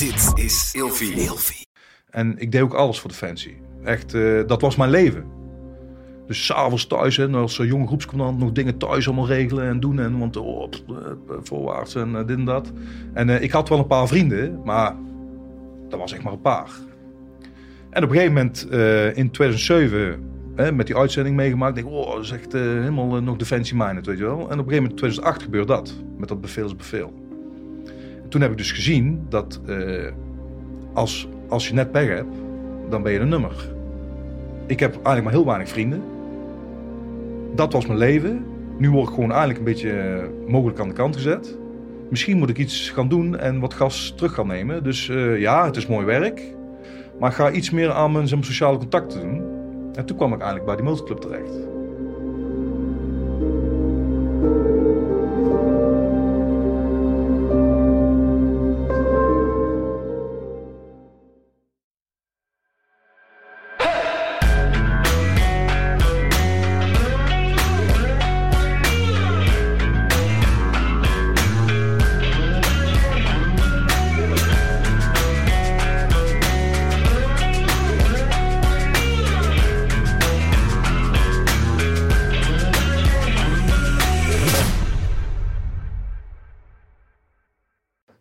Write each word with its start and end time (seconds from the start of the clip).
Dit 0.00 0.44
is 0.44 0.74
Ilfie. 0.74 1.66
En 2.10 2.38
ik 2.38 2.52
deed 2.52 2.60
ook 2.60 2.74
alles 2.74 3.00
voor 3.00 3.10
Defensie. 3.10 3.60
Echt, 3.84 4.14
eh, 4.14 4.46
dat 4.46 4.60
was 4.60 4.76
mijn 4.76 4.90
leven. 4.90 5.24
Dus 6.26 6.46
s'avonds 6.46 6.86
thuis, 6.86 7.16
hè, 7.16 7.28
als 7.28 7.56
jonge 7.56 7.86
groepscommandant, 7.86 8.38
nog 8.38 8.52
dingen 8.52 8.78
thuis 8.78 9.06
allemaal 9.06 9.26
regelen 9.26 9.68
en 9.68 9.80
doen. 9.80 10.00
En, 10.00 10.18
want 10.18 10.36
oh, 10.36 10.68
pff, 10.68 10.82
eh, 10.88 11.36
voorwaarts 11.42 11.94
en 11.94 12.16
eh, 12.16 12.26
dit 12.26 12.36
en 12.36 12.44
dat. 12.44 12.72
En 13.12 13.28
eh, 13.28 13.42
ik 13.42 13.50
had 13.50 13.68
wel 13.68 13.78
een 13.78 13.86
paar 13.86 14.08
vrienden, 14.08 14.60
maar 14.64 14.96
dat 15.88 15.98
was 15.98 16.12
echt 16.12 16.22
maar 16.22 16.32
een 16.32 16.40
paar. 16.40 16.70
En 17.90 18.04
op 18.04 18.10
een 18.10 18.16
gegeven 18.16 18.34
moment 18.34 18.68
eh, 18.68 19.16
in 19.16 19.30
2007, 19.30 20.30
hè, 20.56 20.72
met 20.72 20.86
die 20.86 20.96
uitzending 20.96 21.36
meegemaakt, 21.36 21.74
denk 21.74 21.86
ik, 21.86 21.92
oh, 21.92 22.14
dat 22.14 22.24
is 22.24 22.30
echt 22.30 22.54
eh, 22.54 22.60
helemaal 22.60 23.16
eh, 23.16 23.22
nog 23.22 23.36
Defensie 23.36 23.76
minded, 23.76 24.06
weet 24.06 24.18
je 24.18 24.24
wel. 24.24 24.32
En 24.32 24.44
op 24.44 24.50
een 24.50 24.56
gegeven 24.56 24.74
moment 24.74 24.90
in 24.90 24.96
2008 24.96 25.42
gebeurt 25.42 25.68
dat, 25.68 25.94
met 26.18 26.28
dat 26.28 26.40
bevelsbevel. 26.40 27.12
En 27.29 27.29
toen 28.30 28.40
heb 28.40 28.50
ik 28.50 28.56
dus 28.56 28.72
gezien 28.72 29.26
dat 29.28 29.60
eh, 29.66 30.12
als, 30.92 31.28
als 31.48 31.68
je 31.68 31.74
net 31.74 31.92
pech 31.92 32.08
hebt, 32.08 32.36
dan 32.88 33.02
ben 33.02 33.12
je 33.12 33.18
een 33.18 33.28
nummer. 33.28 33.72
Ik 34.66 34.80
heb 34.80 34.92
eigenlijk 34.92 35.24
maar 35.24 35.32
heel 35.32 35.46
weinig 35.46 35.68
vrienden. 35.68 36.02
Dat 37.54 37.72
was 37.72 37.86
mijn 37.86 37.98
leven. 37.98 38.44
Nu 38.78 38.90
word 38.90 39.08
ik 39.08 39.14
gewoon 39.14 39.30
eigenlijk 39.30 39.58
een 39.58 39.64
beetje 39.64 39.90
eh, 39.90 40.24
mogelijk 40.46 40.80
aan 40.80 40.88
de 40.88 40.94
kant 40.94 41.16
gezet. 41.16 41.58
Misschien 42.10 42.38
moet 42.38 42.50
ik 42.50 42.58
iets 42.58 42.90
gaan 42.90 43.08
doen 43.08 43.38
en 43.38 43.60
wat 43.60 43.74
gas 43.74 44.12
terug 44.16 44.34
gaan 44.34 44.46
nemen. 44.46 44.82
Dus 44.82 45.08
eh, 45.08 45.40
ja, 45.40 45.64
het 45.64 45.76
is 45.76 45.86
mooi 45.86 46.06
werk. 46.06 46.42
Maar 47.18 47.30
ik 47.30 47.36
ga 47.36 47.50
iets 47.50 47.70
meer 47.70 47.90
aan 47.90 48.12
mijn 48.12 48.28
sociale 48.28 48.78
contacten 48.78 49.20
doen. 49.20 49.42
En 49.94 50.04
toen 50.04 50.16
kwam 50.16 50.32
ik 50.32 50.38
eigenlijk 50.38 50.66
bij 50.66 50.76
die 50.76 50.84
motorclub 50.84 51.18
terecht. 51.18 51.69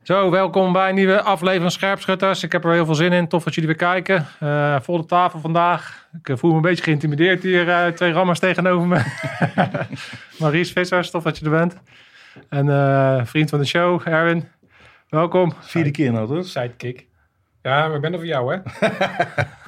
Zo, 0.10 0.30
welkom 0.30 0.74
bij 0.74 0.90
een 0.90 0.96
nieuwe 0.96 1.22
aflevering 1.22 1.62
van 1.62 1.72
Scherpschutters. 1.72 2.44
Ik 2.44 2.52
heb 2.52 2.66
er 2.66 2.72
heel 2.72 2.86
veel 2.86 2.96
zin 2.96 3.14
in. 3.14 3.28
Tof 3.28 3.44
dat 3.44 3.54
jullie 3.54 3.70
weer 3.70 3.78
kijken. 3.78 4.28
Eh 4.40 4.80
volle 4.82 5.06
tafel 5.06 5.40
vandaag. 5.40 6.08
Ik 6.20 6.30
eh, 6.30 6.38
voel 6.38 6.50
me 6.50 6.56
een 6.56 6.62
beetje 6.62 6.84
geïntimideerd 6.84 7.44
hier. 7.44 7.70
eh, 7.70 7.88
twee 7.88 8.12
rammers 8.12 8.40
tegenover 8.40 8.88
me. 8.88 9.02
Maries 10.40 10.72
Vissers, 10.72 11.10
tof 11.10 11.24
dat 11.24 11.38
je 11.38 11.46
er 11.46 11.52
bent. 11.52 11.78
En 12.50 12.70
eh, 12.70 13.26
vriend 13.26 13.50
van 13.50 13.60
de 13.60 13.66
show, 13.66 14.08
Erwin. 14.08 14.48
Welkom. 15.10 15.54
Vierde 15.60 15.92
keer 15.92 16.12
nou 16.12 16.28
toch? 16.28 16.46
Sidekick. 16.46 17.08
Ja, 17.62 17.88
maar 17.88 17.96
ik 17.96 18.02
ben 18.02 18.12
er 18.14 18.20
voor 18.20 18.28
jou, 18.28 18.54
hè? 18.54 18.60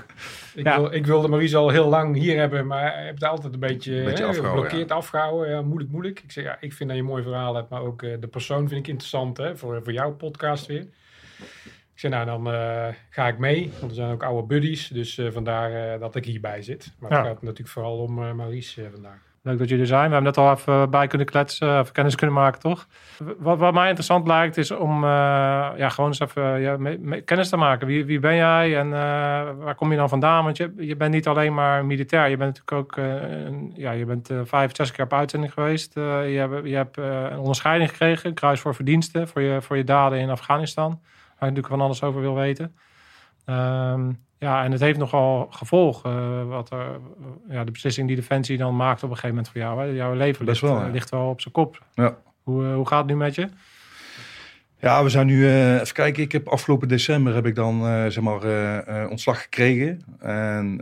ik, 0.55 0.65
Ja. 0.65 0.81
wil, 0.81 0.93
ik 0.93 1.05
wilde 1.05 1.27
Maries 1.27 1.55
al 1.55 1.69
heel 1.69 1.87
lang 1.87 2.15
hier 2.15 2.37
hebben, 2.37 2.67
maar 2.67 2.93
hij 2.93 3.03
heeft 3.03 3.21
het 3.21 3.29
altijd 3.29 3.53
een 3.53 3.59
beetje, 3.59 4.03
Beetje 4.03 4.25
hè, 4.25 4.33
geblokkeerd, 4.33 4.91
afgehouden. 4.91 5.49
Ja, 5.49 5.61
moeilijk, 5.61 5.91
moeilijk. 5.91 6.19
Ik 6.23 6.31
zeg, 6.31 6.43
ja, 6.43 6.57
ik 6.59 6.73
vind 6.73 6.89
dat 6.89 6.97
je 6.97 7.03
een 7.03 7.09
mooi 7.09 7.23
verhaal 7.23 7.55
hebt, 7.55 7.69
maar 7.69 7.81
ook 7.81 8.03
eh, 8.03 8.13
de 8.19 8.27
persoon 8.27 8.67
vind 8.67 8.79
ik 8.79 8.87
interessant, 8.87 9.37
hè, 9.37 9.57
voor, 9.57 9.81
voor 9.83 9.93
jouw 9.93 10.11
podcast 10.15 10.65
weer. 10.65 10.85
Ik 11.93 11.99
zei, 12.09 12.13
nou, 12.13 12.25
dan 12.25 12.53
eh, 12.53 12.87
ga 13.09 13.27
ik 13.27 13.37
mee, 13.37 13.71
want 13.79 13.91
er 13.91 13.97
zijn 13.97 14.11
ook 14.11 14.23
oude 14.23 14.47
buddies, 14.47 14.87
dus 14.87 15.17
eh, 15.17 15.31
vandaar 15.31 15.93
eh, 15.93 15.99
dat 15.99 16.15
ik 16.15 16.25
hierbij 16.25 16.61
zit. 16.61 16.93
Maar 16.99 17.11
Ja. 17.11 17.17
het 17.17 17.27
gaat 17.27 17.41
natuurlijk 17.41 17.69
vooral 17.69 17.97
om 17.97 18.23
eh 18.23 18.31
Maries 18.33 18.77
eh, 18.77 18.85
vandaag. 18.91 19.19
Leuk 19.43 19.57
dat 19.57 19.67
jullie 19.67 19.83
er 19.83 19.89
zijn. 19.89 20.07
We 20.07 20.13
hebben 20.13 20.33
net 20.35 20.37
al 20.37 20.51
even 20.51 20.89
bij 20.89 21.07
kunnen 21.07 21.27
kletsen, 21.27 21.79
even 21.79 21.93
kennis 21.93 22.15
kunnen 22.15 22.35
maken, 22.35 22.59
toch? 22.59 22.87
Wat, 23.37 23.59
wat 23.59 23.73
mij 23.73 23.85
interessant 23.85 24.27
lijkt 24.27 24.57
is 24.57 24.71
om 24.71 25.03
eh, 25.03 25.09
ja, 25.75 25.89
gewoon 25.89 26.09
eens 26.09 26.19
even 26.19 26.61
ja, 26.61 26.77
kennis 27.25 27.49
te 27.49 27.57
maken. 27.57 27.87
Wie, 27.87 28.05
wie 28.05 28.19
ben 28.19 28.35
jij 28.35 28.77
en 28.77 28.85
eh, 28.85 29.49
waar 29.57 29.75
kom 29.75 29.91
je 29.91 29.97
dan 29.97 30.09
vandaan? 30.09 30.43
Want 30.43 30.57
je, 30.57 30.73
je 30.77 30.95
bent 30.95 31.13
niet 31.13 31.27
alleen 31.27 31.53
maar 31.53 31.85
militair. 31.85 32.29
Je 32.29 32.37
bent 32.37 32.57
natuurlijk 32.59 32.97
ook 32.97 33.05
een- 33.05 33.71
ja, 33.75 33.91
je 33.91 34.05
bent 34.05 34.29
vijf, 34.43 34.75
zes 34.75 34.91
keer 34.91 35.05
op 35.05 35.13
uitzending 35.13 35.53
geweest. 35.53 35.93
Je 35.93 36.45
hebt, 36.49 36.67
je 36.67 36.75
hebt 36.75 36.97
een 36.97 37.37
onderscheiding 37.39 37.89
gekregen, 37.89 38.33
kruis 38.33 38.59
voor 38.59 38.75
verdiensten, 38.75 39.27
voor 39.27 39.41
je, 39.41 39.61
voor 39.61 39.77
je 39.77 39.83
daden 39.83 40.19
in 40.19 40.29
Afghanistan. 40.29 40.89
Waar 40.91 41.49
je 41.49 41.55
natuurlijk 41.55 41.67
van 41.67 41.81
alles 41.81 42.03
over 42.03 42.21
wil 42.21 42.35
weten. 42.35 42.75
Ehm, 43.45 44.11
ja, 44.41 44.63
en 44.63 44.71
het 44.71 44.81
heeft 44.81 44.97
nogal 44.97 45.47
gevolgen. 45.49 46.11
eh, 46.11 46.47
wat 46.47 46.71
er, 46.71 46.99
ja, 47.49 47.63
de 47.63 47.71
beslissing 47.71 48.07
die 48.07 48.15
Defensie 48.15 48.57
dan 48.57 48.75
maakt 48.75 49.03
op 49.03 49.09
een 49.09 49.15
gegeven 49.15 49.35
moment 49.35 49.49
voor 49.49 49.61
jou. 49.61 49.79
Hè? 49.79 49.85
Jouw 49.85 50.13
leven 50.13 50.45
Best 50.45 50.61
ligt, 50.61 50.73
wel, 50.73 50.81
eh, 50.81 50.87
ja. 50.87 50.93
ligt 50.93 51.09
wel 51.09 51.29
op 51.29 51.41
zijn 51.41 51.53
kop. 51.53 51.83
Ja. 51.93 52.17
Hoe, 52.43 52.65
eh, 52.65 52.73
hoe 52.73 52.87
gaat 52.87 52.99
het 52.99 53.07
nu 53.07 53.15
met 53.15 53.35
je? 53.35 53.47
Ja, 54.79 55.03
we 55.03 55.09
zijn 55.09 55.25
nu, 55.27 55.47
even 55.79 55.93
kijken, 55.93 56.23
ik 56.23 56.31
heb 56.31 56.47
afgelopen 56.47 56.87
december 56.87 57.33
heb 57.33 57.45
ik 57.45 57.55
dan 57.55 57.81
zeg 58.11 58.23
maar 58.23 59.09
ontslag 59.09 59.41
gekregen. 59.41 60.01
En 60.19 60.79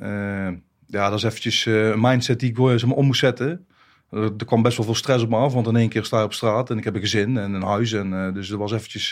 ja, 0.88 1.09
dat 1.09 1.18
is 1.18 1.24
eventjes 1.24 1.66
een 1.66 2.00
mindset 2.00 2.40
die 2.40 2.50
ik 2.50 2.80
zeg 2.80 2.86
maar, 2.86 2.98
om 2.98 3.06
moest 3.06 3.19
zetten. 3.19 3.68
Er, 4.09 4.24
er 4.38 4.46
kwam 4.46 4.62
best 4.62 4.78
wel 4.78 4.86
veel 4.86 4.96
stress 4.96 5.24
op 5.24 5.30
me 5.30 5.36
af, 5.36 5.53
want 5.53 5.68
in 5.68 5.75
één 5.75 5.90
keer 5.90 6.06
sta 6.06 6.18
je 6.18 6.24
op 6.24 6.34
straat 6.34 6.69
en 6.69 6.78
ik 6.78 6.84
heb 6.84 6.96
een 6.96 7.02
gezin 7.02 7.38
en 7.38 7.53
een 7.53 7.64
huis. 7.64 7.94
En, 7.94 8.34
dus 8.34 8.48
dat 8.48 8.59
was 8.59 8.72
eventjes, 8.72 9.09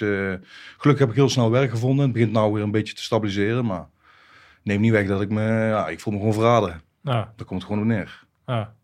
gelukkig 0.78 1.00
heb 1.00 1.09
ik 1.09 1.16
heel 1.16 1.30
snel 1.30 1.52
werk 1.52 1.69
gevonden. 1.69 2.03
Het 2.03 2.13
begint 2.13 2.31
nou 2.31 2.53
weer 2.53 2.63
een 2.63 2.72
beetje 2.72 2.94
te 2.94 3.03
stabiliseren, 3.03 3.66
maar 3.66 3.88
neem 4.68 4.82
niet 4.82 4.92
weg 4.92 5.08
dat 5.08 5.22
ik 5.22 5.30
me, 5.30 5.44
ja, 5.44 5.88
ik 5.88 6.00
voel 6.00 6.14
me 6.14 6.20
gewoon 6.20 6.34
verraden. 6.34 6.82
Nou, 7.02 7.26
Daar 7.36 7.46
komt 7.46 7.62
het 7.62 7.72
gewoon 7.72 7.80
op 7.82 7.88
neer. 7.88 8.26
ja. 8.46 8.76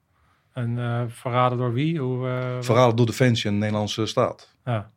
En 0.53 0.79
eh, 0.79 1.01
verraden 1.07 1.57
door 1.57 1.73
wie? 1.73 1.99
Hoe, 1.99 2.27
eh, 2.27 2.57
Verraden 2.59 2.95
door 2.95 3.05
Defensie 3.05 3.45
en 3.49 3.53
de 3.53 3.59
Nederlandse 3.59 4.05
staat. 4.05 4.55
Ja. 4.65 4.91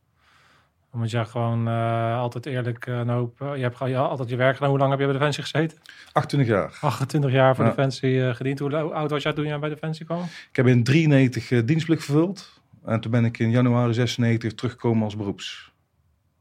Omdat 0.92 1.10
jij 1.10 1.24
gewoon 1.24 1.68
eh, 1.68 2.18
altijd 2.18 2.46
eerlijk 2.46 2.86
een 2.86 3.08
hoop... 3.08 3.38
je 3.38 3.62
hebt 3.62 3.78
je 3.78 3.96
altijd 3.96 4.28
je 4.28 4.36
werk 4.36 4.54
gedaan. 4.54 4.68
Hoe 4.70 4.78
lang 4.78 4.90
heb 4.90 5.00
je 5.00 5.04
bij 5.06 5.14
Defensie 5.14 5.42
gezeten? 5.42 5.78
28 6.12 6.54
jaar. 6.56 6.78
28 6.80 7.30
jaar 7.32 7.54
voor 7.56 7.64
Ja. 7.64 7.70
Defensie 7.70 8.34
gediend. 8.34 8.58
Hoe 8.58 8.76
oud 8.76 9.10
was 9.10 9.22
jij 9.22 9.32
toen 9.32 9.44
jij 9.46 9.58
bij 9.58 9.68
Defensie 9.68 10.06
kwam? 10.06 10.22
Ik 10.50 10.56
heb 10.56 10.66
in 10.66 10.84
93 10.84 11.50
eh, 11.50 11.60
dienstplicht 11.64 12.04
vervuld. 12.04 12.60
En 12.84 13.00
toen 13.00 13.10
ben 13.10 13.24
ik 13.24 13.38
in 13.38 13.50
januari 13.50 13.94
96 13.94 14.54
teruggekomen 14.54 15.02
als 15.04 15.16
beroeps. 15.16 15.72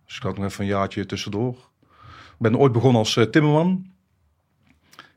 Dus 0.05 0.15
ik 0.17 0.23
had 0.23 0.37
nog 0.37 0.45
even 0.45 0.63
een 0.63 0.69
jaartje 0.69 1.05
tussendoor. 1.05 1.53
Ik 2.31 2.37
ben 2.37 2.57
ooit 2.57 2.71
begonnen 2.71 2.99
als 2.99 3.19
timmerman. 3.31 3.93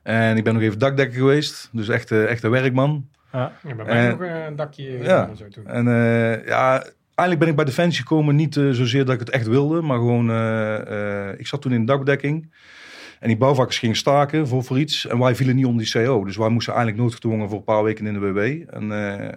En 0.08 0.36
ik 0.36 0.44
ben 0.44 0.54
nog 0.54 0.62
even 0.62 0.78
dakdekker 0.78 1.18
geweest. 1.18 1.68
Dus 1.72 1.88
echt, 1.88 2.10
eh, 2.10 2.30
echt 2.30 2.42
een 2.42 2.50
werkman. 2.50 3.08
Ja. 3.32 3.52
Ja, 3.66 3.74
bij 3.74 3.84
mij 3.84 4.04
Eh, 4.04 4.10
nog 4.10 4.46
een 4.46 4.56
dakje 4.56 4.98
ja. 5.02 5.28
en 5.28 5.36
zo 5.36 5.48
toen. 5.48 5.66
En 5.66 5.88
eh, 5.88 6.46
ja, 6.46 6.82
eigenlijk 7.14 7.38
ben 7.38 7.48
ik 7.48 7.56
bij 7.56 7.64
Defensie 7.64 8.00
gekomen. 8.00 8.36
Niet 8.36 8.56
eh, 8.56 8.70
zozeer 8.70 9.04
dat 9.04 9.14
ik 9.14 9.20
het 9.20 9.30
echt 9.30 9.46
wilde. 9.46 9.82
Maar 9.82 9.96
gewoon, 9.98 10.30
eh, 10.30 11.28
eh, 11.30 11.38
ik 11.38 11.46
zat 11.46 11.62
toen 11.62 11.72
in 11.72 11.80
de 11.80 11.86
dakbedekking. 11.86 12.52
En 13.20 13.28
die 13.28 13.36
bouwvakkers 13.36 13.78
gingen 13.78 13.96
staken 13.96 14.48
voor, 14.48 14.64
voor 14.64 14.78
iets. 14.78 15.06
En 15.06 15.18
wij 15.18 15.34
vielen 15.34 15.56
niet 15.56 15.64
onder 15.66 15.84
die 15.84 15.92
CO. 16.04 16.24
Dus 16.24 16.36
wij 16.36 16.48
moesten 16.48 16.72
eigenlijk 16.74 17.02
noodgedwongen 17.02 17.48
voor 17.48 17.58
een 17.58 17.64
paar 17.64 17.82
weken 17.82 18.06
in 18.06 18.12
de 18.12 18.18
WW. 18.20 18.38
En 18.74 18.92
eh, 18.92 19.28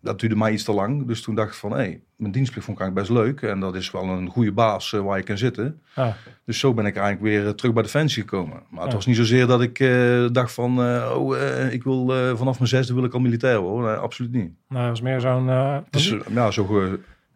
dat 0.00 0.20
duurde 0.20 0.36
mij 0.36 0.52
iets 0.52 0.64
te 0.64 0.72
lang. 0.72 1.06
Dus 1.06 1.22
toen 1.22 1.34
dacht 1.34 1.48
ik 1.48 1.54
van, 1.54 1.70
hé, 1.70 1.76
hey, 1.76 2.00
mijn 2.16 2.32
dienstplicht 2.32 2.66
vond 2.66 2.78
ik 2.78 2.84
eigenlijk 2.84 3.14
best 3.14 3.24
leuk. 3.24 3.50
En 3.50 3.60
dat 3.60 3.74
is 3.74 3.90
wel 3.90 4.02
een 4.02 4.28
goede 4.28 4.52
baas 4.52 4.92
eh, 4.92 5.00
waar 5.00 5.16
je 5.16 5.22
kan 5.24 5.38
zitten. 5.38 5.80
Ja. 5.94 6.16
Dus 6.44 6.58
zo 6.58 6.74
ben 6.74 6.86
ik 6.86 6.96
eigenlijk 6.96 7.24
weer 7.34 7.46
eh, 7.46 7.52
terug 7.52 7.72
bij 7.72 7.82
Defensie 7.82 8.22
gekomen. 8.22 8.62
Maar 8.68 8.84
het 8.84 8.92
was 8.92 9.06
niet 9.06 9.16
zozeer 9.16 9.46
dat 9.46 9.62
ik 9.62 9.78
eh, 9.78 10.26
dacht 10.32 10.52
van, 10.52 10.78
oh, 11.12 11.36
ik 11.70 11.82
wil 11.82 12.06
vanaf 12.36 12.58
mijn 12.58 12.68
zesde 12.68 12.94
wil 12.94 13.04
ik 13.04 13.14
al 13.14 13.20
militair 13.20 13.58
worden. 13.60 13.90
Nee, 13.90 14.00
absoluut 14.00 14.32
niet. 14.32 14.52
Nou, 14.68 14.80
dat 14.80 14.90
was 14.90 15.00
meer 15.00 15.20
zo'n... 15.20 15.46
Dus 15.90 16.14
ja, 16.34 16.50
zo 16.50 16.66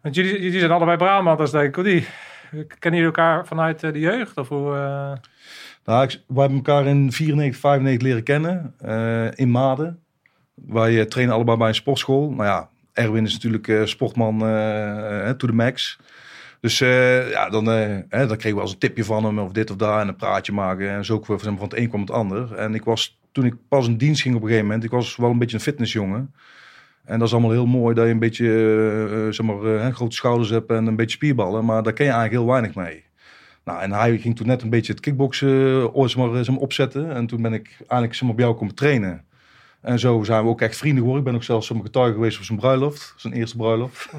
Want 0.01 0.15
jullie, 0.15 0.41
jullie 0.41 0.59
zijn 0.59 0.71
allebei 0.71 0.97
Brabanters, 0.97 1.51
denk 1.51 1.67
ik. 1.67 1.77
Of 1.77 1.83
die? 1.83 2.07
Kennen 2.79 2.99
jullie 2.99 3.15
elkaar 3.15 3.47
vanuit 3.47 3.79
de 3.79 3.99
jeugd? 3.99 4.37
Of 4.37 4.49
hoe, 4.49 4.71
Nou, 5.85 6.03
ik, 6.03 6.21
hebben 6.35 6.55
elkaar 6.55 6.85
in 6.85 7.11
94, 7.11 7.59
95 7.59 8.07
leren 8.07 8.23
kennen. 8.23 8.73
in 9.35 9.51
Maden. 9.51 10.04
Wij 10.55 10.99
eh, 10.99 11.05
trainen 11.05 11.35
allebei 11.35 11.57
bij 11.57 11.67
een 11.67 11.75
sportschool. 11.75 12.29
Nou 12.29 12.43
ja, 12.43 12.69
Erwin 12.95 13.25
is 13.25 13.33
natuurlijk 13.33 13.67
eh, 13.67 13.85
sportman 13.85 14.47
eh, 14.47 15.29
to 15.29 15.47
the 15.47 15.53
max. 15.53 15.99
Dus 16.59 16.77
ja, 17.29 17.49
dan, 17.49 17.71
eh, 17.71 17.97
hè, 18.09 18.27
dan 18.27 18.37
kregen 18.37 18.55
we 18.55 18.61
eens 18.61 18.71
een 18.71 18.77
tipje 18.77 19.03
van 19.03 19.25
hem 19.25 19.39
of 19.39 19.51
dit 19.51 19.71
of 19.71 19.77
dat 19.77 19.99
en 20.01 20.07
een 20.07 20.15
praatje 20.15 20.53
maken. 20.53 20.89
En 20.89 21.05
zo 21.05 21.19
kwam 21.19 21.39
van 21.39 21.57
het 21.59 21.75
een 21.75 21.87
kwam 21.87 22.01
het 22.01 22.11
ander. 22.11 22.55
En 22.55 22.75
ik 22.75 22.83
was, 22.83 23.19
toen 23.31 23.45
ik 23.45 23.55
pas 23.67 23.87
in 23.87 23.97
dienst 23.97 24.21
ging 24.21 24.35
op 24.35 24.41
een 24.41 24.47
gegeven 24.47 24.67
moment, 24.67 24.85
ik 24.85 24.91
was 24.91 25.15
wel 25.15 25.29
een 25.29 25.37
beetje 25.37 25.55
een 25.55 25.63
fitnessjongen. 25.63 26.33
En 27.03 27.19
dat 27.19 27.27
is 27.27 27.33
allemaal 27.33 27.51
heel 27.51 27.65
mooi 27.65 27.95
dat 27.95 28.05
je 28.05 28.11
een 28.11 28.19
beetje 28.19 29.27
zeg 29.29 29.45
maar, 29.45 29.93
grote 29.93 30.15
schouders 30.15 30.49
hebt 30.49 30.69
en 30.69 30.85
een 30.85 30.95
beetje 30.95 31.15
spierballen. 31.15 31.65
Maar 31.65 31.83
daar 31.83 31.93
ken 31.93 32.05
je 32.05 32.11
eigenlijk 32.11 32.41
heel 32.41 32.51
weinig 32.51 32.75
mee. 32.75 33.03
Nou, 33.63 33.81
en 33.81 33.91
hij 33.91 34.17
ging 34.17 34.35
toen 34.35 34.47
net 34.47 34.61
een 34.61 34.69
beetje 34.69 34.91
het 34.91 35.01
kickboksen 35.01 35.91
zeg 35.93 36.15
maar, 36.15 36.43
zeg 36.43 36.55
opzetten. 36.55 37.11
En 37.11 37.27
toen 37.27 37.41
ben 37.41 37.53
ik 37.53 37.75
eigenlijk 37.79 38.13
zeg 38.13 38.35
bij 38.35 38.45
jou 38.45 38.57
komen 38.57 38.75
trainen. 38.75 39.25
En 39.85 39.99
zo 39.99 40.23
zijn 40.23 40.43
we 40.43 40.49
ook 40.49 40.61
echt 40.61 40.77
vrienden 40.77 40.99
geworden. 40.99 41.23
Ik 41.25 41.29
ben 41.31 41.39
ook 41.39 41.45
zelfs 41.45 41.67
zo'n 41.67 41.81
getuige 41.81 42.13
geweest 42.13 42.37
op 42.37 42.43
zijn 42.43 42.57
bruiloft. 42.59 43.13
Zijn 43.17 43.33
eerste 43.33 43.57
bruiloft. 43.57 44.09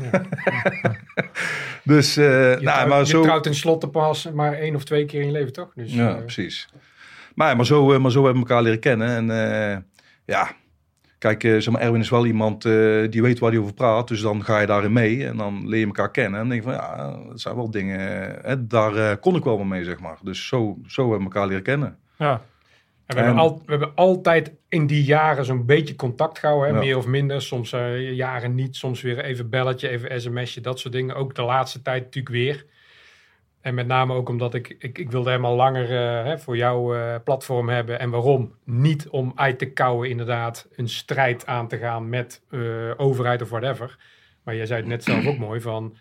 dus, 1.84 2.16
eh, 2.16 2.24
Je, 2.24 2.40
nou, 2.40 2.60
trouwt, 2.60 2.88
maar 2.88 2.98
je 2.98 3.06
zo... 3.06 3.22
trouwt 3.22 3.42
tenslotte 3.42 3.88
pas 3.88 4.30
maar 4.34 4.52
één 4.52 4.74
of 4.74 4.84
twee 4.84 5.04
keer 5.04 5.20
in 5.20 5.26
je 5.26 5.32
leven, 5.32 5.52
toch? 5.52 5.72
Dus, 5.74 5.94
Ja, 5.94 6.16
eh, 6.16 6.16
precies. 6.16 6.68
Maar, 7.34 7.56
maar, 7.56 7.66
zo, 7.66 7.92
eh, 7.92 7.98
maar 7.98 8.10
zo 8.10 8.24
hebben 8.24 8.42
we 8.42 8.48
elkaar 8.48 8.62
leren 8.62 8.80
kennen. 8.80 9.08
En 9.08 9.30
eh, 9.30 9.76
ja, 10.24 10.50
kijk, 11.18 11.44
eh, 11.44 11.50
zeg 11.58 11.70
maar, 11.72 11.82
Erwin 11.82 12.00
is 12.00 12.10
wel 12.10 12.26
iemand 12.26 12.64
eh, 12.64 12.72
die 13.10 13.22
weet 13.22 13.38
waar 13.38 13.50
hij 13.50 13.60
over 13.60 13.74
praat. 13.74 14.08
Dus 14.08 14.20
dan 14.20 14.44
ga 14.44 14.58
je 14.60 14.66
daarin 14.66 14.92
mee 14.92 15.26
en 15.26 15.36
dan 15.36 15.68
leer 15.68 15.80
je 15.80 15.86
elkaar 15.86 16.10
kennen. 16.10 16.40
En 16.40 16.48
dan 16.48 16.48
denk 16.48 16.62
je 16.64 16.70
van, 16.70 16.78
ja, 16.78 17.18
dat 17.28 17.40
zijn 17.40 17.56
wel 17.56 17.70
dingen, 17.70 18.00
hè, 18.42 18.66
daar 18.66 19.16
kon 19.16 19.36
ik 19.36 19.44
wel 19.44 19.56
wel 19.56 19.66
mee, 19.66 19.84
zeg 19.84 20.00
maar. 20.00 20.16
Dus 20.22 20.46
zo, 20.46 20.78
zo 20.86 21.00
hebben 21.00 21.18
we 21.18 21.34
elkaar 21.34 21.46
leren 21.46 21.62
kennen. 21.62 21.98
Ja, 22.18 22.42
En 23.06 23.16
we, 23.16 23.22
hebben 23.22 23.42
En- 23.42 23.48
al, 23.48 23.62
we 23.64 23.70
hebben 23.70 23.94
altijd 23.94 24.52
in 24.68 24.86
die 24.86 25.04
jaren 25.04 25.44
zo'n 25.44 25.66
beetje 25.66 25.96
contact 25.96 26.38
gehouden, 26.38 26.68
hè? 26.68 26.74
Ja. 26.74 26.80
meer 26.80 26.96
of 26.96 27.06
minder. 27.06 27.42
Soms 27.42 27.72
eh, 27.72 28.12
jaren 28.12 28.54
niet, 28.54 28.76
soms 28.76 29.00
weer 29.00 29.18
even 29.24 29.50
belletje, 29.50 29.88
even 29.88 30.20
sms'je, 30.20 30.60
dat 30.60 30.78
soort 30.78 30.94
dingen. 30.94 31.14
Ook 31.14 31.34
de 31.34 31.42
laatste 31.42 31.82
tijd 31.82 32.04
natuurlijk 32.04 32.34
weer. 32.34 32.66
En 33.60 33.74
met 33.74 33.86
name 33.86 34.14
ook 34.14 34.28
omdat 34.28 34.54
ik, 34.54 34.76
ik, 34.78 34.98
ik 34.98 35.10
wilde 35.10 35.30
helemaal 35.30 35.54
langer 35.56 35.84
eh, 35.84 36.24
hè, 36.24 36.38
voor 36.38 36.56
jouw 36.56 36.94
eh, 36.94 37.14
platform 37.24 37.68
hebben. 37.68 37.98
En 37.98 38.10
waarom? 38.10 38.54
Niet 38.64 39.08
om 39.08 39.32
uit 39.34 39.58
te 39.58 39.70
kouwen 39.72 40.08
inderdaad 40.08 40.68
een 40.76 40.88
strijd 40.88 41.46
aan 41.46 41.68
te 41.68 41.78
gaan 41.78 42.08
met 42.08 42.42
overheid 42.96 43.42
of 43.42 43.48
whatever. 43.48 43.98
Maar 44.42 44.56
jij 44.56 44.66
zei 44.66 44.80
het 44.80 44.88
net 44.88 45.04
zelf 45.04 45.26
ook 45.26 45.38
mooi 45.38 45.60
van... 45.60 45.96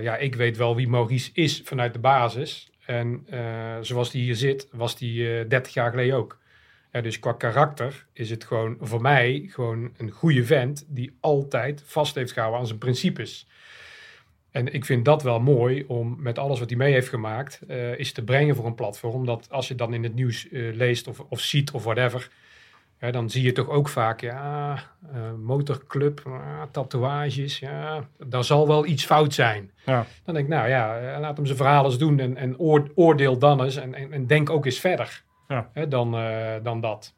ja, 0.00 0.16
ik 0.16 0.34
weet 0.34 0.56
wel 0.56 0.76
wie 0.76 0.88
Maurice 0.88 1.30
is 1.32 1.62
vanuit 1.64 1.92
de 1.92 1.98
basis. 1.98 2.69
En 2.86 3.26
eh, 3.30 3.76
zoals 3.80 4.10
die 4.10 4.22
hier 4.22 4.36
zit, 4.36 4.68
was 4.72 4.96
die 4.96 5.38
eh 5.38 5.48
30 5.48 5.74
jaar 5.74 5.90
geleden 5.90 6.16
ook. 6.16 6.38
Ja, 6.92 7.00
dus 7.00 7.18
qua 7.18 7.32
karakter 7.32 8.06
is 8.12 8.30
het 8.30 8.44
gewoon 8.44 8.76
voor 8.80 9.00
mij 9.00 9.46
gewoon 9.48 9.92
een 9.96 10.10
goede 10.10 10.44
vent 10.44 10.84
die 10.88 11.16
altijd 11.20 11.82
vast 11.86 12.14
heeft 12.14 12.32
gehouden 12.32 12.60
aan 12.60 12.66
zijn 12.66 12.78
principes. 12.78 13.46
En 14.50 14.72
ik 14.72 14.84
vind 14.84 15.04
dat 15.04 15.22
wel 15.22 15.40
mooi 15.40 15.84
om 15.86 16.16
met 16.18 16.38
alles 16.38 16.58
wat 16.58 16.68
hij 16.68 16.78
mee 16.78 16.92
heeft 16.92 17.08
gemaakt, 17.08 17.60
eh, 17.68 17.98
is 17.98 18.12
te 18.12 18.24
brengen 18.24 18.56
voor 18.56 18.66
een 18.66 18.74
platform. 18.74 19.26
Dat 19.26 19.46
als 19.50 19.68
je 19.68 19.74
dan 19.74 19.94
in 19.94 20.02
het 20.02 20.14
nieuws 20.14 20.48
eh, 20.48 20.74
leest 20.74 21.06
of, 21.06 21.20
of 21.28 21.40
ziet 21.40 21.70
of 21.70 21.84
whatever, 21.84 22.30
ja, 23.00 23.10
dan 23.10 23.30
zie 23.30 23.42
je 23.42 23.52
toch 23.52 23.68
ook 23.68 23.88
vaak, 23.88 24.20
ja, 24.20 24.72
eh, 25.12 25.20
motorclub, 25.42 26.22
ah, 26.26 26.62
tatoeages, 26.70 27.58
ja, 27.58 28.04
daar 28.26 28.44
zal 28.44 28.66
wel 28.66 28.86
iets 28.86 29.04
fout 29.04 29.34
zijn. 29.34 29.70
ja. 29.84 30.04
Dan 30.24 30.34
denk 30.34 30.46
ik, 30.46 30.52
nou 30.54 30.68
ja, 30.68 30.98
eh, 30.98 31.20
laat 31.20 31.36
hem 31.36 31.46
zijn 31.46 31.58
verhaal 31.58 31.84
eens 31.84 31.98
doen 31.98 32.18
en, 32.18 32.36
en 32.36 32.58
oor- 32.58 32.90
oordeel 32.94 33.38
dan 33.38 33.62
eens 33.62 33.76
en, 33.76 33.94
en, 33.94 34.12
en 34.12 34.26
denk 34.26 34.50
ook 34.50 34.64
eens 34.64 34.80
verder 34.80 35.22
Ja. 35.48 35.68
hè, 35.72 35.88
dan, 35.88 36.14
eh, 36.16 36.54
dan 36.62 36.80
dat. 36.80 37.14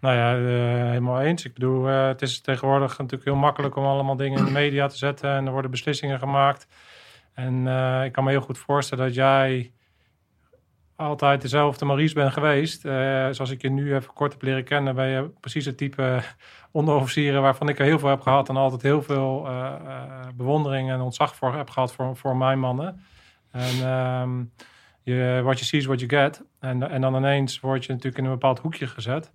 Nou 0.00 0.16
ja, 0.16 0.34
eh, 0.36 0.88
helemaal 0.88 1.20
eens. 1.20 1.44
Ik 1.44 1.54
bedoel, 1.54 1.88
eh, 1.88 2.06
het 2.06 2.22
is 2.22 2.40
tegenwoordig 2.40 2.90
natuurlijk 2.98 3.24
heel 3.24 3.34
makkelijk 3.38 3.76
om 3.76 3.84
allemaal 3.84 4.16
dingen 4.16 4.38
in 4.38 4.44
de 4.44 4.50
media 4.50 4.86
te 4.86 4.96
zetten 4.96 5.30
en 5.30 5.46
er 5.46 5.52
worden 5.52 5.70
beslissingen 5.70 6.18
gemaakt. 6.18 6.66
En 7.34 7.66
eh, 7.66 8.04
ik 8.04 8.12
kan 8.12 8.24
me 8.24 8.30
heel 8.30 8.40
goed 8.40 8.58
voorstellen 8.58 9.04
dat 9.04 9.14
jij 9.14 9.72
altijd 10.96 11.40
dezelfde 11.40 11.84
Maurice 11.84 12.14
bent 12.14 12.32
geweest. 12.32 12.84
Eh, 12.84 12.92
zoals 13.30 13.50
ik 13.50 13.62
je 13.62 13.70
nu 13.70 13.94
even 13.94 14.12
kort 14.12 14.32
heb 14.32 14.42
leren 14.42 14.64
kennen, 14.64 14.94
ben 14.94 15.06
je 15.06 15.30
precies 15.40 15.64
het 15.64 15.76
type 15.76 16.22
onderofficieren 16.70 17.42
waarvan 17.42 17.68
ik 17.68 17.78
er 17.78 17.84
heel 17.84 17.98
veel 17.98 18.08
heb 18.08 18.20
gehad 18.20 18.48
en 18.48 18.56
altijd 18.56 18.82
heel 18.82 19.02
veel 19.02 19.46
eh, 19.46 19.74
eh, 19.86 20.26
bewondering 20.34 20.90
en 20.90 21.00
ontzag 21.00 21.34
voor 21.34 21.54
heb 21.54 21.70
gehad 21.70 21.92
voor, 21.92 22.16
voor 22.16 22.36
mijn 22.36 22.58
mannen. 22.58 23.04
En 23.50 23.82
ehm, 23.82 24.44
je, 25.02 25.40
what 25.42 25.54
you 25.58 25.64
see 25.64 25.80
is 25.80 25.86
what 25.86 26.00
you 26.00 26.22
get. 26.22 26.42
En, 26.60 26.90
en 26.90 27.00
dan 27.00 27.16
ineens 27.16 27.60
word 27.60 27.84
je 27.84 27.92
natuurlijk 27.92 28.18
in 28.18 28.24
een 28.24 28.30
bepaald 28.30 28.58
hoekje 28.58 28.86
gezet. 28.86 29.32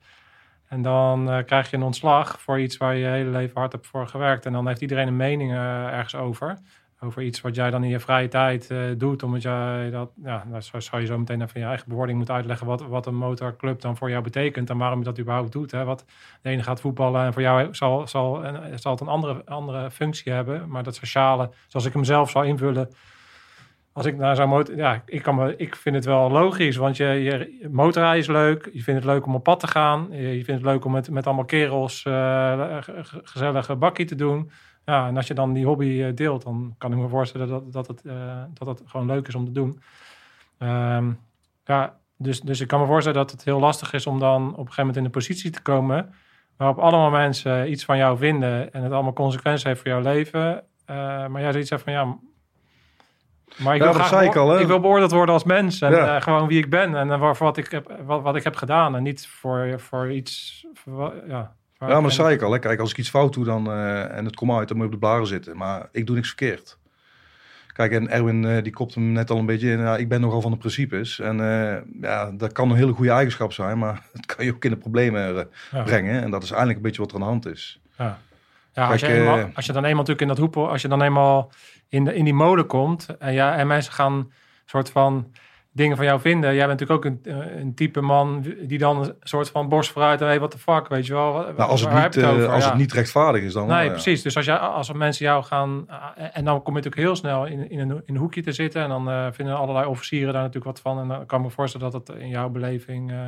En 0.67 0.81
dan 0.81 1.43
krijg 1.45 1.69
je 1.69 1.77
een 1.77 1.83
ontslag 1.83 2.41
voor 2.41 2.59
iets 2.59 2.77
waar 2.77 2.93
je 2.93 2.99
je 2.99 3.07
hele 3.07 3.29
leven 3.29 3.57
hard 3.57 3.71
hebt 3.71 3.87
voor 3.87 4.07
gewerkt. 4.07 4.45
En 4.45 4.53
dan 4.53 4.67
heeft 4.67 4.81
iedereen 4.81 5.07
een 5.07 5.15
mening 5.15 5.51
ergens 5.51 6.15
over. 6.15 6.57
Over 6.99 7.21
iets 7.21 7.41
wat 7.41 7.55
jij 7.55 7.69
dan 7.69 7.83
in 7.83 7.89
je 7.89 7.99
vrije 7.99 8.27
tijd 8.27 8.71
eh, 8.71 8.79
doet. 8.97 9.23
Omdat 9.23 9.41
jij 9.41 9.89
dat, 9.89 10.11
ja, 10.23 10.45
dan 10.51 10.61
zou, 10.61 11.01
je 11.01 11.07
zo 11.07 11.17
meteen 11.17 11.41
even 11.41 11.59
je 11.59 11.65
eigen 11.65 11.87
bewoording 11.89 12.17
moeten 12.17 12.35
uitleggen. 12.35 12.67
Wat, 12.67 12.81
wat 12.81 13.05
een 13.05 13.15
motorclub 13.15 13.81
dan 13.81 13.97
voor 13.97 14.09
jou 14.09 14.23
betekent. 14.23 14.69
En 14.69 14.77
waarom 14.77 14.99
je 14.99 15.05
dat 15.05 15.19
überhaupt 15.19 15.51
doet. 15.51 15.71
Hè? 15.71 15.83
Wat, 15.83 16.05
de 16.41 16.49
ene 16.49 16.63
gaat 16.63 16.81
voetballen 16.81 17.25
en 17.25 17.33
voor 17.33 17.41
jou 17.41 17.67
zal, 17.75 18.07
zal, 18.07 18.41
zal 18.75 18.91
het 18.91 19.01
een 19.01 19.07
andere, 19.07 19.41
andere 19.45 19.91
functie 19.91 20.31
hebben. 20.31 20.69
Maar 20.69 20.83
dat 20.83 20.95
sociale, 20.95 21.49
zoals 21.67 21.85
ik 21.85 21.93
hem 21.93 22.03
zelf 22.03 22.29
zou 22.29 22.45
invullen. 22.45 22.89
Als 23.93 24.05
ik 24.05 24.17
naar 24.17 24.35
zo'n 24.35 24.49
motor... 24.49 24.75
Ja, 24.75 25.03
ik, 25.05 25.21
kan 25.21 25.35
me, 25.35 25.55
ik 25.55 25.75
vind 25.75 25.95
het 25.95 26.05
wel 26.05 26.31
logisch. 26.31 26.75
Want 26.75 26.97
je, 26.97 27.05
je 27.05 27.67
motorrijden 27.71 28.19
is 28.19 28.27
leuk. 28.27 28.69
Je 28.73 28.83
vindt 28.83 29.03
het 29.03 29.11
leuk 29.13 29.25
om 29.25 29.35
op 29.35 29.43
pad 29.43 29.59
te 29.59 29.67
gaan. 29.67 30.07
Je, 30.11 30.43
vindt 30.43 30.47
het 30.47 30.71
leuk 30.71 30.85
om 30.85 30.91
met, 30.91 31.09
met 31.09 31.25
allemaal 31.25 31.45
kerels 31.45 32.03
eh, 32.03 32.77
ge- 32.81 33.03
ge- 33.03 33.21
gezellige 33.23 33.75
bakkie 33.75 34.05
te 34.05 34.15
doen. 34.15 34.51
Ja, 34.89 35.07
en 35.07 35.17
als 35.17 35.27
je 35.27 35.33
dan 35.33 35.53
die 35.53 35.65
hobby 35.65 36.01
eh, 36.01 36.15
deelt, 36.15 36.43
dan 36.43 36.75
kan 36.77 36.91
ik 36.91 36.97
me 36.97 37.07
voorstellen 37.07 37.47
dat, 37.47 37.73
dat, 37.73 37.87
het, 37.87 38.01
eh, 38.05 38.43
dat 38.53 38.67
het 38.67 38.81
gewoon 38.85 39.05
leuk 39.05 39.27
is 39.27 39.35
om 39.35 39.45
te 39.45 39.51
doen. 39.51 39.81
Ehm, 40.57 41.11
ja, 41.65 41.97
dus, 42.17 42.41
dus 42.41 42.59
ik 42.61 42.67
kan 42.67 42.79
me 42.79 42.85
voorstellen 42.85 43.17
dat 43.19 43.31
het 43.31 43.43
heel 43.43 43.59
lastig 43.59 43.93
is 43.93 44.07
om 44.07 44.19
dan 44.19 44.43
op 44.43 44.49
een 44.49 44.55
gegeven 44.57 44.79
moment 44.79 44.97
in 44.97 45.05
een 45.05 45.11
positie 45.11 45.51
te 45.51 45.61
komen 45.61 46.13
waarop 46.57 46.77
allemaal 46.77 47.09
mensen 47.09 47.71
iets 47.71 47.85
van 47.85 47.97
jou 47.97 48.17
vinden 48.17 48.73
en 48.73 48.83
het 48.83 48.91
allemaal 48.91 49.13
consequenties 49.13 49.63
heeft 49.63 49.81
voor 49.81 49.89
jouw 49.91 50.01
leven. 50.01 50.63
Eh, 50.85 50.95
maar 51.27 51.41
jij 51.41 51.51
zoiets 51.51 51.69
hebt 51.69 51.81
van 51.81 51.93
ja. 51.93 52.03
Maar 53.57 53.75
ik 53.75 53.81
Ja, 53.81 53.87
wil, 53.89 53.97
dat 53.97 54.07
graag 54.07 54.23
ik 54.23 54.35
al, 54.35 54.59
ik 54.59 54.67
wil 54.67 54.79
beoordeeld 54.79 55.11
worden 55.11 55.33
als 55.33 55.43
mens 55.43 55.81
en 55.81 55.91
Ja. 55.91 56.19
gewoon 56.19 56.47
wie 56.47 56.57
ik 56.57 56.69
ben 56.69 56.95
en 56.95 57.11
eh, 57.11 57.19
voor 57.19 57.35
wat 57.47 57.57
ik 57.57 57.71
heb, 57.71 57.97
wat, 58.05 58.21
wat 58.21 58.35
ik 58.35 58.43
heb 58.43 58.55
gedaan 58.55 58.95
en 58.95 59.03
niet 59.03 59.27
voor, 59.27 59.79
voor 59.79 60.11
iets. 60.11 60.65
voor 60.73 61.13
ja, 61.27 61.55
Ja, 61.79 61.87
maar 61.87 62.01
dat 62.01 62.11
zei 62.13 62.33
ik 62.33 62.41
al. 62.41 62.51
Hè. 62.51 62.59
Kijk, 62.59 62.79
als 62.79 62.91
ik 62.91 62.97
iets 62.97 63.09
fout 63.09 63.33
doe 63.33 63.45
dan, 63.45 63.71
eh, 63.71 64.17
en 64.17 64.25
het 64.25 64.35
komt 64.35 64.51
uit, 64.51 64.67
dan 64.67 64.77
moet 64.77 64.85
je 64.87 64.93
op 64.93 64.99
de 65.01 65.07
blaren 65.07 65.27
zitten. 65.27 65.57
Maar 65.57 65.87
ik 65.91 66.05
doe 66.05 66.15
niks 66.15 66.27
verkeerd. 66.27 66.77
Kijk, 67.73 67.91
en 67.91 68.09
Erwin 68.09 68.45
eh, 68.45 68.63
die 68.63 68.71
kopt 68.73 68.93
hem 68.95 69.11
net 69.11 69.29
al 69.29 69.37
een 69.37 69.45
beetje 69.45 69.71
in. 69.71 69.79
Ja, 69.79 69.97
ik 69.97 70.07
ben 70.09 70.21
nogal 70.21 70.41
van 70.41 70.51
de 70.51 70.57
principes. 70.57 71.19
En 71.19 71.39
eh, 71.39 71.77
ja, 72.01 72.31
dat 72.31 72.51
kan 72.51 72.69
een 72.69 72.75
hele 72.77 72.93
goede 72.93 73.11
eigenschap 73.11 73.53
zijn, 73.53 73.77
maar 73.77 74.01
het 74.13 74.25
kan 74.25 74.45
je 74.45 74.53
ook 74.53 74.63
in 74.65 74.69
de 74.71 74.77
problemen 74.77 75.47
Ja. 75.71 75.83
brengen. 75.83 76.21
En 76.23 76.31
dat 76.31 76.43
is 76.43 76.49
eigenlijk 76.49 76.77
een 76.79 76.85
beetje 76.85 77.01
wat 77.01 77.09
er 77.09 77.15
aan 77.15 77.21
de 77.23 77.27
hand 77.27 77.45
is. 77.45 77.79
Ja, 77.97 78.19
ja 78.73 78.87
als, 78.87 79.01
je 79.01 79.07
eenmaal- 79.07 79.49
als 79.53 79.65
je 79.65 79.71
dan 79.73 79.83
eenmaal 79.83 80.03
natuurlijk 80.05 80.21
in 80.21 80.27
dat 80.27 80.37
hoepel, 80.37 80.69
als 80.69 80.81
je 80.81 80.87
dan 80.87 81.01
eenmaal 81.01 81.51
in, 81.89 82.03
de, 82.03 82.15
in 82.15 82.23
die 82.23 82.33
mode 82.33 82.63
komt 82.63 83.07
en, 83.19 83.33
ja, 83.33 83.55
en 83.55 83.67
mensen 83.67 83.93
gaan 83.93 84.31
soort 84.65 84.89
van 84.89 85.31
dingen 85.77 85.97
van 85.97 86.05
jou 86.05 86.19
vinden. 86.19 86.55
Jij 86.55 86.67
bent 86.67 86.79
natuurlijk 86.79 87.05
ook 87.05 87.11
een, 87.25 87.41
eh, 87.41 87.59
een 87.59 87.73
type 87.73 88.01
man 88.01 88.45
die 88.61 88.77
dan 88.77 88.97
een 89.03 89.15
soort 89.21 89.49
van 89.49 89.69
borst 89.69 89.91
vooruit 89.91 90.21
en 90.21 90.27
hey, 90.27 90.37
what 90.37 90.51
the 90.51 90.57
fuck, 90.57 90.87
weet 90.87 91.05
je 91.05 91.13
wel. 91.13 91.33
Wa- 91.33 91.53
Nou, 91.57 91.69
als 91.69 91.81
het, 91.81 91.93
niet, 91.93 92.01
het 92.03 92.17
eh, 92.17 92.29
over? 92.29 92.47
als 92.47 92.63
Ja. 92.63 92.69
het 92.69 92.79
niet 92.79 92.93
rechtvaardig 92.93 93.41
is, 93.43 93.53
dan 93.53 93.67
Nee, 93.67 93.85
ja. 93.85 93.91
precies. 93.91 94.21
Dus 94.21 94.35
als, 94.35 94.45
jij, 94.45 94.55
als 94.57 94.91
mensen 94.93 95.25
jou 95.25 95.43
gaan... 95.43 95.85
eh, 95.87 96.25
en 96.33 96.45
dan 96.45 96.63
kom 96.63 96.75
je 96.77 96.79
natuurlijk 96.83 97.01
heel 97.07 97.15
snel 97.15 97.45
in, 97.45 97.69
in, 97.69 97.79
een, 97.79 97.89
in 97.91 98.01
een 98.05 98.15
hoekje 98.17 98.41
te 98.41 98.51
zitten. 98.51 98.81
En 98.81 98.89
dan 98.89 99.09
eh, 99.09 99.27
vinden 99.31 99.57
allerlei 99.57 99.85
officieren 99.87 100.33
daar 100.33 100.41
natuurlijk 100.43 100.65
wat 100.65 100.79
van. 100.93 100.99
En 101.01 101.07
dan 101.07 101.25
kan 101.25 101.39
ik 101.39 101.45
me 101.45 101.51
voorstellen 101.51 101.91
dat 101.91 102.07
het 102.07 102.17
in 102.19 102.29
jouw 102.29 102.49
beleving... 102.49 103.11
eh, 103.11 103.17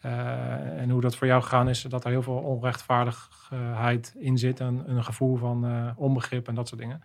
en 0.00 0.90
hoe 0.90 1.00
dat 1.00 1.16
voor 1.16 1.26
jou 1.26 1.42
gegaan 1.42 1.68
is... 1.68 1.82
dat 1.82 2.04
er 2.04 2.10
heel 2.10 2.22
veel 2.22 2.34
onrechtvaardigheid 2.34 4.14
in 4.18 4.38
zit. 4.38 4.60
En 4.60 4.82
een 4.86 5.04
gevoel 5.04 5.36
van 5.36 5.64
eh, 5.66 5.86
onbegrip 5.96 6.48
en 6.48 6.54
dat 6.54 6.68
soort 6.68 6.80
dingen. 6.80 7.02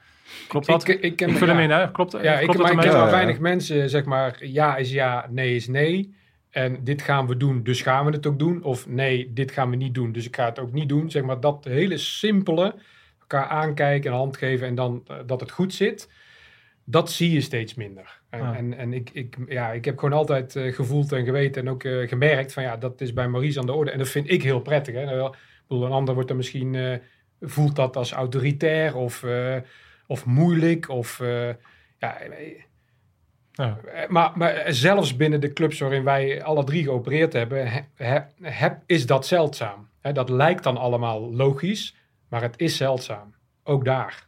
Klopt 0.47 0.65
dat? 0.65 0.87
Ik, 0.87 0.95
Ik, 0.95 1.01
ik, 1.03 1.15
ken- 1.15 1.35
vul 1.35 1.47
hem 1.47 1.57
ja. 1.57 1.63
in, 1.63 1.69
hè? 1.69 1.91
Klopt, 1.91 2.11
Ja, 2.11 2.19
klopt 2.37 2.41
ik, 2.41 2.47
dat 2.47 2.57
maar 2.57 2.71
ik 2.85 2.91
ken 2.91 2.99
ja. 2.99 3.09
weinig 3.09 3.39
mensen, 3.39 3.89
zeg 3.89 4.05
maar, 4.05 4.45
ja 4.45 4.75
is 4.75 4.91
ja, 4.91 5.27
nee 5.29 5.55
is 5.55 5.67
nee. 5.67 6.15
En 6.49 6.83
dit 6.83 7.01
gaan 7.01 7.27
we 7.27 7.37
doen, 7.37 7.63
dus 7.63 7.81
gaan 7.81 8.05
we 8.05 8.11
het 8.11 8.27
ook 8.27 8.39
doen. 8.39 8.63
Of 8.63 8.87
nee, 8.87 9.33
dit 9.33 9.51
gaan 9.51 9.69
we 9.69 9.75
niet 9.75 9.93
doen, 9.93 10.11
dus 10.11 10.25
ik 10.25 10.35
ga 10.35 10.45
het 10.45 10.59
ook 10.59 10.71
niet 10.73 10.89
doen. 10.89 11.11
Zeg 11.11 11.23
maar 11.23 11.39
dat 11.39 11.63
hele 11.63 11.97
simpele, 11.97 12.75
elkaar 13.19 13.47
aankijken 13.47 14.11
en 14.11 14.17
hand 14.17 14.37
geven 14.37 14.67
en 14.67 14.75
dan 14.75 15.03
eh, 15.07 15.15
dat 15.25 15.39
het 15.39 15.51
goed 15.51 15.73
zit. 15.73 16.09
Dat 16.85 17.11
zie 17.11 17.31
je 17.31 17.41
steeds 17.41 17.73
minder. 17.73 18.21
En, 18.29 18.39
Ja. 18.39 18.55
en, 18.55 18.73
en 18.77 18.93
ik, 18.93 19.09
ik, 19.09 19.37
ja, 19.47 19.71
ik 19.71 19.85
heb 19.85 19.99
gewoon 19.99 20.17
altijd 20.17 20.55
eh, 20.55 20.73
gevoeld 20.73 21.11
en 21.11 21.25
geweten 21.25 21.61
en 21.61 21.69
ook 21.69 21.83
eh, 21.83 22.07
gemerkt 22.07 22.53
van 22.53 22.63
ja, 22.63 22.77
dat 22.77 23.01
is 23.01 23.13
bij 23.13 23.27
Maurice 23.27 23.59
aan 23.59 23.65
de 23.65 23.73
orde. 23.73 23.91
En 23.91 23.97
dat 23.97 24.09
vind 24.09 24.29
ik 24.31 24.43
heel 24.43 24.59
prettig. 24.61 24.95
Hè. 24.95 25.05
Nou, 25.05 25.33
Ik 25.33 25.37
bedoel, 25.67 25.85
een 25.85 25.91
ander 25.91 26.13
wordt 26.13 26.29
er 26.29 26.35
misschien, 26.35 26.75
eh, 26.75 26.97
voelt 27.41 27.75
dat 27.75 27.95
als 27.95 28.11
autoritair 28.11 28.95
of, 28.95 29.25
of 30.07 30.25
moeilijk 30.25 30.89
of... 30.89 31.17
ja, 31.97 32.17
Ja. 33.51 33.79
Maar, 34.07 34.31
maar 34.35 34.63
zelfs 34.73 35.15
binnen 35.15 35.39
de 35.41 35.53
clubs 35.53 35.79
waarin 35.79 36.03
wij 36.03 36.43
alle 36.43 36.63
drie 36.63 36.83
geopereerd 36.83 37.33
hebben, 37.33 37.67
he- 37.71 37.81
he- 37.95 38.21
heb- 38.41 38.81
is 38.85 39.05
dat 39.05 39.25
zeldzaam. 39.27 39.89
Hè, 40.01 40.11
dat 40.11 40.29
lijkt 40.29 40.63
dan 40.63 40.77
allemaal 40.77 41.33
logisch, 41.35 41.95
maar 42.29 42.41
het 42.41 42.59
is 42.59 42.77
zeldzaam. 42.77 43.33
Ook 43.63 43.85
daar. 43.85 44.27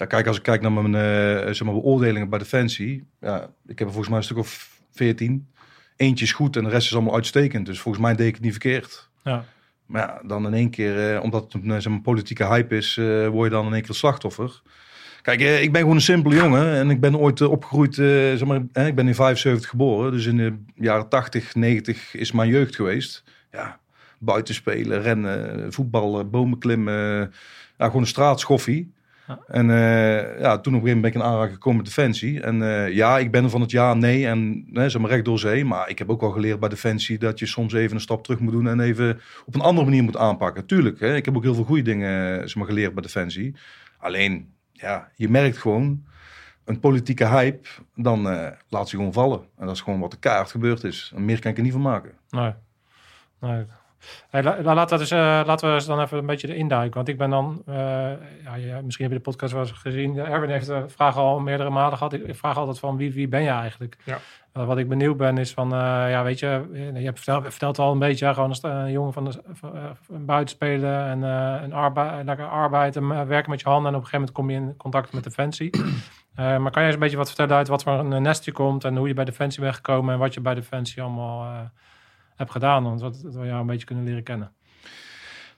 Ja, 0.00 0.06
kijk, 0.06 0.26
als 0.26 0.36
ik 0.36 0.42
kijk 0.42 0.60
naar 0.60 0.72
mijn 0.72 0.94
eh, 0.94 1.52
zeg 1.52 1.62
maar, 1.62 1.74
beoordelingen 1.74 2.28
bij 2.28 2.38
Defensie. 2.38 3.04
Ja, 3.20 3.50
ik 3.66 3.78
heb 3.78 3.88
er 3.88 3.94
volgens 3.94 4.08
mij 4.08 4.18
een 4.18 4.24
stuk 4.24 4.36
of 4.36 4.80
14. 4.90 5.48
Eentje 5.96 6.24
is 6.24 6.32
goed 6.32 6.56
en 6.56 6.64
de 6.64 6.70
rest 6.70 6.86
is 6.86 6.94
allemaal 6.94 7.14
uitstekend. 7.14 7.66
Dus 7.66 7.80
volgens 7.80 8.04
mij 8.04 8.14
deed 8.14 8.26
ik 8.26 8.34
het 8.34 8.42
niet 8.42 8.52
verkeerd. 8.52 9.08
Ja. 9.24 9.44
Maar 9.86 10.02
ja, 10.02 10.28
dan 10.28 10.46
in 10.46 10.54
één 10.54 10.70
keer, 10.70 11.14
eh, 11.14 11.22
omdat 11.22 11.42
het 11.42 11.54
een 11.54 11.70
eh, 11.70 11.78
zeg 11.78 11.92
maar, 11.92 12.00
politieke 12.00 12.46
hype 12.46 12.76
is, 12.76 12.94
word 13.30 13.50
je 13.50 13.56
dan 13.56 13.66
in 13.66 13.72
één 13.72 13.80
keer 13.80 13.90
het 13.90 13.98
slachtoffer. 13.98 14.62
Kijk, 15.22 15.40
ik 15.40 15.72
ben 15.72 15.80
gewoon 15.80 15.96
een 15.96 16.02
simpele 16.02 16.34
jongen 16.34 16.74
en 16.74 16.90
ik 16.90 17.00
ben 17.00 17.16
ooit 17.16 17.40
opgegroeid, 17.40 17.94
zeg 17.94 18.44
maar, 18.44 18.60
ik 18.86 18.94
ben 18.94 19.08
in 19.08 19.14
75 19.14 19.70
geboren. 19.70 20.12
Dus 20.12 20.26
in 20.26 20.36
de 20.36 20.54
jaren 20.74 21.08
80, 21.08 21.54
90 21.54 22.14
is 22.14 22.32
mijn 22.32 22.48
jeugd 22.48 22.76
geweest. 22.76 23.24
Ja, 23.52 23.78
buiten 24.18 24.54
spelen, 24.54 25.02
rennen, 25.02 25.72
voetballen, 25.72 26.30
bomen 26.30 26.58
klimmen. 26.58 27.32
ja, 27.78 27.86
gewoon 27.86 28.00
een 28.00 28.06
straatschoffie. 28.06 28.92
En 29.46 29.70
eh, 29.70 30.40
ja, 30.40 30.58
toen 30.58 30.74
op 30.74 30.80
een 30.82 30.86
gegeven 30.86 30.86
moment 30.86 31.00
ben 31.00 31.10
ik 31.10 31.14
in 31.14 31.22
aanraking 31.22 31.52
gekomen 31.52 31.78
met 31.78 31.86
Defensie. 31.86 32.40
En 32.40 32.62
eh, 32.62 32.94
ja, 32.94 33.18
ik 33.18 33.30
ben 33.30 33.44
er 33.44 33.50
van 33.50 33.60
het 33.60 33.70
ja, 33.70 33.94
nee 33.94 34.26
en 34.26 34.64
nee, 34.66 34.88
zeg 34.88 35.00
maar 35.00 35.10
recht 35.10 35.24
door 35.24 35.38
zee. 35.38 35.64
Maar 35.64 35.88
ik 35.88 35.98
heb 35.98 36.10
ook 36.10 36.20
wel 36.20 36.30
geleerd 36.30 36.60
bij 36.60 36.68
Defensie 36.68 37.18
dat 37.18 37.38
je 37.38 37.46
soms 37.46 37.72
even 37.72 37.94
een 37.94 38.00
stap 38.00 38.22
terug 38.24 38.40
moet 38.40 38.52
doen 38.52 38.68
en 38.68 38.80
even 38.80 39.20
op 39.46 39.54
een 39.54 39.60
andere 39.60 39.86
manier 39.86 40.02
moet 40.02 40.16
aanpakken. 40.16 40.66
Tuurlijk, 40.66 41.00
hè, 41.00 41.16
ik 41.16 41.24
heb 41.24 41.36
ook 41.36 41.42
heel 41.42 41.54
veel 41.54 41.64
goede 41.64 41.82
dingen 41.82 42.38
zeg 42.38 42.54
maar, 42.54 42.66
geleerd 42.66 42.94
bij 42.94 43.02
Defensie. 43.02 43.54
Alleen, 43.98 44.52
ja, 44.72 45.10
je 45.14 45.28
merkt 45.28 45.58
gewoon 45.58 46.04
een 46.64 46.80
politieke 46.80 47.26
hype, 47.26 47.68
dan 47.94 48.30
eh, 48.30 48.50
laat 48.68 48.88
ze 48.88 48.96
gewoon 48.96 49.12
vallen. 49.12 49.40
En 49.58 49.66
dat 49.66 49.74
is 49.74 49.80
gewoon 49.80 50.00
wat 50.00 50.10
de 50.10 50.18
kaart 50.18 50.50
gebeurd 50.50 50.84
is. 50.84 51.12
En 51.14 51.24
meer 51.24 51.40
kan 51.40 51.50
ik 51.50 51.56
er 51.56 51.62
niet 51.62 51.72
van 51.72 51.80
maken. 51.80 52.12
Nee. 52.30 52.54
nee. 53.40 53.64
Hey, 54.30 54.42
la- 54.42 54.56
la- 54.62 54.74
laten, 54.74 54.96
we 54.96 55.02
dus, 55.02 55.10
eh, 55.10 55.40
laten 55.46 55.68
we 55.68 55.74
eens 55.74 55.86
dan 55.86 56.00
even 56.00 56.18
een 56.18 56.26
beetje 56.26 56.48
erin 56.48 56.68
duiken. 56.68 56.94
Want 56.94 57.08
ik 57.08 57.18
ben 57.18 57.30
dan, 57.30 57.62
eh, 57.66 57.74
ja, 58.44 58.54
ja, 58.56 58.80
misschien 58.82 59.04
heb 59.04 59.12
je 59.12 59.18
de 59.22 59.30
podcast 59.30 59.52
wel 59.52 59.62
eens 59.62 59.70
gezien. 59.72 60.18
Erwin 60.18 60.50
heeft 60.50 60.66
de 60.66 60.84
vraag 60.88 61.16
al 61.16 61.40
meerdere 61.40 61.70
malen 61.70 61.98
gehad. 61.98 62.12
Ik, 62.12 62.26
ik 62.26 62.34
vraag 62.36 62.56
altijd 62.56 62.78
van 62.78 62.96
wie, 62.96 63.12
wie 63.12 63.28
ben 63.28 63.42
je 63.42 63.48
eigenlijk? 63.50 63.96
Ja. 64.04 64.18
Eh, 64.52 64.64
wat 64.64 64.78
ik 64.78 64.88
benieuwd 64.88 65.16
ben 65.16 65.38
is 65.38 65.52
van, 65.52 65.72
eh, 65.72 65.78
ja, 66.10 66.22
weet 66.22 66.38
je, 66.38 66.68
eh, 66.74 66.96
je 66.98 67.04
hebt 67.04 67.18
verteld, 67.20 67.42
vertelt 67.42 67.78
al 67.78 67.92
een 67.92 67.98
beetje, 67.98 68.34
gewoon 68.34 68.56
een, 68.62 68.90
jongen 68.90 69.12
van 69.12 69.24
de 69.24 69.42
van, 69.52 69.76
eh, 69.76 69.82
een 70.08 70.24
buitenspelen 70.24 71.04
en 71.04 71.24
eh, 71.24 71.62
een 71.62 71.72
arbeid, 71.72 72.24
lekker 72.24 72.46
arbeid 72.48 72.96
en 72.96 73.02
eh, 73.10 73.22
werken 73.22 73.50
met 73.50 73.60
je 73.60 73.68
handen. 73.68 73.90
En 73.92 73.98
op 73.98 74.02
een 74.02 74.08
gegeven 74.08 74.34
moment 74.34 74.56
kom 74.56 74.64
je 74.66 74.70
in 74.70 74.76
contact 74.76 75.12
met 75.12 75.24
Defensie. 75.24 75.70
Eh, 76.34 76.46
maar 76.46 76.70
kan 76.70 76.70
jij 76.72 76.84
eens 76.84 76.94
een 76.94 77.00
beetje 77.00 77.16
wat 77.16 77.26
vertellen 77.28 77.56
uit 77.56 77.68
wat 77.68 77.82
voor 77.82 77.92
een 77.92 78.22
nest 78.22 78.44
je 78.44 78.52
komt 78.52 78.84
en 78.84 78.96
hoe 78.96 79.08
je 79.08 79.14
bij 79.14 79.24
Defensie 79.24 79.62
bent 79.62 79.74
gekomen 79.74 80.12
en 80.14 80.18
wat 80.20 80.34
je 80.34 80.40
bij 80.40 80.54
Defensie 80.54 81.02
allemaal 81.02 81.44
eh, 81.44 81.58
hebt 82.40 82.52
gedaan? 82.52 82.82
Want 82.84 83.00
dat 83.00 83.20
we 83.22 83.46
jou 83.46 83.60
een 83.60 83.66
beetje 83.66 83.86
kunnen 83.86 84.04
leren 84.04 84.22
kennen. 84.22 84.52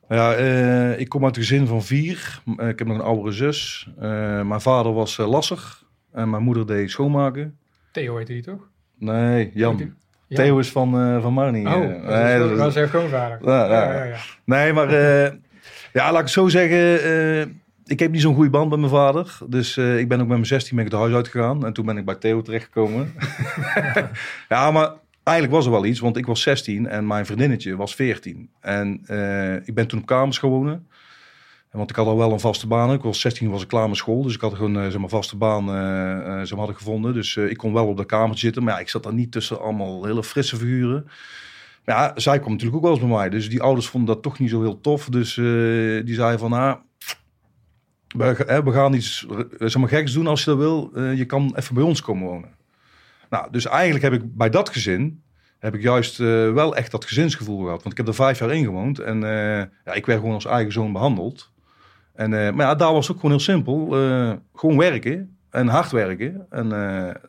Ja, 0.09 0.33
eh, 0.35 0.99
ik 1.01 1.09
kom 1.09 1.25
uit 1.25 1.37
een 1.37 1.43
gezin 1.43 1.67
van 1.67 1.83
vier. 1.83 2.43
Eh, 2.57 2.69
ik 2.69 2.79
heb 2.79 2.89
nog 2.89 2.97
een 2.97 3.05
oudere 3.05 3.33
zus. 3.33 3.89
Eh, 3.99 4.41
mijn 4.43 4.61
vader 4.61 4.93
was 4.93 5.19
eh, 5.19 5.29
lasser. 5.29 5.79
En 6.13 6.31
mijn 6.31 6.43
moeder 6.43 6.67
deed 6.67 6.91
schoonmaken. 6.91 7.59
Theo 7.93 8.17
heette 8.17 8.33
die 8.33 8.43
toch? 8.43 8.69
Nee, 8.99 9.51
Jan. 9.55 9.95
Ja. 10.29 10.37
Theo 10.37 10.59
is 10.59 10.71
van, 10.71 10.95
eh 11.01 11.23
van 11.23 11.33
Marnie. 11.33 11.67
Oh, 11.67 11.73
dat, 11.73 11.81
nee, 12.03 12.33
is, 12.33 12.39
dat- 12.39 12.49
dat 12.49 12.59
was 12.59 12.73
zijn 12.73 12.89
schoonvader. 12.89 13.39
Ja, 13.49 13.67
ja. 13.67 14.05
ja. 14.05 14.17
Nee, 14.45 14.73
maar 14.73 14.89
eh, 14.89 15.33
ja, 15.93 16.05
laat 16.05 16.13
ik 16.13 16.19
het 16.19 16.31
zo 16.31 16.49
zeggen. 16.49 17.03
eh, 17.03 17.41
ik 17.85 17.99
heb 17.99 18.11
niet 18.11 18.21
zo'n 18.21 18.35
goede 18.35 18.51
band 18.51 18.71
met 18.71 18.79
mijn 18.79 18.91
vader. 18.91 19.39
Dus 19.49 19.77
eh, 19.77 19.99
ik 19.99 20.09
ben 20.09 20.19
ook 20.21 20.27
met 20.27 20.37
mijn 20.37 20.47
16 20.47 20.77
ben 20.77 20.85
ik 20.87 20.91
het 20.93 21.01
huis 21.01 21.15
uitgegaan. 21.15 21.67
En 21.67 21.73
toen 21.73 21.87
ben 21.87 21.97
ik 21.97 22.05
bij 22.05 22.15
Theo 22.15 22.43
terechtgekomen. 22.43 23.13
ja, 24.49 24.71
maar 24.71 24.91
eigenlijk 25.23 25.57
was 25.57 25.67
er 25.67 25.73
wel 25.73 25.85
iets. 25.85 26.01
Want 26.01 26.17
ik 26.17 26.27
was 26.27 26.43
16 26.43 26.87
en 26.87 27.07
mijn 27.07 27.27
vriendinnetje 27.27 27.77
was 27.77 27.95
14. 27.95 28.51
En 28.61 29.01
eh, 29.07 29.55
ik 29.55 29.75
ben 29.75 29.87
toen 29.87 30.01
op 30.01 30.07
kamers 30.07 30.39
gaan 30.39 30.51
wonen. 30.51 30.87
En 31.73 31.79
Want 31.79 31.91
ik 31.91 31.97
had 31.97 32.07
al 32.07 32.17
wel 32.17 32.33
een 32.33 32.41
vaste 32.41 32.67
baan. 32.67 32.93
Ik 32.93 33.03
was 33.03 33.21
16, 33.21 33.51
was 33.51 33.63
ik 33.63 33.69
klaar 33.69 33.89
met 33.89 33.97
school. 33.97 34.23
Dus 34.23 34.35
ik 34.35 34.41
had 34.41 34.55
gewoon 34.55 34.77
eh, 34.77 34.83
zeg 34.83 34.99
maar, 34.99 35.09
vaste 35.09 35.37
baan 35.37 35.69
eh, 35.69 36.17
eh, 36.17 36.39
zeg 36.39 36.51
maar, 36.51 36.59
had 36.59 36.71
ik 36.71 36.77
gevonden. 36.77 37.15
Dus 37.15 37.37
ik 37.37 37.57
kon 37.57 37.73
wel 37.73 37.87
op 37.87 37.97
de 37.97 38.05
kamer 38.05 38.39
zitten. 38.39 38.63
Maar 38.63 38.75
ja, 38.75 38.81
ik 38.81 38.89
zat 38.89 39.03
daar 39.03 39.15
niet 39.15 39.33
tussen 39.33 39.61
allemaal 39.61 40.05
hele 40.05 40.25
frisse 40.25 40.57
figuren. 40.57 41.05
Maar 41.85 41.97
ja, 41.97 42.13
zij 42.15 42.39
kwam 42.39 42.51
natuurlijk 42.51 42.77
ook 42.77 42.83
wel 42.83 42.93
eens 42.93 43.01
bij 43.01 43.11
mij. 43.17 43.29
Dus 43.29 43.49
die 43.49 43.63
ouders 43.63 43.87
vonden 43.87 44.15
dat 44.15 44.23
toch 44.23 44.39
niet 44.39 44.51
zo 44.51 44.61
heel 44.61 44.81
tof. 44.81 45.09
Dus 45.09 45.35
die 46.05 46.15
zeiden 46.15 46.39
van, 46.39 46.53
ah, 46.53 46.77
we, 48.09 48.61
we 48.65 48.73
gaan 48.73 48.95
iets 48.95 49.27
zeg 49.59 49.77
maar, 49.77 49.89
geks 49.89 50.13
doen 50.13 50.27
als 50.27 50.45
je 50.45 50.51
dat 50.51 50.59
wil. 50.59 51.01
Je 51.11 51.25
kan 51.25 51.53
even 51.57 51.75
bij 51.75 51.85
ons 51.85 52.01
komen 52.01 52.29
wonen. 52.29 52.51
Nou, 53.33 53.51
dus 53.51 53.67
eigenlijk 53.67 54.05
heb 54.05 54.13
ik 54.13 54.37
bij 54.37 54.51
dat 54.51 54.69
gezin, 54.69 55.23
heb 55.59 55.75
ik 55.75 55.83
juist 55.83 56.21
eh, 56.21 56.53
wel 56.53 56.77
echt 56.77 56.91
dat 56.91 57.05
gezinsgevoel 57.05 57.63
gehad. 57.63 57.83
Want 57.83 57.91
ik 57.91 57.97
heb 57.97 58.09
er 58.09 58.15
vijf 58.15 58.39
jaar 58.39 58.55
in 58.55 58.65
gewoond. 58.65 58.99
En 58.99 59.25
eh, 59.25 59.67
ja, 59.85 59.93
ik 59.93 60.07
werd 60.07 60.19
gewoon 60.19 60.35
als 60.35 60.45
eigen 60.45 60.73
zoon 60.73 60.93
behandeld. 60.93 61.51
En, 62.15 62.35
eh, 62.35 62.53
maar 62.53 62.67
ja, 62.67 62.75
daar 62.75 62.93
was 62.93 63.07
het 63.07 63.17
ook 63.17 63.21
gewoon 63.21 63.37
heel 63.37 63.45
simpel. 63.45 63.87
Gewoon 64.55 64.79
werken 64.79 65.37
en 65.51 65.69
hard 65.69 65.91
werken. 65.91 66.47
En 66.51 66.69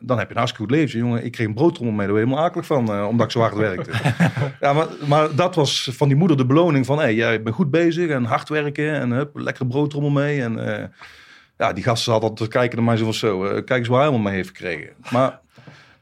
dan 0.00 0.18
heb 0.18 0.28
je 0.28 0.34
een 0.34 0.40
hartstikke 0.40 0.62
goed 0.62 0.70
leven. 0.70 0.98
Jongen, 0.98 1.24
ik 1.24 1.32
kreeg 1.32 1.46
een 1.46 1.54
broodtrommel 1.54 1.94
mee, 1.94 2.06
daar 2.06 2.14
ben 2.14 2.24
helemaal 2.24 2.44
akelig 2.44 2.66
van, 2.66 3.06
omdat 3.06 3.26
ik 3.26 3.32
zo 3.32 3.40
hard 3.40 3.56
werkte. 3.56 3.90
ja, 4.60 4.72
maar, 4.72 4.86
maar 5.06 5.34
dat 5.34 5.54
was 5.54 5.90
van 5.92 6.08
die 6.08 6.16
moeder 6.16 6.36
de 6.36 6.46
beloning 6.46 6.86
van, 6.86 6.96
hé, 6.96 7.02
hey, 7.02 7.14
jij 7.14 7.42
bent 7.42 7.54
goed 7.54 7.70
bezig 7.70 8.10
en 8.10 8.24
hard 8.24 8.48
werken 8.48 8.92
en 8.92 9.10
hup, 9.10 9.36
lekker 9.36 9.66
broodtrommel 9.66 10.10
mee. 10.10 10.42
En 10.42 10.92
ja, 11.58 11.72
die 11.72 11.84
gasten 11.84 12.12
zaten 12.12 12.28
altijd 12.28 12.50
te 12.50 12.58
kijken 12.58 12.76
naar 12.76 12.86
mij 12.86 12.96
zo 12.96 13.04
van 13.04 13.14
zo, 13.14 13.38
kijk 13.40 13.70
eens 13.70 13.88
waar 13.88 14.00
hij 14.00 14.08
helemaal 14.08 14.30
mee 14.30 14.36
heeft 14.36 14.48
gekregen. 14.48 14.92
Maar, 15.10 15.42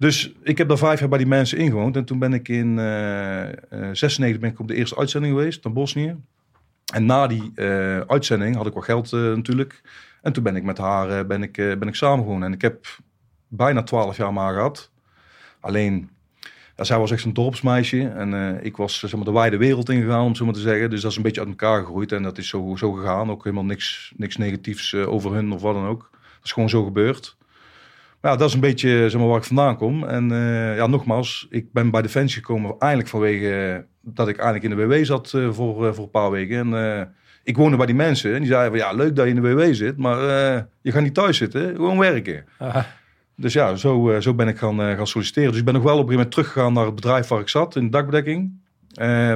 dus 0.02 0.32
ik 0.42 0.58
heb 0.58 0.68
daar 0.68 0.78
vijf 0.78 1.00
jaar 1.00 1.08
bij 1.08 1.18
die 1.18 1.26
mensen 1.26 1.58
ingewoond. 1.58 1.96
En 1.96 2.04
toen 2.04 2.18
ben 2.18 2.32
ik 2.32 2.48
in 2.48 2.78
eh 2.78 3.48
eh, 3.48 3.54
96 3.92 4.40
ben 4.40 4.50
ik 4.50 4.60
op 4.60 4.68
de 4.68 4.74
eerste 4.74 4.96
uitzending 4.96 5.34
geweest 5.34 5.64
naar 5.64 5.72
Bosnië. 5.72 6.16
En 6.92 7.06
na 7.06 7.26
die 7.26 7.52
eh, 7.54 8.00
uitzending 8.00 8.56
had 8.56 8.66
ik 8.66 8.72
wel 8.72 8.82
geld 8.82 9.12
eh, 9.12 9.20
natuurlijk. 9.20 9.82
En 10.22 10.32
toen 10.32 10.42
ben 10.42 10.56
ik 10.56 10.62
met 10.62 10.78
haar 10.78 11.10
eh, 11.10 11.26
ben 11.26 11.42
ik, 11.42 11.58
eh, 11.58 11.78
ben 11.78 11.88
ik 11.88 11.94
samengewoond. 11.94 12.42
En 12.42 12.52
ik 12.52 12.62
heb 12.62 12.86
bijna 13.48 13.82
twaalf 13.82 14.16
jaar 14.16 14.32
maar 14.32 14.54
gehad. 14.54 14.90
Alleen, 15.60 16.10
zij 16.76 16.98
was 16.98 17.10
echt 17.10 17.24
een 17.24 17.32
dorpsmeisje. 17.32 18.08
En 18.08 18.34
eh, 18.34 18.64
ik 18.64 18.76
was 18.76 18.98
zeg 18.98 19.14
maar, 19.14 19.24
de 19.24 19.32
wijde 19.32 19.56
wereld 19.56 19.88
ingegaan, 19.88 20.24
om 20.24 20.34
zo 20.34 20.44
maar 20.44 20.54
te 20.54 20.60
zeggen. 20.60 20.90
Dus 20.90 21.00
dat 21.00 21.10
is 21.10 21.16
een 21.16 21.22
beetje 21.22 21.40
uit 21.40 21.48
elkaar 21.48 21.80
gegroeid. 21.80 22.12
En 22.12 22.22
dat 22.22 22.38
is 22.38 22.48
zo, 22.48 22.74
zo 22.76 22.92
gegaan. 22.92 23.30
Ook 23.30 23.44
helemaal 23.44 23.64
niks, 23.64 24.12
niks 24.16 24.36
negatiefs 24.36 24.92
eh, 24.92 25.12
over 25.12 25.32
hun 25.32 25.52
of 25.52 25.60
wat 25.60 25.74
dan 25.74 25.86
ook. 25.86 26.10
Dat 26.12 26.44
is 26.44 26.52
gewoon 26.52 26.68
zo 26.68 26.84
gebeurd. 26.84 27.36
Ja, 28.22 28.36
dat 28.36 28.48
is 28.48 28.54
een 28.54 28.60
beetje 28.60 29.10
zeg 29.10 29.20
maar, 29.20 29.28
waar 29.28 29.38
ik 29.38 29.44
vandaan 29.44 29.76
kom. 29.76 30.04
En 30.04 30.32
eh, 30.32 30.76
ja, 30.76 30.86
nogmaals, 30.86 31.46
ik 31.50 31.72
ben 31.72 31.90
bij 31.90 32.02
Defensie 32.02 32.40
gekomen 32.40 32.74
eigenlijk 32.78 33.10
vanwege 33.10 33.72
eh, 33.72 33.78
dat 34.00 34.28
ik 34.28 34.36
eigenlijk 34.36 34.72
in 34.72 34.78
de 34.78 34.86
WW 34.86 35.04
zat 35.04 35.32
eh, 35.32 35.50
voor, 35.50 35.94
voor 35.94 36.04
een 36.04 36.10
paar 36.10 36.30
weken. 36.30 36.74
En 36.74 37.14
ik 37.44 37.56
woonde 37.56 37.76
bij 37.76 37.86
die 37.86 37.94
mensen 37.94 38.32
en 38.32 38.38
die 38.38 38.50
zeiden 38.50 38.78
van 38.78 38.88
ja, 38.88 38.96
leuk 38.96 39.16
dat 39.16 39.24
je 39.24 39.34
in 39.34 39.42
de 39.42 39.54
WW 39.54 39.74
zit, 39.74 39.96
maar 39.96 40.18
je 40.80 40.92
gaat 40.92 41.02
niet 41.02 41.14
thuis 41.14 41.36
zitten, 41.36 41.74
gewoon 41.74 41.98
werken. 41.98 42.44
Dus 43.36 43.52
ja, 43.52 43.74
zo, 43.74 44.20
zo 44.20 44.34
ben 44.34 44.48
ik 44.48 44.58
gaan, 44.58 44.78
gaan 44.78 45.06
solliciteren. 45.06 45.50
Dus 45.50 45.58
ik 45.58 45.64
ben 45.64 45.74
nog 45.74 45.82
wel 45.82 45.98
op 45.98 45.98
een 45.98 46.08
gegeven 46.08 46.24
moment 46.24 46.34
teruggegaan 46.34 46.72
naar 46.72 46.84
het 46.84 46.94
bedrijf 46.94 47.28
waar 47.28 47.40
ik 47.40 47.48
zat, 47.48 47.76
in 47.76 47.84
de 47.84 47.90
dakbedekking. 47.90 48.52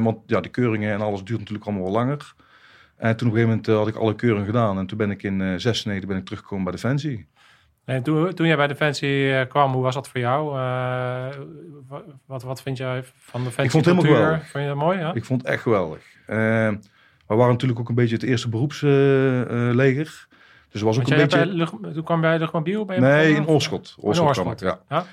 Want 0.03 0.19
ja, 0.27 0.41
de 0.41 0.49
keuringen 0.49 0.93
en 0.93 1.01
alles 1.01 1.25
duurt 1.25 1.39
natuurlijk 1.39 1.67
allemaal 1.67 1.85
wel 1.85 1.93
langer. 1.93 2.35
En 2.97 3.17
toen 3.17 3.29
op 3.29 3.35
een 3.35 3.41
gegeven 3.41 3.49
moment 3.49 3.67
had 3.67 3.89
ik 3.89 4.03
alle 4.03 4.15
keuringen 4.15 4.47
gedaan. 4.47 4.79
En 4.79 4.87
toen 4.87 4.99
ben 4.99 5.11
ik 5.11 5.23
in 5.23 5.41
eh 5.41 5.55
96 5.57 6.09
ben 6.09 6.17
ik 6.17 6.25
teruggekomen 6.25 6.65
bij 6.65 6.73
Defensie. 6.73 7.27
En 7.87 8.03
toen, 8.03 8.35
toen 8.35 8.47
jij 8.47 8.57
bij 8.57 8.67
Defensie 8.67 9.33
eh, 9.33 9.49
kwam, 9.49 9.73
hoe 9.73 9.83
was 9.83 9.95
dat 9.95 10.09
voor 10.09 10.21
jou? 10.21 10.49
Eh, 10.49 10.55
wa- 11.89 12.03
wat, 12.27 12.43
wat 12.43 12.63
vind 12.63 12.77
jij 12.77 13.05
van 13.19 13.45
Defensie? 13.45 13.65
Ik 13.65 13.71
vond 13.71 13.85
het 13.85 13.95
helemaal 13.95 14.17
geweldig. 14.17 14.49
Vond 14.51 14.65
je 14.65 14.71
dat 14.71 14.79
mooi, 14.79 14.99
ja? 14.99 15.15
Ik 15.15 15.25
vond 15.25 15.43
het 15.43 15.51
echt 15.51 15.63
geweldig. 15.63 15.99
Eh, 16.27 16.37
we 17.27 17.35
waren 17.35 17.53
natuurlijk 17.53 17.81
ook 17.81 17.89
een 17.89 17.95
beetje 17.95 18.15
het 18.15 18.25
eerste 18.25 18.49
beroepsleger. 18.49 20.27
dus 20.71 20.83
was 20.83 20.99
ook 20.99 21.09
een 21.11 21.17
beetje... 21.17 21.37
bij 21.39 21.47
lucht, 21.47 21.73
toen 21.95 22.03
kwam 22.05 22.21
jij 22.21 22.31
bij 22.31 22.39
Luchtmobiel? 22.39 22.93
Je 22.93 23.01
Nee, 23.01 23.35
in 23.35 23.47
Oorschot. 23.47 23.95
In 23.99 24.05
Oorschot 24.05 24.61
ja. 24.61 24.79
Ja. 24.89 25.05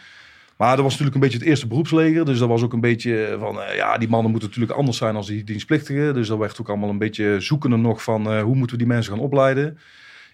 Maar 0.58 0.76
dat 0.76 0.84
was 0.84 0.92
natuurlijk 0.92 1.16
een 1.16 1.22
beetje 1.22 1.38
het 1.38 1.48
eerste 1.48 1.68
beroepsleger. 1.68 2.26
Dus 2.26 2.40
dat 2.40 2.50
was 2.50 2.64
ook 2.64 2.74
een 2.74 2.82
beetje 2.82 3.36
van, 3.40 3.60
ja, 3.76 3.98
die 3.98 4.10
mannen 4.10 4.32
moeten 4.32 4.50
natuurlijk 4.50 4.78
anders 4.78 4.98
zijn 4.98 5.16
als 5.16 5.28
die 5.28 5.44
dienstplichtigen. 5.44 6.14
Dus 6.14 6.28
dat 6.28 6.38
werd 6.38 6.62
ook 6.62 6.70
allemaal 6.70 6.90
een 6.90 6.98
beetje 6.98 7.40
zoekende 7.40 7.78
nog 7.78 8.04
van, 8.04 8.40
hoe 8.40 8.56
moeten 8.56 8.78
we 8.78 8.84
die 8.84 8.94
mensen 8.94 9.14
gaan 9.14 9.24
opleiden. 9.24 9.78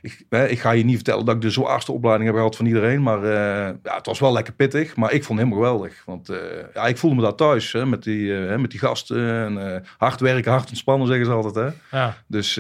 Ik, 0.02 0.26
ik 0.30 0.60
ga 0.60 0.72
je 0.72 0.84
niet 0.84 0.96
vertellen 0.96 1.26
dat 1.26 1.36
ik 1.36 1.42
de 1.42 1.50
zwaarste 1.50 1.92
opleiding 1.92 2.30
heb 2.30 2.38
gehad 2.38 2.56
van 2.56 2.66
iedereen. 2.66 3.04
Maar 3.04 3.24
eh, 3.24 3.76
ja, 3.84 3.96
het 3.96 4.06
was 4.06 4.20
wel 4.20 4.34
lekker 4.34 4.54
pittig. 4.54 4.96
Maar 4.96 5.14
ik 5.14 5.24
vond 5.24 5.40
het 5.40 5.48
helemaal 5.48 5.70
geweldig. 5.70 6.02
Want 6.06 6.30
eh, 6.30 6.38
ja, 6.74 6.88
ik 6.88 6.98
voelde 6.98 7.16
me 7.16 7.22
daar 7.22 7.36
thuis 7.36 7.72
hè, 7.72 7.86
met, 7.86 8.04
die, 8.04 8.48
eh, 8.48 8.58
met 8.58 8.72
die 8.72 8.80
gasten. 8.80 9.58
En, 9.58 9.84
hard 9.98 10.20
werken, 10.20 10.52
hard 10.52 10.70
ontspannen 10.70 11.08
zeggen 11.08 11.26
ze 11.26 11.32
altijd. 11.32 11.56
Hè. 11.90 11.98
Ja. 11.98 12.18
Dus 12.28 12.54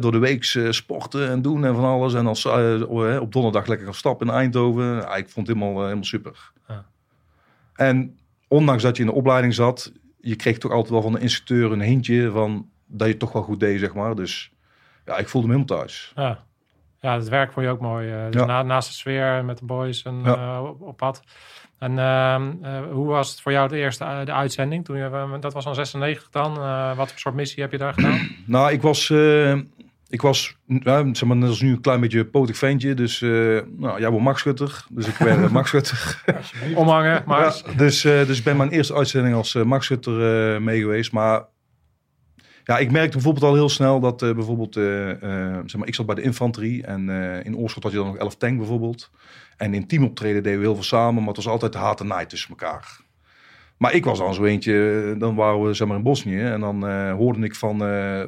door 0.00 0.12
de 0.12 0.18
week 0.18 0.44
sporten 0.70 1.28
en 1.28 1.42
doen 1.42 1.64
en 1.64 1.74
van 1.74 1.84
alles. 1.84 2.14
En 2.14 2.24
dan 2.24 2.36
eh, 2.36 3.20
op 3.20 3.32
donderdag 3.32 3.66
lekker 3.66 3.86
gaan 3.86 3.94
stappen 3.94 4.26
in 4.26 4.32
Eindhoven. 4.32 4.84
Ja, 4.84 5.16
ik 5.16 5.28
vond 5.28 5.46
het 5.46 5.56
helemaal, 5.56 5.82
helemaal 5.82 6.04
super. 6.04 6.52
Ja. 6.68 6.84
En 7.74 8.18
ondanks 8.48 8.82
dat 8.82 8.96
je 8.96 9.02
in 9.02 9.08
de 9.08 9.14
opleiding 9.14 9.54
zat, 9.54 9.92
je 10.20 10.36
kreeg 10.36 10.58
toch 10.58 10.72
altijd 10.72 10.92
wel 10.92 11.02
van 11.02 11.12
de 11.12 11.20
instructeur 11.20 11.72
een 11.72 11.80
hintje 11.80 12.30
van 12.30 12.68
dat 12.86 13.08
je 13.08 13.16
toch 13.16 13.32
wel 13.32 13.42
goed 13.42 13.60
deed, 13.60 13.80
zeg 13.80 13.94
maar. 13.94 14.14
Dus 14.14 14.52
ja, 15.04 15.16
ik 15.16 15.28
voelde 15.28 15.48
me 15.48 15.54
helemaal 15.54 15.78
thuis. 15.78 16.12
Ja. 16.16 16.44
Ja, 17.06 17.14
het 17.18 17.28
werk 17.28 17.52
vond 17.52 17.66
je 17.66 17.72
ook 17.72 17.80
mooi. 17.80 18.06
dus 18.30 18.40
Ja. 18.40 18.46
na, 18.46 18.62
naast 18.62 18.88
de 18.88 18.94
sfeer 18.94 19.44
met 19.44 19.58
de 19.58 19.64
boys 19.64 20.02
en, 20.02 20.20
Ja. 20.24 20.34
eh, 20.56 20.64
op, 20.64 20.80
op 20.82 20.96
pad. 20.96 21.22
En 21.78 21.98
ehm, 21.98 22.42
eh, 22.62 22.78
hoe 22.92 23.06
was 23.06 23.30
het 23.30 23.40
voor 23.40 23.52
jou 23.52 23.68
de 23.68 23.76
eerste 23.76 24.22
de 24.24 24.32
uitzending? 24.32 24.84
Toen 24.84 24.96
je, 24.96 25.36
dat 25.40 25.52
was 25.52 25.66
al 25.66 25.74
96 25.74 26.28
dan. 26.30 26.54
Wat 26.96 27.10
voor 27.10 27.18
soort 27.18 27.34
missie 27.34 27.62
heb 27.62 27.72
je 27.72 27.78
daar 27.78 27.92
gedaan? 27.94 28.18
Nou, 28.46 28.72
ik 28.72 28.82
was, 28.82 29.10
ik 30.08 30.22
was 30.22 30.56
zeg 31.12 31.24
maar, 31.24 31.36
net 31.36 31.48
als 31.48 31.60
nu 31.60 31.70
een 31.70 31.80
klein 31.80 32.00
beetje 32.00 32.24
potig 32.24 32.56
ventje. 32.56 32.94
Dus 32.94 33.20
nou, 33.20 34.00
jij 34.00 34.08
wordt 34.10 34.24
Maxschutter. 34.24 34.84
Dus 34.90 35.06
ik 35.06 35.14
werd 35.16 35.38
uh, 35.38 35.50
Maxschutter. 35.50 36.22
Omhangen, 36.74 37.22
maar 37.26 37.40
Ja, 37.44 37.72
dus, 37.76 38.00
dus 38.02 38.38
ik 38.38 38.44
ben 38.44 38.56
mijn 38.56 38.70
eerste 38.70 38.94
uitzending 38.94 39.34
als 39.34 39.54
Maxschutter 39.54 40.62
mee 40.62 40.80
geweest. 40.80 41.12
Maar 41.12 41.44
ja, 42.66 42.78
ik 42.78 42.90
merkte 42.90 43.12
bijvoorbeeld 43.12 43.44
al 43.44 43.54
heel 43.54 43.68
snel 43.68 44.00
dat 44.00 44.22
eh, 44.22 44.34
bijvoorbeeld, 44.34 44.76
eh, 44.76 45.10
eh, 45.10 45.58
zeg 45.66 45.76
maar, 45.76 45.88
ik 45.88 45.94
zat 45.94 46.06
bij 46.06 46.14
de 46.14 46.22
infanterie 46.22 46.84
en 46.84 47.08
in 47.44 47.56
Oorschot 47.56 47.82
had 47.82 47.92
je 47.92 47.98
dan 47.98 48.06
nog 48.06 48.16
11 48.16 48.36
tank 48.36 48.58
bijvoorbeeld. 48.58 49.10
En 49.56 49.74
in 49.74 49.86
teamoptreden 49.86 50.42
deden 50.42 50.58
we 50.58 50.64
heel 50.64 50.74
veel 50.74 50.84
samen, 50.84 51.14
maar 51.14 51.26
het 51.34 51.36
was 51.36 51.48
altijd 51.48 51.74
haat 51.74 52.00
en 52.00 52.06
nijd 52.06 52.28
tussen 52.28 52.50
elkaar. 52.50 53.00
Maar 53.76 53.94
ik 53.94 54.04
was 54.04 54.18
dan 54.18 54.34
zo 54.34 54.44
eentje, 54.44 55.14
dan 55.18 55.34
waren 55.34 55.62
we 55.62 55.74
zeg 55.74 55.88
maar, 55.88 55.96
in 55.96 56.02
Bosnië. 56.02 56.40
En 56.40 56.60
dan 56.60 57.10
hoorde 57.10 57.44
ik 57.44 57.54
van, 57.54 57.78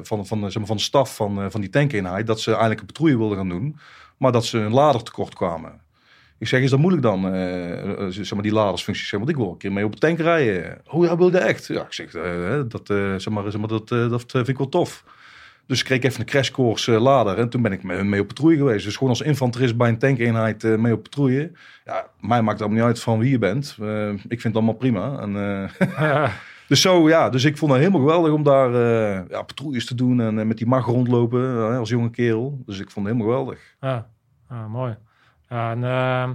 van, 0.03 0.25
van, 0.25 0.51
zeg 0.51 0.57
maar, 0.57 0.67
van 0.67 0.75
de 0.75 0.81
staf 0.81 1.15
van, 1.15 1.51
van 1.51 1.61
die 1.61 1.69
tankeenheid 1.69 2.27
dat 2.27 2.41
ze 2.41 2.49
eigenlijk 2.49 2.79
een 2.79 2.85
patrouille 2.85 3.17
wilden 3.17 3.37
gaan 3.37 3.49
doen. 3.49 3.77
Maar 4.17 4.31
dat 4.31 4.45
ze 4.45 4.57
een 4.57 4.73
lader 4.73 5.03
tekort 5.03 5.33
kwamen. 5.33 5.81
Ik 6.39 6.47
zeg, 6.47 6.61
is 6.61 6.69
dat 6.69 6.79
moeilijk 6.79 7.03
dan, 7.03 7.33
eh, 7.33 7.89
eh, 7.89 8.07
zeg 8.09 8.33
maar, 8.33 8.43
die 8.43 8.51
ladersfunctie? 8.51 9.05
Zeg, 9.05 9.19
want 9.19 9.31
ik 9.31 9.37
wil 9.37 9.51
een 9.51 9.57
keer 9.57 9.71
mee 9.71 9.85
op 9.85 9.91
de 9.91 9.97
tank 9.97 10.19
rijden. 10.19 10.81
Oh 10.87 11.05
ja, 11.05 11.17
wil 11.17 11.31
je 11.31 11.37
echt? 11.37 11.67
Ja, 11.67 11.81
ik 11.81 11.93
zeg, 11.93 12.13
eh, 12.13 12.61
dat, 12.67 12.87
zeg 13.21 13.29
maar, 13.29 13.51
zeg 13.51 13.59
maar, 13.59 13.67
dat, 13.67 13.87
dat 13.87 14.23
vind 14.27 14.47
ik 14.47 14.57
wel 14.57 14.69
tof. 14.69 15.03
Dus 15.65 15.79
ik 15.79 15.85
kreeg 15.85 16.01
even 16.01 16.19
een 16.19 16.25
crashcourse 16.25 16.91
lader. 16.91 17.37
En 17.37 17.49
toen 17.49 17.61
ben 17.61 17.71
ik 17.71 17.83
mee, 17.83 18.03
mee 18.03 18.21
op 18.21 18.27
patrouille 18.27 18.57
geweest. 18.57 18.85
Dus 18.85 18.93
gewoon 18.93 19.09
als 19.09 19.21
infanterist 19.21 19.77
bij 19.77 19.89
een 19.89 19.97
tankeenheid 19.97 20.63
mee 20.63 20.93
op 20.93 21.03
patrouille. 21.03 21.51
Ja, 21.85 22.07
mij 22.19 22.41
maakt 22.41 22.59
het 22.59 22.69
niet 22.69 22.81
uit 22.81 22.99
van 22.99 23.19
wie 23.19 23.31
je 23.31 23.39
bent. 23.39 23.77
Ik 24.27 24.41
vind 24.41 24.43
het 24.43 24.55
allemaal 24.55 24.73
prima. 24.73 25.19
En, 25.19 25.69
dus 26.67 26.81
zo, 26.81 27.09
ja. 27.09 27.29
Dus 27.29 27.43
ik 27.43 27.57
vond 27.57 27.71
het 27.71 27.79
helemaal 27.79 28.01
geweldig 28.01 28.31
om 28.31 28.43
daar 28.43 28.71
ja, 29.29 29.41
patrouilles 29.41 29.85
te 29.85 29.95
doen. 29.95 30.21
En 30.21 30.47
met 30.47 30.57
die 30.57 30.67
mag 30.67 30.85
rondlopen 30.85 31.77
als 31.77 31.89
jonge 31.89 32.09
kerel. 32.09 32.61
Dus 32.65 32.79
ik 32.79 32.91
vond 32.91 33.05
het 33.07 33.15
helemaal 33.15 33.35
geweldig. 33.35 33.75
Ja, 33.81 34.09
ja 34.49 34.67
mooi. 34.67 34.97
Ja, 35.49 35.71
en, 35.71 35.83
ehm, 35.83 36.33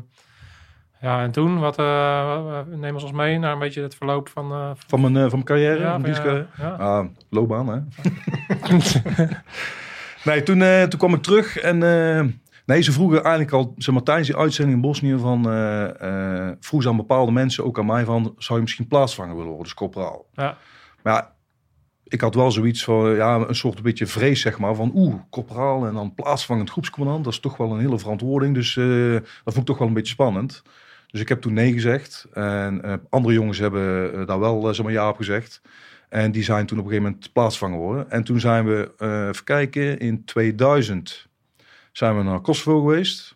ja, 1.01 1.23
en 1.23 1.31
toen, 1.31 1.59
wat, 1.59 1.79
eh, 1.79 2.61
neem 2.71 2.95
ons 2.95 3.13
mee 3.13 3.39
naar 3.39 3.53
een 3.53 3.59
beetje 3.59 3.83
het 3.83 3.95
verloop 3.95 4.29
van... 4.29 4.53
eh, 4.53 4.71
Van 4.87 5.01
mijn, 5.01 5.15
eh, 5.17 5.21
van 5.23 5.31
mijn 5.31 5.45
carrière. 5.45 5.79
ja, 5.81 6.01
van 6.01 6.47
ja. 6.59 6.69
Ah, 6.71 7.07
loopbaan, 7.31 7.69
hè? 7.69 7.79
nee, 10.31 10.43
toen, 10.43 10.59
toen 10.89 10.99
kwam 10.99 11.15
ik 11.15 11.23
terug 11.23 11.59
en... 11.59 11.79
nee, 12.67 12.83
ze 12.83 12.93
vroegen 12.93 13.23
eigenlijk 13.23 13.53
al, 13.53 13.75
zeg 13.77 13.95
maar, 13.95 14.03
tijdens 14.03 14.29
die 14.29 14.37
uitzending 14.37 14.77
in 14.77 14.83
Bosnië 14.83 15.19
van... 15.19 15.51
eh, 15.51 16.51
vroegen 16.61 16.83
ze 16.83 16.89
aan 16.89 16.97
bepaalde 16.97 17.33
mensen, 17.33 17.65
ook 17.65 17.79
aan 17.79 17.87
mij, 17.87 18.05
van... 18.05 18.35
Zou 18.39 18.55
je 18.59 18.65
misschien 18.65 18.89
plaatsvanger 18.89 19.33
willen 19.35 19.47
worden, 19.49 19.65
dus 19.65 19.75
corporaal? 19.75 20.27
Ja. 20.33 20.57
Maar 21.03 21.15
ja, 21.15 21.34
ik 22.05 22.21
had 22.21 22.35
wel 22.35 22.51
zoiets 22.51 22.85
van, 22.85 23.15
ja, 23.15 23.37
een 23.37 23.55
soort 23.55 23.83
beetje 23.83 24.07
vrees, 24.07 24.41
zeg 24.41 24.59
maar. 24.59 24.75
Van, 24.75 24.91
oeh, 24.95 25.15
corporaal 25.31 25.87
en 25.87 25.95
dan 25.95 26.15
plaatsvangend 26.15 26.71
groepscommandant. 26.71 27.25
Dat 27.25 27.33
is 27.33 27.41
toch 27.41 27.57
wel 27.57 27.73
een 27.73 27.81
hele 27.81 27.99
verantwoording. 27.99 28.55
Dus 28.55 28.77
eh, 28.77 29.13
dat 29.13 29.55
vond 29.55 29.57
ik 29.57 29.65
toch 29.65 29.79
wel 29.79 29.89
een 29.89 29.95
beetje 29.95 30.13
spannend. 30.13 30.63
Dus 31.07 31.21
ik 31.21 31.29
heb 31.29 31.41
toen 31.41 31.53
nee 31.53 31.73
gezegd. 31.73 32.27
En 32.33 32.83
eh, 32.83 32.95
andere 33.11 33.35
jongens 33.35 33.59
hebben 33.59 34.15
eh, 34.15 34.27
daar 34.27 34.41
wel 34.41 34.75
zeg 34.75 34.85
maar 34.85 34.95
ja 34.95 35.09
op 35.09 35.17
gezegd. 35.17 35.63
En 36.09 36.33
die 36.33 36.43
zijn 36.43 36.67
toen 36.67 36.79
op 36.79 36.85
een 36.85 36.91
gegeven 36.91 37.11
moment 37.11 37.33
plaatsvanger 37.33 37.77
geworden. 37.77 38.11
En 38.11 38.25
toen 38.25 38.41
zijn 38.41 38.67
we, 38.67 38.93
even 39.31 39.45
kijken, 39.45 39.99
in 39.99 40.25
2000 40.25 41.27
zijn 41.93 42.17
we 42.17 42.23
naar 42.23 42.41
Kosovo 42.41 42.81
geweest. 42.81 43.35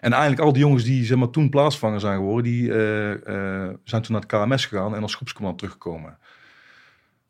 En 0.00 0.12
eigenlijk 0.12 0.42
al 0.42 0.52
die 0.52 0.62
jongens 0.62 0.84
die 0.84 1.04
zeg 1.04 1.18
maar, 1.18 1.30
toen 1.30 1.48
plaatsvanger 1.48 2.00
zijn 2.00 2.16
geworden, 2.16 2.44
die 2.44 2.72
zijn 3.84 4.02
toen 4.02 4.12
naar 4.12 4.20
het 4.20 4.26
KMS 4.26 4.66
gegaan 4.66 4.94
en 4.94 5.02
als 5.02 5.14
groepscommandant 5.14 5.58
teruggekomen. 5.58 6.18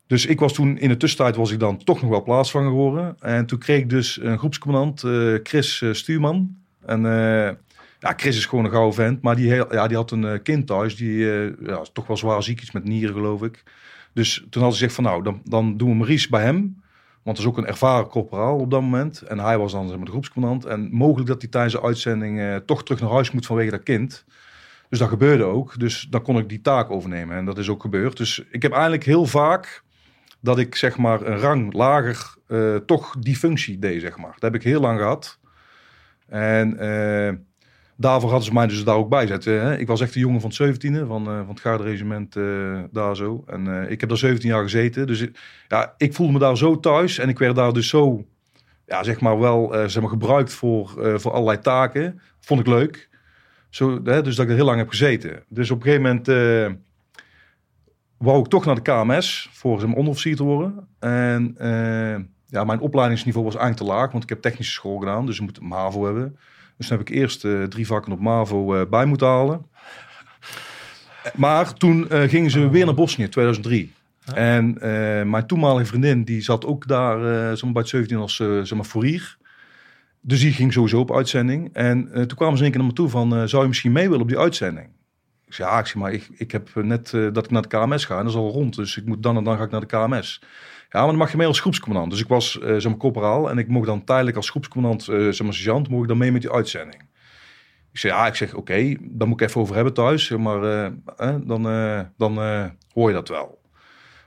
Dus 0.09 0.25
ik 0.25 0.39
was 0.39 0.53
toen, 0.53 0.77
in 0.77 0.89
de 0.89 0.97
tussentijd 0.97 1.35
was 1.35 1.51
ik 1.51 1.59
dan 1.59 1.83
toch 1.83 2.01
nog 2.01 2.09
wel 2.09 2.23
plaatsvanger 2.23 2.69
geworden. 2.69 3.15
En 3.19 3.45
toen 3.45 3.59
kreeg 3.59 3.79
ik 3.79 3.89
dus 3.89 4.21
een 4.21 4.37
groepscommandant, 4.37 5.03
eh, 5.03 5.33
Chris 5.43 5.81
eh, 5.81 5.93
Stuurman. 5.93 6.55
En 6.85 7.05
eh, 7.05 7.55
ja, 7.99 8.13
Chris 8.15 8.37
is 8.37 8.45
gewoon 8.45 8.65
een 8.65 8.71
gouden 8.71 8.93
vent, 8.93 9.21
maar 9.21 9.35
die, 9.35 9.51
heel, 9.51 9.73
ja, 9.73 9.87
die 9.87 9.97
had 9.97 10.11
een 10.11 10.41
kind 10.41 10.67
thuis. 10.67 10.95
Die 10.95 11.17
ja, 11.65 11.81
is 11.81 11.89
toch 11.93 12.07
wel 12.07 12.17
zwaar 12.17 12.43
ziek, 12.43 12.61
iets 12.61 12.71
met 12.71 12.83
nieren 12.83 13.13
geloof 13.13 13.43
ik. 13.43 13.63
Dus 14.13 14.45
toen 14.49 14.61
had 14.61 14.71
ze 14.71 14.77
gezegd 14.77 14.95
van 14.95 15.03
nou, 15.03 15.23
dan, 15.23 15.41
dan 15.43 15.77
doen 15.77 15.89
we 15.89 15.95
Maurice 15.95 16.29
bij 16.29 16.43
hem. 16.43 16.81
Want 17.23 17.37
dat 17.37 17.45
is 17.45 17.45
ook 17.45 17.57
een 17.57 17.67
ervaren 17.67 18.07
corporaal 18.07 18.57
op 18.57 18.71
dat 18.71 18.81
moment. 18.81 19.21
En 19.21 19.39
hij 19.39 19.57
was 19.57 19.71
dan 19.71 19.87
zeg 19.87 19.95
maar, 19.95 20.05
de 20.05 20.11
groepscommandant. 20.11 20.65
En 20.65 20.89
mogelijk 20.91 21.27
dat 21.27 21.41
hij 21.41 21.51
tijdens 21.51 21.73
de 21.73 21.81
uitzending 21.81 22.61
toch 22.65 22.83
terug 22.83 23.01
naar 23.01 23.11
huis 23.11 23.31
moet 23.31 23.45
vanwege 23.45 23.71
dat 23.71 23.83
kind. 23.83 24.25
Dus 24.89 24.99
dat 24.99 25.09
gebeurde 25.09 25.43
ook. 25.43 25.79
Dus 25.79 26.07
dan 26.09 26.21
kon 26.21 26.37
ik 26.37 26.49
die 26.49 26.61
taak 26.61 26.91
overnemen. 26.91 27.37
En 27.37 27.45
dat 27.45 27.57
is 27.57 27.69
ook 27.69 27.81
gebeurd. 27.81 28.17
Dus 28.17 28.43
ik 28.51 28.61
heb 28.61 28.71
eigenlijk 28.71 29.03
heel 29.03 29.25
vaak 29.25 29.83
dat 30.41 30.59
ik 30.59 30.75
zeg 30.75 30.97
maar 30.97 31.21
een 31.21 31.37
rang 31.37 31.73
lager 31.73 32.35
eh, 32.47 32.75
toch 32.75 33.15
die 33.19 33.35
functie 33.35 33.79
deed, 33.79 34.01
zeg 34.01 34.17
maar. 34.17 34.31
Dat 34.31 34.41
heb 34.41 34.55
ik 34.55 34.63
heel 34.63 34.81
lang 34.81 34.99
gehad. 34.99 35.39
En 36.27 36.77
eh, 36.77 37.33
daarvoor 37.95 38.29
hadden 38.29 38.47
ze 38.47 38.53
mij 38.53 38.67
dus 38.67 38.83
daar 38.83 38.95
ook 38.95 39.09
bij 39.09 39.27
zetten. 39.27 39.61
Hè. 39.61 39.77
Ik 39.77 39.87
was 39.87 40.01
echt 40.01 40.15
een 40.15 40.21
jongen 40.21 40.41
van 40.41 40.49
het 40.49 40.85
17e, 40.85 41.07
van, 41.07 41.27
eh, 41.27 41.37
van 41.37 41.49
het 41.49 41.59
Garderegiment 41.59 42.33
daar 42.91 43.15
zo. 43.15 43.43
En 43.47 43.89
ik 43.89 43.99
heb 43.99 44.09
daar 44.09 44.17
17 44.17 44.49
jaar 44.49 44.63
gezeten. 44.63 45.07
Dus 45.07 45.25
ja, 45.67 45.93
ik 45.97 46.13
voelde 46.13 46.33
me 46.33 46.39
daar 46.39 46.57
zo 46.57 46.79
thuis. 46.79 47.17
En 47.17 47.29
ik 47.29 47.39
werd 47.39 47.55
daar 47.55 47.73
dus 47.73 47.89
zo, 47.89 48.25
ja, 48.85 49.03
zeg 49.03 49.19
maar 49.19 49.39
wel 49.39 49.73
zeg 49.73 50.01
maar 50.01 50.09
gebruikt 50.09 50.53
voor, 50.53 51.19
voor 51.19 51.31
allerlei 51.31 51.59
taken. 51.59 52.21
Vond 52.39 52.59
ik 52.59 52.67
leuk. 52.67 53.09
Zo, 53.69 53.99
hè, 54.03 54.21
dus 54.21 54.35
dat 54.35 54.45
ik 54.45 54.51
er 54.51 54.57
heel 54.57 54.65
lang 54.65 54.77
heb 54.77 54.89
gezeten. 54.89 55.43
Dus 55.47 55.71
op 55.71 55.77
een 55.77 55.83
gegeven 55.83 56.03
moment... 56.03 56.27
wou 58.19 58.39
ik 58.39 58.47
toch 58.47 58.65
naar 58.65 58.75
de 58.75 58.81
KMS 58.81 59.49
voor 59.51 59.83
een 59.83 59.93
onderofficier 59.93 60.35
te 60.35 60.43
worden. 60.43 60.87
En 60.99 61.55
eh, 61.57 62.23
ja, 62.45 62.63
mijn 62.63 62.79
opleidingsniveau 62.79 63.45
was 63.45 63.55
eigenlijk 63.55 63.89
te 63.89 63.97
laag, 63.97 64.11
want 64.11 64.23
ik 64.23 64.29
heb 64.29 64.41
technische 64.41 64.73
school 64.73 64.97
gedaan, 64.97 65.25
dus 65.25 65.35
ik 65.35 65.41
moet 65.41 65.57
een 65.57 65.67
MAVO 65.67 66.05
hebben. 66.05 66.37
Dus 66.77 66.87
toen 66.87 66.97
heb 66.97 67.07
ik 67.07 67.15
eerst 67.15 67.45
eh, 67.45 67.63
drie 67.63 67.87
vakken 67.87 68.11
op 68.11 68.19
MAVO 68.19 68.75
eh, 68.75 68.89
bij 68.89 69.05
moeten 69.05 69.27
halen. 69.27 69.65
Maar 71.35 71.73
toen 71.73 72.05
gingen 72.09 72.51
ze 72.51 72.69
weer 72.69 72.85
naar 72.85 72.93
Bosnië, 72.93 73.29
2003. 73.29 73.93
En 74.33 74.77
mijn 75.29 75.47
toenmalige 75.47 75.85
vriendin, 75.85 76.23
die 76.23 76.41
zat 76.41 76.65
ook 76.65 76.87
daar 76.87 77.17
eh 77.17 77.49
zeg 77.49 77.63
maar 77.63 77.71
bij 77.71 77.81
het 77.81 77.91
17 77.91 78.17
als 78.17 78.35
zeg 78.35 78.73
maar, 78.73 78.83
fourier. 78.83 79.37
Dus 80.21 80.39
die 80.39 80.53
ging 80.53 80.73
sowieso 80.73 80.99
op 80.99 81.15
uitzending. 81.15 81.69
En 81.73 82.09
toen 82.13 82.37
kwamen 82.37 82.57
ze 82.57 82.63
een 82.63 82.69
keer 82.69 82.79
naar 82.79 82.89
me 82.89 82.95
toe 82.95 83.09
van, 83.09 83.49
zou 83.49 83.61
je 83.61 83.67
misschien 83.67 83.91
mee 83.91 84.07
willen 84.07 84.21
op 84.21 84.27
die 84.27 84.39
uitzending? 84.39 84.87
Ik 85.49 85.55
ja, 85.55 85.79
ik, 85.79 85.85
zeg 85.85 85.95
maar, 85.95 86.13
ik, 86.13 86.29
ik 86.37 86.51
heb 86.51 86.69
net 86.75 87.13
eh, 87.13 87.27
dat 87.31 87.45
ik 87.45 87.51
naar 87.51 87.61
de 87.61 87.67
KMS 87.67 88.05
ga 88.05 88.17
en 88.17 88.23
dat 88.23 88.33
is 88.33 88.39
al 88.39 88.49
rond. 88.49 88.75
Dus 88.75 88.97
ik 88.97 89.05
moet 89.05 89.23
dan 89.23 89.37
en 89.37 89.43
dan 89.43 89.57
ga 89.57 89.63
ik 89.63 89.71
naar 89.71 89.79
de 89.79 89.85
KMS. 89.85 90.41
Ja, 90.89 90.99
maar 90.99 91.07
dan 91.07 91.15
mag 91.15 91.31
je 91.31 91.37
mee 91.37 91.47
als 91.47 91.59
groepscommandant. 91.59 92.11
Dus 92.11 92.21
ik 92.21 92.27
was 92.27 92.59
eh 92.59 92.75
zeg 92.77 92.97
corporaal 92.97 93.49
en 93.49 93.57
ik 93.57 93.67
mocht 93.67 93.85
dan 93.85 94.03
tijdelijk 94.03 94.37
als 94.37 94.49
groepscommandant, 94.49 95.07
eh 95.07 95.17
zeg 95.17 95.41
maar 95.41 95.53
sergeant, 95.53 95.89
mocht 95.89 96.01
ik 96.01 96.07
dan 96.07 96.17
mee 96.17 96.31
met 96.31 96.41
die 96.41 96.51
uitzending. 96.51 97.01
Ik 97.91 97.99
zei, 97.99 98.13
ja, 98.13 98.27
ik 98.27 98.35
zeg, 98.35 98.53
oké, 98.53 98.95
daar 99.01 99.27
moet 99.27 99.41
ik 99.41 99.47
even 99.47 99.61
over 99.61 99.75
hebben 99.75 99.93
thuis. 99.93 100.29
Maar 100.29 100.91
dan, 101.43 101.63
dan 102.17 102.35
hoor 102.93 103.07
je 103.07 103.13
dat 103.13 103.29
wel. 103.29 103.61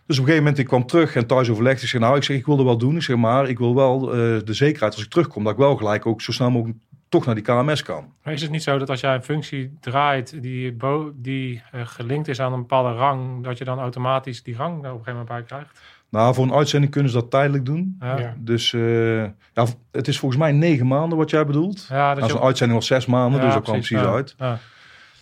Dus 0.07 0.19
op 0.19 0.25
een 0.25 0.31
gegeven 0.31 0.37
moment, 0.37 0.59
ik 0.59 0.67
kwam 0.67 0.87
terug 0.87 1.15
en 1.15 1.27
thuis 1.27 1.51
overlegde. 1.51 1.83
Ik 1.83 1.89
zeg, 1.89 2.01
nou, 2.01 2.17
ik 2.17 2.23
zeg, 2.23 2.37
ik 2.37 2.47
wil 2.47 2.59
er 2.59 2.65
wel 2.65 2.79
doen. 2.79 3.03
Zeg, 3.03 3.17
maar 3.17 3.49
ik 3.49 3.59
wil 3.59 3.75
wel 3.75 4.01
de 4.45 4.53
zekerheid 4.53 4.95
als 4.95 5.05
ik 5.05 5.11
terugkom, 5.11 5.45
dat 5.45 5.53
ik 5.53 5.59
wel 5.59 5.77
gelijk 5.77 6.07
ook 6.07 6.21
zo 6.21 6.33
snel 6.33 6.51
mogelijk 6.51 6.79
toch 7.13 7.25
naar 7.27 7.35
die 7.35 7.45
KMS 7.45 7.83
kan. 7.83 8.13
Maar 8.23 8.33
is 8.35 8.43
het 8.43 8.51
niet 8.51 8.63
zo 8.63 8.79
dat 8.79 8.91
als 8.91 9.01
jij 9.01 9.15
een 9.15 9.23
functie 9.23 9.77
draait 9.81 10.43
die, 10.43 10.73
bo- 10.73 11.13
die 11.17 11.63
eh, 11.73 11.81
gelinkt 11.87 12.29
is 12.29 12.41
aan 12.41 12.53
een 12.53 12.59
bepaalde 12.61 12.93
rang, 12.93 13.45
dat 13.45 13.59
je 13.59 13.65
dan 13.65 13.79
automatisch 13.79 14.43
die 14.43 14.57
rang 14.57 14.83
daar 14.83 14.93
op 14.93 14.99
een 14.99 15.05
gegeven 15.05 15.27
moment 15.27 15.29
bij 15.49 15.59
krijgt? 15.59 15.81
Nou, 16.09 16.35
voor 16.35 16.45
een 16.45 16.53
uitzending 16.55 16.93
kunnen 16.93 17.11
ze 17.13 17.19
dat 17.19 17.31
tijdelijk 17.31 17.65
doen. 17.67 17.97
Ja, 18.01 18.15
ja. 18.17 18.21
Ja. 18.21 18.35
Dus 18.39 18.73
eh, 18.73 19.23
ja, 19.25 19.67
het 19.93 20.09
is 20.09 20.19
volgens 20.19 20.41
mij 20.41 20.53
negen 20.53 20.87
maanden 20.87 21.19
wat 21.19 21.31
jij 21.31 21.47
bedoelt. 21.47 21.89
dat 21.89 22.19
Nou, 22.19 22.41
uitzending 22.43 22.79
was 22.79 22.89
zes 22.89 23.07
maanden, 23.07 23.39
Ja, 23.41 23.45
dus 23.45 23.55
dat 23.55 23.63
kwam 23.63 23.77
precies 23.77 24.01
ja. 24.01 24.13
uit. 24.13 24.35
Ja. 24.39 24.59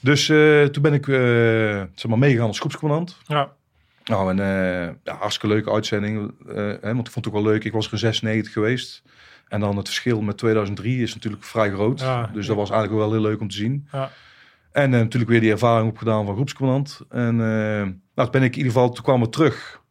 Dus 0.00 0.29
eh, 0.29 0.64
toen 0.64 0.83
ben 0.83 0.92
ik 0.92 1.09
eh, 1.09 1.16
zeg 1.94 2.07
maar, 2.09 2.18
meegegaan 2.18 2.46
als 2.46 2.59
groepscommandant. 2.59 3.16
Ja. 3.26 3.50
Nou, 4.05 4.31
en 4.31 4.38
eh, 4.40 4.94
ja, 5.05 5.14
hartstikke 5.18 5.55
leuke 5.55 5.70
uitzending. 5.72 6.35
eh, 6.48 6.55
hè, 6.57 6.94
want 6.94 7.07
ik 7.07 7.12
vond 7.12 7.24
het 7.24 7.26
ook 7.35 7.42
wel 7.42 7.53
leuk. 7.53 7.64
Ik 7.64 7.72
was 7.72 7.87
er 7.87 7.92
in 7.92 7.98
96 7.98 8.53
geweest. 8.53 9.03
En 9.51 9.61
dan 9.61 9.77
het 9.77 9.87
verschil 9.87 10.21
met 10.21 10.39
2003 10.39 11.03
is 11.03 11.15
natuurlijk 11.15 11.45
vrij 11.45 11.71
groot. 11.71 12.01
Ja. 12.01 12.31
dus 12.33 12.47
dat 12.47 12.57
was 12.57 12.71
eigenlijk 12.71 13.01
wel 13.01 13.13
heel 13.13 13.21
leuk 13.21 13.41
om 13.41 13.49
te 13.49 13.57
zien. 13.57 13.89
Ja. 13.93 14.11
En 14.73 14.95
eh, 14.95 15.01
natuurlijk 15.01 15.31
weer 15.31 15.41
die 15.41 15.51
ervaring 15.51 15.89
opgedaan 15.89 16.27
van 16.27 16.35
groepscommandant. 16.35 17.01
En 17.09 17.41
eh, 17.41 17.83
nou, 17.85 17.93
toen 18.15 18.31
ben 18.31 18.43
ik 18.43 18.53
in 18.53 18.57
ieder 18.57 18.73
geval, 18.73 18.91
toen 18.91 19.05
kwamen 19.05 19.27
we 19.27 19.33
terug. 19.33 19.83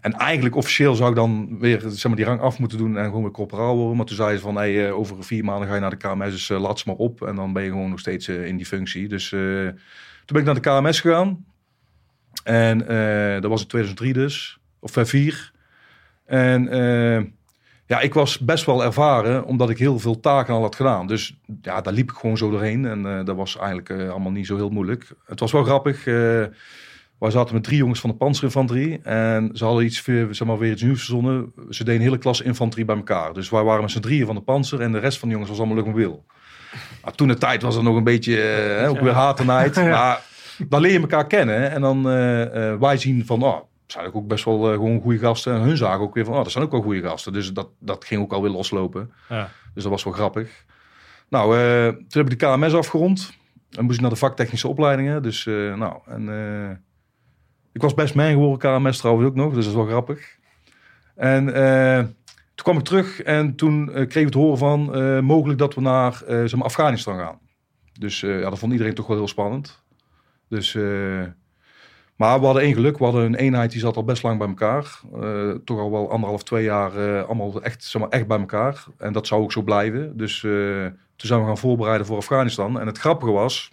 En 0.00 0.12
eigenlijk 0.12 0.56
officieel 0.56 0.94
zou 0.94 1.10
ik 1.10 1.16
dan 1.16 1.58
weer 1.58 1.80
zeg 1.80 2.06
maar, 2.06 2.16
die 2.16 2.24
rang 2.24 2.40
af 2.40 2.58
moeten 2.58 2.78
doen 2.78 2.96
en 2.96 3.04
gewoon 3.04 3.22
weer 3.22 3.30
corporaal 3.30 3.76
worden. 3.76 3.96
Maar 3.96 4.06
toen 4.06 4.16
zei 4.16 4.36
ze 4.36 4.42
van, 4.42 4.56
hey, 4.56 4.86
eh, 4.86 4.98
over 4.98 5.24
vier 5.24 5.44
maanden 5.44 5.68
ga 5.68 5.74
je 5.74 5.80
naar 5.80 5.90
de 5.90 5.96
KMS, 5.96 6.30
dus 6.30 6.48
laat 6.48 6.78
ze 6.78 6.84
maar 6.86 6.96
op. 6.96 7.22
En 7.22 7.34
dan 7.34 7.52
ben 7.52 7.62
je 7.62 7.70
gewoon 7.70 7.90
nog 7.90 8.00
steeds 8.00 8.28
in 8.28 8.56
die 8.56 8.66
functie. 8.66 9.08
Dus 9.08 9.28
toen 9.28 10.36
ben 10.36 10.36
ik 10.36 10.44
naar 10.44 10.54
de 10.54 10.60
KMS 10.60 11.00
gegaan. 11.00 11.44
En 12.44 12.78
dat 13.40 13.50
was 13.50 13.60
in 13.60 13.68
2003 13.68 14.12
dus, 14.12 14.58
of 14.80 14.96
uh, 14.96 15.04
vier. 15.04 15.52
En 16.28 16.68
eh, 16.68 17.22
ja, 17.88 18.00
ik 18.00 18.14
was 18.14 18.38
best 18.38 18.64
wel 18.64 18.84
ervaren, 18.84 19.44
omdat 19.44 19.70
ik 19.70 19.78
heel 19.78 19.98
veel 19.98 20.20
taken 20.20 20.54
al 20.54 20.60
had 20.60 20.76
gedaan. 20.76 21.06
Dus 21.06 21.38
ja, 21.62 21.80
daar 21.80 21.92
liep 21.92 22.10
ik 22.10 22.16
gewoon 22.16 22.36
zo 22.36 22.50
doorheen. 22.50 22.84
En 22.84 23.06
eh, 23.06 23.24
dat 23.24 23.36
was 23.36 23.56
eigenlijk 23.56 23.88
eh, 23.88 24.10
allemaal 24.10 24.32
niet 24.32 24.46
zo 24.46 24.56
heel 24.56 24.68
moeilijk. 24.68 25.14
Het 25.26 25.40
was 25.40 25.52
wel 25.52 25.64
grappig. 25.64 26.06
eh 26.06 26.44
wij 27.18 27.30
zaten 27.30 27.54
met 27.54 27.64
drie 27.64 27.76
jongens 27.76 28.00
van 28.00 28.10
de 28.10 28.16
panzerinfanterie. 28.16 29.00
En 29.02 29.50
ze 29.52 29.64
hadden 29.64 29.84
iets, 29.84 30.04
zeg 30.30 30.44
maar, 30.44 30.58
weer 30.58 30.72
iets 30.72 30.82
nieuws 30.82 30.98
verzonnen. 30.98 31.52
Ze 31.70 31.84
deden 31.84 32.00
een 32.00 32.06
hele 32.06 32.18
klasse 32.18 32.44
infanterie 32.44 32.84
bij 32.84 32.96
elkaar. 32.96 33.32
Dus 33.32 33.50
wij 33.50 33.62
waren 33.62 33.82
met 33.82 33.90
z'n 33.90 34.00
drieën 34.00 34.26
van 34.26 34.34
de 34.34 34.40
panzer. 34.40 34.80
En 34.80 34.92
de 34.92 34.98
rest 34.98 35.18
van 35.18 35.28
de 35.28 35.34
jongens 35.34 35.50
was 35.50 35.60
allemaal 35.60 35.76
luchtmobiel. 35.76 36.24
Maar 37.02 37.12
toen 37.12 37.28
de 37.28 37.38
tijd 37.38 37.62
was 37.62 37.76
er 37.76 37.82
nog 37.82 37.96
een 37.96 38.04
beetje, 38.04 38.86
ook 38.88 39.00
weer 39.00 39.12
haat 39.12 39.40
en. 39.40 39.46
Maar 39.90 40.20
dan 40.68 40.80
leer 40.80 40.92
je 40.92 41.00
elkaar 41.00 41.26
kennen. 41.26 41.70
En 41.70 41.80
dan 41.80 42.02
wij 42.80 42.96
zien 42.96 43.26
van, 43.26 43.42
oh, 43.42 43.67
zijn 43.92 44.12
ook 44.12 44.26
best 44.26 44.44
wel 44.44 44.68
eh, 44.68 44.72
gewoon 44.72 45.00
goede 45.00 45.18
gasten. 45.18 45.54
En 45.54 45.60
hun 45.60 45.76
zagen 45.76 46.00
ook 46.00 46.14
weer 46.14 46.24
van, 46.24 46.34
oh, 46.34 46.42
dat 46.42 46.52
zijn 46.52 46.64
ook 46.64 46.70
wel 46.70 46.82
goede 46.82 47.08
gasten. 47.08 47.32
Dus 47.32 47.52
dat, 47.52 47.68
dat 47.78 48.04
ging 48.04 48.22
ook 48.22 48.32
alweer 48.32 48.50
loslopen. 48.50 49.12
Ja. 49.28 49.50
Dus 49.74 49.82
dat 49.82 49.92
was 49.92 50.04
wel 50.04 50.12
grappig. 50.12 50.64
Nou, 51.28 51.58
eh, 51.58 51.88
toen 51.88 52.22
heb 52.22 52.30
ik 52.30 52.38
de 52.38 52.46
KMS 52.46 52.72
afgerond. 52.72 53.32
En 53.70 53.84
moest 53.84 53.94
ik 53.96 54.00
naar 54.00 54.10
de 54.10 54.16
vaktechnische 54.16 54.68
opleidingen. 54.68 55.22
Dus, 55.22 55.46
eh, 55.46 55.74
nou, 55.74 56.00
en 56.06 56.82
Ik 57.72 57.84
was 57.84 57.94
best 57.94 58.14
man 58.14 58.30
geworden, 58.30 58.58
KMS 58.58 58.98
trouwens 58.98 59.28
ook 59.28 59.34
nog, 59.34 59.54
dus 59.54 59.64
dat 59.64 59.72
is 59.72 59.80
wel 59.80 59.86
grappig. 59.86 60.36
En 61.14 61.44
toen 62.54 62.64
kwam 62.64 62.78
ik 62.78 62.84
terug 62.84 63.22
en 63.22 63.54
toen 63.54 63.86
kreeg 63.86 64.14
ik 64.14 64.24
het 64.24 64.34
horen 64.34 64.58
van 64.58 64.80
mogelijk 65.24 65.58
dat 65.58 65.74
we 65.74 65.80
naar 65.80 66.12
zeg 66.26 66.54
maar 66.54 66.64
Afghanistan 66.64 67.18
gaan. 67.18 67.38
Dus 67.98 68.20
ja, 68.20 68.50
dat 68.50 68.58
vond 68.58 68.72
iedereen 68.72 68.94
toch 68.94 69.06
wel 69.06 69.16
heel 69.16 69.28
spannend. 69.28 69.82
Dus, 70.48 70.76
maar 72.18 72.38
we 72.38 72.44
hadden 72.44 72.62
één 72.62 72.74
geluk. 72.74 72.98
We 72.98 73.04
hadden 73.04 73.24
een 73.24 73.34
eenheid 73.34 73.70
die 73.70 73.80
zat 73.80 73.96
al 73.96 74.04
best 74.04 74.22
lang 74.22 74.38
bij 74.38 74.48
elkaar. 74.48 75.00
Eh, 75.20 75.50
toch 75.64 75.78
al 75.78 75.90
wel 75.90 76.10
anderhalf, 76.10 76.42
twee 76.42 76.64
jaar 76.64 76.96
eh, 76.96 77.24
allemaal 77.24 77.62
echt, 77.62 77.84
zeg 77.84 78.00
maar, 78.02 78.10
echt 78.10 78.26
bij 78.26 78.38
elkaar. 78.38 78.84
En 78.98 79.12
dat 79.12 79.26
zou 79.26 79.42
ook 79.42 79.52
zo 79.52 79.62
blijven. 79.62 80.16
Dus 80.16 80.44
eh, 80.44 80.50
toen 81.16 81.28
zijn 81.28 81.40
we 81.40 81.46
gaan 81.46 81.58
voorbereiden 81.58 82.06
voor 82.06 82.16
Afghanistan. 82.16 82.80
En 82.80 82.86
het 82.86 82.98
grappige 82.98 83.32
was... 83.32 83.70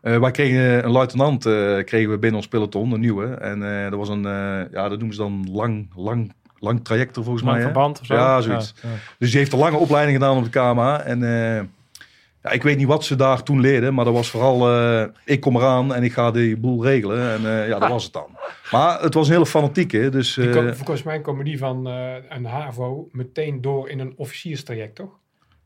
wij 0.00 0.30
kregen 0.30 0.84
een 0.84 0.90
luitenant 0.90 1.42
kregen 1.84 2.10
we 2.10 2.18
binnen 2.18 2.38
ons 2.40 2.48
peloton, 2.48 2.92
een 2.92 3.00
nieuwe. 3.00 3.26
En 3.26 3.60
dat 3.90 3.98
was 3.98 4.08
een, 4.08 4.22
ja, 4.70 4.88
dat 4.88 4.98
noemen 4.98 5.14
ze 5.14 5.20
dan 5.20 5.48
lang, 5.52 5.88
lang, 5.94 6.32
lang 6.58 6.84
trajector 6.84 7.24
volgens 7.24 7.44
Lang 7.44 7.56
mij. 7.56 7.66
hè? 7.66 7.72
verband 7.72 8.00
of 8.00 8.06
zo? 8.06 8.14
Ja, 8.14 8.40
zoiets. 8.40 8.74
Ja, 8.82 8.88
ja. 8.88 8.94
Dus 9.18 9.30
die 9.30 9.38
heeft 9.38 9.52
een 9.52 9.58
lange 9.58 9.76
opleiding 9.76 10.18
gedaan 10.18 10.36
op 10.36 10.44
de 10.44 10.50
KMA. 10.50 11.00
En 11.02 11.20
ja, 12.42 12.50
ik 12.50 12.62
weet 12.62 12.76
niet 12.76 12.86
wat 12.86 13.04
ze 13.04 13.16
daar 13.16 13.42
toen 13.42 13.60
leerden, 13.60 13.94
maar 13.94 14.04
dat 14.04 14.14
was 14.14 14.30
vooral, 14.30 14.68
eh, 14.70 15.04
ik 15.24 15.40
kom 15.40 15.56
eraan 15.56 15.94
en 15.94 16.02
ik 16.02 16.12
ga 16.12 16.30
die 16.30 16.56
boel 16.56 16.84
regelen. 16.84 17.30
En 17.30 17.60
eh, 17.60 17.68
ja, 17.68 17.78
dat 17.78 17.88
was 17.88 18.04
het 18.04 18.12
dan. 18.12 18.36
Maar 18.70 19.00
het 19.00 19.14
was 19.14 19.26
een 19.26 19.32
hele 19.32 19.46
fanatieke, 19.46 20.08
dus... 20.08 20.34
Die 20.34 20.50
ko- 20.50 20.72
volgens 20.72 21.02
mij 21.02 21.20
komen 21.20 21.44
die 21.44 21.58
van 21.58 21.88
eh, 21.88 22.14
een 22.28 22.44
HAVO 22.44 23.08
meteen 23.12 23.60
door 23.60 23.88
in 23.88 23.98
een 23.98 24.12
officierstraject, 24.16 24.94
toch? 24.94 25.18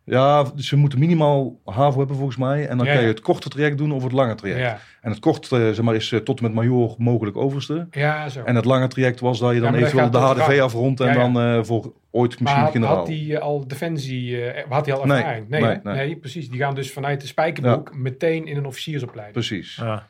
Ja, 0.04 0.42
dus 0.42 0.68
ze 0.68 0.76
moeten 0.76 0.98
minimaal 0.98 1.60
HAVO 1.64 1.98
hebben 1.98 2.16
volgens 2.16 2.36
mij. 2.36 2.66
En 2.68 2.76
dan 2.76 2.86
Ja, 2.86 2.92
kan 2.92 3.02
je 3.02 3.08
het 3.08 3.20
korte 3.20 3.48
traject 3.48 3.78
doen 3.78 3.92
of 3.92 4.02
het 4.02 4.12
lange 4.12 4.34
traject. 4.34 4.60
Ja, 4.60 4.78
En 5.00 5.10
het 5.10 5.20
korte 5.20 5.56
eh, 5.56 5.62
zeg 5.72 5.80
maar, 5.84 5.94
is 5.94 6.12
eh, 6.12 6.20
tot 6.20 6.38
en 6.38 6.44
met 6.44 6.54
major 6.54 6.94
mogelijk 6.98 7.36
overste. 7.36 7.86
ja 7.90 8.28
zo. 8.28 8.42
En 8.44 8.54
het 8.54 8.64
lange 8.64 8.88
traject 8.88 9.20
was 9.20 9.38
dat 9.38 9.54
je 9.54 9.60
dan 9.60 9.70
maar 9.70 9.80
dat 9.80 9.88
eventueel 9.92 10.34
de 10.34 10.42
HDV 10.42 10.60
afrondt 10.60 11.00
en 11.00 11.06
Ja, 11.06 11.12
ja. 11.12 11.18
dan 11.18 11.40
eh, 11.40 11.64
voor 11.64 11.92
ooit 12.10 12.30
maar 12.40 12.42
misschien 12.42 12.62
had, 12.62 12.72
generaal. 12.72 12.96
had 12.96 13.08
hij 13.08 13.40
al 13.40 13.66
defensie, 13.68 14.42
eh, 14.50 14.70
had 14.70 14.86
hij 14.86 14.94
al 14.94 15.02
ervaring? 15.02 15.48
Nee, 15.48 15.60
nee, 15.60 15.78
nee. 15.82 15.94
nee, 15.94 16.16
precies. 16.16 16.48
Die 16.50 16.60
gaan 16.60 16.74
dus 16.74 16.92
vanuit 16.92 17.20
de 17.20 17.26
spijkerbroek 17.26 17.94
meteen 17.96 18.46
in 18.46 18.56
een 18.56 18.66
officiersopleiding. 18.66 19.46
Precies. 19.46 19.76
Ja. 19.76 20.06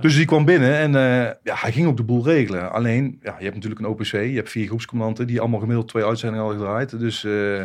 Dus 0.00 0.14
die 0.16 0.24
kwam 0.26 0.44
binnen 0.44 0.76
en 0.78 0.94
eh, 0.94 1.32
ja, 1.42 1.54
hij 1.54 1.72
ging 1.72 1.86
ook 1.86 1.96
de 1.96 2.02
boel 2.02 2.24
regelen. 2.24 2.72
Alleen, 2.72 3.18
ja, 3.22 3.34
je 3.38 3.42
hebt 3.44 3.54
natuurlijk 3.54 3.80
een 3.80 3.86
OPC, 3.86 4.04
je 4.12 4.18
hebt 4.18 4.50
vier 4.50 4.66
groepscommandanten 4.66 5.26
die 5.26 5.40
allemaal 5.40 5.60
gemiddeld 5.60 5.88
twee 5.88 6.04
uitzendingen 6.04 6.44
hadden 6.44 6.60
gedraaid. 6.62 6.98
Dus 7.00 7.24
eh, 7.24 7.62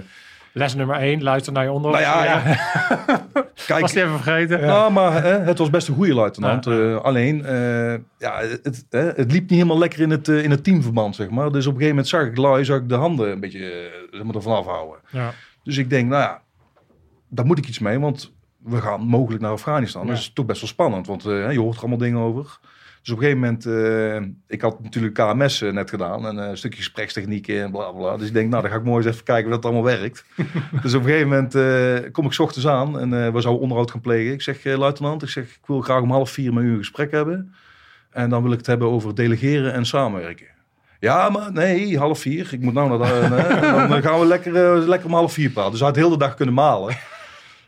Les 0.53 0.75
nummer 0.75 0.95
1, 0.95 1.23
luister 1.23 1.53
naar 1.53 1.63
je 1.63 1.71
onder. 1.71 1.91
nou 1.91 2.03
ja, 2.03 2.23
ja. 2.23 2.41
kijk, 3.67 3.81
Was 3.81 3.91
die 3.91 4.03
even 4.03 4.19
vergeten? 4.19 4.61
nou, 4.61 4.91
maar 4.91 5.23
hè, 5.23 5.39
het 5.39 5.57
was 5.57 5.69
best 5.69 5.87
een 5.87 5.95
goede 5.95 6.13
luitenant. 6.13 6.67
Eh, 6.67 6.95
alleen, 6.95 7.45
eh, 7.45 7.93
ja, 8.17 8.39
het, 8.63 8.85
hè, 8.89 8.99
het 8.99 9.31
liep 9.31 9.41
niet 9.41 9.49
helemaal 9.49 9.77
lekker 9.77 9.99
in 10.01 10.09
het, 10.09 10.27
eh, 10.27 10.43
in 10.43 10.51
het 10.51 10.63
teamverband, 10.63 11.15
zeg 11.15 11.29
maar. 11.29 11.51
Dus 11.51 11.65
op 11.65 11.73
een 11.73 11.79
gegeven 11.79 11.87
moment 11.87 12.07
zag 12.07 12.25
ik 12.25 12.37
lui, 12.37 12.65
zag 12.65 12.77
ik 12.77 12.89
de 12.89 12.95
handen 12.95 13.31
een 13.31 13.39
beetje 13.39 13.91
zeg 14.11 14.23
maar, 14.23 14.35
ervan 14.35 14.55
afhouden. 14.55 14.99
Ja. 15.09 15.33
Dus 15.63 15.77
ik 15.77 15.89
denk, 15.89 16.09
nou 16.09 16.21
ja, 16.21 16.41
daar 17.29 17.45
moet 17.45 17.57
ik 17.57 17.67
iets 17.67 17.79
mee, 17.79 17.99
want 17.99 18.33
we 18.57 18.81
gaan 18.81 19.01
mogelijk 19.01 19.41
naar 19.41 19.51
Afghanistan. 19.51 20.01
Ja. 20.01 20.07
Dat 20.07 20.17
is 20.17 20.31
toch 20.33 20.45
best 20.45 20.61
wel 20.61 20.69
spannend, 20.69 21.07
want 21.07 21.23
je 21.23 21.59
hoort 21.59 21.75
er 21.75 21.81
allemaal 21.81 21.97
dingen 21.97 22.19
over. 22.19 22.59
Dus 23.03 23.11
op 23.11 23.17
een 23.17 23.23
gegeven 23.23 23.41
moment, 23.41 23.65
eh, 23.65 24.31
ik 24.47 24.61
had 24.61 24.83
natuurlijk 24.83 25.13
KMS 25.13 25.61
eh, 25.61 25.71
net 25.71 25.89
gedaan 25.89 26.27
en 26.27 26.39
eh, 26.39 26.49
een 26.49 26.57
stukje 26.57 26.77
gesprekstechniek 26.77 27.47
en 27.47 27.71
bla 27.71 27.91
bla. 27.91 28.17
Dus 28.17 28.27
ik 28.27 28.33
denk, 28.33 28.49
nou 28.49 28.61
dan 28.61 28.71
ga 28.71 28.77
ik 28.77 28.83
mooi 28.83 28.97
eens 28.97 29.13
even 29.13 29.25
kijken 29.25 29.43
hoe 29.43 29.53
dat 29.53 29.65
allemaal 29.65 29.83
werkt. 29.83 30.25
dus 30.81 30.93
op 30.93 31.01
een 31.03 31.07
gegeven 31.07 31.27
moment 31.27 32.11
kom 32.11 32.25
ik 32.25 32.33
's 32.33 32.39
ochtends 32.39 32.67
aan 32.67 32.99
en 32.99 33.09
we 33.09 33.41
zouden 33.41 33.61
onderhoud 33.61 33.91
gaan 33.91 34.01
plegen. 34.01 34.33
Ik 34.33 34.41
zeg, 34.41 34.63
luitenant, 34.63 35.23
ik 35.23 35.29
zeg, 35.29 35.43
ik 35.43 35.65
wil 35.65 35.81
graag 35.81 36.01
om 36.01 36.11
half 36.11 36.29
vier 36.31 36.53
met 36.53 36.63
u 36.63 36.71
een 36.71 36.77
gesprek 36.77 37.11
hebben. 37.11 37.53
En 38.09 38.29
dan 38.29 38.43
wil 38.43 38.51
ik 38.51 38.57
het 38.57 38.67
hebben 38.67 38.87
over 38.89 39.15
delegeren 39.15 39.73
en 39.73 39.85
samenwerken. 39.85 40.47
Ja, 40.99 41.29
maar 41.29 41.51
nee, 41.51 41.97
half 41.97 42.19
vier. 42.19 42.49
Ik 42.51 42.61
moet 42.61 42.73
nou 42.73 42.89
naar 42.89 42.97
de, 42.97 43.87
Dan 43.89 44.01
gaan 44.01 44.19
we 44.19 44.25
lekker, 44.25 44.53
lekker 44.87 45.07
om 45.07 45.15
half 45.15 45.33
vier 45.33 45.49
praten. 45.49 45.71
Dus 45.71 45.79
hij 45.79 45.89
had 45.89 45.97
heel 45.97 46.09
de 46.09 46.17
dag 46.17 46.33
kunnen 46.33 46.53
malen. 46.53 46.95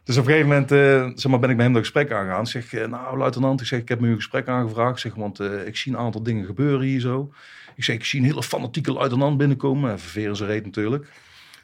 Dus 0.05 0.17
op 0.17 0.25
een 0.25 0.31
gegeven 0.31 0.49
moment 0.49 0.71
eh, 0.71 1.11
zeg 1.15 1.31
maar, 1.31 1.39
ben 1.39 1.49
ik 1.49 1.55
met 1.55 1.65
hem 1.65 1.73
dat 1.73 1.83
gesprek 1.83 2.11
aangegaan. 2.11 2.41
Ik 2.41 2.47
zeg, 2.47 2.73
eh, 2.73 2.87
nou 2.87 3.17
luitenant, 3.17 3.61
ik, 3.61 3.67
zeg, 3.67 3.79
ik 3.79 3.89
heb 3.89 3.99
me 3.99 4.07
een 4.07 4.15
gesprek 4.15 4.47
aangevraagd. 4.47 4.99
Zeg, 4.99 5.15
want 5.15 5.39
eh, 5.39 5.67
ik 5.67 5.77
zie 5.77 5.91
een 5.91 5.97
aantal 5.97 6.23
dingen 6.23 6.45
gebeuren 6.45 6.85
hier 6.85 6.99
zo. 6.99 7.33
Ik 7.75 7.83
zeg, 7.83 7.95
ik 7.95 8.05
zie 8.05 8.19
een 8.19 8.25
hele 8.25 8.43
fanatieke 8.43 8.91
luitenant 8.91 9.37
binnenkomen. 9.37 9.91
En 9.91 9.99
ververen 9.99 10.35
ze 10.35 10.45
reet 10.45 10.65
natuurlijk. 10.65 11.07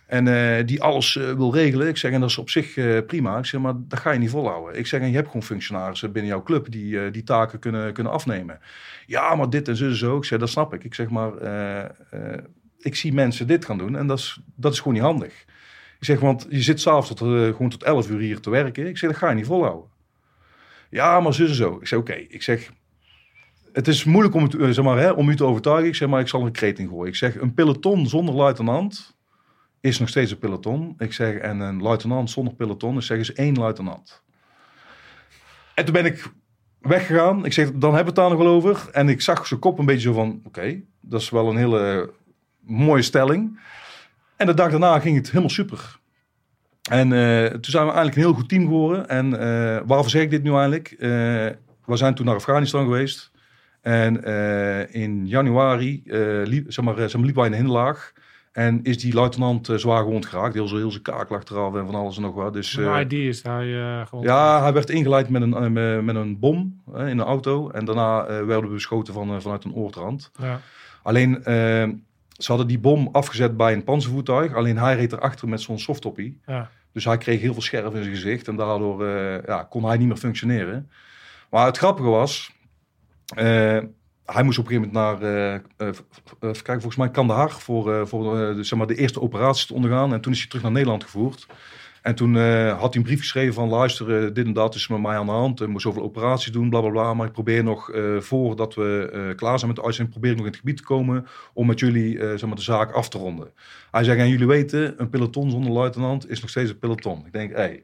En 0.05 0.65
die 0.65 0.81
alles 0.81 1.13
wil 1.13 1.53
regelen. 1.53 1.87
Ik 1.87 1.97
zeg, 1.97 2.11
en 2.11 2.19
dat 2.19 2.29
is 2.29 2.37
op 2.37 2.49
zich 2.49 2.73
prima. 3.05 3.37
Ik 3.37 3.45
zeg, 3.45 3.61
maar 3.61 3.73
dat 3.77 3.99
ga 3.99 4.11
je 4.11 4.19
niet 4.19 4.29
volhouden. 4.29 4.77
Ik 4.79 4.87
zeg, 4.87 5.01
en 5.01 5.09
je 5.09 5.15
hebt 5.15 5.27
gewoon 5.27 5.43
functionarissen 5.43 6.11
binnen 6.11 6.31
jouw 6.31 6.43
club 6.43 6.71
die 6.71 7.11
die 7.11 7.23
taken 7.23 7.59
kunnen, 7.59 7.93
kunnen 7.93 8.11
afnemen. 8.11 8.59
Ja, 9.05 9.35
maar 9.35 9.49
dit 9.49 9.67
en 9.67 9.75
zo 9.75 9.91
zo. 9.91 10.17
Ik 10.17 10.25
zeg, 10.25 10.39
dat 10.39 10.49
snap 10.49 10.73
ik. 10.73 10.83
Ik 10.83 10.93
zeg, 10.93 11.09
maar 11.09 11.31
ik 12.77 12.95
zie 12.95 13.13
mensen 13.13 13.47
dit 13.47 13.65
gaan 13.65 13.77
doen 13.77 13.97
en 13.97 14.07
dat 14.07 14.17
is, 14.17 14.41
dat 14.55 14.73
is 14.73 14.77
gewoon 14.77 14.93
niet 14.93 15.03
handig. 15.03 15.45
Ik 16.01 16.07
zeg, 16.07 16.19
want 16.19 16.47
je 16.49 16.61
zit 16.61 16.81
s'avonds 16.81 17.07
tot, 17.07 17.19
eh, 17.21 17.25
gewoon 17.25 17.69
tot 17.69 17.83
11 17.83 18.09
uur 18.09 18.19
hier 18.19 18.39
te 18.39 18.49
werken. 18.49 18.87
Ik 18.87 18.97
zeg, 18.97 19.09
dat 19.09 19.19
ga 19.19 19.29
je 19.29 19.35
niet 19.35 19.45
volhouden. 19.45 19.89
Ja, 20.89 21.19
maar 21.19 21.33
zo 21.33 21.45
en 21.45 21.55
zo. 21.55 21.77
Ik 21.81 21.87
zeg, 21.87 21.99
oké. 21.99 22.13
Ik 22.13 22.41
zeg, 22.43 22.71
het 23.73 23.87
is 23.87 24.03
moeilijk 24.03 24.35
om, 24.35 24.43
het, 24.43 24.55
eh, 24.55 24.69
zeg 24.69 24.85
maar, 24.85 24.97
hè, 24.97 25.11
om 25.11 25.29
u 25.29 25.35
te 25.35 25.45
overtuigen. 25.45 25.87
Ik 25.87 25.95
zeg, 25.95 26.09
maar 26.09 26.19
ik 26.19 26.27
zal 26.27 26.45
een 26.45 26.51
kreet 26.51 26.79
ingooien. 26.79 27.07
Ik 27.07 27.15
zeg, 27.15 27.35
een 27.41 27.53
peloton 27.53 28.07
zonder 28.07 28.35
luitenant 28.35 29.17
is 29.81 29.99
nog 29.99 30.09
steeds 30.09 30.31
een 30.31 30.37
peloton. 30.37 30.95
Ik 30.97 31.13
zeg, 31.13 31.35
en 31.35 31.59
een 31.59 31.81
luitenant 31.81 32.29
zonder 32.29 32.53
peloton 32.53 32.97
is, 32.97 33.05
zeg, 33.05 33.17
is 33.17 33.33
één 33.33 33.57
luitenant. 33.57 34.23
En 35.75 35.85
toen 35.85 35.93
ben 35.93 36.05
ik 36.05 36.31
weggegaan. 36.79 37.45
Ik 37.45 37.53
zeg, 37.53 37.65
dan 37.65 37.93
hebben 37.95 38.13
we 38.13 38.21
het 38.21 38.29
daar 38.29 38.29
nog 38.29 38.39
wel 38.39 38.53
over. 38.53 38.89
En 38.91 39.09
ik 39.09 39.21
zag 39.21 39.47
zijn 39.47 39.59
kop 39.59 39.79
een 39.79 39.85
beetje 39.85 40.07
zo 40.07 40.13
van, 40.13 40.41
oké, 40.43 40.81
dat 41.01 41.21
is 41.21 41.29
wel 41.29 41.49
een 41.49 41.57
hele 41.57 42.13
mooie 42.59 43.01
stelling. 43.01 43.59
En 44.41 44.47
de 44.47 44.53
dag 44.53 44.69
daarna 44.71 44.99
ging 44.99 45.15
het 45.17 45.27
helemaal 45.27 45.49
super. 45.49 45.99
En 46.89 47.13
eh, 47.13 47.45
toen 47.45 47.71
zijn 47.71 47.85
we 47.85 47.91
eigenlijk 47.91 48.15
een 48.15 48.23
heel 48.23 48.33
goed 48.33 48.49
team 48.49 48.61
geworden. 48.63 49.09
En 49.09 49.39
eh, 49.39 49.81
waarvoor 49.85 50.09
zeg 50.09 50.21
ik 50.21 50.29
dit 50.29 50.43
nu 50.43 50.51
eigenlijk? 50.51 50.91
Eh, 50.91 51.09
we 51.85 51.95
zijn 51.97 52.15
toen 52.15 52.25
naar 52.25 52.35
Afghanistan 52.35 52.83
geweest. 52.83 53.31
En 53.81 54.23
in 54.91 55.27
januari 55.27 56.01
liep, 56.43 56.71
zeg 56.73 56.85
maar, 56.85 56.95
zeg 56.97 57.13
maar, 57.15 57.25
liep 57.25 57.35
wij 57.35 57.45
in 57.45 57.51
de 57.51 57.57
hinderlaag. 57.57 58.13
En 58.51 58.79
is 58.83 58.97
die 58.99 59.13
luitenant 59.13 59.69
zwaar 59.75 60.03
gewond 60.03 60.25
geraakt. 60.25 60.53
Heel, 60.53 60.67
heel 60.69 60.91
zijn 60.91 61.03
kaak 61.03 61.29
lag 61.29 61.43
eraf 61.43 61.75
en 61.75 61.85
van 61.85 61.95
alles 61.95 62.15
en 62.15 62.21
nog 62.21 62.35
wat. 62.35 62.53
Dus, 62.53 62.77
Een 62.77 62.99
ID 62.99 63.13
is 63.13 63.43
hij 63.43 63.65
gewoon. 64.07 64.23
ja, 64.25 64.61
hij 64.61 64.73
werd 64.73 64.89
ingeleid 64.89 65.29
met 65.29 65.41
een, 65.41 65.73
met- 66.05 66.15
een 66.15 66.39
bom 66.39 66.81
in 66.95 66.99
een 66.99 67.21
auto. 67.21 67.69
En 67.69 67.85
daarna 67.85 68.25
werden 68.25 68.61
we 68.67 68.73
beschoten 68.73 69.13
van, 69.13 69.41
vanuit 69.41 69.63
een 69.63 69.73
oordrand. 69.73 70.31
Ja. 70.39 70.59
Alleen, 71.03 71.43
ze 72.43 72.47
hadden 72.47 72.67
die 72.67 72.79
bom 72.79 73.09
afgezet 73.11 73.57
bij 73.57 73.73
een 73.73 73.83
panzervoertuig. 73.83 74.55
Alleen 74.55 74.77
hij 74.77 74.95
reed 74.95 75.11
erachter 75.11 75.49
met 75.49 75.61
zo'n 75.61 75.79
softtoppie. 75.79 76.39
Ja. 76.45 76.69
Dus 76.93 77.05
hij 77.05 77.17
kreeg 77.17 77.41
heel 77.41 77.53
veel 77.53 77.61
scherf 77.61 77.93
in 77.93 78.03
zijn 78.03 78.15
gezicht. 78.15 78.47
En 78.47 78.55
daardoor 78.55 79.05
eh, 79.05 79.43
ja, 79.45 79.63
kon 79.63 79.85
hij 79.85 79.97
niet 79.97 80.07
meer 80.07 80.17
functioneren. 80.17 80.89
Maar 81.49 81.65
het 81.65 81.77
grappige 81.77 82.09
was... 82.09 82.51
eh, 83.35 83.79
hij 84.25 84.43
moest 84.43 84.59
op 84.59 84.65
een 84.65 84.71
gegeven 84.71 84.91
moment 84.93 84.93
naar, 84.93 85.13
eh, 85.21 85.59
kijken, 86.39 86.63
volgens 86.65 86.95
mij 86.95 87.09
Kandahar 87.09 87.51
voor, 87.51 88.07
voor 88.07 88.35
de, 88.35 88.63
zeg 88.63 88.77
maar, 88.77 88.87
de 88.87 88.95
eerste 88.95 89.21
operatie 89.21 89.67
te 89.67 89.73
ondergaan. 89.73 90.13
En 90.13 90.21
toen 90.21 90.31
is 90.31 90.39
hij 90.39 90.47
terug 90.47 90.63
naar 90.63 90.71
Nederland 90.71 91.03
gevoerd. 91.03 91.47
En 92.01 92.15
toen 92.15 92.37
eh, 92.37 92.79
had 92.79 92.93
hij 92.93 93.01
een 93.01 93.07
brief 93.07 93.19
geschreven 93.19 93.53
van 93.53 93.69
luister, 93.69 94.23
eh, 94.23 94.33
dit 94.33 94.45
en 94.45 94.53
dat 94.53 94.75
is 94.75 94.87
met 94.87 95.01
mij 95.01 95.15
aan 95.15 95.25
de 95.25 95.31
hand. 95.31 95.61
Ik 95.61 95.67
moet 95.67 95.81
zoveel 95.81 96.01
operaties 96.01 96.51
doen, 96.51 96.69
bla 96.69 96.79
bla 96.79 96.89
bla. 96.89 97.13
Maar 97.13 97.27
ik 97.27 97.33
probeer 97.33 97.63
nog, 97.63 97.91
eh, 97.91 98.17
voordat 98.17 98.75
we 98.75 99.09
eh, 99.13 99.35
klaar 99.35 99.57
zijn 99.57 99.67
met 99.67 99.79
de 99.79 99.85
uitzending, 99.85 100.17
probeer 100.17 100.31
ik 100.31 100.37
nog 100.37 100.45
in 100.45 100.51
het 100.51 100.61
gebied 100.61 100.77
te 100.77 100.83
komen 100.83 101.27
om 101.53 101.67
met 101.67 101.79
jullie 101.79 102.19
eh, 102.19 102.29
zeg 102.29 102.45
maar, 102.45 102.55
de 102.55 102.61
zaak 102.61 102.91
af 102.91 103.09
te 103.09 103.17
ronden. 103.17 103.51
Hij 103.91 104.03
zegt, 104.03 104.19
en 104.19 104.29
jullie 104.29 104.47
weten, 104.47 104.93
een 104.97 105.09
peloton 105.09 105.51
zonder 105.51 105.71
luitenant 105.71 106.29
is 106.29 106.41
nog 106.41 106.49
steeds 106.49 106.69
een 106.69 106.79
peloton. 106.79 107.25
Ik 107.25 107.33
denk, 107.33 107.51
hé. 107.51 107.57
Hey. 107.57 107.83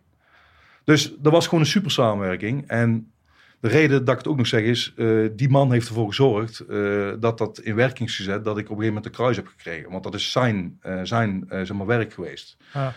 Dus 0.83 1.13
dat 1.19 1.31
was 1.31 1.45
gewoon 1.45 1.59
een 1.59 1.69
super 1.69 1.91
samenwerking. 1.91 2.67
En 2.67 3.11
de 3.59 3.67
reden 3.67 4.05
dat 4.05 4.13
ik 4.13 4.19
het 4.19 4.27
ook 4.27 4.37
nog 4.37 4.47
zeg 4.47 4.61
is, 4.61 4.93
eh, 4.95 5.25
die 5.31 5.49
man 5.49 5.71
heeft 5.71 5.87
ervoor 5.87 6.07
gezorgd 6.07 6.59
eh, 6.59 7.11
dat 7.19 7.37
dat 7.37 7.59
in 7.59 7.75
werking 7.75 8.09
is 8.09 8.15
gezet, 8.15 8.43
dat 8.43 8.57
ik 8.57 8.63
op 8.63 8.69
een 8.69 8.75
gegeven 8.75 8.87
moment 8.87 9.05
een 9.05 9.11
kruis 9.11 9.35
heb 9.35 9.47
gekregen. 9.47 9.91
Want 9.91 10.03
dat 10.03 10.13
is 10.13 10.31
zijn, 10.31 10.77
eh, 10.81 10.99
zijn 11.03 11.45
eh, 11.49 11.57
zeg 11.57 11.77
maar, 11.77 11.85
werk 11.85 12.13
geweest. 12.13 12.57
Ja. 12.73 12.93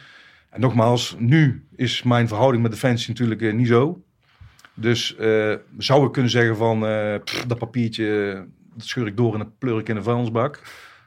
En 0.51 0.61
nogmaals, 0.61 1.17
nu 1.19 1.67
is 1.77 2.03
mijn 2.03 2.29
verhouding 2.29 2.63
met 2.63 2.73
Defensie 2.73 3.09
natuurlijk 3.09 3.43
eh, 3.43 3.53
niet 3.53 3.67
zo. 3.67 4.03
Dus 4.75 5.17
eh, 5.17 5.55
zou 5.79 6.07
ik 6.07 6.13
kunnen 6.13 6.31
zeggen 6.31 6.57
van, 6.57 6.87
eh, 6.87 7.15
pff, 7.25 7.45
dat 7.47 7.59
papiertje, 7.59 8.35
dat 8.75 8.87
scheur 8.87 9.07
ik 9.07 9.17
door 9.17 9.33
en 9.33 9.39
dat 9.39 9.59
pleur 9.59 9.79
ik 9.79 9.89
in 9.89 9.95
de 9.95 10.03
vuilnisbak. 10.03 10.63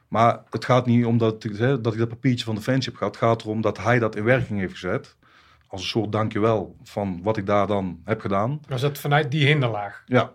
Maar 0.08 0.40
het 0.50 0.64
gaat 0.64 0.86
niet 0.86 1.04
om 1.04 1.18
dat 1.18 1.44
ik, 1.44 1.56
hè, 1.56 1.80
dat 1.80 1.92
ik 1.92 1.98
dat 1.98 2.08
papiertje 2.08 2.44
van 2.44 2.54
Defensie 2.54 2.84
heb 2.90 2.96
gehad. 2.96 3.14
Het 3.14 3.24
gaat 3.24 3.42
erom 3.42 3.60
dat 3.60 3.78
hij 3.78 3.98
dat 3.98 4.16
in 4.16 4.24
werking 4.24 4.58
heeft 4.58 4.72
gezet. 4.72 5.16
Als 5.66 5.80
een 5.82 5.88
soort 5.88 6.12
dankjewel 6.12 6.76
van 6.82 7.20
wat 7.22 7.36
ik 7.36 7.46
daar 7.46 7.66
dan 7.66 8.00
heb 8.04 8.20
gedaan. 8.20 8.60
Was 8.68 8.80
dat 8.80 8.98
vanuit 8.98 9.30
die 9.30 9.46
hinderlaag? 9.46 10.02
Ja, 10.06 10.22
de- 10.24 10.30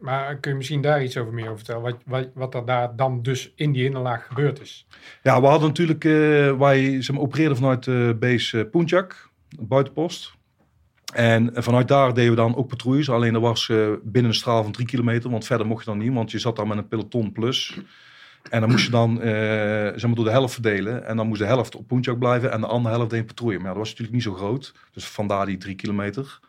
Maar 0.00 0.36
kun 0.36 0.50
je 0.50 0.56
misschien 0.56 0.80
daar 0.80 1.02
iets 1.02 1.16
over 1.16 1.32
meer 1.32 1.44
over 1.44 1.56
vertellen? 1.56 1.82
Wat, 1.82 1.96
wat, 2.06 2.28
wat 2.34 2.54
er 2.54 2.64
daar 2.64 2.96
dan 2.96 3.22
dus 3.22 3.52
in 3.56 3.72
die 3.72 3.82
hinderlaag 3.82 4.26
gebeurd 4.26 4.60
is? 4.60 4.86
Ja, 5.22 5.40
we 5.40 5.46
hadden 5.46 5.68
natuurlijk, 5.68 6.04
eh, 6.04 6.58
wij 6.58 7.02
zeg 7.02 7.16
maar, 7.16 7.24
opereerden 7.24 7.56
vanuit 7.56 7.84
de 7.84 8.16
base 8.20 8.60
eh, 8.60 8.70
Punjak, 8.70 9.30
buitenpost. 9.60 10.40
En 11.12 11.50
vanuit 11.54 11.88
daar 11.88 12.14
deden 12.14 12.30
we 12.30 12.36
dan 12.36 12.56
ook 12.56 12.68
patrouilles. 12.68 13.10
Alleen 13.10 13.32
dat 13.32 13.42
was 13.42 13.68
eh, 13.68 13.88
binnen 14.02 14.30
een 14.30 14.36
straal 14.36 14.62
van 14.62 14.72
drie 14.72 14.86
kilometer. 14.86 15.30
Want 15.30 15.46
verder 15.46 15.66
mocht 15.66 15.84
je 15.84 15.90
dan 15.90 15.98
niet. 15.98 16.12
Want 16.12 16.30
je 16.30 16.38
zat 16.38 16.56
daar 16.56 16.66
met 16.66 16.78
een 16.78 16.88
peloton 16.88 17.32
plus. 17.32 17.78
En 18.50 18.60
dan 18.60 18.70
moest 18.70 18.84
je 18.84 18.90
dan 18.90 19.22
eh, 19.22 19.32
zeg 19.32 20.02
maar 20.02 20.14
door 20.14 20.24
de 20.24 20.30
helft 20.30 20.52
verdelen. 20.52 21.06
En 21.06 21.16
dan 21.16 21.26
moest 21.26 21.40
de 21.40 21.46
helft 21.46 21.74
op 21.74 21.86
Poentjak 21.86 22.18
blijven. 22.18 22.52
En 22.52 22.60
de 22.60 22.66
andere 22.66 22.94
helft 22.94 23.10
deed 23.10 23.20
een 23.20 23.26
patrouille. 23.26 23.58
Maar 23.58 23.68
dat 23.68 23.76
was 23.76 23.88
natuurlijk 23.88 24.14
niet 24.14 24.22
zo 24.22 24.34
groot. 24.34 24.74
Dus 24.92 25.04
vandaar 25.04 25.46
die 25.46 25.56
drie 25.56 25.74
kilometer. 25.74 26.40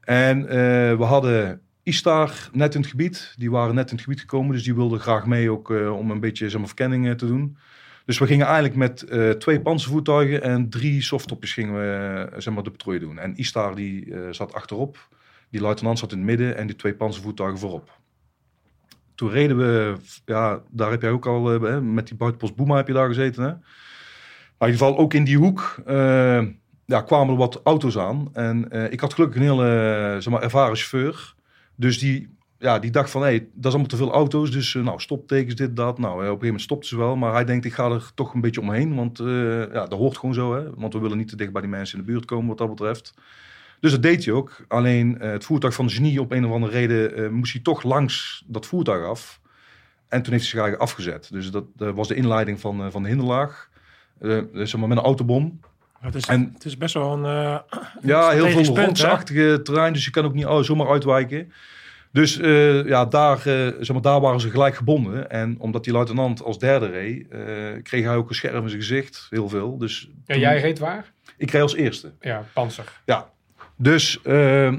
En 0.00 0.48
eh, 0.48 0.56
we 0.96 1.04
hadden 1.04 1.60
Istar 1.82 2.48
net 2.52 2.74
in 2.74 2.80
het 2.80 2.90
gebied. 2.90 3.34
Die 3.38 3.50
waren 3.50 3.74
net 3.74 3.88
in 3.90 3.94
het 3.94 4.04
gebied 4.04 4.20
gekomen. 4.20 4.52
Dus 4.52 4.64
die 4.64 4.74
wilden 4.74 5.00
graag 5.00 5.26
mee 5.26 5.50
ook 5.50 5.70
eh, 5.70 5.96
om 5.96 6.10
een 6.10 6.20
beetje 6.20 6.50
zeg 6.50 6.60
verkenning 6.64 7.08
eh, 7.08 7.12
te 7.12 7.26
doen. 7.26 7.56
Dus 8.04 8.18
we 8.18 8.26
gingen 8.26 8.46
eigenlijk 8.46 8.76
met 8.76 9.02
eh, 9.02 9.30
twee 9.30 9.60
panzervoertuigen 9.60 10.42
en 10.42 10.68
drie 10.68 11.02
softtopjes 11.02 11.52
gingen 11.52 11.74
we 11.74 12.28
zeg 12.36 12.54
maar, 12.54 12.62
de 12.62 12.70
patrouille 12.70 13.00
doen. 13.00 13.18
En 13.18 13.36
Istar 13.36 13.74
die 13.74 14.14
zat 14.30 14.54
achterop. 14.54 15.08
Die 15.50 15.60
luitenant 15.60 15.98
zat 15.98 16.12
in 16.12 16.18
het 16.18 16.26
midden 16.26 16.56
en 16.56 16.66
die 16.66 16.76
twee 16.76 16.94
panzervoertuigen 16.94 17.58
voorop. 17.58 18.00
Toen 19.14 19.30
reden 19.30 19.56
we, 19.56 19.96
ja, 20.24 20.62
daar 20.70 20.90
heb 20.90 21.02
jij 21.02 21.10
ook 21.10 21.26
al, 21.26 21.58
met 21.80 22.06
die 22.06 22.16
buitenpost 22.16 22.54
Boema 22.54 22.76
heb 22.76 22.86
je 22.86 22.92
daar 22.92 23.08
gezeten. 23.08 23.42
Hè? 23.42 23.48
Maar 23.48 24.68
in 24.68 24.72
ieder 24.72 24.86
geval 24.86 24.98
ook 24.98 25.14
in 25.14 25.24
die 25.24 25.36
hoek 25.36 25.82
ja, 26.84 27.00
kwamen 27.00 27.32
er 27.32 27.36
wat 27.36 27.60
auto's 27.64 27.98
aan. 27.98 28.28
En 28.32 28.70
ik 28.92 29.00
had 29.00 29.14
gelukkig 29.14 29.40
een 29.40 29.48
hele 29.48 30.16
zeg 30.18 30.32
maar, 30.32 30.42
ervaren 30.42 30.76
chauffeur. 30.76 31.34
Dus 31.74 31.98
die, 31.98 32.36
ja, 32.62 32.78
die 32.78 32.90
dacht 32.90 33.10
van, 33.10 33.22
hé, 33.22 33.38
dat 33.38 33.64
is 33.64 33.70
allemaal 33.70 33.86
te 33.86 33.96
veel 33.96 34.12
auto's. 34.12 34.50
Dus 34.50 34.74
eh, 34.74 34.82
nou, 34.82 35.00
stoptekens, 35.00 35.54
dit, 35.54 35.76
dat. 35.76 35.98
Nou, 35.98 36.12
eh, 36.12 36.16
op 36.16 36.20
een 36.20 36.24
gegeven 36.24 36.44
moment 36.44 36.62
stopte 36.62 36.88
ze 36.88 36.96
wel. 36.96 37.16
Maar 37.16 37.32
hij 37.32 37.44
denkt, 37.44 37.64
ik 37.64 37.72
ga 37.72 37.90
er 37.90 38.10
toch 38.14 38.34
een 38.34 38.40
beetje 38.40 38.60
omheen. 38.60 38.94
Want 38.94 39.20
eh, 39.20 39.72
ja, 39.72 39.86
dat 39.86 39.98
hoort 39.98 40.18
gewoon 40.18 40.34
zo. 40.34 40.54
Hè? 40.54 40.74
Want 40.74 40.92
we 40.92 40.98
willen 40.98 41.16
niet 41.16 41.28
te 41.28 41.36
dicht 41.36 41.52
bij 41.52 41.60
die 41.60 41.70
mensen 41.70 41.98
in 41.98 42.04
de 42.04 42.10
buurt 42.10 42.24
komen 42.24 42.48
wat 42.48 42.58
dat 42.58 42.68
betreft. 42.68 43.14
Dus 43.80 43.90
dat 43.90 44.02
deed 44.02 44.24
hij 44.24 44.34
ook. 44.34 44.64
Alleen 44.68 45.16
het 45.20 45.44
voertuig 45.44 45.74
van 45.74 45.86
de 45.86 45.92
genie 45.92 46.20
op 46.20 46.32
een 46.32 46.44
of 46.44 46.52
andere 46.52 46.72
reden 46.72 47.34
moest 47.34 47.52
hij 47.52 47.62
toch 47.62 47.82
langs 47.82 48.44
dat 48.46 48.66
voertuig 48.66 49.06
af. 49.06 49.40
En 50.08 50.22
toen 50.22 50.32
heeft 50.32 50.44
hij 50.44 50.52
zich 50.52 50.60
eigenlijk 50.60 50.82
afgezet. 50.82 51.28
Dus 51.32 51.50
dat 51.50 51.64
was 51.76 52.08
de 52.08 52.14
inleiding 52.14 52.60
van, 52.60 52.90
van 52.90 53.02
de 53.02 53.08
hinderlaag. 53.08 53.70
Zeg 54.52 54.76
maar 54.76 54.88
met 54.88 54.98
een 54.98 55.04
autobom. 55.04 55.60
Het 56.02 56.14
is, 56.14 56.26
En- 56.26 56.50
het 56.54 56.64
is 56.64 56.76
best 56.76 56.94
wel 56.94 57.12
een... 57.12 57.24
eh, 57.24 57.58
Ja, 58.12 58.30
heel 58.30 58.48
veel 58.48 58.72
punt, 58.72 58.86
rotsachtige 58.86 59.60
terrein, 59.62 59.92
dus 59.92 60.04
je 60.04 60.10
kan 60.10 60.24
ook 60.24 60.34
niet 60.34 60.46
zomaar 60.60 60.88
uitwijken. 60.88 61.52
Dus 62.12 62.38
eh, 62.38 62.86
ja, 62.86 63.04
daar, 63.04 63.36
eh, 63.38 63.44
zeg 63.80 63.92
maar, 63.92 64.00
daar 64.02 64.20
waren 64.20 64.40
ze 64.40 64.50
gelijk 64.50 64.74
gebonden. 64.74 65.30
En 65.30 65.56
omdat 65.58 65.84
die 65.84 65.92
luitenant 65.92 66.42
als 66.42 66.58
derde 66.58 66.86
reed, 66.86 67.28
eh, 67.28 67.38
kreeg 67.82 68.04
hij 68.04 68.16
ook 68.16 68.28
een 68.28 68.34
scherm 68.34 68.62
in 68.62 68.68
zijn 68.68 68.80
gezicht. 68.82 69.26
Heel 69.30 69.48
veel. 69.48 69.78
Dus 69.78 70.08
Ja, 70.26 70.32
toen- 70.34 70.42
jij 70.42 70.60
reed 70.60 70.78
waar? 70.78 71.12
ik 71.36 71.50
reed 71.50 71.62
als 71.62 71.74
eerste. 71.74 72.12
Ja, 72.20 72.44
Panzer. 72.52 72.84
Ja, 73.04 73.28
dus 73.76 74.20
eh, 74.22 74.72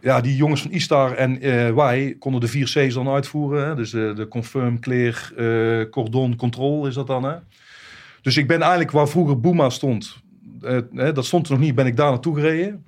ja, 0.00 0.20
die 0.20 0.36
jongens 0.36 0.62
van 0.62 0.70
Istar 0.70 1.12
en 1.14 1.40
eh, 1.40 1.74
wij 1.74 2.16
konden 2.18 2.40
de 2.40 2.48
vier 2.48 2.64
C's 2.64 2.94
dan 2.94 3.08
uitvoeren. 3.08 3.66
Hè? 3.68 3.74
Dus 3.74 3.90
de, 3.90 4.12
de 4.16 4.28
confirm, 4.28 4.80
clear, 4.80 5.32
eh, 5.36 5.90
cordon, 5.90 6.36
control 6.36 6.86
is 6.86 6.94
dat 6.94 7.06
dan. 7.06 7.22
Hè? 7.24 7.34
Dus 8.22 8.36
ik 8.36 8.46
ben 8.46 8.60
eigenlijk 8.60 8.90
waar 8.90 9.08
vroeger 9.08 9.40
Boema 9.40 9.70
stond, 9.70 10.20
eh, 10.62 10.78
hè, 10.92 11.12
dat 11.12 11.24
stond 11.24 11.46
er 11.46 11.52
nog 11.52 11.60
niet, 11.60 11.74
ben 11.74 11.86
ik 11.86 11.96
daar 11.96 12.10
naartoe 12.10 12.34
gereden. 12.34 12.84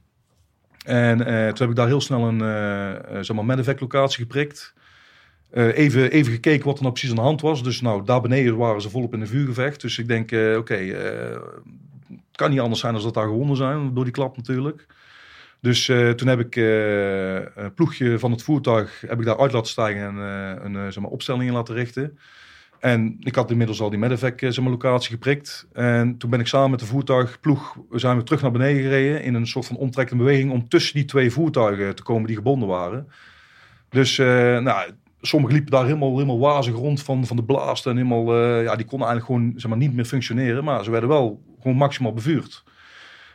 En 0.85 1.27
eh, 1.27 1.47
toen 1.49 1.59
heb 1.59 1.69
ik 1.71 1.77
daar 1.77 1.87
heel 1.87 2.01
snel 2.01 2.29
een 2.29 2.41
eh 2.41 2.95
eh, 2.95 3.23
zeg 3.23 3.37
maar 3.37 3.45
medevac 3.45 3.81
locatie 3.81 4.23
geprikt. 4.23 4.75
Eh, 5.51 5.79
even, 5.79 6.11
even 6.11 6.33
gekeken 6.33 6.65
wat 6.65 6.77
er 6.77 6.83
nou 6.83 6.93
precies 6.93 7.11
aan 7.11 7.17
de 7.17 7.23
hand 7.23 7.41
was. 7.41 7.63
Dus 7.63 7.81
nou, 7.81 8.05
daar 8.05 8.21
beneden 8.21 8.57
waren 8.57 8.83
ze 8.83 8.91
volop 8.91 9.15
in 9.15 9.21
een 9.21 9.27
vuurgevecht. 9.27 9.81
Dus 9.81 9.99
ik 9.99 10.09
denk, 10.09 10.33
eh, 10.33 10.57
oké, 10.57 10.75
eh, 10.75 11.41
het 12.09 12.37
kan 12.37 12.51
niet 12.51 12.61
anders 12.61 12.81
zijn 12.81 12.95
dan 12.95 13.03
dat 13.03 13.15
daar 13.15 13.27
gewonnen 13.27 13.57
zijn, 13.57 13.95
door 13.95 14.05
die 14.05 14.13
klap 14.13 14.37
natuurlijk. 14.37 14.87
Dus 15.61 15.89
eh, 15.89 16.11
toen 16.11 16.29
heb 16.29 16.41
ik 16.41 16.57
eh, 16.57 17.35
een 17.35 17.75
ploegje 17.75 18.19
van 18.19 18.31
het 18.31 18.43
voertuig 18.43 19.01
heb 19.07 19.19
ik 19.19 19.25
daar 19.25 19.39
uit 19.39 19.53
laten 19.53 19.71
stijgen 19.71 20.03
en 20.03 20.17
eh, 20.19 20.65
een 20.65 20.77
eh, 20.77 20.83
zeg 20.83 21.01
maar, 21.01 21.11
opstelling 21.11 21.45
in 21.45 21.53
laten 21.53 21.75
richten. 21.75 22.19
En 22.85 23.17
ik 23.21 23.35
had 23.35 23.51
inmiddels 23.51 23.81
al 23.81 23.91
die 23.91 23.99
medevac 23.99 24.41
eh, 24.41 24.51
zeg 24.51 24.65
maar, 24.65 24.73
locatie 24.73 25.11
geprikt. 25.11 25.67
En 25.73 26.17
toen 26.19 26.31
ben 26.31 26.41
ik 26.41 26.47
samen 26.47 26.71
met 26.71 26.81
de 26.81 26.87
voertuigploeg 26.87 27.77
zijn 27.91 28.17
we 28.17 28.23
terug 28.23 28.43
naar 28.43 28.51
beneden 28.51 28.83
gereden 28.83 29.23
in 29.23 29.35
een 29.35 29.47
soort 29.47 29.67
van 29.67 29.77
omtrekkende 29.77 30.25
beweging 30.25 30.51
om 30.51 30.69
tussen 30.69 30.95
die 30.95 31.05
twee 31.05 31.31
voertuigen 31.31 31.95
te 31.95 32.03
komen 32.03 32.27
die 32.27 32.37
gebonden 32.37 32.69
waren. 32.69 33.09
Dus 33.89 34.19
eh, 34.19 34.27
nou, 34.59 34.91
sommigen 35.21 35.55
liepen 35.55 35.73
daar 35.73 35.85
helemaal, 35.85 36.13
helemaal 36.13 36.39
wazig 36.39 36.75
rond 36.75 37.03
van, 37.03 37.27
van 37.27 37.37
de 37.37 37.45
blaast 37.45 37.87
en 37.87 37.97
helemaal, 37.97 38.35
eh, 38.35 38.65
ja, 38.65 38.77
die 38.77 38.87
konden 38.87 39.09
eigenlijk 39.09 39.27
gewoon 39.27 39.53
zeg 39.57 39.71
maar, 39.71 39.79
niet 39.79 39.95
meer 39.95 40.05
functioneren. 40.05 40.65
Maar 40.65 40.85
ze 40.85 40.91
werden 40.91 41.09
wel 41.09 41.43
gewoon 41.61 41.77
maximaal 41.77 42.13
bevuurd. 42.13 42.65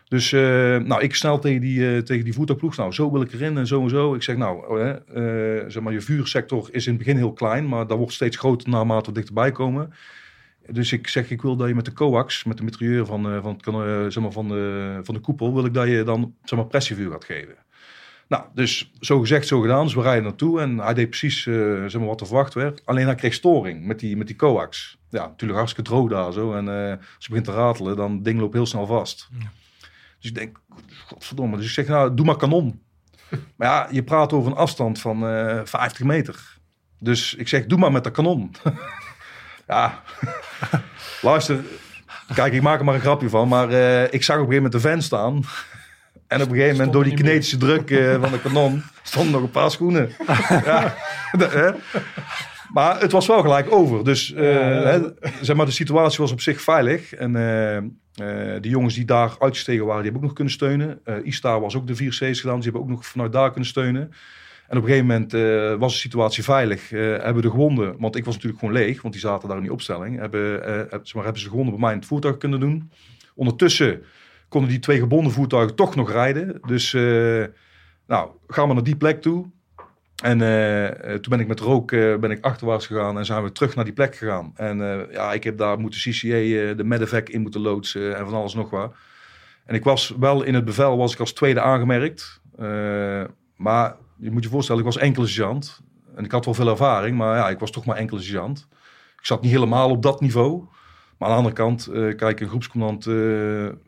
Dus 0.10 0.32
eh, 0.32 0.42
nou, 0.78 1.02
ik 1.02 1.16
snel 1.16 1.40
tegen 1.40 1.62
die, 1.62 1.96
eh, 1.96 2.02
tegen 2.02 2.24
die 2.24 2.34
voertuigploeg. 2.34 2.78
Nou, 2.78 2.92
zo 2.92 3.12
wil 3.12 3.22
ik 3.22 3.34
erin 3.34 3.58
en 3.58 3.68
zo 3.68 3.84
en 3.84 3.90
zo. 3.90 4.14
Ik 4.16 4.24
zeg 4.24 4.38
nou, 4.38 4.68
oh, 4.68 4.90
eh, 4.90 5.66
zeg 5.68 5.84
maar, 5.84 5.94
je 5.94 6.02
vuursector 6.02 6.70
is 6.72 6.86
in 6.86 6.94
het 6.94 7.04
begin 7.04 7.18
heel 7.18 7.34
klein, 7.34 7.68
maar 7.68 7.88
dat 7.88 7.98
wordt 7.98 8.14
steeds 8.14 8.38
groter 8.38 8.70
naarmate 8.70 9.10
we 9.10 9.16
dichterbij 9.16 9.52
komen. 9.52 9.94
Dus 10.70 10.92
ik 10.92 11.08
zeg, 11.08 11.32
ik 11.32 11.42
wil 11.42 11.56
dat 11.56 11.68
je 11.68 11.76
met 11.76 11.86
de 11.86 11.94
coax, 11.94 12.44
met 12.44 12.58
de 12.58 12.64
mitrailleur 12.64 13.06
van, 13.06 13.42
van, 13.42 13.82
zeg 14.12 14.24
maar, 14.24 14.32
van, 14.32 14.48
de, 14.48 15.00
van 15.04 15.14
de 15.14 15.22
koepel, 15.22 15.54
wil 15.54 15.66
ik 15.66 15.74
dat 15.74 15.88
je 15.88 16.04
dan 16.04 16.36
zeg 16.44 16.60
maar, 16.60 16.68
pressievuur 16.68 17.12
gaat 17.12 17.26
geven. 17.26 17.56
Nou, 18.28 18.44
dus 18.54 18.92
zo 19.00 19.20
gezegd, 19.20 19.48
zo 19.48 19.62
gedaan. 19.62 19.84
Dus 19.84 19.94
we 19.94 20.02
rijden 20.02 20.24
naartoe 20.24 20.62
en 20.62 20.78
hij 20.78 20.94
deed 20.94 21.10
precies 21.10 21.44
zeg 21.44 21.98
maar, 21.98 22.06
wat 22.06 22.22
er 22.22 22.28
verwacht 22.28 22.54
werd. 22.54 22.86
Alleen 22.86 23.06
hij 23.06 23.16
kreeg 23.16 23.34
storing 23.34 23.86
met 23.86 24.00
die, 24.00 24.18
met 24.18 24.28
die 24.28 24.36
coax. 24.36 24.98
Ja, 25.10 25.28
natuurlijk 25.28 25.60
hartstikke 25.60 25.90
droog 25.90 26.10
daar 26.10 26.34
zo. 26.34 26.54
En 26.54 26.68
eh, 26.68 26.92
als 26.92 27.26
je 27.26 27.30
begint 27.30 27.46
te 27.46 27.52
ratelen, 27.52 27.96
dan 27.96 28.24
ding 28.24 28.40
loopt 28.40 28.54
heel 28.54 28.66
snel 28.66 28.86
vast. 28.86 29.30
Dus 30.20 30.30
ik 30.30 30.36
denk, 30.36 30.60
godverdomme. 31.06 31.58
Dus 31.58 31.66
ik 31.66 31.72
zeg, 31.72 31.88
nou, 31.88 32.14
doe 32.14 32.26
maar 32.26 32.36
kanon. 32.36 32.82
maar 33.58 33.68
ja, 33.68 33.88
je 33.92 34.04
praat 34.04 34.34
over 34.34 34.52
een 34.52 34.58
afstand 34.58 35.00
van 35.00 35.28
eh 35.28 35.62
50 35.64 36.04
meter. 36.06 36.58
Dus 37.00 37.36
ik 37.36 37.48
zeg, 37.48 37.66
doe 37.66 37.80
maar 37.80 37.92
met 37.92 38.04
de 38.04 38.12
kanon. 38.12 38.56
ja, 39.68 40.04
luister. 41.22 41.64
Kijk, 42.34 42.54
ik 42.54 42.62
maak 42.62 42.80
er 42.80 42.86
maar 42.86 42.96
een 42.96 43.02
grapje 43.02 43.30
van. 43.30 43.48
Maar 43.48 43.70
eh, 43.70 44.14
ik 44.14 44.24
zag 44.24 44.36
op 44.36 44.42
een 44.42 44.50
gegeven 44.50 44.56
moment 44.56 44.72
de 44.72 44.80
vent 44.80 45.04
staan. 45.04 45.44
En 46.28 46.42
op 46.42 46.50
een 46.50 46.56
gegeven 46.56 46.76
moment, 46.76 46.94
door 46.94 47.04
die 47.04 47.14
kinetische 47.14 47.58
druk 47.58 47.92
eh, 47.92 48.22
van 48.22 48.32
de 48.32 48.42
kanon, 48.42 48.84
stonden 49.04 49.32
nog 49.32 49.42
een 49.42 49.52
paar 49.52 49.72
schoenen. 49.72 50.12
ja. 50.66 50.96
Maar 52.74 53.00
het 53.02 53.12
was 53.12 53.28
wel 53.28 53.42
gelijk 53.42 53.72
over. 53.72 54.04
Dus 54.04 54.34
eh, 54.34 54.44
hè, 54.84 55.00
zeg 55.42 55.56
maar, 55.56 55.66
de 55.66 55.72
situatie 55.72 56.18
was 56.20 56.32
op 56.32 56.42
zich 56.42 56.62
veilig. 56.62 57.14
En 57.14 57.36
eh, 57.36 57.82
de 58.62 58.70
jongens 58.70 58.96
die 58.96 59.06
daar 59.06 59.36
uitgestegen 59.40 59.86
waren, 59.86 60.02
die 60.02 60.12
hebben 60.12 60.22
ook 60.22 60.28
nog 60.28 60.34
kunnen 60.36 60.54
steunen. 60.54 61.00
Eh 61.04 61.16
Istar 61.24 61.62
was 61.62 61.76
ook 61.76 61.88
de 61.88 61.96
4 61.96 62.10
C's 62.10 62.18
gedaan. 62.20 62.32
Dus 62.32 62.44
die 62.44 62.62
hebben 62.64 62.82
ook 62.82 62.90
nog 62.90 63.06
vanuit 63.06 63.32
daar 63.32 63.50
kunnen 63.52 63.70
steunen. 63.70 64.02
En 64.68 64.78
op 64.78 64.84
een 64.84 64.90
gegeven 64.90 65.06
moment 65.06 65.32
was 65.80 65.94
de 65.94 66.00
situatie 66.00 66.44
veilig. 66.44 66.92
Eh, 66.92 67.00
hebben 67.00 67.42
de 67.42 67.50
gewonden, 67.50 67.96
want 68.00 68.16
ik 68.16 68.26
was 68.26 68.34
natuurlijk 68.34 68.60
gewoon 68.60 68.76
leeg, 68.78 69.02
want 69.02 69.14
die 69.14 69.24
zaten 69.24 69.48
daar 69.48 69.58
in 69.58 69.64
die 69.64 69.72
opstelling. 69.72 70.20
Hebben, 70.20 70.52
heb- 70.90 71.00
zeg 71.04 71.14
maar, 71.14 71.24
hebben 71.24 71.42
ze 71.42 71.48
de 71.48 71.52
gewonden 71.52 71.74
bij 71.74 71.84
mij 71.84 71.92
in 71.94 71.98
het 72.00 72.08
voertuig 72.08 72.38
kunnen 72.38 72.60
doen. 72.60 72.92
Ondertussen 73.36 74.02
konden 74.50 74.70
die 74.70 74.80
twee 74.80 75.00
gebonden 75.00 75.32
voertuigen 75.32 75.76
toch 75.76 75.96
nog 75.96 76.12
rijden. 76.12 76.60
Dus 76.68 76.94
nou, 78.08 78.30
gaan 78.48 78.68
we 78.68 78.74
naar 78.74 78.84
die 78.84 78.96
plek 78.98 79.22
toe. 79.22 79.46
En 80.22 80.42
eh, 80.42 80.88
eh, 80.88 81.20
toen 81.20 81.30
ben 81.30 81.40
ik 81.40 81.48
met 81.48 81.60
rook 81.60 81.92
eh, 81.92 82.16
ben 82.16 82.32
ik 82.32 82.46
achterwaarts 82.46 82.88
gegaan 82.88 83.18
en 83.18 83.26
zijn 83.26 83.44
we 83.44 83.52
terug 83.52 83.76
naar 83.76 83.86
die 83.86 83.94
plek 83.94 84.16
gegaan. 84.16 84.52
En 84.56 85.08
ja, 85.12 85.34
ik 85.34 85.44
heb 85.44 85.58
daar 85.58 85.80
moeten 85.80 86.00
CCA 86.00 86.74
de 86.74 86.84
medevac 86.84 87.30
in 87.30 87.42
moeten 87.42 87.62
loodsen 87.62 88.18
en 88.18 88.26
van 88.26 88.34
alles 88.34 88.54
nog 88.54 88.70
wat. 88.70 88.94
En 89.66 89.76
ik 89.76 89.84
was 89.84 90.14
wel 90.20 90.44
in 90.44 90.54
het 90.54 90.66
bevel, 90.66 90.98
was 90.98 91.14
ik 91.14 91.20
als 91.20 91.34
tweede 91.34 91.62
aangemerkt. 91.62 92.42
Maar 93.56 93.96
je 94.18 94.32
moet 94.32 94.44
je 94.44 94.50
voorstellen, 94.50 94.82
ik 94.82 94.88
was 94.88 94.98
enkele 94.98 95.28
sergeant. 95.28 95.82
En 96.16 96.24
ik 96.24 96.32
had 96.32 96.46
wel 96.46 96.54
veel 96.54 96.70
ervaring, 96.70 97.18
maar 97.18 97.38
ja, 97.38 97.50
ik 97.50 97.60
was 97.60 97.72
toch 97.72 97.86
maar 97.86 97.96
enkele 97.96 98.22
sergeant. 98.22 98.68
Ik 99.20 99.26
zat 99.26 99.42
niet 99.42 99.52
helemaal 99.52 99.90
op 99.90 100.02
dat 100.02 100.22
niveau. 100.22 100.64
Maar 101.18 101.30
aan 101.30 101.36
de 101.36 101.42
andere 101.42 101.56
kant, 101.56 101.90
kijk, 102.16 102.40
een 102.40 102.48
groepscommandant 102.48 103.04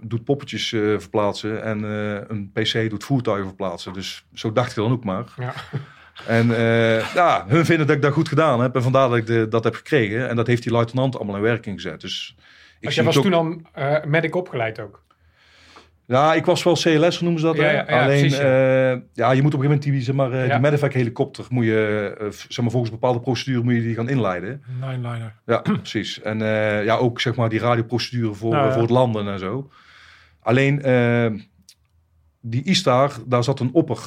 doet 0.02 0.24
poppetjes 0.24 0.68
verplaatsen 0.98 1.64
en 1.64 1.84
een 2.28 2.52
PC 2.52 2.90
doet 2.90 3.04
voertuigen 3.04 3.48
verplaatsen. 3.48 3.94
Dus 3.94 4.26
zo 4.34 4.52
dacht 4.52 4.70
ik 4.70 4.76
dan 4.76 4.92
ook 4.92 5.04
maar. 5.04 5.34
Ja. 5.38 5.54
En 6.28 6.56
eh, 6.58 7.14
ja, 7.14 7.46
hun 7.48 7.66
vinden 7.66 7.88
dat 7.88 7.96
ik 7.96 8.02
dat 8.02 8.14
goed 8.14 8.28
gedaan 8.28 8.62
heb 8.62 8.76
en 8.76 8.84
vandaar 8.84 9.10
dat 9.10 9.18
ik 9.18 9.26
de, 9.26 9.48
dat 9.48 9.64
heb 9.64 9.76
gekregen. 9.76 10.30
En 10.30 10.36
dat 10.36 10.48
heeft 10.48 10.64
die 10.64 10.72
luitenant 10.72 11.16
allemaal 11.16 11.36
in 11.36 11.42
werking 11.42 11.82
gezet. 11.82 12.02
Dus 12.02 12.36
ik 12.80 12.90
jij 12.90 13.04
was 13.04 13.18
ook- 13.18 13.24
toen 13.24 13.34
al 13.34 13.62
eh, 13.74 14.04
medic 14.04 14.36
opgeleid 14.36 14.80
ook. 14.80 15.04
Ja, 16.06 16.34
ik 16.34 16.46
was 16.46 16.64
wel 16.64 16.74
CLS, 16.74 17.22
noemen 17.22 17.40
ze 17.40 17.46
dat. 17.46 17.56
Ja, 17.56 17.62
hè? 17.64 17.72
ja, 17.72 17.86
ja, 17.88 18.04
Alleen, 18.04 18.20
precies, 18.20 18.38
ja. 18.38 19.02
ja, 19.14 19.32
je 19.32 19.42
moet 19.42 19.54
op 19.54 19.60
een 19.60 19.66
gegeven 19.66 19.70
moment 19.70 19.84
die, 19.84 20.02
zeg 20.02 20.16
maar, 20.16 20.32
eh, 20.32 20.46
Ja. 20.48 20.52
die 20.52 20.60
medevac 20.62 20.94
helikopter, 20.94 21.46
moet 21.50 21.66
je, 21.66 22.16
eh, 22.20 22.26
zeg 22.32 22.62
maar, 22.62 22.72
volgens 22.72 22.92
een 22.92 23.00
bepaalde 23.00 23.20
procedure 23.20 23.64
moet 23.64 23.74
je 23.74 23.82
die 23.82 23.96
gaan 23.96 24.10
inleiden. 24.10 24.64
Nine-liner. 24.82 25.36
Ja, 25.46 25.58
precies. 25.82 26.22
En 26.22 26.42
eh, 26.42 26.84
ja, 26.86 26.96
ook 26.96 27.22
zeg 27.22 27.36
maar 27.36 27.50
die 27.50 27.60
radioprocedure 27.60 28.34
voor, 28.34 28.54
Nou, 28.54 28.72
voor 28.72 28.82
het 28.82 28.92
landen 28.92 29.28
en 29.28 29.40
zo. 29.40 29.70
Alleen 30.40 30.82
eh, 30.82 31.26
die 32.42 32.64
Istar, 32.64 33.12
daar 33.28 33.44
zat 33.44 33.60
een 33.60 33.74
opper, 33.74 33.98
eh, 33.98 34.04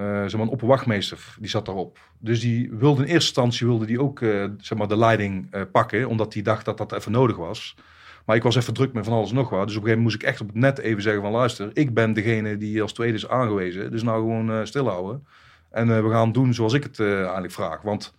zeg 0.00 0.32
maar 0.32 0.40
een 0.40 0.48
opperwachtmeester, 0.48 1.36
die 1.38 1.48
zat 1.48 1.66
daarop. 1.66 1.98
Dus 2.18 2.40
die 2.40 2.70
wilde 2.72 3.02
in 3.02 3.08
eerste 3.08 3.14
instantie 3.14 3.66
wilde 3.66 3.86
die 3.86 4.00
ook 4.00 4.20
eh, 4.20 4.44
zeg 4.58 4.78
maar 4.78 4.88
de 4.88 4.96
leiding 4.96 5.46
eh, 5.50 5.62
pakken, 5.72 6.08
omdat 6.08 6.34
hij 6.34 6.42
dacht 6.42 6.64
dat 6.64 6.78
dat 6.78 6.92
even 6.92 7.12
nodig 7.12 7.36
was. 7.36 7.76
Maar 8.24 8.36
ik 8.36 8.42
was 8.42 8.56
even 8.56 8.74
druk 8.74 8.92
met 8.92 9.04
van 9.04 9.14
alles 9.14 9.32
nog 9.32 9.50
wat. 9.50 9.66
Dus 9.66 9.76
op 9.76 9.82
een 9.82 9.88
gegeven 9.88 10.02
moment 10.02 10.02
moest 10.02 10.14
ik 10.22 10.22
echt 10.22 10.40
op 10.40 10.46
het 10.46 10.56
net 10.56 10.78
even 10.78 11.02
zeggen 11.02 11.22
van 11.22 11.30
luister, 11.32 11.70
ik 11.72 11.94
ben 11.94 12.12
degene 12.12 12.56
die 12.56 12.82
als 12.82 12.92
tweede 12.92 13.16
is 13.16 13.28
aangewezen. 13.28 13.90
Dus 13.90 14.02
nou 14.02 14.18
gewoon 14.18 14.50
eh, 14.50 14.64
stilhouden. 14.64 15.26
En 15.70 15.96
eh, 15.96 16.02
we 16.02 16.10
gaan 16.10 16.32
doen 16.32 16.54
zoals 16.54 16.72
ik 16.72 16.82
het 16.82 16.98
eh, 16.98 17.18
eigenlijk 17.18 17.52
vraag. 17.52 17.82
Want 17.82 18.14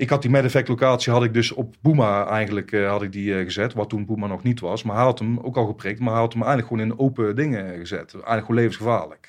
ik 0.00 0.10
had 0.10 0.22
die 0.22 0.30
Medeffect 0.30 0.68
locatie 0.68 1.12
had 1.12 1.24
ik 1.24 1.34
dus 1.34 1.52
op 1.52 1.74
Boema 1.80 2.26
eigenlijk 2.26 2.72
eh, 2.72 2.88
had 2.88 3.02
ik 3.02 3.12
die 3.12 3.34
eh, 3.34 3.44
gezet. 3.44 3.72
Wat 3.72 3.88
toen 3.88 4.06
Boema 4.06 4.26
nog 4.26 4.42
niet 4.42 4.60
was. 4.60 4.82
Maar 4.82 4.96
hij 4.96 5.04
had 5.04 5.18
hem 5.18 5.38
ook 5.38 5.56
al 5.56 5.66
geprikt. 5.66 6.00
Maar 6.00 6.12
hij 6.12 6.20
had 6.20 6.32
hem 6.32 6.42
eigenlijk 6.42 6.72
gewoon 6.72 6.90
in 6.90 6.98
open 6.98 7.36
dingen 7.36 7.78
gezet. 7.78 8.12
Eigenlijk 8.12 8.40
gewoon 8.40 8.56
levensgevaarlijk. 8.56 9.28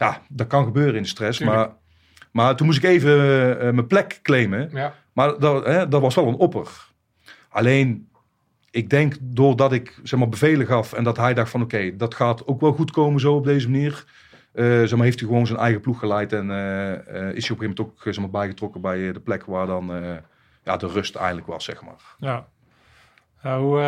Ja, 0.00 0.22
dat 0.28 0.46
kan 0.46 0.64
gebeuren 0.64 0.94
in 0.94 1.02
de 1.02 1.08
stress. 1.08 1.38
Tuurlijk. 1.38 1.58
Maar, 1.58 1.70
maar 2.30 2.56
toen 2.56 2.66
moest 2.66 2.78
ik 2.78 2.90
even 2.90 3.10
eh, 3.60 3.70
mijn 3.70 3.86
plek 3.86 4.18
claimen. 4.22 4.70
Ja, 4.72 4.94
Maar 5.12 5.38
dat, 5.38 5.64
hè, 5.64 5.88
dat 5.88 6.00
was 6.00 6.14
wel 6.14 6.28
een 6.28 6.34
opper. 6.34 6.68
Alleen, 7.48 8.08
ik 8.70 8.90
denk 8.90 9.16
doordat 9.20 9.72
ik 9.72 10.00
zeg 10.02 10.18
maar, 10.18 10.28
bevelen 10.28 10.66
gaf 10.66 10.92
en 10.92 11.04
dat 11.04 11.16
hij 11.16 11.34
dacht 11.34 11.50
van 11.50 11.62
oké, 11.62 11.96
dat 11.96 12.14
gaat 12.14 12.46
ook 12.46 12.60
wel 12.60 12.72
goed 12.72 12.90
komen 12.90 13.20
zo 13.20 13.34
op 13.34 13.44
deze 13.44 13.70
manier. 13.70 14.04
Eh, 14.52 14.64
zeg 14.64 14.94
maar, 14.94 15.04
heeft 15.04 15.20
hij 15.20 15.28
gewoon 15.28 15.46
zijn 15.46 15.58
eigen 15.58 15.80
ploeg 15.80 15.98
geleid 15.98 16.32
en 16.32 16.50
eh, 16.50 16.92
is 16.92 17.08
hij 17.08 17.26
op 17.26 17.32
een 17.32 17.38
gegeven 17.40 17.58
moment 17.58 17.80
ook 17.80 18.02
zeg 18.02 18.18
maar, 18.18 18.30
bijgetrokken 18.30 18.80
bij 18.80 19.12
de 19.12 19.20
plek 19.20 19.44
waar 19.44 19.66
dan 19.66 19.92
ja, 20.64 20.76
de 20.76 20.86
rust 20.86 21.14
eigenlijk 21.14 21.46
was, 21.46 21.64
zeg 21.64 21.82
maar. 21.82 22.16
Ja. 22.18 22.46
Ja, 23.42 23.58
hoe, 23.58 23.80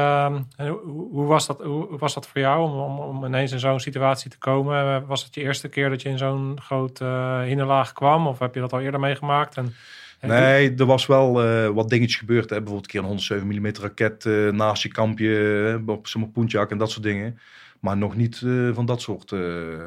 hoe, 0.56 1.08
hoe, 1.10 1.26
was 1.26 1.46
dat, 1.46 1.62
hoe 1.62 1.98
was 1.98 2.14
dat 2.14 2.28
voor 2.28 2.40
jou 2.40 2.70
om, 2.70 2.78
om, 2.78 2.98
om 2.98 3.24
ineens 3.24 3.52
in 3.52 3.58
zo'n 3.58 3.80
situatie 3.80 4.30
te 4.30 4.38
komen? 4.38 4.96
Eh, 4.96 5.08
Was 5.08 5.24
het 5.24 5.34
je 5.34 5.40
eerste 5.40 5.68
keer 5.68 5.90
dat 5.90 6.02
je 6.02 6.08
in 6.08 6.18
zo'n 6.18 6.58
groot 6.60 7.00
eh 7.00 7.40
hinderlaag 7.40 7.92
kwam? 7.92 8.26
Of 8.26 8.38
heb 8.38 8.54
je 8.54 8.60
dat 8.60 8.72
al 8.72 8.80
eerder 8.80 9.00
meegemaakt? 9.00 9.56
En, 9.56 9.74
en 10.20 10.28
Nee, 10.28 10.74
er 10.74 10.86
was 10.86 11.06
wel 11.06 11.32
wat 11.72 11.88
dingetjes 11.88 12.18
gebeurd. 12.18 12.50
Hè. 12.50 12.56
Bijvoorbeeld 12.56 12.84
een 12.84 12.90
keer 12.90 13.00
een 13.00 13.06
107 13.06 13.46
mm 13.46 13.72
raket 13.80 14.24
naast 14.52 14.82
je 14.82 14.88
kampje 14.88 15.82
op 15.86 16.06
maar, 16.14 16.28
Poentjak 16.28 16.70
en 16.70 16.78
dat 16.78 16.90
soort 16.90 17.02
dingen. 17.02 17.38
Maar 17.80 17.96
nog 17.96 18.16
niet 18.16 18.38
van 18.72 18.86
dat 18.86 19.00
soort 19.00 19.28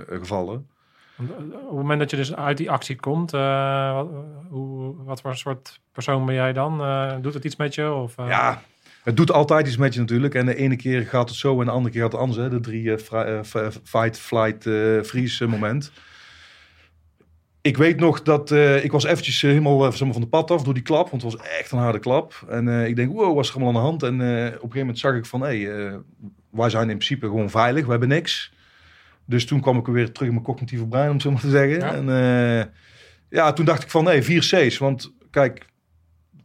gevallen. 0.09 0.67
Op 1.17 1.27
het 1.27 1.71
moment 1.71 1.99
dat 1.99 2.09
je 2.11 2.17
dus 2.17 2.35
uit 2.35 2.57
die 2.57 2.71
actie 2.71 2.95
komt, 2.95 3.31
wat, 3.31 4.07
hoe, 4.49 4.95
wat 5.03 5.21
voor 5.21 5.35
soort 5.35 5.79
persoon 5.91 6.25
ben 6.25 6.35
jij 6.35 6.53
dan? 6.53 6.77
Doet 7.21 7.33
het 7.33 7.45
iets 7.45 7.55
met 7.55 7.75
je? 7.75 7.91
Of, 7.91 8.15
Ja, 8.17 8.61
het 9.05 9.17
doet 9.17 9.31
altijd 9.31 9.67
iets 9.67 9.77
met 9.77 9.93
je 9.93 9.99
natuurlijk. 9.99 10.35
En 10.35 10.45
de 10.45 10.55
ene 10.55 10.75
keer 10.75 11.01
gaat 11.05 11.29
het 11.29 11.37
zo 11.37 11.59
en 11.59 11.65
de 11.65 11.71
andere 11.71 11.93
keer 11.93 12.01
gaat 12.03 12.11
het 12.11 12.21
anders. 12.21 12.39
Hè. 12.39 12.49
De 12.49 12.59
drie 12.59 12.95
eh, 12.95 13.37
eh, 13.37 13.43
f- 13.43 13.79
fight, 13.83 14.19
flight, 14.19 14.65
eh, 14.65 15.01
freeze 15.01 15.43
eh, 15.45 15.49
moment. 15.51 15.91
Ik 17.61 17.77
weet 17.77 17.99
nog 17.99 18.21
dat 18.21 18.51
eh, 18.51 18.83
ik 18.83 18.91
was 18.91 19.03
eventjes 19.05 19.43
eh, 19.43 19.49
helemaal 19.49 19.85
eh, 19.85 19.91
van 19.91 20.21
de 20.21 20.27
pad 20.27 20.51
af 20.51 20.63
door 20.63 20.73
die 20.73 20.83
klap. 20.83 21.09
Want 21.09 21.21
het 21.21 21.31
was 21.33 21.41
echt 21.59 21.71
een 21.71 21.77
harde 21.77 21.99
klap. 21.99 22.45
En 22.49 22.67
eh, 22.67 22.87
ik 22.87 22.95
denk, 22.95 23.11
wow, 23.13 23.35
was 23.35 23.49
er 23.49 23.55
allemaal 23.55 23.73
aan 23.73 23.81
de 23.81 23.87
hand? 23.89 24.03
En 24.03 24.21
eh, 24.21 24.45
op 24.45 24.51
een 24.51 24.51
gegeven 24.51 24.79
moment 24.79 24.99
zag 24.99 25.15
ik 25.15 25.25
van, 25.25 25.41
hé, 25.41 25.61
hey, 25.63 25.87
eh, 25.87 25.95
wij 26.49 26.69
zijn 26.69 26.89
in 26.89 26.97
principe 26.97 27.25
gewoon 27.25 27.49
veilig. 27.49 27.85
We 27.85 27.91
hebben 27.91 28.09
niks. 28.09 28.53
Dus 29.25 29.45
toen 29.45 29.61
kwam 29.61 29.77
ik 29.77 29.85
weer 29.85 30.11
terug 30.11 30.27
in 30.27 30.33
mijn 30.33 30.45
cognitieve 30.45 30.87
brein, 30.87 31.07
om 31.07 31.13
het 31.13 31.21
zo 31.21 31.31
maar 31.31 31.41
te 31.41 31.49
zeggen. 31.49 31.79
Ja. 31.79 31.93
En 31.93 32.09
eh, 32.09 32.65
ja, 33.29 33.53
toen 33.53 33.65
dacht 33.65 33.83
ik 33.83 33.89
van, 33.89 34.03
nee, 34.03 34.21
vier 34.23 34.39
C's. 34.41 34.77
Want 34.77 35.13
kijk, 35.31 35.65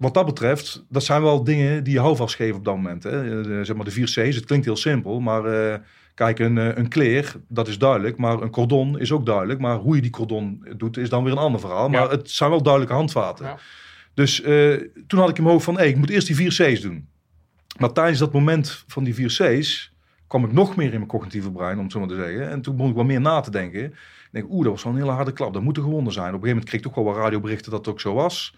wat 0.01 0.15
dat 0.15 0.27
betreft, 0.27 0.85
dat 0.89 1.05
zijn 1.05 1.23
wel 1.23 1.45
dingen 1.45 1.85
die 1.85 1.93
je 1.93 2.01
houvast 2.01 2.35
geven 2.35 2.57
op 2.57 2.65
dat 2.65 2.75
moment. 2.75 3.03
Hè. 3.03 3.41
Eh, 3.43 3.65
zeg 3.65 3.77
maar 3.77 3.85
de 3.85 3.91
vier 3.91 4.05
C's, 4.07 4.15
het 4.37 4.45
klinkt 4.45 4.65
heel 4.65 4.77
simpel, 4.77 5.21
maar 5.21 5.45
eh, 5.45 5.79
kijk, 6.15 6.39
een, 6.39 6.59
eh, 6.59 6.77
een 6.77 6.89
kleer, 6.89 7.35
dat 7.49 7.69
is 7.69 7.79
duidelijk. 7.79 8.17
Maar 8.17 8.43
een 8.43 8.51
cordon 8.51 8.99
is 8.99 9.13
ook 9.13 9.27
duidelijk. 9.27 9.61
Maar 9.61 9.77
hoe 9.77 9.95
je 9.95 10.03
die 10.03 10.11
cordon 10.11 10.67
doet, 10.77 10.97
is 10.97 11.09
dan 11.09 11.23
weer 11.25 11.33
een 11.33 11.39
ander 11.39 11.61
verhaal. 11.61 11.89
Maar 11.89 12.03
Ja. 12.03 12.09
het 12.09 12.31
zijn 12.31 12.51
wel 12.51 12.63
duidelijke 12.63 12.95
handvaten. 12.97 13.47
Ja. 13.47 13.59
Dus 14.15 14.43
toen 15.07 15.19
had 15.19 15.29
ik 15.29 15.37
in 15.37 15.43
mijn 15.43 15.55
hoofd 15.55 15.65
van, 15.65 15.77
hey, 15.77 15.89
ik 15.89 15.97
moet 15.97 16.11
eerst 16.11 16.27
die 16.27 16.37
vier 16.37 16.51
C's 16.75 16.81
doen. 16.81 17.09
Maar 17.79 17.93
tijdens 17.93 18.19
dat 18.19 18.33
moment 18.33 18.85
van 18.87 19.05
die 19.05 19.15
vier 19.15 19.29
C's 19.29 19.93
kwam 20.27 20.45
ik 20.45 20.53
nog 20.53 20.77
meer 20.77 20.91
in 20.93 20.97
mijn 20.97 21.07
cognitieve 21.07 21.51
brein, 21.51 21.77
om 21.77 21.83
het 21.83 21.93
zo 21.93 21.99
maar 21.99 22.09
te 22.09 22.15
zeggen. 22.15 22.51
En 22.51 22.61
toen 22.61 22.77
begon 22.77 22.91
ik 22.91 22.97
wat 22.97 23.07
meer 23.07 23.21
na 23.21 23.41
te 23.41 23.51
denken. 23.51 23.85
Ik 23.85 24.29
denk, 24.31 24.51
oeh, 24.51 24.63
dat 24.63 24.73
was 24.73 24.83
wel 24.83 24.93
een 24.93 24.99
hele 24.99 25.11
harde 25.13 25.33
klap. 25.33 25.53
Dat 25.53 25.63
moet 25.63 25.77
er 25.77 25.83
gewonnen 25.83 26.13
zijn. 26.13 26.27
Op 26.27 26.33
een 26.33 26.41
gegeven 26.41 26.57
moment 26.57 26.69
kreeg 26.69 26.81
ik 26.81 26.87
toch 26.87 27.05
wel 27.05 27.15
wat 27.15 27.23
radioberichten 27.23 27.71
dat 27.71 27.81
het 27.81 27.89
ook 27.95 28.01
zo 28.01 28.15
was. 28.15 28.55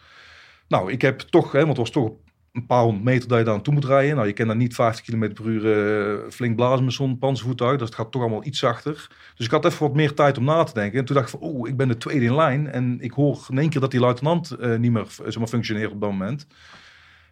Nou, 0.72 0.92
ik 0.92 1.02
heb 1.02 1.20
toch, 1.20 1.52
hè, 1.52 1.58
want 1.58 1.68
het 1.68 1.76
was 1.76 1.90
toch 1.90 2.12
een 2.52 2.66
paar 2.66 2.82
honderd 2.82 3.04
meter 3.04 3.28
dat 3.28 3.38
je 3.38 3.44
daar 3.44 3.54
naartoe 3.54 3.74
moet 3.74 3.84
rijden. 3.84 4.14
Nou, 4.14 4.26
je 4.26 4.32
kan 4.32 4.46
daar 4.46 4.56
niet 4.56 4.74
50 4.74 5.04
km 5.04 5.32
per 5.32 5.46
uur 5.46 5.72
eh, 5.72 6.30
flink 6.30 6.56
blazen 6.56 6.84
met 6.84 6.94
zo'n 6.94 7.18
panzervoertuig. 7.18 7.78
Dus 7.78 7.86
het 7.86 7.94
gaat 7.94 8.12
toch 8.12 8.22
allemaal 8.22 8.44
iets 8.44 8.58
zachter. 8.58 9.08
Dus 9.36 9.46
ik 9.46 9.52
had 9.52 9.64
even 9.64 9.86
wat 9.86 9.94
meer 9.94 10.14
tijd 10.14 10.38
om 10.38 10.44
na 10.44 10.64
te 10.64 10.74
denken. 10.74 10.98
En 10.98 11.04
toen 11.04 11.16
dacht 11.16 11.32
ik 11.32 11.38
van, 11.38 11.48
oeh, 11.48 11.68
ik 11.68 11.76
ben 11.76 11.88
de 11.88 11.96
tweede 11.96 12.24
in 12.24 12.34
lijn. 12.34 12.70
En 12.70 13.00
ik 13.00 13.12
hoor 13.12 13.46
in 13.50 13.58
één 13.58 13.68
keer 13.68 13.80
dat 13.80 13.90
die 13.90 14.00
luitenant 14.00 14.50
eh, 14.50 14.76
niet 14.76 14.92
meer 14.92 15.02
eh, 15.02 15.24
zeg 15.24 15.38
maar, 15.38 15.48
functioneert 15.48 15.92
op 15.92 16.00
dat 16.00 16.10
moment. 16.10 16.46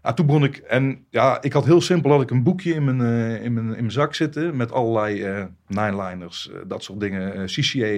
Ja, 0.02 0.12
toen 0.12 0.26
begon 0.26 0.44
ik, 0.44 0.56
en 0.56 1.04
ja, 1.10 1.42
ik 1.42 1.52
had 1.52 1.64
heel 1.64 1.80
simpel 1.80 2.10
had 2.10 2.22
ik 2.22 2.30
een 2.30 2.42
boekje 2.42 2.74
in 2.74 2.84
mijn, 2.84 3.00
in 3.42 3.52
mijn, 3.52 3.66
in 3.66 3.72
mijn 3.72 3.90
zak 3.90 4.14
zitten 4.14 4.56
met 4.56 4.72
allerlei 4.72 5.22
eh 5.22 5.44
nine-liners, 5.66 6.50
dat 6.66 6.82
soort 6.82 7.00
dingen, 7.00 7.46
CCA. 7.46 7.88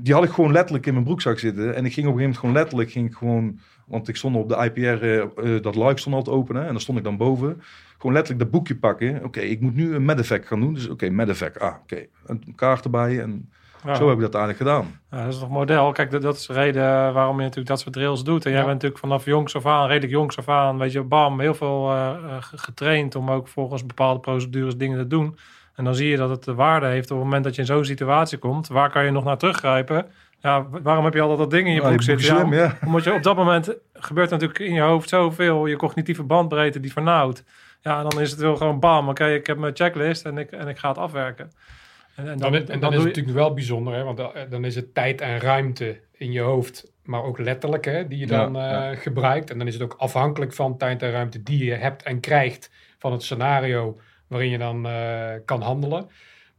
die 0.00 0.14
had 0.14 0.24
ik 0.24 0.30
gewoon 0.30 0.52
letterlijk 0.52 0.86
in 0.86 0.92
mijn 0.92 1.04
broekzak 1.04 1.38
zitten. 1.38 1.74
En 1.74 1.84
ik 1.84 1.92
ging 1.92 2.06
op 2.06 2.12
een 2.12 2.18
gegeven 2.18 2.20
moment 2.20 2.38
gewoon 2.38 2.54
letterlijk, 2.54 2.90
ging 2.90 3.06
ik 3.06 3.14
gewoon, 3.14 3.58
want 3.86 4.08
ik 4.08 4.16
stond 4.16 4.36
op 4.36 4.48
de 4.48 4.56
IPR, 4.64 4.80
eh, 5.04 5.20
eh, 5.56 5.62
dat 5.62 5.74
luik 5.74 5.98
stond 5.98 6.14
al 6.14 6.22
te 6.22 6.30
openen. 6.30 6.62
En 6.62 6.68
dan 6.72 6.80
stond 6.80 6.98
ik 6.98 7.04
dan 7.04 7.16
boven. 7.16 7.62
Gewoon 7.98 8.12
letterlijk 8.12 8.42
dat 8.44 8.50
boekje 8.52 8.76
pakken. 8.76 9.24
Oké, 9.24 9.40
ik 9.40 9.60
moet 9.60 9.74
nu 9.74 9.94
een 9.94 10.04
medevac 10.04 10.46
gaan 10.46 10.60
doen. 10.60 10.74
Dus 10.74 10.88
oké, 10.88 11.08
medevac. 11.10 11.56
Ah, 11.56 11.74
oké. 11.82 12.06
Een 12.26 12.52
kaart 12.56 12.84
erbij. 12.84 13.20
En 13.20 13.50
ja. 13.84 13.94
zo 13.94 14.06
heb 14.08 14.16
ik 14.16 14.22
dat 14.22 14.34
eigenlijk 14.34 14.70
gedaan. 14.70 15.00
Ja, 15.10 15.24
dat 15.24 15.32
is 15.32 15.38
toch 15.38 15.48
model. 15.48 15.92
Kijk, 15.92 16.10
dat, 16.10 16.22
dat 16.22 16.36
is 16.36 16.46
de 16.46 16.52
reden 16.52 17.12
waarom 17.12 17.36
je 17.36 17.42
natuurlijk 17.42 17.68
dat 17.68 17.80
soort 17.80 17.94
drills 17.94 18.24
doet. 18.24 18.44
En 18.44 18.50
jij 18.50 18.60
Ja. 18.60 18.66
bent 18.66 18.74
natuurlijk 18.82 19.00
vanaf 19.00 19.24
jongs 19.24 19.56
af 19.56 19.66
aan, 19.66 19.86
redelijk 19.86 20.12
jongs 20.12 20.38
af 20.38 20.48
aan, 20.48 20.78
weet 20.78 20.92
je, 20.92 21.02
bam, 21.02 21.40
heel 21.40 21.54
veel 21.54 21.90
eh, 21.90 22.12
ge- 22.40 22.58
getraind 22.58 23.14
om 23.14 23.30
ook 23.30 23.48
volgens 23.48 23.86
bepaalde 23.86 24.20
procedures 24.20 24.76
dingen 24.76 24.98
te 24.98 25.06
doen. 25.06 25.36
En 25.74 25.84
dan 25.84 25.94
zie 25.94 26.08
je 26.08 26.16
dat 26.16 26.30
het 26.30 26.44
de 26.44 26.54
waarde 26.54 26.86
heeft 26.86 27.10
op 27.10 27.16
het 27.16 27.24
moment 27.26 27.44
dat 27.44 27.54
je 27.54 27.60
in 27.60 27.66
zo'n 27.66 27.84
situatie 27.84 28.38
komt. 28.38 28.68
Waar 28.68 28.90
kan 28.90 29.04
je 29.04 29.10
nog 29.10 29.24
naar 29.24 29.38
teruggrijpen? 29.38 30.06
Ja, 30.44 30.68
wa- 30.68 30.82
waarom 30.82 31.04
heb 31.04 31.14
je 31.14 31.20
altijd 31.20 31.38
dat 31.38 31.50
ding 31.50 31.66
in 31.66 31.72
je 31.74 31.78
broek 31.80 31.92
boek 31.92 32.02
zitten? 32.02 32.26
slim, 32.26 32.52
ja. 32.52 32.78
Omdat 32.86 33.04
je 33.04 33.12
op 33.14 33.22
dat 33.22 33.36
moment 33.36 33.76
gebeurt 33.92 34.30
natuurlijk 34.30 34.58
in 34.60 34.74
je 34.74 34.80
hoofd 34.80 35.08
zoveel, 35.08 35.66
je 35.66 35.76
cognitieve 35.76 36.22
bandbreedte 36.22 36.80
die 36.80 36.92
vernauwt. 36.92 37.44
Ja, 37.80 38.02
en 38.02 38.08
dan 38.08 38.20
is 38.20 38.30
het 38.30 38.40
wel 38.40 38.56
gewoon 38.56 38.80
bam, 38.80 39.08
oké, 39.08 39.26
ik 39.26 39.46
heb 39.46 39.58
mijn 39.58 39.76
checklist 39.76 40.24
en 40.24 40.38
ik, 40.38 40.50
en 40.50 40.68
ik 40.68 40.78
ga 40.78 40.88
het 40.88 40.98
afwerken. 40.98 41.50
En, 42.14 42.28
en 42.28 42.38
Dan, 42.38 42.52
dan, 42.52 42.60
en 42.60 42.66
dan, 42.66 42.80
dan 42.80 42.90
is 42.90 42.96
het 42.96 43.02
je- 43.02 43.08
natuurlijk 43.08 43.36
wel 43.36 43.54
bijzonder, 43.54 43.94
hè? 43.94 44.02
want 44.02 44.16
dan, 44.16 44.30
dan 44.50 44.64
is 44.64 44.74
het 44.74 44.94
tijd 44.94 45.20
en 45.20 45.38
ruimte 45.40 46.00
in 46.12 46.32
je 46.32 46.40
hoofd, 46.40 46.92
maar 47.04 47.22
ook 47.22 47.38
letterlijk, 47.38 47.84
hè, 47.84 48.08
die 48.08 48.18
je 48.18 48.26
dan 48.26 48.56
eh, 48.56 48.62
ja. 48.62 48.94
gebruikt. 48.94 49.50
En 49.50 49.58
dan 49.58 49.66
is 49.66 49.74
het 49.74 49.82
ook 49.82 49.94
afhankelijk 49.98 50.52
van 50.52 50.76
tijd 50.76 51.02
en 51.02 51.10
ruimte 51.10 51.42
die 51.42 51.64
je 51.64 51.74
hebt 51.74 52.02
en 52.02 52.20
krijgt 52.20 52.70
van 52.98 53.12
het 53.12 53.22
scenario 53.22 53.98
waarin 54.26 54.50
je 54.50 54.58
dan 54.58 54.86
eh, 54.86 55.30
kan 55.44 55.60
handelen. 55.62 56.06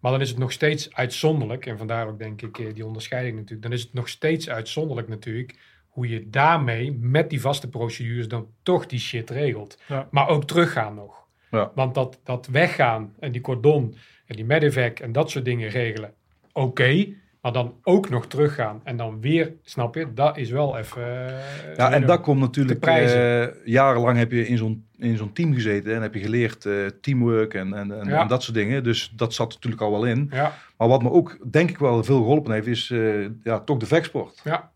Maar 0.06 0.14
dan 0.14 0.24
is 0.24 0.30
het 0.30 0.40
nog 0.40 0.52
steeds 0.52 0.94
uitzonderlijk, 0.94 1.66
en 1.66 1.78
vandaar 1.78 2.08
ook 2.08 2.20
denk 2.20 2.42
ik 2.42 2.60
eh, 2.60 2.74
die 2.74 2.86
onderscheiding 2.86 3.36
natuurlijk, 3.36 3.62
dan 3.62 3.72
is 3.72 3.82
het 3.82 3.94
nog 3.94 4.10
steeds 4.10 4.50
uitzonderlijk 4.50 5.08
natuurlijk 5.08 5.56
hoe 5.88 6.10
je 6.10 6.30
daarmee 6.30 6.98
met 7.02 7.30
die 7.30 7.42
vaste 7.42 7.70
procedures 7.70 8.28
dan 8.28 8.48
toch 8.64 8.86
die 8.86 9.00
shit 9.00 9.30
regelt. 9.30 9.80
Ja. 9.88 10.08
Maar 10.12 10.28
ook 10.28 10.46
teruggaan 10.46 10.96
nog. 10.96 11.28
Ja. 11.52 11.72
Want 11.76 11.96
dat, 11.96 12.20
dat 12.24 12.48
weggaan 12.48 13.14
en 13.20 13.32
die 13.32 13.42
cordon 13.42 13.96
en 14.26 14.36
die 14.36 14.46
medevac 14.46 15.00
en 15.00 15.12
dat 15.12 15.30
soort 15.30 15.46
dingen 15.46 15.70
regelen, 15.70 16.14
oké. 16.52 17.08
maar 17.42 17.52
dan 17.52 17.76
ook 17.84 18.10
nog 18.10 18.28
teruggaan 18.28 18.82
en 18.84 18.98
dan 18.98 19.22
weer, 19.22 19.54
snap 19.62 19.96
je, 19.96 20.14
dat 20.14 20.38
is 20.38 20.50
wel 20.50 20.78
even... 20.78 21.02
eh, 21.02 21.76
Ja, 21.76 21.86
en 21.86 21.90
winnen. 21.92 22.08
dat 22.08 22.22
komt 22.22 22.40
natuurlijk. 22.40 22.80
eh, 22.86 23.48
jarenlang 23.66 24.18
heb 24.18 24.32
je 24.32 24.48
in 24.48 24.58
zo'n, 24.58 24.85
in 24.98 25.18
zo'n 25.18 25.34
team 25.34 25.54
gezeten 25.54 25.96
en 25.96 26.02
heb 26.02 26.14
je 26.14 26.20
geleerd 26.20 26.66
eh, 26.66 26.74
teamwork 27.02 27.54
en, 27.54 27.74
en, 27.74 28.00
en, 28.00 28.08
Ja. 28.08 28.22
en 28.22 28.28
dat 28.28 28.44
soort 28.44 28.56
dingen. 28.58 28.84
Dus 28.84 29.14
dat 29.16 29.34
zat 29.34 29.54
natuurlijk 29.54 29.82
al 29.82 29.92
wel 29.92 30.06
in. 30.06 30.28
Ja, 30.32 30.54
Maar 30.78 30.88
wat 30.88 31.02
me 31.04 31.12
ook 31.12 31.38
denk 31.52 31.70
ik 31.70 31.78
wel 31.78 32.04
veel 32.04 32.18
geholpen 32.18 32.54
heeft, 32.54 32.68
is 32.68 32.90
eh, 32.92 33.26
ja, 33.44 33.60
toch 33.60 33.78
de 33.78 33.86
vechtsport. 33.86 34.42
ja, 34.44 34.72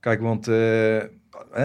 Kijk, 0.00 0.20
want 0.20 0.48
eh, 0.48 0.98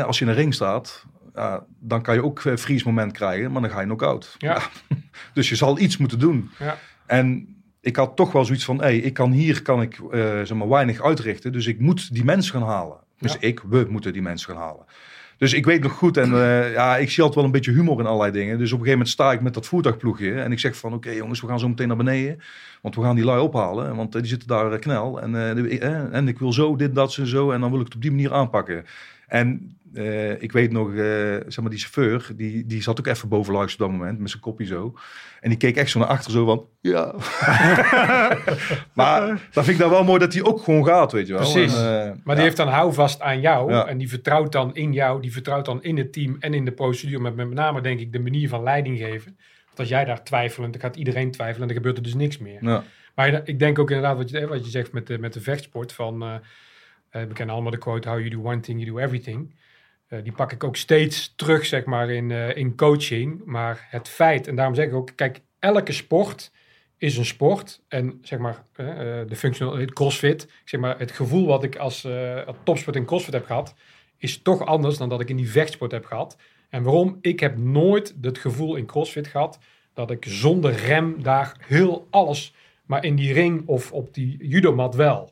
als 0.05 0.19
je 0.19 0.25
in 0.25 0.31
een 0.31 0.37
ring 0.37 0.53
staat, 0.53 1.05
ja, 1.35 1.65
dan 1.79 2.01
kan 2.01 2.15
je 2.15 2.23
ook 2.23 2.43
een 2.43 2.57
freeze 2.57 2.85
moment 2.87 3.11
krijgen, 3.11 3.51
maar 3.51 3.61
dan 3.61 3.71
ga 3.71 3.79
je 3.79 3.85
knock-out. 3.85 4.35
ja, 4.37 4.61
Dus 5.33 5.49
je 5.49 5.55
zal 5.55 5.79
iets 5.79 5.97
moeten 5.97 6.19
doen. 6.19 6.49
ja. 6.59 6.77
En 7.05 7.55
ik 7.81 7.95
had 7.95 8.15
toch 8.15 8.31
wel 8.31 8.45
zoiets 8.45 8.65
van, 8.65 8.81
hey, 8.81 8.97
ik 8.97 9.13
kan 9.13 9.31
hier 9.31 9.61
kan 9.61 9.81
ik, 9.81 9.99
zeg 10.11 10.53
maar, 10.53 10.69
weinig 10.69 11.01
uitrichten, 11.01 11.51
dus 11.51 11.67
ik 11.67 11.79
moet 11.79 12.13
die 12.13 12.23
mensen 12.23 12.53
gaan 12.53 12.67
halen. 12.69 12.97
Dus 13.17 13.37
ik, 13.37 13.59
we 13.69 13.85
moeten 13.89 14.13
die 14.13 14.21
mensen 14.21 14.53
gaan 14.53 14.61
halen. 14.63 14.85
Dus 15.41 15.53
ik 15.53 15.65
weet 15.65 15.81
nog 15.83 15.91
goed, 15.91 16.17
en 16.17 16.33
eh, 16.33 16.73
ja, 16.73 16.97
ik 16.97 17.09
zie 17.09 17.23
altijd 17.23 17.35
wel 17.35 17.43
een 17.43 17.51
beetje 17.51 17.71
humor 17.71 17.99
in 17.99 18.05
allerlei 18.05 18.31
dingen. 18.31 18.57
Dus 18.57 18.71
op 18.71 18.79
een 18.79 18.85
gegeven 18.85 18.91
moment 18.91 19.09
sta 19.09 19.31
ik 19.31 19.41
met 19.41 19.53
dat 19.53 19.65
voertuigploegje 19.65 20.33
en 20.33 20.51
ik 20.51 20.59
zeg 20.59 20.75
van, 20.75 20.93
oké 20.93 21.09
jongens, 21.09 21.41
we 21.41 21.47
gaan 21.47 21.59
zo 21.59 21.67
meteen 21.67 21.87
naar 21.87 21.97
beneden. 21.97 22.41
Want 22.81 22.95
we 22.95 23.01
gaan 23.01 23.15
die 23.15 23.25
lui 23.25 23.41
ophalen, 23.41 23.95
want 23.95 24.15
eh, 24.15 24.21
die 24.21 24.29
zitten 24.29 24.47
daar 24.47 24.71
eh, 24.71 24.79
knel. 24.79 25.21
En, 25.21 25.35
en 26.11 26.27
ik 26.27 26.39
wil 26.39 26.53
zo, 26.53 26.75
dit, 26.75 26.95
dat 26.95 27.17
en 27.17 27.27
zo, 27.27 27.51
en 27.51 27.61
dan 27.61 27.71
wil 27.71 27.79
ik 27.79 27.85
het 27.85 27.95
op 27.95 28.01
die 28.01 28.11
manier 28.11 28.33
aanpakken. 28.33 28.85
En 29.31 29.77
eh, 29.93 30.41
ik 30.41 30.51
weet 30.51 30.71
nog, 30.71 30.89
eh, 30.89 30.95
zeg 31.47 31.61
maar, 31.61 31.69
die 31.69 31.79
chauffeur, 31.79 32.31
die, 32.35 32.65
die 32.65 32.81
zat 32.81 32.99
ook 32.99 33.07
even 33.07 33.29
boven 33.29 33.53
langs 33.53 33.73
op 33.73 33.79
dat 33.79 33.91
moment, 33.91 34.19
met 34.19 34.29
zijn 34.29 34.41
kopje 34.41 34.65
zo. 34.65 34.93
En 35.39 35.49
die 35.49 35.57
keek 35.57 35.75
echt 35.75 35.89
zo 35.89 35.99
naar 35.99 36.07
achter, 36.07 36.31
zo 36.31 36.45
van, 36.45 36.65
ja. 36.81 37.15
maar 38.93 39.27
dat 39.27 39.63
vind 39.63 39.67
ik 39.67 39.77
dan 39.77 39.89
wel 39.89 40.03
mooi 40.03 40.19
dat 40.19 40.33
hij 40.33 40.43
ook 40.43 40.61
gewoon 40.63 40.85
gaat, 40.85 41.11
weet 41.11 41.27
je 41.27 41.33
wel. 41.33 41.51
Precies. 41.51 41.75
En, 41.75 41.81
eh, 41.81 42.05
Maar 42.05 42.21
ja. 42.25 42.33
die 42.33 42.43
heeft 42.43 42.57
dan 42.57 42.67
houvast 42.67 43.21
aan 43.21 43.41
jou 43.41 43.71
Ja. 43.71 43.87
en 43.87 43.97
die 43.97 44.09
vertrouwt 44.09 44.51
dan 44.51 44.75
in 44.75 44.93
jou, 44.93 45.21
die 45.21 45.31
vertrouwt 45.31 45.65
dan 45.65 45.83
in 45.83 45.97
het 45.97 46.13
team 46.13 46.35
en 46.39 46.53
in 46.53 46.65
de 46.65 46.71
procedure, 46.71 47.21
met 47.21 47.35
met 47.35 47.53
name 47.53 47.81
denk 47.81 47.99
ik 47.99 48.11
de 48.11 48.19
manier 48.19 48.49
van 48.49 48.63
leiding 48.63 48.97
geven. 48.97 49.37
Want 49.65 49.79
als 49.79 49.89
jij 49.89 50.05
daar 50.05 50.23
twijfelt, 50.23 50.71
dan 50.71 50.81
gaat 50.81 50.95
iedereen 50.95 51.31
twijfelen 51.31 51.61
en 51.61 51.67
dan 51.67 51.77
gebeurt 51.77 51.97
er 51.97 52.03
dus 52.03 52.13
niks 52.13 52.37
meer. 52.37 52.57
Ja. 52.61 52.83
Maar 53.15 53.41
ik 53.43 53.59
denk 53.59 53.79
ook 53.79 53.89
inderdaad 53.89 54.17
wat 54.17 54.29
je, 54.29 54.47
wat 54.47 54.65
je 54.65 54.71
zegt 54.71 54.91
met 54.91 55.07
de, 55.07 55.17
met 55.17 55.33
de 55.33 55.41
vechtsport 55.41 55.93
van... 55.93 56.41
eh, 57.11 57.23
we 57.23 57.33
kennen 57.33 57.55
allemaal 57.55 57.71
de 57.71 57.77
quote, 57.77 58.09
how 58.09 58.17
you 58.17 58.29
do 58.29 58.41
one 58.41 58.59
thing, 58.59 58.79
you 58.79 58.91
do 58.91 58.99
everything. 58.99 59.55
Eh, 60.07 60.23
die 60.23 60.31
pak 60.31 60.51
ik 60.51 60.63
ook 60.63 60.75
steeds 60.75 61.33
terug, 61.35 61.65
zeg 61.65 61.85
maar, 61.85 62.09
in, 62.09 62.31
eh, 62.31 62.55
in 62.55 62.75
coaching. 62.75 63.41
Maar 63.45 63.87
het 63.89 64.07
feit, 64.07 64.47
en 64.47 64.55
daarom 64.55 64.75
zeg 64.75 64.85
ik 64.85 64.93
ook, 64.93 65.11
kijk, 65.15 65.41
elke 65.59 65.91
sport 65.91 66.51
is 66.97 67.17
een 67.17 67.25
sport. 67.25 67.81
En 67.87 68.19
zeg 68.21 68.39
maar, 68.39 68.65
de 68.75 69.35
functional, 69.35 69.85
crossfit, 69.85 70.47
zeg 70.65 70.79
maar, 70.79 70.99
het 70.99 71.11
gevoel 71.11 71.47
wat 71.47 71.63
ik 71.63 71.75
als, 71.75 72.05
als 72.45 72.55
topsport 72.63 72.95
in 72.95 73.05
crossfit 73.05 73.33
heb 73.33 73.45
gehad, 73.45 73.75
is 74.17 74.41
toch 74.41 74.65
anders 74.65 74.97
dan 74.97 75.09
dat 75.09 75.21
ik 75.21 75.29
in 75.29 75.35
die 75.35 75.51
vechtsport 75.51 75.91
heb 75.91 76.05
gehad. 76.05 76.37
En 76.69 76.83
waarom? 76.83 77.17
Ik 77.21 77.39
heb 77.39 77.57
nooit 77.57 78.15
het 78.21 78.37
gevoel 78.37 78.75
in 78.75 78.85
crossfit 78.85 79.27
gehad 79.27 79.59
dat 79.93 80.11
ik 80.11 80.25
zonder 80.27 80.73
rem 80.73 81.23
daar 81.23 81.55
heel 81.67 82.07
alles, 82.09 82.53
maar 82.85 83.03
in 83.03 83.15
die 83.15 83.33
ring 83.33 83.67
of 83.67 83.91
op 83.91 84.13
die 84.13 84.47
judomat 84.47 84.95
wel. 84.95 85.30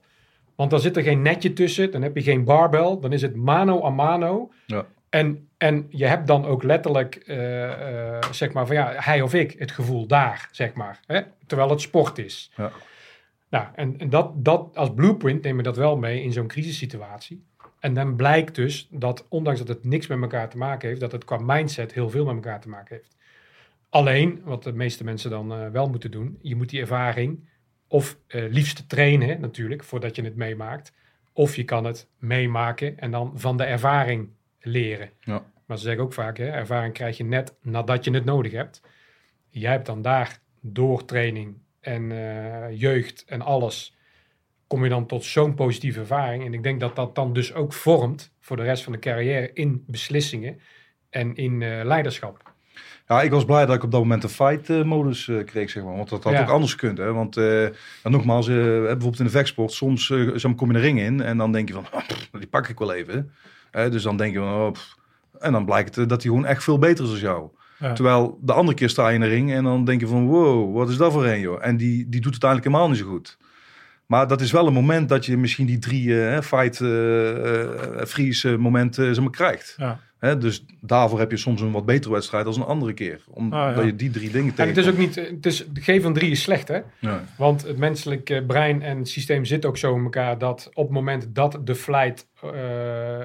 Want 0.59 0.71
dan 0.71 0.79
zit 0.79 0.97
er 0.97 1.03
geen 1.03 1.21
netje 1.21 1.53
tussen, 1.53 1.91
dan 1.91 2.01
heb 2.01 2.15
je 2.15 2.21
geen 2.21 2.43
barbel, 2.43 2.99
dan 2.99 3.13
is 3.13 3.21
het 3.21 3.35
mano 3.35 3.85
a 3.85 3.89
mano. 3.89 4.51
Ja. 4.65 4.85
En, 5.09 5.47
en 5.57 5.85
je 5.89 6.05
hebt 6.05 6.27
dan 6.27 6.45
ook 6.45 6.63
letterlijk, 6.63 7.15
eh, 7.15 8.15
eh, 8.15 8.23
zeg 8.31 8.53
maar, 8.53 8.65
van 8.65 8.75
ja, 8.75 8.93
hij 8.95 9.21
of 9.21 9.33
ik, 9.33 9.55
het 9.57 9.71
gevoel 9.71 10.07
daar, 10.07 10.49
zeg 10.51 10.73
maar. 10.73 10.99
Hè? 11.05 11.21
Terwijl 11.45 11.69
het 11.69 11.81
sport 11.81 12.17
is. 12.17 12.51
Ja. 12.55 12.71
Nou, 13.49 13.65
en, 13.75 13.99
en 13.99 14.09
dat, 14.09 14.31
dat 14.35 14.69
als 14.73 14.93
blueprint 14.93 15.43
nemen 15.43 15.57
we 15.57 15.63
dat 15.63 15.77
wel 15.77 15.97
mee 15.97 16.23
in 16.23 16.33
zo'n 16.33 16.47
crisissituatie. 16.47 17.45
En 17.79 17.93
dan 17.93 18.15
blijkt 18.15 18.55
dus 18.55 18.87
dat, 18.91 19.25
ondanks 19.29 19.59
dat 19.59 19.67
het 19.67 19.85
niks 19.85 20.07
met 20.07 20.21
elkaar 20.21 20.49
te 20.49 20.57
maken 20.57 20.87
heeft, 20.87 21.01
dat 21.01 21.11
het 21.11 21.25
qua 21.25 21.37
mindset 21.41 21.93
heel 21.93 22.09
veel 22.09 22.25
met 22.25 22.35
elkaar 22.35 22.61
te 22.61 22.69
maken 22.69 22.95
heeft. 22.95 23.15
Alleen, 23.89 24.41
wat 24.43 24.63
de 24.63 24.73
meeste 24.73 25.03
mensen 25.03 25.29
dan 25.29 25.53
eh, 25.53 25.67
wel 25.67 25.89
moeten 25.89 26.11
doen, 26.11 26.39
je 26.41 26.55
moet 26.55 26.69
die 26.69 26.81
ervaring 26.81 27.47
of 27.89 28.17
eh, 28.27 28.49
liefst 28.49 28.89
trainen 28.89 29.41
natuurlijk, 29.41 29.83
voordat 29.83 30.15
je 30.15 30.23
het 30.23 30.35
meemaakt. 30.35 30.93
Of 31.33 31.55
je 31.55 31.63
kan 31.63 31.85
het 31.85 32.07
meemaken 32.17 32.99
en 32.99 33.11
dan 33.11 33.31
van 33.35 33.57
de 33.57 33.63
ervaring 33.63 34.29
leren. 34.59 35.09
Ja. 35.19 35.45
Maar 35.65 35.77
ze 35.77 35.83
zeggen 35.83 36.03
ook 36.03 36.13
vaak, 36.13 36.37
hè, 36.37 36.47
ervaring 36.47 36.93
krijg 36.93 37.17
je 37.17 37.23
net 37.23 37.55
nadat 37.61 38.05
je 38.05 38.11
het 38.11 38.25
nodig 38.25 38.51
hebt. 38.51 38.81
Jij 39.49 39.71
hebt 39.71 39.85
dan 39.85 40.01
daar 40.01 40.39
door 40.61 41.05
training 41.05 41.57
en 41.79 42.11
eh, 42.11 42.79
jeugd 42.79 43.25
en 43.27 43.41
alles, 43.41 43.97
kom 44.67 44.83
je 44.83 44.89
dan 44.89 45.05
tot 45.05 45.23
zo'n 45.23 45.55
positieve 45.55 45.99
ervaring. 45.99 46.45
En 46.45 46.53
ik 46.53 46.63
denk 46.63 46.79
dat 46.79 46.95
dat 46.95 47.15
dan 47.15 47.33
dus 47.33 47.53
ook 47.53 47.73
vormt 47.73 48.33
voor 48.39 48.57
de 48.57 48.63
rest 48.63 48.83
van 48.83 48.93
de 48.93 48.99
carrière 48.99 49.53
in 49.53 49.83
beslissingen 49.87 50.59
en 51.09 51.35
in 51.35 51.61
eh, 51.61 51.81
leiderschap. 51.83 52.53
Ja, 53.11 53.21
ik 53.21 53.31
was 53.31 53.45
blij 53.45 53.65
dat 53.65 53.75
ik 53.75 53.83
op 53.83 53.91
dat 53.91 53.99
moment 54.01 54.23
een 54.23 54.29
fight-modus 54.29 55.27
eh, 55.27 55.43
kreeg, 55.45 55.69
zeg 55.69 55.83
maar. 55.83 55.95
Want 55.95 56.09
dat 56.09 56.23
had 56.23 56.33
Ja. 56.33 56.41
ook 56.41 56.49
anders 56.49 56.71
gekund, 56.71 56.97
hè. 56.97 57.13
Want 57.13 57.35
ja, 57.35 57.69
nogmaals, 58.03 58.47
eh, 58.47 58.55
bijvoorbeeld 58.55 59.19
in 59.19 59.25
de 59.25 59.31
vechtsport, 59.31 59.71
soms 59.71 60.09
maar, 60.09 60.55
kom 60.55 60.67
je 60.67 60.73
de 60.73 60.79
ring 60.79 60.99
in 60.99 61.21
en 61.21 61.37
dan 61.37 61.51
denk 61.51 61.67
je 61.67 61.73
van, 61.73 61.85
"Ah, 61.91 62.07
pff, 62.07 62.29
die 62.31 62.47
pak 62.47 62.67
ik 62.67 62.79
wel 62.79 62.93
even. 62.93 63.31
Hè, 63.71 63.89
dus 63.89 64.03
dan 64.03 64.17
denk 64.17 64.33
je 64.33 64.39
van, 64.39 64.53
oh, 64.53 64.71
en 65.39 65.51
dan 65.51 65.65
blijkt 65.65 65.95
dat 65.95 66.09
hij 66.09 66.19
gewoon 66.31 66.45
echt 66.45 66.63
veel 66.63 66.79
beter 66.79 67.03
is 67.05 67.11
dan 67.11 67.19
jou. 67.19 67.47
Ja. 67.79 67.93
Terwijl 67.93 68.37
de 68.41 68.53
andere 68.53 68.77
keer 68.77 68.89
sta 68.89 69.07
je 69.07 69.13
in 69.15 69.21
de 69.21 69.27
ring 69.27 69.51
en 69.51 69.63
dan 69.63 69.85
denk 69.85 69.99
je 69.99 70.07
van, 70.07 70.25
wow, 70.27 70.75
wat 70.75 70.89
is 70.89 70.97
dat 70.97 71.11
voor 71.11 71.25
een, 71.25 71.39
joh? 71.39 71.65
En 71.65 71.77
die, 71.77 72.09
die 72.09 72.21
doet 72.21 72.33
het 72.33 72.43
eigenlijk 72.43 72.73
helemaal 72.73 72.93
niet 72.95 73.03
zo 73.05 73.09
goed. 73.09 73.37
Maar 74.05 74.27
dat 74.27 74.41
is 74.41 74.51
wel 74.51 74.67
een 74.67 74.73
moment 74.73 75.09
dat 75.09 75.25
je 75.25 75.37
misschien 75.37 75.65
die 75.65 75.79
drie 75.79 76.25
eh, 76.27 76.41
fight 76.41 76.81
eh 76.81 77.63
eh, 78.01 78.05
freeze 78.07 78.57
momenten 78.57 79.15
zeg 79.15 79.23
maar, 79.23 79.33
krijgt. 79.33 79.73
Ja. 79.77 79.99
Hè, 80.19 80.37
dus 80.37 80.65
daarvoor 80.81 81.19
heb 81.19 81.31
je 81.31 81.37
soms 81.37 81.61
een 81.61 81.71
wat 81.71 81.85
betere 81.85 82.13
wedstrijd 82.13 82.45
als 82.45 82.57
een 82.57 82.63
andere 82.63 82.93
keer. 82.93 83.23
Omdat 83.29 83.59
Ah, 83.59 83.75
ja. 83.75 83.81
je 83.81 83.95
die 83.95 84.09
drie 84.09 84.31
dingen 84.31 84.49
En 84.49 84.55
tegen. 84.55 84.69
het 84.69 84.77
is 84.77 84.87
ook 84.91 84.97
niet, 84.97 85.15
het 85.15 85.45
is, 85.45 85.65
van 86.01 86.13
drie 86.13 86.31
is 86.31 86.41
slecht 86.41 86.67
hè. 86.67 86.79
Want 87.37 87.61
het 87.67 87.77
menselijke 87.77 88.43
brein 88.47 88.81
en 88.81 89.05
systeem 89.05 89.45
zit 89.45 89.65
ook 89.65 89.77
zo 89.77 89.95
in 89.95 90.03
elkaar 90.03 90.37
dat 90.37 90.69
op 90.73 90.83
het 90.85 90.93
moment 90.93 91.35
dat 91.35 91.59
de 91.63 91.75
flight, 91.75 92.27
eh, 92.41 93.21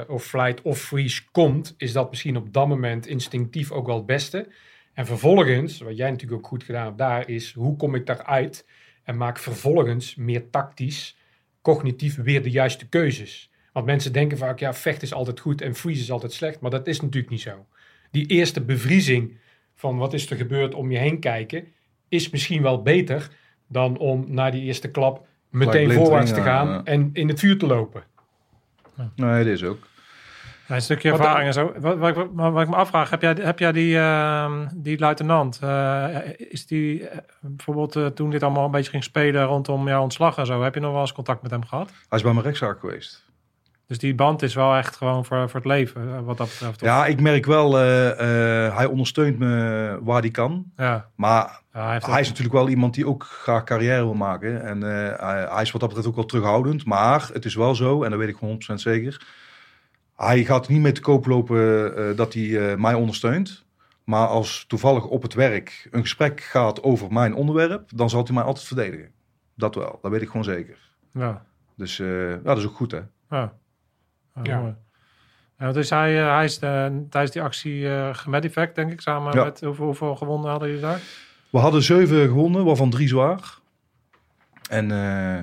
eh, 0.00 0.10
of 0.10 0.24
flight 0.24 0.62
of 0.62 0.78
freeze 0.78 1.22
komt, 1.30 1.74
is 1.76 1.92
dat 1.92 2.10
misschien 2.10 2.36
op 2.36 2.52
dat 2.52 2.68
moment 2.68 3.06
instinctief 3.06 3.70
ook 3.70 3.86
wel 3.86 3.96
het 3.96 4.06
beste. 4.06 4.48
En 4.92 5.06
vervolgens, 5.06 5.80
wat 5.80 5.96
jij 5.96 6.10
natuurlijk 6.10 6.40
ook 6.40 6.46
goed 6.48 6.64
gedaan 6.64 6.84
hebt 6.84 6.98
daar, 6.98 7.28
is 7.28 7.52
hoe 7.52 7.76
kom 7.76 7.94
ik 7.94 8.06
daaruit 8.06 8.66
en 9.04 9.16
maak 9.16 9.38
vervolgens 9.38 10.14
meer 10.14 10.50
tactisch, 10.50 11.16
cognitief 11.62 12.16
weer 12.16 12.42
de 12.42 12.50
juiste 12.50 12.88
keuzes. 12.88 13.47
Want 13.78 13.90
mensen 13.90 14.12
denken 14.12 14.38
vaak, 14.38 14.58
ja, 14.58 14.74
vecht 14.74 15.02
is 15.02 15.12
altijd 15.12 15.40
goed 15.40 15.60
en 15.60 15.74
freeze 15.74 16.02
is 16.02 16.10
altijd 16.10 16.32
slecht, 16.32 16.60
maar 16.60 16.70
dat 16.70 16.86
is 16.86 17.00
natuurlijk 17.00 17.30
niet 17.30 17.40
zo. 17.40 17.66
Die 18.10 18.26
eerste 18.26 18.60
bevriezing 18.60 19.36
van 19.74 19.96
wat 19.96 20.12
is 20.12 20.30
er 20.30 20.36
gebeurd 20.36 20.74
om 20.74 20.90
je 20.90 20.98
heen 20.98 21.20
kijken, 21.20 21.66
is 22.08 22.30
misschien 22.30 22.62
wel 22.62 22.82
beter 22.82 23.28
dan 23.66 23.98
om 23.98 24.24
na 24.28 24.50
die 24.50 24.62
eerste 24.62 24.90
klap 24.90 25.26
meteen 25.50 25.92
voorwaarts 25.92 26.32
te 26.32 26.40
gaan 26.40 26.68
ja. 26.68 26.80
en 26.84 27.10
in 27.12 27.28
het 27.28 27.38
vuur 27.38 27.58
te 27.58 27.66
lopen. 27.66 28.02
Nee, 29.14 29.44
dit 29.44 29.54
is 29.54 29.64
ook. 29.64 29.86
Ja, 30.68 30.74
een 30.74 30.82
stukje 30.82 31.10
ervaring 31.10 31.46
en 31.46 31.52
zo. 31.52 31.72
Wat, 31.78 31.98
wat, 31.98 32.14
wat 32.32 32.62
ik 32.62 32.68
me 32.68 32.76
afvraag, 32.76 33.10
heb 33.10 33.22
jij, 33.22 33.36
heb 33.40 33.58
jij 33.58 33.72
die, 33.72 33.98
ehm, 33.98 34.66
die 34.74 34.98
luitenant, 34.98 35.58
eh, 35.62 36.16
is 36.36 36.66
die 36.66 37.08
eh, 37.08 37.18
bijvoorbeeld 37.40 37.96
eh, 37.96 38.06
toen 38.06 38.30
dit 38.30 38.42
allemaal 38.42 38.64
een 38.64 38.70
beetje 38.70 38.90
ging 38.90 39.04
spelen 39.04 39.44
rondom 39.44 39.88
jouw 39.88 40.02
ontslag 40.02 40.38
en 40.38 40.46
zo, 40.46 40.62
heb 40.62 40.74
je 40.74 40.80
nog 40.80 40.92
wel 40.92 41.00
eens 41.00 41.12
contact 41.12 41.42
met 41.42 41.50
hem 41.50 41.64
gehad? 41.64 41.90
Hij 42.08 42.18
is 42.18 42.22
bij 42.22 42.32
mijn 42.32 42.44
rechtszaak 42.44 42.80
geweest. 42.80 43.27
Dus 43.88 43.98
die 43.98 44.14
band 44.14 44.42
is 44.42 44.54
wel 44.54 44.76
echt 44.76 44.96
gewoon 44.96 45.24
voor, 45.24 45.50
voor 45.50 45.60
het 45.60 45.68
leven, 45.68 46.14
eh, 46.14 46.20
wat 46.20 46.36
dat 46.36 46.48
betreft. 46.48 46.78
toch? 46.78 46.88
Ja, 46.88 47.06
ik 47.06 47.20
merk 47.20 47.46
wel, 47.46 47.78
eh, 47.78 48.10
eh, 48.66 48.76
hij 48.76 48.86
ondersteunt 48.86 49.38
me 49.38 49.98
waar 50.02 50.20
hij 50.20 50.30
kan. 50.30 50.64
ja. 50.76 51.10
Maar 51.14 51.62
Ja, 51.72 51.98
hij 52.00 52.20
is 52.20 52.28
natuurlijk 52.28 52.54
wel 52.54 52.68
iemand 52.68 52.94
die 52.94 53.06
ook 53.06 53.24
graag 53.24 53.64
carrière 53.64 54.02
wil 54.02 54.14
maken. 54.14 54.62
En 54.62 54.80
hij, 55.50 55.62
is 55.62 55.70
wat 55.70 55.80
dat 55.80 55.88
betreft 55.88 56.08
ook 56.08 56.14
wel 56.14 56.24
terughoudend. 56.24 56.84
Maar 56.84 57.30
het 57.32 57.44
is 57.44 57.54
wel 57.54 57.74
zo, 57.74 58.02
en 58.02 58.10
dat 58.10 58.18
weet 58.18 58.28
ik 58.28 58.36
gewoon 58.36 58.54
100% 58.54 58.80
zeker. 58.80 59.26
Hij 60.16 60.44
gaat 60.44 60.68
niet 60.68 60.80
mee 60.80 60.92
te 60.92 61.00
koop 61.00 61.26
lopen 61.26 62.16
dat 62.16 62.34
hij 62.34 62.76
mij 62.76 62.94
ondersteunt. 62.94 63.66
Maar 64.04 64.26
als 64.26 64.64
toevallig 64.68 65.04
op 65.04 65.22
het 65.22 65.34
werk 65.34 65.88
een 65.90 66.02
gesprek 66.02 66.40
gaat 66.40 66.82
over 66.82 67.12
mijn 67.12 67.34
onderwerp, 67.34 67.90
dan 67.94 68.10
zal 68.10 68.24
hij 68.24 68.34
mij 68.34 68.44
altijd 68.44 68.66
verdedigen. 68.66 69.10
Dat 69.54 69.74
wel, 69.74 69.98
dat 70.02 70.10
weet 70.10 70.22
ik 70.22 70.28
gewoon 70.28 70.44
zeker. 70.44 70.78
ja. 71.12 71.46
Dus 71.76 71.96
ja, 71.96 72.36
dat 72.42 72.58
is 72.58 72.66
ook 72.66 72.76
goed, 72.76 72.90
hè? 72.90 73.00
Ja. 73.30 73.52
Ja, 74.42 74.76
Ja. 75.58 75.72
dus 75.72 75.90
hij, 75.90 76.20
eh, 76.20 76.34
hij 76.34 76.44
is 76.44 76.58
eh, 76.58 76.86
tijdens 77.10 77.32
die 77.32 77.42
actie 77.42 77.88
gemedivact, 78.14 78.74
denk 78.74 78.92
ik, 78.92 79.00
samen 79.00 79.34
Ja. 79.36 79.44
met 79.44 79.60
hoeveel, 79.60 79.84
hoeveel 79.84 80.16
gewonden 80.16 80.50
hadden 80.50 80.68
jullie 80.68 80.82
daar? 80.84 81.00
We 81.50 81.58
hadden 81.58 81.82
zeven 81.82 82.26
gewonnen, 82.28 82.64
waarvan 82.64 82.90
drie 82.90 83.08
zwaar. 83.08 83.58
En 84.70 84.90
eh, 84.90 85.42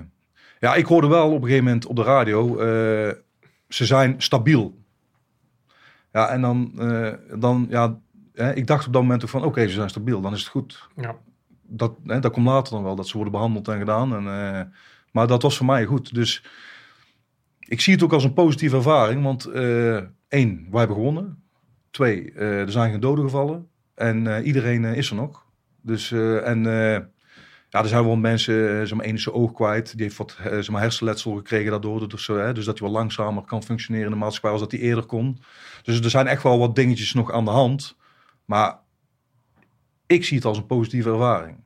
ja, 0.59 0.75
ik 0.75 0.85
hoorde 0.85 1.07
wel 1.07 1.27
op 1.27 1.35
een 1.41 1.41
gegeven 1.47 1.63
moment 1.63 1.85
op 1.85 1.95
de 1.95 2.03
radio, 2.03 2.57
eh, 2.59 3.13
ze 3.69 3.85
zijn 3.85 4.15
stabiel. 4.17 4.77
Ja, 6.11 6.29
en 6.29 6.41
dan, 6.41 6.71
dan 7.39 7.65
ja, 7.69 7.97
hè, 8.33 8.53
ik 8.53 8.67
dacht 8.67 8.87
op 8.87 8.93
dat 8.93 9.01
moment 9.01 9.23
ook 9.23 9.29
van, 9.29 9.43
oké, 9.43 9.67
ze 9.67 9.73
zijn 9.73 9.89
stabiel, 9.89 10.21
dan 10.21 10.33
is 10.33 10.39
het 10.39 10.49
goed. 10.49 10.87
Ja. 10.95 11.15
Dat, 11.61 11.93
hè, 12.05 12.19
dat 12.19 12.31
komt 12.31 12.47
later 12.47 12.73
dan 12.73 12.83
wel, 12.83 12.95
dat 12.95 13.07
ze 13.07 13.13
worden 13.15 13.33
behandeld 13.33 13.67
en 13.67 13.77
gedaan. 13.79 14.15
En, 14.15 14.73
maar 15.11 15.27
dat 15.27 15.41
was 15.41 15.57
voor 15.57 15.65
mij 15.65 15.85
goed. 15.85 16.13
Dus 16.13 16.43
ik 17.67 17.81
zie 17.81 17.93
het 17.93 18.03
ook 18.03 18.13
als 18.13 18.23
een 18.23 18.33
positieve 18.33 18.75
ervaring, 18.75 19.23
want 19.23 19.45
eh, 19.45 19.95
één, 20.27 20.67
wij 20.69 20.79
hebben 20.79 20.95
gewonnen. 20.95 21.43
Twee, 21.91 22.31
eh, 22.31 22.59
er 22.59 22.71
zijn 22.71 22.91
geen 22.91 22.99
doden 22.99 23.23
gevallen. 23.23 23.67
En 23.95 24.35
eh, 24.35 24.45
iedereen 24.45 24.83
is 24.83 25.09
er 25.09 25.15
nog. 25.15 25.45
Dus, 25.81 26.11
en 26.11 26.63
ja, 27.75 27.81
er 27.81 27.87
zijn 27.87 28.05
wel 28.05 28.15
mensen, 28.15 28.87
zeg 28.87 28.97
maar, 28.97 29.05
één 29.05 29.15
is 29.15 29.23
zijn 29.23 29.35
oog 29.35 29.53
kwijt. 29.53 29.91
Die 29.91 30.03
heeft 30.03 30.17
wat 30.17 30.37
zeg 30.41 30.69
maar, 30.69 30.81
hersenletsel 30.81 31.35
gekregen 31.35 31.71
daardoor. 31.71 32.09
Dus, 32.09 32.29
eh, 32.29 32.53
dus 32.53 32.65
dat 32.65 32.79
hij 32.79 32.87
wel 32.87 32.97
langzamer 32.97 33.43
kan 33.43 33.63
functioneren 33.63 34.05
in 34.05 34.11
de 34.11 34.17
maatschappij 34.17 34.51
als 34.51 34.59
dat 34.59 34.71
hij 34.71 34.79
eerder 34.79 35.05
kon. 35.05 35.39
Dus 35.83 35.99
er 35.99 36.09
zijn 36.09 36.27
echt 36.27 36.43
wel 36.43 36.59
wat 36.59 36.75
dingetjes 36.75 37.13
nog 37.13 37.31
aan 37.31 37.45
de 37.45 37.51
hand. 37.51 37.97
Maar 38.45 38.79
ik 40.07 40.25
zie 40.25 40.37
het 40.37 40.45
als 40.45 40.57
een 40.57 40.65
positieve 40.65 41.09
ervaring. 41.09 41.63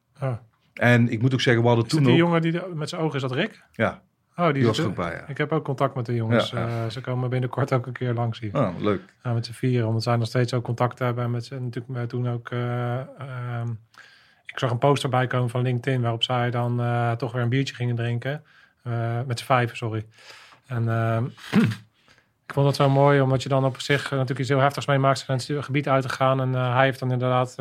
En 0.74 1.10
ik 1.10 1.22
moet 1.22 1.34
ook 1.34 1.42
zeggen, 1.42 1.62
we 1.62 1.68
hadden 1.68 1.86
Is 1.86 1.92
toen 1.92 2.04
die 2.04 2.12
ook... 2.12 2.18
jongen 2.18 2.42
die 2.42 2.62
met 2.74 2.90
zijn 2.90 3.02
ogen 3.02 3.16
is 3.16 3.22
dat 3.22 3.32
Rick? 3.32 3.64
Ja, 3.72 4.02
Oh, 4.40 4.46
die, 4.46 4.54
die 4.54 4.66
was 4.66 4.78
er 4.78 4.86
ook 4.86 4.96
bij, 4.96 5.12
ja. 5.12 5.28
Ik 5.28 5.38
heb 5.38 5.52
ook 5.52 5.64
contact 5.64 5.96
met 5.96 6.06
de 6.06 6.16
jongens. 6.16 6.50
Ja, 6.50 6.60
ja. 6.60 6.84
Eh, 6.84 6.90
ze 6.90 7.02
komen 7.02 7.30
binnenkort 7.30 7.74
ook 7.74 7.86
een 7.86 7.94
keer 7.94 8.14
langs 8.14 8.40
hier. 8.40 8.54
Ah, 8.54 8.80
leuk. 8.80 9.02
Met 9.24 9.46
z'n 9.46 9.52
vieren, 9.52 9.88
omdat 9.88 10.04
zij 10.04 10.16
nog 10.16 10.28
steeds 10.28 10.54
ook 10.54 10.64
contact 10.64 11.00
hebben. 11.00 11.24
En 11.24 11.32
met 11.32 11.46
z'n, 11.46 11.54
natuurlijk 11.54 11.88
met 11.88 12.10
toen 12.10 12.30
ook... 12.30 12.50
eh, 12.50 13.00
ehm, 13.00 13.70
ik 14.46 14.60
zag 14.60 14.72
een 14.72 14.78
poster 14.78 15.10
bij 15.10 15.28
komen 15.28 15.50
van 15.50 15.62
LinkedIn... 15.62 16.02
waarop 16.02 16.24
zij 16.24 16.52
dan 16.52 16.82
eh, 16.82 17.12
toch 17.12 17.32
weer 17.32 17.42
een 17.42 17.50
biertje 17.50 17.76
gingen 17.76 17.96
drinken. 17.96 18.44
Met 19.26 19.40
z'n 19.40 19.46
vijven, 19.46 19.78
sorry. 19.78 20.06
En 20.68 20.90
ehm, 20.90 21.26
ik 22.46 22.54
vond 22.54 22.66
dat 22.66 22.76
zo 22.76 22.90
mooi, 22.90 23.22
omdat 23.22 23.44
je 23.44 23.50
dan 23.50 23.66
op 23.66 23.80
zich 23.80 24.12
natuurlijk 24.12 24.40
iets 24.40 24.50
heel 24.50 24.60
heftigs 24.60 24.86
meemaakt. 24.86 25.20
Ze 25.20 25.26
zijn 25.26 25.58
het 25.58 25.66
gebied 25.66 25.90
uit 25.90 26.02
te 26.02 26.10
gaan. 26.10 26.42
En 26.42 26.54
hij 26.54 26.86
heeft 26.86 27.00
dan 27.00 27.12
inderdaad 27.12 27.56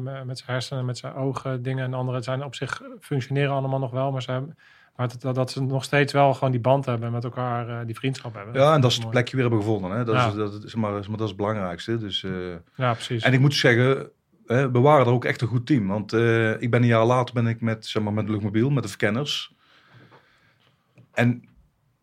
met- 0.00 0.24
met 0.24 0.38
zijn 0.38 0.50
hersenen, 0.50 0.84
met 0.84 0.98
zijn 0.98 1.14
ogen 1.14 1.62
dingen 1.62 1.84
en 1.84 1.94
andere... 1.94 2.22
zijn 2.22 2.44
op 2.44 2.54
zich 2.54 2.82
functioneren 3.00 3.52
allemaal 3.54 3.78
nog 3.78 3.90
wel, 3.90 4.12
maar 4.12 4.22
ze 4.22 4.30
hebben... 4.30 4.56
Maar 4.96 5.08
dat, 5.18 5.34
dat, 5.34 5.50
ze 5.50 5.62
nog 5.62 5.84
steeds 5.84 6.12
wel 6.12 6.34
gewoon 6.34 6.50
die 6.50 6.60
band 6.60 6.84
hebben 6.84 7.06
en 7.06 7.12
met 7.12 7.24
elkaar, 7.24 7.68
eh, 7.68 7.86
die 7.86 7.94
vriendschap 7.94 8.34
hebben. 8.34 8.54
Ja, 8.54 8.74
en 8.74 8.80
dat 8.80 8.90
is 8.90 8.96
het 8.96 9.10
plekje 9.10 9.36
weer 9.36 9.44
hebben 9.44 9.62
gevonden. 9.62 9.90
Hè? 9.90 10.04
Dat, 10.04 10.14
Ja. 10.14 10.28
is, 10.28 10.34
dat, 10.34 10.64
is, 10.64 10.74
maar, 10.74 10.90
maar 10.92 11.02
dat 11.10 11.20
is 11.20 11.26
het 11.26 11.36
belangrijkste. 11.36 11.98
Dus, 11.98 12.24
eh, 12.24 12.30
Ja, 12.76 12.92
precies. 12.92 13.22
En 13.22 13.32
ik 13.32 13.40
moet 13.40 13.54
zeggen, 13.54 14.10
hè, 14.46 14.70
we 14.70 14.78
waren 14.78 15.06
er 15.06 15.12
ook 15.12 15.24
echt 15.24 15.40
een 15.40 15.48
goed 15.48 15.66
team. 15.66 15.86
Want 15.86 16.12
eh, 16.12 16.60
ik 16.60 16.70
ben 16.70 16.82
een 16.82 16.88
jaar 16.88 17.04
later 17.04 17.34
ben 17.34 17.46
ik 17.46 17.60
met, 17.60 17.86
zeg 17.86 18.02
maar, 18.02 18.12
met 18.12 18.28
Luchtmobiel, 18.28 18.70
met 18.70 18.82
de 18.82 18.88
verkenners. 18.88 19.54
En 21.12 21.48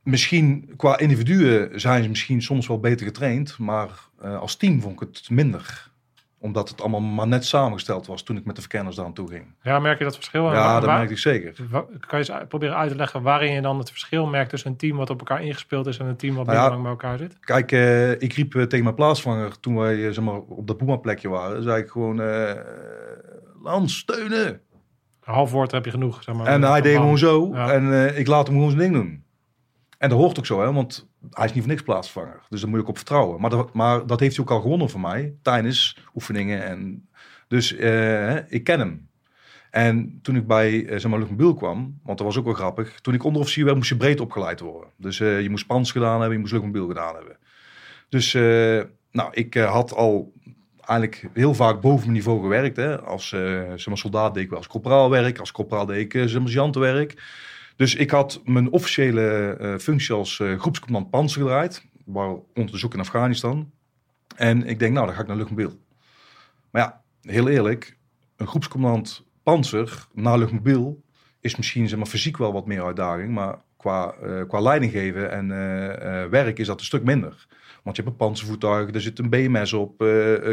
misschien 0.03 0.73
qua 0.75 0.97
individuen 0.97 1.79
zijn 1.79 2.03
ze 2.03 2.09
misschien 2.09 2.41
soms 2.41 2.67
wel 2.67 2.79
beter 2.79 3.05
getraind. 3.05 3.57
Maar 3.57 3.89
als 4.21 4.55
team 4.55 4.81
vond 4.81 5.01
ik 5.01 5.07
het 5.07 5.29
minder. 5.29 5.88
Omdat 6.41 6.69
het 6.69 6.81
allemaal 6.81 6.99
maar 7.01 7.27
net 7.27 7.45
samengesteld 7.45 8.07
was 8.07 8.23
toen 8.23 8.37
ik 8.37 8.45
met 8.45 8.55
de 8.55 8.61
verkenners 8.61 8.95
daar 8.95 9.05
aan 9.05 9.13
toe 9.13 9.29
ging. 9.29 9.45
Ja, 9.61 9.79
merk 9.79 9.97
je 9.97 10.03
dat 10.03 10.15
verschil? 10.15 10.43
Ja, 10.45 10.51
waar- 10.51 10.81
dat 10.81 10.89
merkte 10.89 11.13
ik 11.13 11.19
zeker. 11.19 11.53
Kan 12.07 12.19
je 12.19 12.31
eens 12.31 12.31
proberen 12.47 12.75
uit 12.75 12.89
te 12.89 12.95
leggen 12.95 13.21
waarin 13.21 13.53
je 13.53 13.61
dan 13.61 13.77
het 13.77 13.89
verschil 13.89 14.25
merkt 14.25 14.49
tussen 14.49 14.71
een 14.71 14.77
team 14.77 14.97
wat 14.97 15.09
op 15.09 15.19
elkaar 15.19 15.41
ingespeeld 15.43 15.87
is 15.87 15.97
en 15.97 16.05
een 16.05 16.15
team 16.15 16.35
wat 16.35 16.45
Nou 16.45 16.57
ja, 16.57 16.69
lang 16.69 16.81
bij 16.81 16.91
elkaar 16.91 17.17
zit? 17.17 17.39
Kijk, 17.39 17.71
eh, 17.71 18.11
ik 18.11 18.33
riep 18.33 18.55
eh, 18.55 18.63
tegen 18.63 18.83
mijn 18.83 18.95
plaatsvanger 18.95 19.59
toen 19.59 19.75
wij 19.75 20.07
eh, 20.07 20.13
zeg 20.13 20.23
maar, 20.23 20.35
op 20.39 20.67
dat 20.67 20.77
Puma-plekje 20.77 21.29
waren. 21.29 21.63
zei 21.63 21.81
ik 21.81 21.89
gewoon, 21.89 22.21
eh 22.21 22.51
Lans, 23.63 23.97
steunen. 23.97 24.47
Een 24.47 25.33
half 25.33 25.51
woord 25.51 25.71
heb 25.71 25.85
je 25.85 25.91
genoeg, 25.91 26.23
zeg 26.23 26.35
maar. 26.35 26.45
En 26.47 26.61
hij 26.61 26.81
deed 26.81 26.95
gewoon 26.95 27.17
zo. 27.17 27.49
Ja. 27.53 27.71
En 27.71 28.17
ik 28.17 28.27
laat 28.27 28.47
hem 28.47 28.55
gewoon 28.55 28.71
zijn 28.71 28.81
ding 28.81 28.93
doen. 28.93 29.23
En 29.97 30.09
dat 30.09 30.17
hoort 30.17 30.37
ook 30.39 30.45
zo, 30.45 30.61
hè, 30.61 30.73
want 30.73 31.08
hij 31.29 31.45
is 31.45 31.53
niet 31.53 31.63
voor 31.63 31.71
niks 31.71 31.83
plaatsvervanger. 31.83 32.41
Dus 32.49 32.59
daar 32.61 32.69
moet 32.69 32.79
je 32.79 32.83
ook 32.83 32.89
op 32.89 32.97
vertrouwen. 32.97 33.41
Maar 33.41 33.49
dat, 33.49 33.73
maar 33.73 34.07
dat 34.07 34.19
heeft 34.19 34.35
hij 34.35 34.45
ook 34.45 34.51
al 34.51 34.61
gewonnen 34.61 34.89
van 34.89 35.01
mij 35.01 35.33
tijdens 35.41 35.97
oefeningen. 36.15 36.63
En, 36.63 37.09
dus 37.47 37.75
eh, 37.75 38.51
ik 38.51 38.63
ken 38.63 38.79
hem. 38.79 39.07
En 39.71 40.19
toen 40.21 40.35
ik 40.35 40.47
bij 40.47 40.71
uh, 40.71 40.99
zeg 40.99 41.11
maar, 41.11 41.53
kwam, 41.55 41.99
want 42.03 42.17
dat 42.17 42.27
was 42.27 42.37
ook 42.37 42.45
wel 42.45 42.53
grappig. 42.53 42.99
Toen 42.99 43.13
ik 43.13 43.23
onderofficier 43.23 43.63
werd, 43.63 43.77
moest 43.77 43.89
je 43.89 43.97
breed 43.97 44.19
opgeleid 44.19 44.59
worden. 44.59 44.89
Dus 44.97 45.19
eh, 45.19 45.41
je 45.41 45.49
moest 45.49 45.67
Pans 45.67 45.91
gedaan 45.91 46.19
hebben, 46.19 46.31
je 46.31 46.39
moest 46.39 46.51
Luchtmobiel 46.51 46.87
gedaan 46.87 47.15
hebben. 47.15 47.37
Dus 48.09 48.33
nou, 49.11 49.29
ik 49.31 49.53
had 49.53 49.93
al 49.93 50.33
eigenlijk 50.77 51.29
heel 51.33 51.53
vaak 51.53 51.81
boven 51.81 52.01
mijn 52.01 52.11
niveau 52.11 52.41
gewerkt. 52.41 52.75
Hè. 52.75 53.01
Als 53.01 53.27
zeg 53.27 53.87
maar, 53.87 53.97
soldaat 53.97 54.33
deed 54.33 54.43
ik 54.43 54.49
wel 54.49 54.57
als 54.57 54.67
corporaal 54.67 55.09
werk. 55.09 55.39
Als 55.39 55.51
corporaal 55.51 55.85
deed 55.85 55.99
ik 55.99 56.13
uh, 56.13 56.27
sergeantenwerk. 56.27 57.15
Dus 57.79 57.95
ik 57.95 58.11
had 58.11 58.41
mijn 58.45 58.71
officiële 58.71 59.57
uh, 59.61 59.77
functie 59.77 60.15
als 60.15 60.39
uh, 60.39 60.59
groepscommandant 60.59 61.11
Panzer 61.11 61.41
gedraaid. 61.41 61.85
Waar 62.05 62.35
onderzoek 62.53 62.93
in 62.93 62.99
Afghanistan. 62.99 63.71
En 64.35 64.65
ik 64.65 64.79
denk, 64.79 64.93
nou, 64.93 65.05
dan 65.05 65.15
ga 65.15 65.21
ik 65.21 65.27
naar 65.27 65.37
luchtmobiel. 65.37 65.79
Maar 66.71 66.81
ja, 66.81 67.01
heel 67.21 67.47
eerlijk. 67.47 67.97
Een 68.35 68.47
groepscommandant 68.47 69.25
Panzer 69.43 70.07
naar 70.13 70.37
luchtmobiel 70.37 71.03
is 71.39 71.55
misschien 71.55 71.87
zeg 71.87 71.97
maar, 71.97 72.07
fysiek 72.07 72.37
wel 72.37 72.53
wat 72.53 72.65
meer 72.65 72.83
uitdaging. 72.83 73.33
Maar 73.33 73.55
qua, 73.77 74.15
uh, 74.23 74.41
qua 74.47 74.59
leiding 74.59 74.91
geven 74.91 75.31
en 75.31 75.47
werk 76.29 76.59
is 76.59 76.67
dat 76.67 76.79
een 76.79 76.85
stuk 76.85 77.03
minder. 77.03 77.47
Want 77.83 77.95
je 77.95 78.01
hebt 78.01 78.13
een 78.13 78.25
panzervoertuig, 78.25 78.93
er 78.93 79.01
zit 79.01 79.19
een 79.19 79.29
BMS 79.29 79.73
op. 79.73 79.97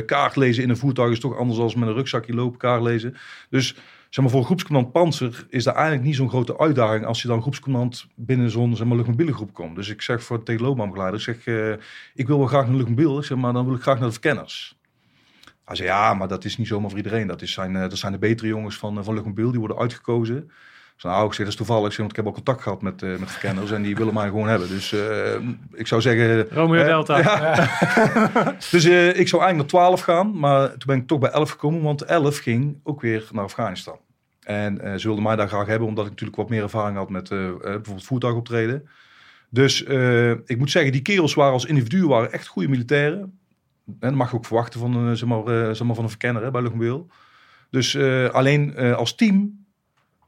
Kaart 0.07 0.37
lezen 0.37 0.63
in 0.63 0.71
een 0.71 0.77
voertuig 0.77 1.13
is 1.13 1.21
toch 1.21 1.37
anders 1.37 1.59
dan 1.59 1.81
met 1.81 1.89
een 1.89 1.95
rugzakje 1.95 2.35
lopen 2.35 2.59
kaart 2.59 2.83
lezen. 2.83 3.17
Dus 3.51 3.77
zeg 4.11 4.25
maar, 4.25 4.33
voor 4.33 4.45
groepscommandant 4.45 4.93
Panzer 4.93 5.47
is 5.49 5.65
daar 5.65 5.75
eigenlijk 5.75 6.05
niet 6.05 6.17
zo'n 6.17 6.29
grote 6.29 6.59
uitdaging 6.59 7.05
als 7.05 7.23
je 7.23 7.29
dan 7.29 7.41
groepscommandant 7.43 8.07
binnen 8.15 8.51
zo'n 8.51 8.77
zeg 8.77 8.87
maar, 8.87 8.97
luchtmobiele 8.97 9.33
groep 9.33 9.53
komt. 9.53 9.77
Dus 9.77 9.89
ik 9.89 10.03
zeg 10.03 10.23
voor 10.23 10.43
tegen 10.43 10.63
loopbaanbegeleider, 10.63 11.21
zeg, 11.21 11.47
uh, 11.47 11.73
ik 12.15 12.27
wil 12.27 12.39
wel 12.39 12.47
graag 12.47 12.67
naar 12.67 12.77
luchtmobiel, 12.77 13.23
zeg 13.23 13.39
maar 13.39 13.53
dan 13.53 13.67
wil 13.67 13.75
ik 13.75 13.83
graag 13.83 13.99
naar 13.99 14.07
de 14.07 14.13
verkenners. 14.13 14.77
Hij 15.65 15.77
zei, 15.77 15.89
ja, 15.89 16.15
maar 16.15 16.29
dat 16.29 16.45
is 16.45 16.57
niet 16.57 16.67
zomaar 16.67 16.89
voor 16.89 16.99
iedereen. 16.99 17.27
Dat, 17.27 17.43
is 17.43 17.53
zijn, 17.53 17.75
uh, 17.75 17.81
dat 17.81 17.99
zijn 17.99 18.13
de 18.13 18.19
betere 18.19 18.49
jongens 18.49 18.77
van, 18.77 19.05
van 19.05 19.15
luchtmobiel, 19.15 19.51
die 19.51 19.59
worden 19.59 19.79
uitgekozen. 19.79 20.51
Nou, 21.03 21.27
ik 21.27 21.33
zeg, 21.33 21.39
dat 21.39 21.49
is 21.49 21.67
toevallig, 21.67 21.97
want 21.97 22.11
ik 22.11 22.17
heb 22.17 22.27
al 22.27 22.33
contact 22.33 22.63
gehad 22.63 22.83
met, 22.83 23.03
uh, 23.03 23.19
met 23.19 23.31
verkenners 23.31 23.71
en 23.71 23.83
die 23.83 23.97
willen 23.97 24.15
mij 24.15 24.27
gewoon 24.27 24.49
hebben. 24.49 24.69
Dus 24.69 24.93
uh, 24.93 25.35
ik 25.73 25.87
zou 25.87 26.01
zeggen... 26.01 26.49
Romeo 26.49 26.85
Delta. 26.85 27.19
Ja. 27.19 27.55
dus 28.71 28.85
ik 28.85 29.29
zou 29.29 29.43
eigenlijk 29.43 29.57
naar 29.57 29.67
12 29.67 30.01
gaan, 30.01 30.39
maar 30.39 30.69
toen 30.69 30.87
ben 30.87 30.97
ik 30.97 31.07
toch 31.07 31.19
bij 31.19 31.31
11 31.31 31.51
gekomen, 31.51 31.83
want 31.83 32.03
11 32.03 32.39
ging 32.39 32.81
ook 32.83 33.01
weer 33.01 33.29
naar 33.33 33.45
Afghanistan. 33.45 33.99
En 34.43 35.01
ze 35.01 35.07
wilden 35.07 35.25
mij 35.25 35.37
daar 35.37 35.49
graag 35.49 35.67
hebben, 35.67 35.89
omdat 35.89 36.05
ik 36.05 36.11
natuurlijk 36.11 36.39
wat 36.39 36.49
meer 36.49 36.63
ervaring 36.63 36.97
had 36.97 37.11
met 37.11 37.29
bijvoorbeeld 37.29 38.05
voertuigoptreden. 38.05 38.89
Dus 39.51 39.83
ik 40.45 40.59
moet 40.59 40.71
zeggen, 40.71 40.93
die 40.93 41.03
kerels 41.03 41.35
waren 41.35 41.53
als 41.53 41.65
individu 41.65 42.07
waren 42.07 42.33
echt 42.33 42.47
goede 42.47 42.69
militairen. 42.69 43.21
En 43.87 43.97
dat 43.99 44.15
mag 44.15 44.31
je 44.31 44.37
ook 44.37 44.47
verwachten 44.47 44.81
van, 44.81 45.17
zeg 45.17 45.29
maar, 45.29 45.75
zeg 45.75 45.87
maar 45.87 45.95
van 45.95 46.05
een 46.05 46.11
verkenner 46.11 46.43
hè, 46.43 46.51
bij 46.51 46.63
Luchtmobiel. 46.63 47.11
Dus 47.71 47.97
alleen 48.33 48.77
als 48.77 49.15
team 49.15 49.66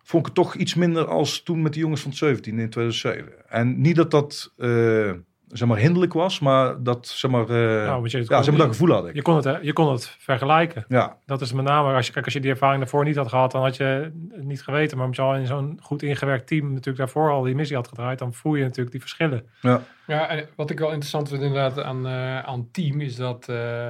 vond 0.08 0.26
ik 0.26 0.34
het 0.34 0.44
toch 0.44 0.54
iets 0.54 0.74
minder 0.74 1.06
als 1.06 1.42
toen 1.42 1.62
met 1.62 1.72
de 1.72 1.78
jongens 1.78 2.00
van 2.00 2.10
het 2.10 2.18
17 2.18 2.58
in 2.58 2.70
2007. 2.70 3.48
En 3.48 3.80
niet 3.80 3.96
dat 3.96 4.10
dat 4.10 4.52
uh, 4.56 5.12
zeg 5.48 5.68
maar 5.68 5.78
hinderlijk 5.78 6.12
was, 6.12 6.38
maar 6.40 6.82
dat 6.82 7.06
zeg 7.06 7.30
maar, 7.30 7.50
uh, 7.50 7.86
nou, 7.86 8.08
je, 8.08 8.18
ja, 8.18 8.42
zeg 8.42 8.48
maar 8.48 8.66
dat 8.66 8.76
gevoel 8.76 8.90
had 8.90 9.08
ik. 9.08 9.14
Je 9.14 9.22
kon 9.22 9.36
het, 9.36 9.44
hè? 9.44 9.58
je 9.58 9.72
kon 9.72 9.92
het 9.92 10.16
vergelijken. 10.18 10.84
Ja. 10.88 11.16
Dat 11.26 11.40
is 11.40 11.52
met 11.52 11.64
name 11.64 11.94
als 11.94 12.06
je, 12.06 12.12
kijk, 12.12 12.24
als 12.24 12.34
je 12.34 12.40
die 12.40 12.50
ervaring 12.50 12.80
daarvoor 12.80 13.04
niet 13.04 13.16
had 13.16 13.28
gehad, 13.28 13.50
dan 13.50 13.62
had 13.62 13.76
je 13.76 13.84
het 14.32 14.44
niet 14.44 14.62
geweten. 14.62 14.96
Maar 14.96 15.06
omdat 15.06 15.24
je 15.24 15.30
al 15.30 15.36
in 15.36 15.46
zo'n 15.46 15.78
goed 15.82 16.02
ingewerkt 16.02 16.46
team 16.46 16.68
natuurlijk 16.68 16.98
daarvoor 16.98 17.30
al 17.30 17.42
die 17.42 17.54
missie 17.54 17.76
had 17.76 17.88
gedraaid, 17.88 18.18
dan 18.18 18.34
voel 18.34 18.54
je 18.54 18.62
natuurlijk 18.62 18.90
die 18.90 19.00
verschillen. 19.00 19.46
Ja. 19.60 19.82
Ja, 20.06 20.28
en 20.28 20.48
wat 20.56 20.70
ik 20.70 20.78
wel 20.78 20.88
interessant 20.88 21.28
vind 21.28 21.42
inderdaad 21.42 21.82
aan, 21.82 22.06
uh, 22.06 22.38
aan 22.38 22.68
team 22.70 23.00
is 23.00 23.16
dat, 23.16 23.46
uh, 23.50 23.88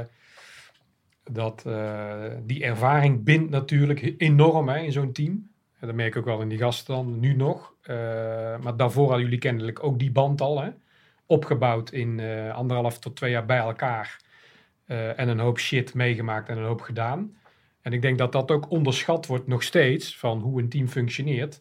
dat 1.31 1.65
uh, 1.67 2.13
die 2.43 2.65
ervaring 2.65 3.25
bindt 3.25 3.51
natuurlijk 3.51 4.15
enorm 4.17 4.69
hè, 4.69 4.79
in 4.79 4.93
zo'n 4.93 5.13
team. 5.13 5.48
Dat 5.81 5.95
merk 5.95 6.15
ik 6.15 6.17
ook 6.17 6.25
wel 6.25 6.41
in 6.41 6.49
die 6.49 6.59
gasten 6.59 6.95
dan, 6.95 7.21
nu 7.21 7.35
nog. 7.35 7.75
Uh, 7.83 7.97
maar 8.59 8.77
daarvoor 8.77 9.07
hadden 9.07 9.25
jullie 9.25 9.39
kennelijk 9.39 9.83
ook 9.83 9.99
die 9.99 10.11
band 10.11 10.41
al, 10.41 10.63
hè? 10.63 10.71
opgebouwd 11.27 11.93
in 11.93 12.19
uh, 12.19 12.55
anderhalf 12.55 12.99
tot 12.99 13.17
twee 13.17 13.31
jaar 13.31 13.47
bij 13.47 13.59
elkaar. 13.59 14.21
Uh, 14.87 15.19
en 15.19 15.29
een 15.29 15.39
hoop 15.39 15.59
shit 15.59 15.95
meegemaakt 15.95 16.49
en 16.49 16.59
een 16.59 16.65
hoop 16.65 16.81
gedaan. 16.81 17.37
En 17.81 17.93
ik 17.93 18.03
denk 18.03 18.19
dat 18.19 18.33
dat 18.33 18.51
ook 18.51 18.71
onderschat 18.71 19.27
wordt 19.27 19.47
nog 19.47 19.63
steeds 19.63 20.19
van 20.19 20.41
hoe 20.41 20.61
een 20.61 20.69
team 20.69 20.89
functioneert. 20.89 21.61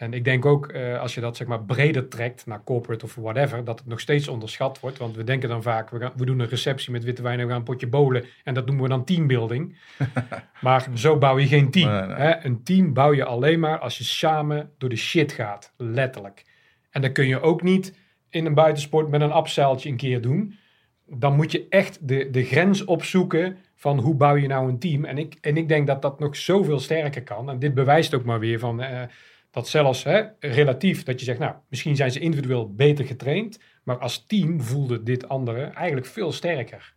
En 0.00 0.12
ik 0.12 0.24
denk 0.24 0.46
ook 0.46 0.72
uh, 0.72 1.00
als 1.00 1.14
je 1.14 1.20
dat 1.20 1.36
zeg 1.36 1.46
maar 1.46 1.64
breder 1.64 2.08
trekt 2.08 2.46
naar 2.46 2.64
corporate 2.64 3.04
of 3.04 3.14
whatever, 3.14 3.64
dat 3.64 3.78
het 3.78 3.88
nog 3.88 4.00
steeds 4.00 4.28
onderschat 4.28 4.80
wordt. 4.80 4.98
Want 4.98 5.16
we 5.16 5.24
denken 5.24 5.48
dan 5.48 5.62
vaak, 5.62 5.90
we, 5.90 5.98
gaan, 5.98 6.12
we 6.16 6.24
doen 6.24 6.38
een 6.38 6.48
receptie 6.48 6.92
met 6.92 7.04
witte 7.04 7.22
wijn 7.22 7.38
en 7.38 7.44
we 7.44 7.50
gaan 7.50 7.58
een 7.58 7.66
potje 7.66 7.86
bolen. 7.86 8.24
En 8.44 8.54
dat 8.54 8.66
noemen 8.66 8.82
we 8.82 8.88
dan 8.88 9.04
teambuilding. 9.04 9.76
maar 10.60 10.86
zo 10.94 11.18
bouw 11.18 11.38
je 11.38 11.46
geen 11.46 11.70
team. 11.70 11.90
Nee, 11.90 12.00
nee. 12.00 12.16
Hè? 12.16 12.44
Een 12.44 12.62
team 12.62 12.92
bouw 12.92 13.12
je 13.12 13.24
alleen 13.24 13.60
maar 13.60 13.78
als 13.78 13.98
je 13.98 14.04
samen 14.04 14.70
door 14.78 14.88
de 14.88 14.96
shit 14.96 15.32
gaat. 15.32 15.72
Letterlijk. 15.76 16.44
En 16.90 17.00
dan 17.00 17.12
kun 17.12 17.26
je 17.26 17.40
ook 17.40 17.62
niet 17.62 17.94
in 18.30 18.46
een 18.46 18.54
buitensport 18.54 19.08
met 19.08 19.20
een 19.20 19.32
abzeiltje 19.32 19.88
een 19.88 19.96
keer 19.96 20.20
doen. 20.20 20.58
Dan 21.06 21.36
moet 21.36 21.52
je 21.52 21.66
echt 21.68 22.08
de, 22.08 22.30
de 22.30 22.44
grens 22.44 22.84
opzoeken 22.84 23.56
van 23.74 23.98
hoe 23.98 24.14
bouw 24.14 24.36
je 24.36 24.46
nou 24.46 24.68
een 24.68 24.78
team. 24.78 25.04
En 25.04 25.18
ik, 25.18 25.36
en 25.40 25.56
ik 25.56 25.68
denk 25.68 25.86
dat 25.86 26.02
dat 26.02 26.18
nog 26.18 26.36
zoveel 26.36 26.78
sterker 26.78 27.22
kan. 27.22 27.50
En 27.50 27.58
dit 27.58 27.74
bewijst 27.74 28.14
ook 28.14 28.24
maar 28.24 28.40
weer 28.40 28.58
van... 28.58 28.80
Uh, 28.80 29.02
dat 29.50 29.68
zelfs 29.68 30.04
hè, 30.04 30.22
relatief, 30.40 31.02
dat 31.02 31.18
je 31.18 31.24
zegt, 31.24 31.38
nou, 31.38 31.54
misschien 31.68 31.96
zijn 31.96 32.12
ze 32.12 32.20
individueel 32.20 32.74
beter 32.74 33.04
getraind, 33.04 33.60
maar 33.82 33.98
als 33.98 34.26
team 34.26 34.60
voelde 34.60 35.02
dit 35.02 35.28
andere 35.28 35.62
eigenlijk 35.64 36.06
veel 36.06 36.32
sterker. 36.32 36.92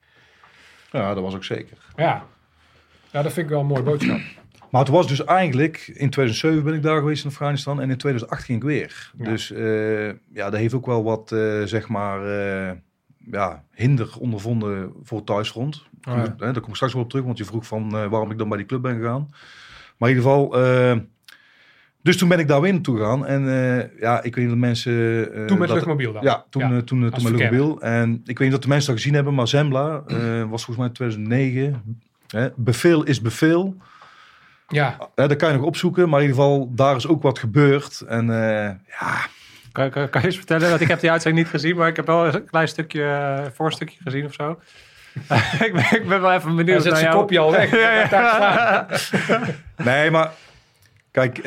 Ja, 0.92 1.14
dat 1.14 1.24
was 1.24 1.36
ook 1.36 1.44
zeker. 1.44 1.78
Ja, 1.96 2.26
ja 3.12 3.22
dat 3.22 3.34
vind 3.34 3.46
ik 3.46 3.52
wel 3.52 3.60
een 3.60 3.68
mooie 3.68 3.84
boodschap. 3.84 4.20
Maar 4.70 4.82
het 4.82 4.92
was 4.92 5.08
dus 5.08 5.24
eigenlijk, 5.24 5.78
in 5.78 6.10
2007 6.10 6.64
ben 6.64 6.74
ik 6.74 6.84
daar 6.84 7.00
geweest 7.00 7.24
in 7.24 7.30
Afghanistan 7.30 7.82
en 7.82 7.90
in 7.90 7.98
2008 7.98 8.44
ging 8.44 8.58
ik 8.58 8.64
weer. 8.64 9.12
Ja. 9.18 9.30
Dus 9.30 9.52
uh, 9.52 10.08
ja, 10.08 10.50
dat 10.50 10.54
heeft 10.54 10.74
ook 10.74 10.86
wel 10.86 11.04
wat, 11.04 11.32
uh, 11.32 11.64
zeg 11.64 11.88
maar, 11.88 12.26
uh, 12.26 12.72
ja, 13.32 13.64
hinder 13.72 14.18
ondervonden 14.20 14.94
voor 15.04 15.18
het 15.18 15.28
thuisfront. 15.28 15.86
Oh, 16.10 16.16
ja. 16.16 16.36
Daar 16.38 16.60
kom 16.60 16.70
ik 16.70 16.76
straks 16.76 16.94
wel 16.94 17.02
op 17.02 17.10
terug, 17.10 17.26
want 17.26 17.38
je 17.38 17.46
vroeg 17.46 17.68
van 17.68 17.90
waarom 17.90 18.32
ik 18.32 18.38
dan 18.38 18.50
bij 18.50 18.58
die 18.58 18.68
club 18.68 18.82
ben 18.82 18.96
gegaan. 18.96 19.28
Maar 19.98 20.10
in 20.10 20.16
ieder 20.16 20.32
geval... 20.32 20.52
eh, 22.04 22.10
dus 22.10 22.18
toen 22.18 22.30
ben 22.30 22.40
ik 22.40 22.48
daar 22.48 22.62
weer 22.62 22.74
naartoe 22.74 22.98
gegaan. 22.98 23.26
En 23.26 23.44
uh, 23.44 24.02
ja, 24.02 24.18
ik 24.18 24.36
weet 24.36 24.44
niet 24.44 24.50
dat 24.50 24.58
mensen... 24.58 24.94
Uh, 24.94 25.46
toen 25.46 25.58
met 25.58 25.68
dat, 25.68 25.78
luchtmobiel 25.78 26.14
dan? 26.14 26.24
Ja, 26.24 26.46
toen, 26.50 26.62
ja. 26.62 26.70
uh, 26.70 26.78
toen, 26.78 26.86
toen, 26.86 27.00
met 27.00 27.22
luchtmobiel. 27.22 27.82
En 27.82 28.22
ik 28.26 28.38
weet 28.38 28.40
niet 28.40 28.52
dat 28.52 28.62
de 28.62 28.68
mensen 28.68 28.88
dat 28.88 29.02
gezien 29.02 29.16
hebben, 29.16 29.34
maar 29.34 29.48
Zembla 29.48 30.04
was 30.50 30.66
volgens 30.66 30.78
mij 30.78 30.90
2009. 30.90 32.02
Hè, 32.28 32.50
bevel 32.56 33.04
is 33.04 33.22
bevel. 33.22 33.76
Ja. 34.68 34.98
dat 35.16 35.36
kan 35.36 35.52
je 35.52 35.58
nog 35.58 35.66
opzoeken, 35.66 36.10
maar 36.10 36.22
in 36.22 36.28
ieder 36.28 36.42
geval, 36.42 36.72
daar 36.76 36.96
is 36.96 37.08
ook 37.08 37.22
wat 37.22 37.40
gebeurd. 37.40 38.02
En 38.08 38.26
ja... 38.26 39.28
Kan, 39.72 39.90
kan, 39.90 40.10
kan, 40.10 40.22
je 40.22 40.28
eens 40.28 40.36
vertellen? 40.36 40.70
Want 40.70 40.82
ik 40.82 40.88
heb 40.88 41.00
die 41.00 41.12
uitzending 41.12 41.44
niet 41.44 41.54
gezien, 41.54 41.76
maar 41.76 41.88
ik 41.88 41.96
heb 41.96 42.06
wel 42.06 42.26
een 42.26 42.46
klein 42.46 42.68
stukje, 42.68 43.52
voorstukje 43.54 43.98
gezien 44.04 44.26
of 44.26 44.34
zo. 44.34 44.60
ik, 45.66 45.72
ben, 45.74 46.00
ik 46.02 46.08
ben 46.08 46.22
wel 46.22 46.32
even 46.32 46.56
benieuwd. 46.56 46.84
Hij 46.84 46.92
zet 46.92 46.98
zijn 46.98 47.14
kopje 47.14 47.40
al 47.40 47.52
weg. 47.52 47.72
ja, 47.82 48.08
ja. 48.10 48.88
nee, 49.78 50.12
maar 50.12 50.32
Kijk, 51.14 51.38
uh, 51.38 51.44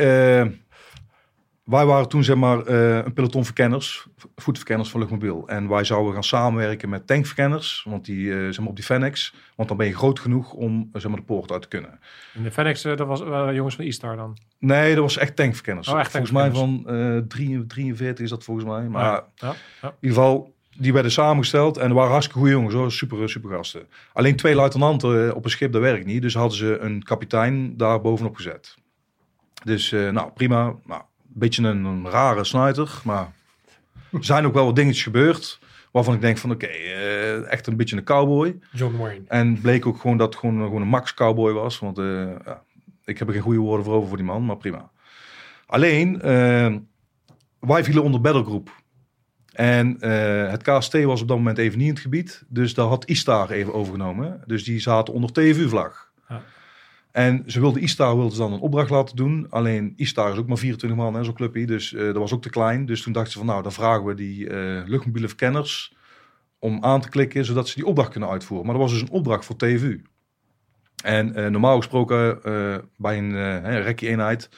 wij 1.65 1.87
waren 1.87 2.09
toen 2.09 2.25
zeg 2.25 2.37
maar 2.37 2.69
uh, 2.69 2.97
een 2.97 3.13
peloton 3.13 3.45
verkenners, 3.45 4.07
voetverkenners 4.37 4.91
van 4.91 5.01
Luchtmobiel. 5.01 5.49
En 5.49 5.69
wij 5.69 5.85
zouden 5.85 6.13
gaan 6.13 6.25
samenwerken 6.25 6.89
met 6.89 7.07
tankverkenners, 7.07 7.87
want 7.89 8.05
die, 8.05 8.27
uh, 8.27 8.45
zeg 8.45 8.59
maar 8.59 8.69
op 8.69 8.77
die 8.77 8.85
Fennex. 8.85 9.35
Want 9.57 9.69
dan 9.69 9.77
ben 9.77 9.87
je 9.87 9.95
groot 9.95 10.21
genoeg 10.21 10.53
om 10.53 10.91
zeg 10.93 11.09
maar, 11.11 11.21
de 11.21 11.27
poort 11.27 11.53
uit 11.53 11.63
te 11.63 11.69
kunnen. 11.69 11.99
En 12.35 12.43
de 12.43 12.51
Fennex, 12.51 12.83
dat 12.83 12.99
was 12.99 13.19
jongens 13.55 13.75
van 13.75 13.85
E-Star 13.85 14.17
dan? 14.17 14.37
Nee, 14.59 14.95
dat 14.95 15.03
was 15.03 15.17
echt 15.17 15.37
tankverkenners. 15.37 15.89
Oh, 15.89 15.99
echt 15.99 16.11
volgens 16.11 16.33
mij 16.33 16.51
van 16.51 16.85
43 17.29 18.25
is 18.25 18.31
dat 18.31 18.45
volgens 18.45 18.67
mij. 18.67 18.89
Maar 18.89 19.05
ja, 19.05 19.27
ja, 19.35 19.55
in 19.83 19.93
ieder 20.01 20.17
geval, 20.17 20.55
die 20.79 20.93
werden 20.93 21.13
samengesteld 21.13 21.77
en 21.77 21.93
waren 21.93 22.11
hartstikke 22.11 22.41
goede 22.41 22.55
jongens 22.55 22.75
hoor, 22.75 22.93
super, 22.93 23.29
super 23.29 23.51
gasten. 23.51 23.87
Alleen 24.13 24.37
twee 24.37 24.55
luitenanten 24.55 25.35
op 25.35 25.45
een 25.45 25.51
schip, 25.51 25.73
dat 25.73 25.83
werkt 25.83 26.07
niet. 26.07 26.23
Dus 26.23 26.35
hadden 26.35 26.57
ze 26.57 26.79
een 26.79 27.03
kapitein 27.03 27.77
daar 27.77 28.01
bovenop 28.01 28.37
gezet. 28.37 28.77
Dus 29.67 29.93
eh, 29.93 30.11
nou 30.11 30.31
prima, 30.31 30.63
nou, 30.85 31.01
een 31.01 31.35
beetje 31.39 31.63
een, 31.63 31.85
een 31.85 32.11
rare 32.11 32.45
snuiter, 32.45 33.01
maar 33.05 33.33
er 34.13 34.25
zijn 34.25 34.47
ook 34.47 34.55
wel 34.55 34.65
wat 34.65 34.77
dingetjes 34.77 35.03
gebeurd 35.03 35.59
waarvan 35.91 36.15
ik 36.15 36.21
denk 36.21 36.39
van 36.39 36.51
oké, 36.51 36.67
eh, 36.67 37.53
echt 37.53 37.67
een 37.67 37.77
beetje 37.77 37.97
een 37.97 38.05
cowboy. 38.05 38.59
John 38.73 38.97
Wayne. 38.97 39.25
En 39.29 39.61
bleek 39.61 39.87
ook 39.87 40.01
gewoon 40.01 40.17
dat 40.17 40.29
het 40.29 40.37
gewoon, 40.39 40.63
gewoon 40.63 40.83
een 40.83 40.89
max 40.89 41.15
cowboy 41.15 41.53
was, 41.53 41.79
want 41.79 41.99
eh, 41.99 42.31
ja, 42.45 42.63
ik 43.05 43.19
heb 43.19 43.29
er 43.29 43.35
geen 43.35 43.43
goede 43.43 43.59
woorden 43.59 43.85
voor 43.85 43.95
over 43.95 44.09
voor 44.09 44.17
die 44.17 44.27
man, 44.27 44.45
maar 44.45 44.57
prima. 44.57 44.91
Alleen, 45.67 46.19
wij 47.59 47.85
vielen 47.85 48.03
onder 48.03 48.21
battlegroep. 48.21 48.71
En 49.53 49.97
het 50.51 50.63
KST 50.63 51.03
was 51.03 51.23
op 51.23 51.29
dat 51.29 51.37
moment 51.37 51.59
even 51.59 51.79
niet 51.79 51.87
in 51.87 51.93
het 51.95 52.03
gebied. 52.03 52.45
Dus 52.49 52.75
daar 52.75 52.87
had 52.87 53.07
Istar 53.07 53.51
even 53.51 53.75
overgenomen. 53.75 54.43
Dus 54.47 54.65
die 54.65 54.81
zaten 54.81 55.15
onder 55.15 55.33
TVU-vlag. 55.33 56.13
Ja. 56.29 56.43
En 57.17 57.43
ze 57.47 57.61
wilden 57.61 57.83
Istar 57.83 58.15
wilden 58.15 58.33
ze 58.33 58.39
dan 58.39 58.53
een 58.53 58.61
opdracht 58.61 58.91
laten 58.91 59.17
doen. 59.17 59.47
Alleen 59.51 59.93
Istar 59.97 60.33
is 60.33 60.39
ook 60.39 60.47
maar 60.47 60.57
24 60.57 60.99
man, 60.99 61.15
hè, 61.15 61.25
zo'n 61.25 61.35
clubje. 61.35 61.67
Dus 61.67 61.95
eh, 61.95 62.05
dat 62.05 62.17
was 62.17 62.33
ook 62.33 62.43
te 62.43 62.51
klein. 62.51 62.87
Dus 62.87 63.03
toen 63.03 63.13
dachten 63.13 63.33
ze 63.33 63.39
van 63.39 63.47
nou, 63.47 63.63
dan 63.63 63.73
vragen 63.73 64.05
we 64.05 64.15
die 64.15 64.49
eh 64.49 64.83
luchtmobiele 64.87 65.29
verkenners 65.29 65.95
om 66.59 66.85
aan 66.85 67.01
te 67.01 67.09
klikken, 67.09 67.45
zodat 67.45 67.69
ze 67.69 67.75
die 67.75 67.87
opdracht 67.87 68.11
kunnen 68.11 68.29
uitvoeren. 68.29 68.67
Maar 68.67 68.77
dat 68.77 68.85
was 68.85 68.93
dus 68.93 69.03
een 69.03 69.11
opdracht 69.15 69.45
voor 69.45 69.57
TVU. 69.57 70.03
En 71.05 71.35
eh, 71.35 71.47
normaal 71.47 71.77
gesproken 71.77 72.41
bij 72.97 73.19
een 73.19 73.31
uh, 73.31 73.83
rekkie-eenheid 73.83 74.49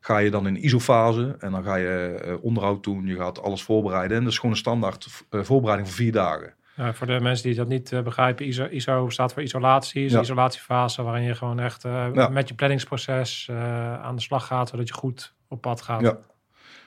ga 0.00 0.18
je 0.18 0.30
dan 0.30 0.46
in 0.46 0.56
ISO-fase 0.56 1.36
en 1.38 1.50
dan 1.50 1.64
ga 1.64 1.74
je 1.74 2.38
onderhoud 2.42 2.84
doen. 2.84 3.06
Je 3.06 3.16
gaat 3.16 3.42
alles 3.42 3.62
voorbereiden. 3.62 4.16
En 4.16 4.22
dat 4.22 4.32
is 4.32 4.38
gewoon 4.38 4.54
een 4.54 4.60
standaard 4.60 5.08
voorbereiding 5.30 5.88
van 5.88 5.96
vier 5.96 6.12
dagen. 6.12 6.54
Ja, 6.76 6.94
voor 6.94 7.06
de 7.06 7.20
mensen 7.20 7.46
die 7.46 7.54
dat 7.56 7.68
niet 7.68 7.92
eh, 7.92 8.00
begrijpen, 8.02 8.46
ISO, 8.46 8.66
ISO 8.70 9.08
staat 9.08 9.32
voor 9.32 9.42
isolatie. 9.42 10.04
Is 10.04 10.10
Ja. 10.10 10.16
een 10.16 10.22
isolatiefase 10.24 11.02
waarin 11.02 11.22
je 11.22 11.34
gewoon 11.34 11.60
echt 11.60 11.84
eh, 11.84 12.06
Ja. 12.14 12.28
met 12.28 12.48
je 12.48 12.54
planningsproces 12.54 13.46
eh, 13.50 14.02
aan 14.02 14.16
de 14.16 14.22
slag 14.22 14.46
gaat, 14.46 14.68
zodat 14.68 14.88
je 14.88 14.94
goed 14.94 15.34
op 15.48 15.60
pad 15.60 15.82
gaat. 15.82 16.00
Ja. 16.00 16.18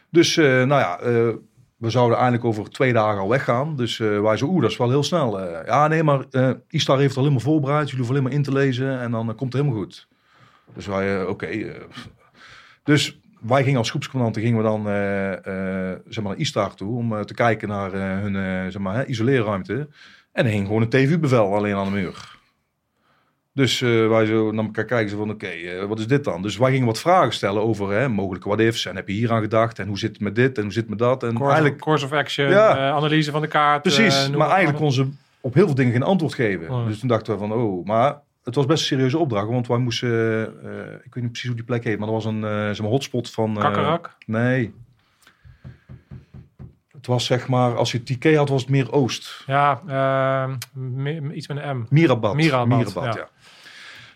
Dus 0.10 0.38
eh, 0.38 0.46
nou 0.46 0.68
ja, 0.68 1.00
eh, 1.00 1.30
we 1.78 1.90
zouden 1.90 2.16
eigenlijk 2.18 2.46
over 2.48 2.70
twee 2.70 2.94
dagen 2.94 3.22
al 3.22 3.30
weggaan. 3.30 3.76
Dus 3.76 4.00
eh, 4.00 4.22
wij 4.22 4.38
zo, 4.38 4.46
oeh, 4.46 4.62
dat 4.62 4.72
is 4.72 4.78
wel 4.78 4.90
heel 4.90 5.04
snel. 5.04 5.40
Eh, 5.42 5.66
ja, 5.66 5.88
nee, 5.88 6.04
maar 6.04 6.26
eh 6.32 6.52
Istar 6.70 6.98
heeft 6.98 7.10
het 7.10 7.18
al 7.18 7.24
helemaal 7.24 7.46
voorbereid. 7.52 7.90
Jullie 7.90 7.96
hoeven 8.06 8.16
alleen 8.16 8.24
maar 8.28 8.38
in 8.38 8.44
te 8.44 8.52
lezen 8.52 9.00
en 9.00 9.12
dan 9.12 9.30
eh, 9.30 9.36
komt 9.36 9.54
het 9.54 9.62
helemaal 9.62 9.84
goed. 9.84 10.08
Dus 10.74 10.86
wij, 10.86 11.22
eh, 11.22 11.28
oké. 11.30 11.46
eh, 11.46 11.82
dus 12.84 13.20
wij 13.40 13.64
gingen 13.64 13.78
als 13.78 13.90
groepscommandanten 13.90 14.42
gingen 14.42 14.58
we 14.58 14.64
dan 14.64 14.88
eh, 14.88 15.32
eh, 15.92 15.98
zeg 16.08 16.24
maar 16.24 16.32
naar 16.32 16.42
Istar 16.42 16.74
toe 16.76 16.98
om 16.98 17.14
eh, 17.16 17.20
te 17.20 17.34
kijken 17.34 17.68
naar 17.68 17.92
hun 17.92 18.72
zeg 18.72 18.82
maar, 18.82 19.06
isoleerruimte. 19.06 19.88
En 20.32 20.46
er 20.46 20.52
hing 20.52 20.66
gewoon 20.68 20.82
een 20.82 20.90
TV-bevel 20.90 21.56
alleen 21.56 21.76
aan 21.76 21.86
de 21.86 21.92
muur. 21.92 22.38
Dus 23.54 23.82
eh, 23.82 24.08
wij 24.08 24.26
zo 24.26 24.52
naar 24.52 24.66
elkaar 24.66 24.86
kijken, 24.86 25.10
zo 25.10 25.18
van 25.18 25.30
oké, 25.30 25.50
wat 25.88 26.00
is 26.00 26.08
dit 26.08 26.24
dan? 26.24 26.42
Dus 26.42 26.58
wij 26.58 26.72
gingen 26.72 26.86
wat 26.86 27.00
vragen 27.00 27.34
stellen 27.34 27.62
over 27.62 27.92
hè, 27.92 28.10
mogelijke 28.10 28.48
what-ifs. 28.48 28.86
En 28.86 28.96
heb 28.96 29.08
je 29.08 29.14
hier 29.14 29.32
aan 29.32 29.42
gedacht? 29.42 29.80
En 29.80 29.88
hoe 29.88 29.98
zit 29.98 30.10
het 30.12 30.20
met 30.20 30.36
dit? 30.36 30.58
En 30.58 30.64
hoe 30.64 30.72
zit 30.72 30.82
het 30.82 30.90
met 30.90 31.00
dat? 31.00 31.24
En 31.24 31.30
Course, 31.34 31.52
eigenlijk, 31.54 31.82
course 31.82 32.06
of 32.06 32.12
action, 32.12 32.50
Ja. 32.50 32.90
analyse 32.92 33.32
van 33.32 33.42
de 33.42 33.48
kaart. 33.48 33.82
precies, 33.82 34.30
maar 34.30 34.48
eigenlijk 34.50 34.78
kon 34.78 34.92
ze 34.92 35.08
op 35.42 35.54
heel 35.54 35.66
veel 35.66 35.76
dingen 35.76 35.92
geen 35.92 36.04
antwoord 36.04 36.34
geven. 36.34 36.70
Oh. 36.70 36.88
Dus 36.88 37.00
toen 37.00 37.08
dachten 37.10 37.34
we 37.34 37.40
van, 37.40 37.54
oh, 37.54 37.86
maar 37.86 38.18
het 38.44 38.56
was 38.56 38.66
best 38.66 38.82
een 38.82 38.88
serieuze 38.88 39.18
opdracht. 39.18 39.48
Want 39.48 39.68
wij 39.68 39.78
moesten, 39.78 40.10
eh, 40.64 40.94
ik 41.04 41.14
weet 41.14 41.24
niet 41.24 41.32
precies 41.32 41.48
hoe 41.48 41.56
die 41.56 41.66
plek 41.66 41.84
heet, 41.84 41.98
maar 41.98 42.08
dat 42.08 42.24
was 42.24 42.34
een 42.34 42.44
eh, 42.44 42.50
zeg 42.50 42.80
maar 42.80 42.90
hotspot 42.90 43.30
van... 43.30 43.56
eh, 43.56 43.62
Kakkerak. 43.62 44.18
nee. 44.26 44.74
Het 46.92 47.08
was 47.08 47.26
zeg 47.26 47.48
maar, 47.48 47.76
als 47.78 47.92
je 47.92 48.04
TK 48.04 48.36
had, 48.36 48.50
was 48.50 48.62
het 48.62 48.70
meer 48.70 48.92
Oost. 48.92 49.44
Ja, 49.46 49.82
iets 51.34 51.48
met 51.48 51.58
een 51.58 51.78
M. 51.78 51.86
Mirabat. 51.90 52.36
Mirabat, 52.36 52.94
ja. 52.94 53.04
ja. 53.04 53.30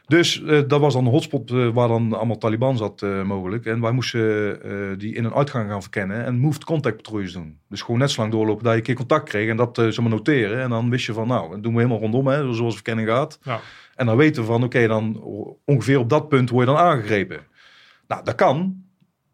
Dus 0.07 0.43
eh, 0.43 0.61
dat 0.67 0.79
was 0.79 0.93
dan 0.93 1.05
een 1.05 1.11
hotspot 1.11 1.51
eh, 1.51 1.69
waar 1.69 1.87
dan 1.87 2.13
allemaal 2.13 2.37
Taliban 2.37 2.77
zat 2.77 3.01
eh, 3.01 3.23
mogelijk. 3.23 3.65
En 3.65 3.81
wij 3.81 3.91
moesten 3.91 4.99
die 4.99 5.15
in 5.15 5.23
een 5.23 5.33
uitgang 5.33 5.69
gaan 5.69 5.81
verkennen 5.81 6.25
en 6.25 6.39
moved 6.39 6.63
contact 6.63 6.95
patrouilles 6.95 7.33
doen. 7.33 7.59
Dus 7.69 7.81
gewoon 7.81 7.99
net 7.99 8.11
zo 8.11 8.21
lang 8.21 8.33
doorlopen 8.33 8.63
dat 8.63 8.71
je 8.71 8.77
een 8.77 8.85
keer 8.85 8.95
contact 8.95 9.29
kreeg 9.29 9.49
en 9.49 9.57
dat 9.57 9.77
eh 9.77 9.85
zeg 9.85 9.99
maar 9.99 10.09
noteren. 10.09 10.61
En 10.61 10.69
dan 10.69 10.89
wist 10.89 11.05
je 11.05 11.13
van 11.13 11.27
nou, 11.27 11.51
dat 11.51 11.63
doen 11.63 11.73
we 11.73 11.81
helemaal 11.81 12.01
rondom, 12.01 12.27
hè, 12.27 12.53
zoals 12.53 12.57
de 12.57 12.83
verkenning 12.83 13.07
gaat. 13.07 13.39
Ja. 13.43 13.59
En 13.95 14.05
dan 14.05 14.17
weten 14.17 14.41
we 14.41 14.47
van 14.47 14.63
oké, 14.63 14.87
dan 14.87 15.21
ongeveer 15.65 15.99
op 15.99 16.09
dat 16.09 16.29
punt 16.29 16.49
word 16.49 16.67
je 16.67 16.73
dan 16.73 16.81
aangegrepen. 16.81 17.39
Nou, 18.07 18.23
dat 18.23 18.35
kan. 18.35 18.81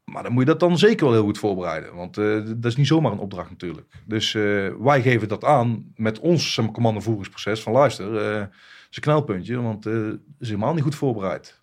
Maar 0.04 0.24
dan 0.24 0.32
moet 0.32 0.42
je 0.42 0.50
dat 0.50 0.60
dan 0.60 0.78
zeker 0.78 1.06
wel 1.06 1.14
heel 1.14 1.24
goed 1.24 1.38
voorbereiden. 1.38 1.96
Want 1.96 2.16
dat 2.46 2.66
is 2.66 2.76
niet 2.76 2.88
zomaar 2.88 3.12
een 3.12 3.20
opdracht 3.20 3.50
natuurlijk. 3.50 3.88
Dus 4.06 4.32
wij 4.80 5.02
geven 5.02 5.28
dat 5.28 5.44
aan 5.44 5.92
met 5.96 6.20
ons 6.20 6.60
commandovoeringsproces. 6.72 7.62
Van 7.62 7.74
luister, 7.74 8.50
is 8.90 8.96
een 8.96 9.02
knelpuntje. 9.02 9.62
Want 9.62 9.86
eh, 9.86 9.94
het 9.94 10.20
is 10.40 10.48
helemaal 10.48 10.74
niet 10.74 10.84
goed 10.84 10.96
voorbereid. 10.96 11.62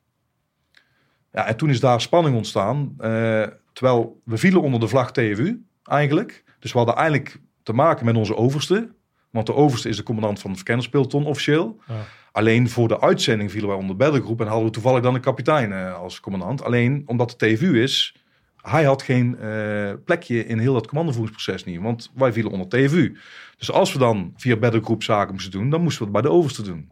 Ja, 1.32 1.46
en 1.46 1.56
toen 1.56 1.70
is 1.70 1.80
daar 1.80 2.00
spanning 2.00 2.36
ontstaan. 2.36 2.94
eh, 2.98 3.46
terwijl 3.72 4.20
we 4.24 4.36
vielen 4.36 4.62
onder 4.62 4.80
de 4.80 4.88
vlag 4.88 5.12
TFU 5.12 5.66
eigenlijk. 5.82 6.44
Dus 6.58 6.72
we 6.72 6.78
hadden 6.78 6.96
eigenlijk 6.96 7.40
te 7.62 7.72
maken 7.72 8.04
met 8.04 8.16
onze 8.16 8.36
overste. 8.36 8.94
Want 9.30 9.46
de 9.46 9.54
overste 9.54 9.88
is 9.88 9.96
de 9.96 10.02
commandant 10.02 10.38
van 10.38 10.48
het 10.48 10.58
verkennerspeelton 10.58 11.26
officieel. 11.26 11.80
Ja. 11.86 11.94
Alleen 12.32 12.68
voor 12.68 12.88
de 12.88 13.00
uitzending 13.00 13.50
vielen 13.50 13.68
wij 13.68 13.78
onder 13.78 13.96
beddengroep 13.96 14.40
en 14.40 14.46
hadden 14.46 14.64
we 14.66 14.72
toevallig 14.72 15.02
dan 15.02 15.14
een 15.14 15.20
kapitein 15.20 15.72
eh, 15.72 15.94
als 15.94 16.20
commandant. 16.20 16.62
Alleen 16.62 17.02
omdat 17.06 17.30
het 17.30 17.38
TVU 17.38 17.82
is, 17.82 18.16
hij 18.56 18.84
had 18.84 19.02
geen 19.02 19.38
eh, 19.38 19.92
plekje 20.04 20.46
in 20.46 20.58
heel 20.58 20.72
dat 20.72 20.86
commandovoeringsproces 20.86 21.64
niet. 21.64 21.80
Want 21.80 22.10
wij 22.14 22.32
vielen 22.32 22.52
onder 22.52 22.68
TVU. 22.68 23.16
Dus 23.58 23.72
als 23.72 23.92
we 23.92 23.98
dan 23.98 24.32
via 24.36 24.56
beddengroep 24.56 25.02
zaken 25.02 25.32
moesten 25.32 25.52
doen, 25.52 25.70
dan 25.70 25.82
moesten 25.82 25.98
we 25.98 26.12
het 26.12 26.22
bij 26.22 26.30
de 26.30 26.36
overste 26.36 26.62
doen. 26.62 26.90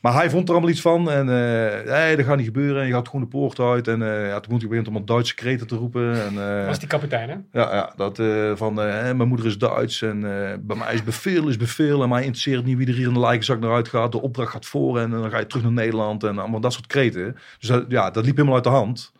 Maar 0.00 0.14
hij 0.14 0.30
vond 0.30 0.48
er 0.48 0.50
allemaal 0.50 0.70
iets 0.70 0.80
van 0.80 1.10
en 1.10 1.28
eh, 1.28 1.92
nee, 1.92 2.16
dat 2.16 2.24
gaat 2.24 2.36
niet 2.36 2.46
gebeuren. 2.46 2.80
En 2.80 2.86
je 2.86 2.92
gaat 2.92 3.06
gewoon 3.06 3.20
de 3.20 3.30
poort 3.30 3.60
uit. 3.60 3.88
En 3.88 4.02
eh, 4.02 4.26
ja, 4.26 4.40
toen 4.40 4.52
moet 4.52 4.72
ik 4.72 4.86
om 4.86 5.06
Duitse 5.06 5.34
kreten 5.34 5.66
te 5.66 5.76
roepen. 5.76 6.24
En, 6.24 6.60
eh, 6.60 6.66
was 6.66 6.78
die 6.78 6.88
kapitein, 6.88 7.28
hè? 7.28 7.60
ja, 7.60 7.74
ja 7.74 7.92
dat 7.96 8.18
eh, 8.18 8.52
van 8.54 8.80
eh, 8.80 9.02
mijn 9.02 9.28
moeder 9.28 9.46
is 9.46 9.58
Duits 9.58 10.02
en 10.02 10.16
eh, 10.16 10.54
bij 10.60 10.76
mij 10.76 10.94
is 10.94 11.04
beveel 11.04 11.48
is 11.48 11.56
beveel 11.56 12.02
en 12.02 12.08
mij 12.08 12.22
interesseert 12.22 12.64
niet 12.64 12.76
wie 12.76 12.86
er 12.86 12.94
hier 12.94 13.06
in 13.06 13.14
de 13.14 13.20
lijkenzak 13.20 13.60
naar 13.60 13.74
uit 13.74 13.88
gaat. 13.88 14.12
De 14.12 14.22
opdracht 14.22 14.50
gaat 14.50 14.66
voor 14.66 14.98
en, 14.98 15.10
dan 15.10 15.30
ga 15.30 15.38
je 15.38 15.46
terug 15.46 15.62
naar 15.62 15.72
Nederland 15.72 16.24
en 16.24 16.38
allemaal 16.38 16.60
dat 16.60 16.72
soort 16.72 16.86
kreten. 16.86 17.36
Dus 17.58 17.68
dat, 17.68 17.84
ja, 17.88 18.10
dat 18.10 18.24
liep 18.24 18.36
helemaal 18.36 18.54
uit 18.54 18.64
de 18.64 18.70
hand. 18.70 19.12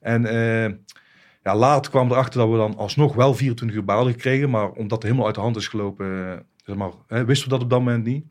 En 0.00 0.26
eh, 0.26 0.74
ja, 1.42 1.56
later 1.56 1.90
kwam 1.90 2.10
erachter 2.10 2.40
dat 2.40 2.50
we 2.50 2.56
dan 2.56 2.76
alsnog 2.76 3.14
wel 3.14 3.34
24 3.34 3.76
uur 3.76 3.82
hadden 3.86 4.12
gekregen, 4.12 4.50
maar 4.50 4.70
omdat 4.70 4.90
het 4.90 5.02
helemaal 5.02 5.26
uit 5.26 5.34
de 5.34 5.40
hand 5.40 5.56
is 5.56 5.68
gelopen, 5.68 6.06
eh, 6.06 6.36
zeg 6.64 6.76
maar, 6.76 6.90
hè, 7.06 7.24
wisten 7.24 7.48
we 7.48 7.54
dat 7.54 7.62
op 7.62 7.70
dat 7.70 7.78
moment 7.78 8.04
niet. 8.04 8.24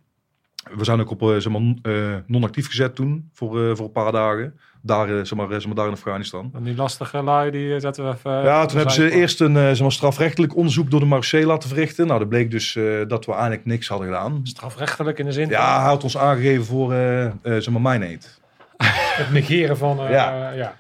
We 0.74 0.84
zijn 0.84 1.00
ook 1.00 1.10
op 1.10 1.22
eh, 1.22 1.28
zeg 1.38 1.52
maar, 1.52 1.62
eh, 1.82 2.16
non-actief 2.26 2.68
gezet 2.68 2.96
toen 2.96 3.30
voor, 3.34 3.70
eh, 3.70 3.76
voor 3.76 3.86
een 3.86 3.92
paar 3.92 4.12
dagen. 4.12 4.60
Daar, 4.82 5.08
zeg 5.08 5.34
maar, 5.38 5.48
zeg 5.50 5.66
maar, 5.66 5.76
daar 5.76 5.88
in 5.88 5.92
Afghanistan. 5.92 6.52
En 6.54 6.64
die 6.64 6.76
lastige 6.76 7.24
lui, 7.24 7.52
die 7.52 7.80
zetten 7.80 8.06
we 8.06 8.12
even... 8.12 8.32
Ja, 8.32 8.66
toen 8.66 8.78
hebben 8.78 8.96
ze 8.96 9.12
eerst 9.12 9.42
een 9.42 9.56
zeg 9.56 9.82
maar, 9.82 9.92
strafrechtelijk 9.92 10.56
onderzoek 10.56 10.92
door 10.92 11.00
de 11.00 11.06
Marseille 11.06 11.48
laten 11.48 11.70
verrichten. 11.70 12.08
Nou, 12.08 12.20
dat 12.20 12.30
bleek 12.30 12.52
dus 12.52 12.74
dat 13.08 13.26
we 13.26 13.32
eigenlijk 13.32 13.66
niks 13.66 13.88
hadden 13.88 14.08
gedaan. 14.08 14.40
Strafrechtelijk 14.44 15.20
in 15.20 15.26
de 15.26 15.32
zin 15.32 15.50
Ja, 15.50 15.80
hij 15.80 15.90
had 15.90 16.04
ons 16.04 16.18
aangegeven 16.18 16.66
voor 16.66 16.94
eh 16.94 17.32
zeg 17.42 17.70
maar, 17.70 17.82
mijn 17.82 18.02
eet. 18.02 18.40
Het 18.78 19.32
negeren 19.32 19.78
van... 19.78 19.98
Ja. 19.98 20.52
ja. 20.52 20.76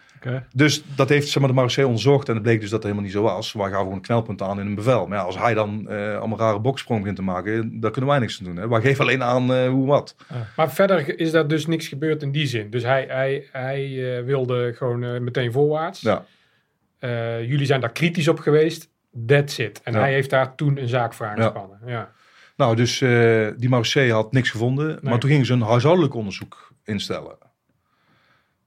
Dus 0.53 0.83
dat 0.95 1.09
heeft 1.09 1.27
zeg 1.27 1.39
maar, 1.39 1.47
de 1.47 1.55
Marseille 1.55 1.87
onderzocht 1.89 2.27
en 2.27 2.33
het 2.33 2.43
bleek 2.43 2.59
dus 2.59 2.69
dat 2.69 2.83
het 2.83 2.83
helemaal 2.83 3.03
niet 3.03 3.13
zo 3.13 3.21
was. 3.21 3.53
Wij 3.53 3.63
gaven 3.63 3.77
gewoon 3.77 3.93
een 3.93 4.01
knelpunt 4.01 4.41
aan 4.41 4.59
in 4.59 4.65
een 4.65 4.75
bevel. 4.75 5.07
Maar 5.07 5.17
ja, 5.17 5.23
als 5.23 5.37
hij 5.37 5.53
dan 5.53 5.89
eh, 5.89 6.17
allemaal 6.17 6.37
rare 6.37 6.59
boksprong 6.59 6.99
begint 6.99 7.17
te 7.17 7.23
maken, 7.23 7.79
daar 7.79 7.91
kunnen 7.91 8.09
wij 8.09 8.19
niks 8.19 8.39
aan 8.39 8.45
doen. 8.45 8.55
Hè. 8.55 8.67
Wij 8.67 8.81
geven 8.81 9.01
alleen 9.01 9.23
aan 9.23 9.53
eh, 9.53 9.69
hoe 9.69 9.85
wat. 9.87 10.15
Maar 10.55 10.71
verder 10.71 11.19
is 11.19 11.31
daar 11.31 11.47
dus 11.47 11.65
niks 11.65 11.87
gebeurd 11.87 12.21
in 12.21 12.31
die 12.31 12.47
zin. 12.47 12.69
Dus 12.69 12.83
hij, 12.83 13.05
hij, 13.09 13.47
hij 13.51 14.17
eh, 14.17 14.23
wilde 14.23 14.73
gewoon 14.75 15.23
meteen 15.23 15.51
voorwaarts. 15.51 16.01
Ja. 16.01 16.25
Jullie 17.41 17.65
zijn 17.65 17.81
daar 17.81 17.91
kritisch 17.91 18.27
op 18.27 18.39
geweest. 18.39 18.89
That's 19.25 19.57
it. 19.57 19.81
En 19.83 19.93
Ja. 19.93 19.99
hij 19.99 20.13
heeft 20.13 20.29
daar 20.29 20.55
toen 20.55 20.77
een 20.77 20.87
zaak 20.87 21.13
voor 21.13 21.25
aangespannen. 21.25 21.79
Ja. 21.85 22.11
Nou, 22.57 22.75
dus 22.75 22.99
die 23.57 23.69
Marseille 23.69 24.13
had 24.13 24.31
niks 24.31 24.49
gevonden. 24.49 24.87
Nee. 24.87 24.97
Maar 25.01 25.19
toen 25.19 25.29
gingen 25.29 25.45
ze 25.45 25.53
een 25.53 25.61
huishoudelijk 25.61 26.13
onderzoek 26.13 26.73
instellen. 26.83 27.37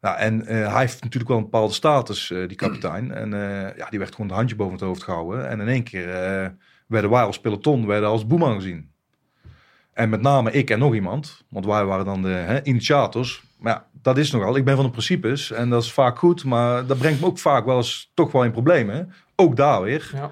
Nou, 0.01 0.19
en 0.19 0.47
eh, 0.47 0.73
hij 0.73 0.81
heeft 0.81 1.03
natuurlijk 1.03 1.29
wel 1.29 1.39
een 1.39 1.45
bepaalde 1.45 1.75
status, 1.75 2.31
eh, 2.31 2.49
die 2.49 2.57
kapitein. 2.57 3.13
En 3.23 3.35
eh, 3.35 3.77
ja, 3.77 3.91
die 3.91 3.99
werd 3.99 4.15
gewoon 4.15 4.27
het 4.27 4.37
handje 4.37 4.57
boven 4.57 4.73
het 4.73 4.83
hoofd 4.83 5.03
gehouden. 5.03 5.49
En 5.49 5.61
in 5.61 5.69
één 5.69 5.83
keer 5.83 6.07
werden 6.87 7.11
wij 7.11 7.23
als 7.23 7.41
peloton 7.41 7.87
werden 7.87 8.09
als 8.09 8.27
boeman 8.27 8.55
gezien. 8.55 8.91
En 9.93 10.09
met 10.09 10.21
name 10.21 10.51
ik 10.51 10.71
en 10.71 10.79
nog 10.79 10.95
iemand. 10.95 11.45
Want 11.51 11.65
wij 11.65 11.85
waren 11.85 12.05
dan 12.05 12.23
de 12.23 12.29
hè, 12.29 12.65
initiators. 12.65 13.43
Maar 13.59 13.73
ja, 13.73 13.87
dat 14.03 14.19
is 14.19 14.31
nogal. 14.31 14.57
Ik 14.57 14.65
ben 14.65 14.77
van 14.77 14.85
de 14.85 14.91
principes. 14.91 15.51
En 15.51 15.71
dat 15.71 15.83
is 15.83 15.93
vaak 15.93 16.19
goed. 16.19 16.45
Maar 16.45 16.87
dat 16.87 16.99
brengt 16.99 17.21
me 17.21 17.27
ook 17.27 17.39
vaak 17.39 17.65
wel 17.65 17.77
eens 17.77 18.11
toch 18.15 18.33
wel 18.33 18.45
in 18.45 18.53
problemen. 18.53 19.13
Ook 19.37 19.57
daar 19.57 19.83
weer. 19.83 20.11
Ja. 20.15 20.31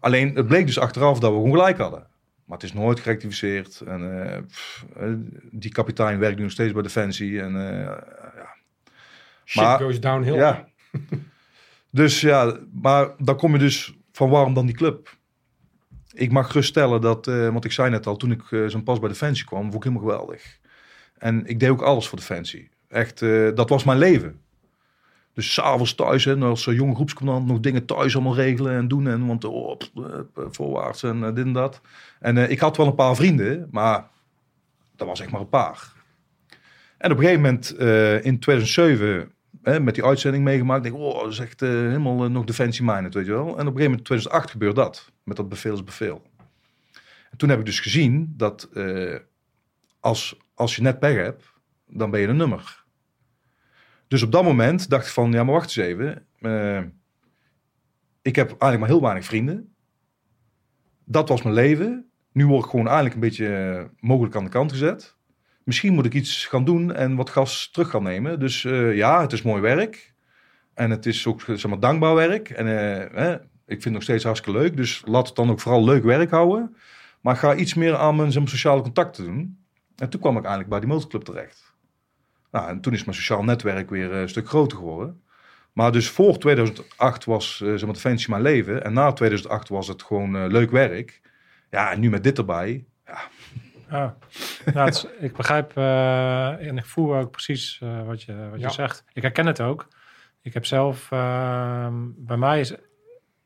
Alleen 0.00 0.34
het 0.34 0.46
bleek 0.46 0.66
dus 0.66 0.78
achteraf 0.78 1.18
dat 1.18 1.30
we 1.30 1.36
gewoon 1.36 1.52
gelijk 1.52 1.78
hadden. 1.78 2.06
Maar 2.44 2.58
het 2.58 2.66
is 2.66 2.72
nooit 2.72 3.00
gerectificeerd. 3.00 3.80
En 3.80 4.44
pff, 4.46 4.84
die 5.50 5.72
kapitein 5.72 6.18
werkt 6.18 6.36
nu 6.36 6.42
nog 6.42 6.52
steeds 6.52 6.72
bij 6.72 6.82
Defensie. 6.82 7.40
En. 7.40 7.54
Shit 9.52 9.62
Maar- 9.62 9.78
goes 9.80 10.00
downhill. 10.00 10.34
ja. 10.34 10.64
Dus 11.90 12.20
ja, 12.20 12.58
maar 12.72 13.10
dan 13.18 13.36
kom 13.36 13.52
je 13.52 13.58
dus 13.58 13.94
van 14.12 14.28
waarom 14.30 14.54
dan 14.54 14.66
die 14.66 14.74
club? 14.74 15.16
ik 16.12 16.32
mag 16.32 16.46
geruststellen 16.46 17.00
dat, 17.00 17.26
eh, 17.26 17.48
want 17.48 17.64
ik 17.64 17.72
zei 17.72 17.90
net 17.90 18.06
al, 18.06 18.16
toen 18.16 18.30
ik 18.30 18.50
uh, 18.50 18.68
zo'n 18.68 18.82
pas 18.82 18.98
bij 18.98 19.08
Defensie 19.08 19.44
kwam, 19.44 19.62
vond 19.62 19.74
ik 19.74 19.82
helemaal 19.82 20.08
geweldig. 20.08 20.58
En 21.18 21.46
ik 21.46 21.60
deed 21.60 21.68
ook 21.70 21.82
alles 21.82 22.08
voor 22.08 22.18
Defensie. 22.18 22.70
Echt, 22.88 23.22
eh, 23.22 23.48
dat 23.54 23.68
was 23.68 23.84
mijn 23.84 23.98
leven. 23.98 24.40
Dus 25.34 25.52
s'avonds 25.52 25.94
thuis, 25.94 26.26
en 26.26 26.42
als 26.42 26.64
jonge 26.64 26.94
groepscommandant, 26.94 27.48
nog 27.48 27.60
dingen 27.60 27.84
thuis 27.84 28.14
allemaal 28.14 28.34
regelen 28.34 28.72
en 28.76 28.88
doen. 28.88 29.06
En 29.08 29.26
want 29.26 29.44
oh, 29.44 29.76
voorwaarts 30.34 31.02
en 31.02 31.20
dit 31.20 31.44
en 31.44 31.52
dat. 31.52 31.80
En 32.20 32.50
ik 32.50 32.58
had 32.58 32.76
wel 32.76 32.86
een 32.86 32.94
paar 32.94 33.16
vrienden, 33.16 33.68
maar 33.70 34.08
dat 34.96 35.06
was 35.06 35.20
echt 35.20 35.30
maar 35.30 35.40
een 35.40 35.48
paar. 35.48 35.92
En 36.98 37.10
op 37.10 37.18
een 37.18 37.24
gegeven 37.24 37.42
moment 37.42 37.70
in 38.24 38.38
2007 38.38 39.32
met 39.62 39.94
die 39.94 40.04
uitzending 40.04 40.44
meegemaakt. 40.44 40.82
Denk, 40.82 40.96
oh, 40.96 41.22
dat 41.22 41.32
is 41.32 41.38
echt 41.38 41.60
helemaal 41.60 42.30
nog 42.30 42.44
Defensie 42.44 42.84
minded, 42.84 43.14
weet 43.14 43.26
je 43.26 43.32
wel. 43.32 43.46
En 43.46 43.50
op 43.50 43.58
een 43.58 43.64
gegeven 43.64 43.82
moment 43.82 43.98
in 43.98 44.04
2008 44.04 44.50
gebeurt 44.50 44.76
dat 44.76 45.12
met 45.22 45.36
dat 45.36 45.48
bevel 45.48 46.22
En 47.30 47.36
toen 47.36 47.48
heb 47.48 47.58
ik 47.58 47.64
dus 47.64 47.80
gezien 47.80 48.34
dat 48.36 48.68
uh, 48.72 49.18
als, 50.00 50.36
als 50.54 50.76
je 50.76 50.82
net 50.82 50.98
pech 50.98 51.16
hebt, 51.16 51.52
dan 51.86 52.10
ben 52.10 52.20
je 52.20 52.26
een 52.26 52.36
nummer. 52.36 52.84
Dus 54.08 54.22
op 54.22 54.32
dat 54.32 54.44
moment 54.44 54.90
dacht 54.90 55.06
ik 55.06 55.12
van, 55.12 55.32
ja 55.32 55.44
maar 55.44 55.54
wacht 55.54 55.76
eens 55.76 55.88
even. 55.88 56.26
Ik 58.22 58.36
heb 58.36 58.48
eigenlijk 58.48 58.78
maar 58.78 58.88
heel 58.88 59.02
weinig 59.02 59.24
vrienden. 59.24 59.74
Dat 61.04 61.28
was 61.28 61.42
mijn 61.42 61.54
leven. 61.54 62.10
Nu 62.32 62.46
word 62.46 62.64
ik 62.64 62.70
gewoon 62.70 62.86
eigenlijk 62.86 63.14
een 63.14 63.20
beetje 63.20 63.46
eh, 63.46 63.84
mogelijk 64.00 64.36
aan 64.36 64.44
de 64.44 64.50
kant 64.50 64.72
gezet. 64.72 65.16
Misschien 65.64 65.94
moet 65.94 66.04
ik 66.04 66.14
iets 66.14 66.46
gaan 66.46 66.64
doen 66.64 66.94
en 66.94 67.16
wat 67.16 67.30
gas 67.30 67.70
terug 67.70 67.90
gaan 67.90 68.02
nemen. 68.02 68.40
Dus 68.40 68.64
uh, 68.64 68.96
ja, 68.96 69.20
het 69.20 69.32
is 69.32 69.42
mooi 69.42 69.60
werk. 69.60 70.14
En 70.74 70.90
het 70.90 71.06
is 71.06 71.26
ook 71.26 71.40
zeg 71.40 71.66
maar, 71.66 71.80
dankbaar 71.80 72.14
werk. 72.14 72.50
En 72.50 72.66
uh, 72.66 73.30
ik 73.66 73.82
vind 73.82 73.84
het 73.84 73.92
nog 73.92 74.02
steeds 74.02 74.24
hartstikke 74.24 74.58
leuk. 74.58 74.76
Dus 74.76 75.02
laat 75.04 75.26
het 75.26 75.36
dan 75.36 75.50
ook 75.50 75.60
vooral 75.60 75.84
leuk 75.84 76.04
werk 76.04 76.30
houden. 76.30 76.76
Maar 77.20 77.36
ga 77.36 77.54
iets 77.54 77.74
meer 77.74 77.96
aan 77.96 78.16
mijn 78.16 78.32
sociale 78.32 78.82
contacten 78.82 79.24
doen. 79.24 79.58
En 79.96 80.08
toen 80.08 80.20
kwam 80.20 80.32
ik 80.32 80.40
eigenlijk 80.42 80.70
bij 80.70 80.80
die 80.80 80.88
motorclub 80.88 81.22
terecht. 81.22 81.74
Nou, 82.50 82.68
en 82.68 82.80
toen 82.80 82.92
is 82.92 83.04
mijn 83.04 83.16
sociaal 83.16 83.44
netwerk 83.44 83.90
weer 83.90 84.12
een 84.12 84.28
stuk 84.28 84.48
groter 84.48 84.78
geworden. 84.78 85.22
Maar 85.72 85.92
dus 85.92 86.08
voor 86.08 86.38
2008 86.38 87.24
was 87.24 87.60
uh, 87.62 87.70
zeg 87.70 87.84
maar, 87.84 87.94
Defensie 87.94 88.30
mijn 88.30 88.42
leven. 88.42 88.84
En 88.84 88.92
na 88.92 89.12
2008 89.12 89.68
was 89.68 89.88
het 89.88 90.02
gewoon 90.02 90.46
leuk 90.46 90.70
werk. 90.70 91.20
Ja, 91.70 91.92
en 91.92 92.00
nu 92.00 92.10
met 92.10 92.24
dit 92.24 92.38
erbij. 92.38 92.84
Ja. 93.06 93.18
Ja. 93.92 94.16
Nou, 94.74 94.88
is, 94.88 95.06
ik 95.18 95.36
begrijp 95.36 95.76
uh, 95.76 96.66
en 96.66 96.78
ik 96.78 96.86
voel 96.86 97.16
ook 97.16 97.30
precies 97.30 97.78
wat, 98.06 98.22
je, 98.22 98.48
wat 98.50 98.60
je 98.60 98.70
zegt. 98.70 99.04
Ik 99.12 99.22
herken 99.22 99.46
het 99.46 99.60
ook. 99.60 99.88
Ik 100.42 100.54
heb 100.54 100.66
zelf, 100.66 101.10
ehm, 101.10 101.94
bij 102.16 102.36
mij 102.36 102.60
is 102.60 102.74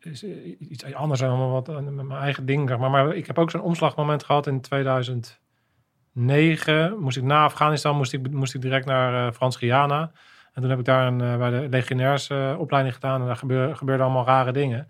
is 0.07 0.25
iets 0.59 0.95
anders 0.95 1.21
dan 1.21 1.51
wat 1.51 1.69
eh, 1.69 1.79
mijn 1.79 2.11
eigen 2.11 2.47
ding. 2.47 2.69
Zeg 2.69 2.79
maar. 2.79 2.91
maar 2.91 3.15
ik 3.15 3.27
heb 3.27 3.39
ook 3.39 3.51
zo'n 3.51 3.61
omslagmoment 3.61 4.25
gehad 4.25 4.47
in 4.47 4.61
2009. 4.61 6.99
Moest 6.99 7.17
ik 7.17 7.23
na 7.23 7.45
Afghanistan 7.45 7.97
moest 7.97 8.13
ik, 8.13 8.31
moest 8.31 8.55
ik 8.55 8.61
direct 8.61 8.87
naar 8.87 9.33
Frans-Guyana. 9.33 10.11
En 10.53 10.61
toen 10.63 10.71
heb 10.71 10.79
ik 10.79 10.85
daar 10.85 11.07
een, 11.07 11.39
bij 11.39 11.51
de 11.51 11.67
legionairs 11.71 12.31
uh, 12.31 12.55
opleiding 12.59 12.95
gedaan. 12.95 13.21
En 13.21 13.27
daar 13.27 13.37
gebeur, 13.37 13.77
gebeurden 13.77 14.05
allemaal 14.05 14.27
rare 14.27 14.53
dingen. 14.53 14.89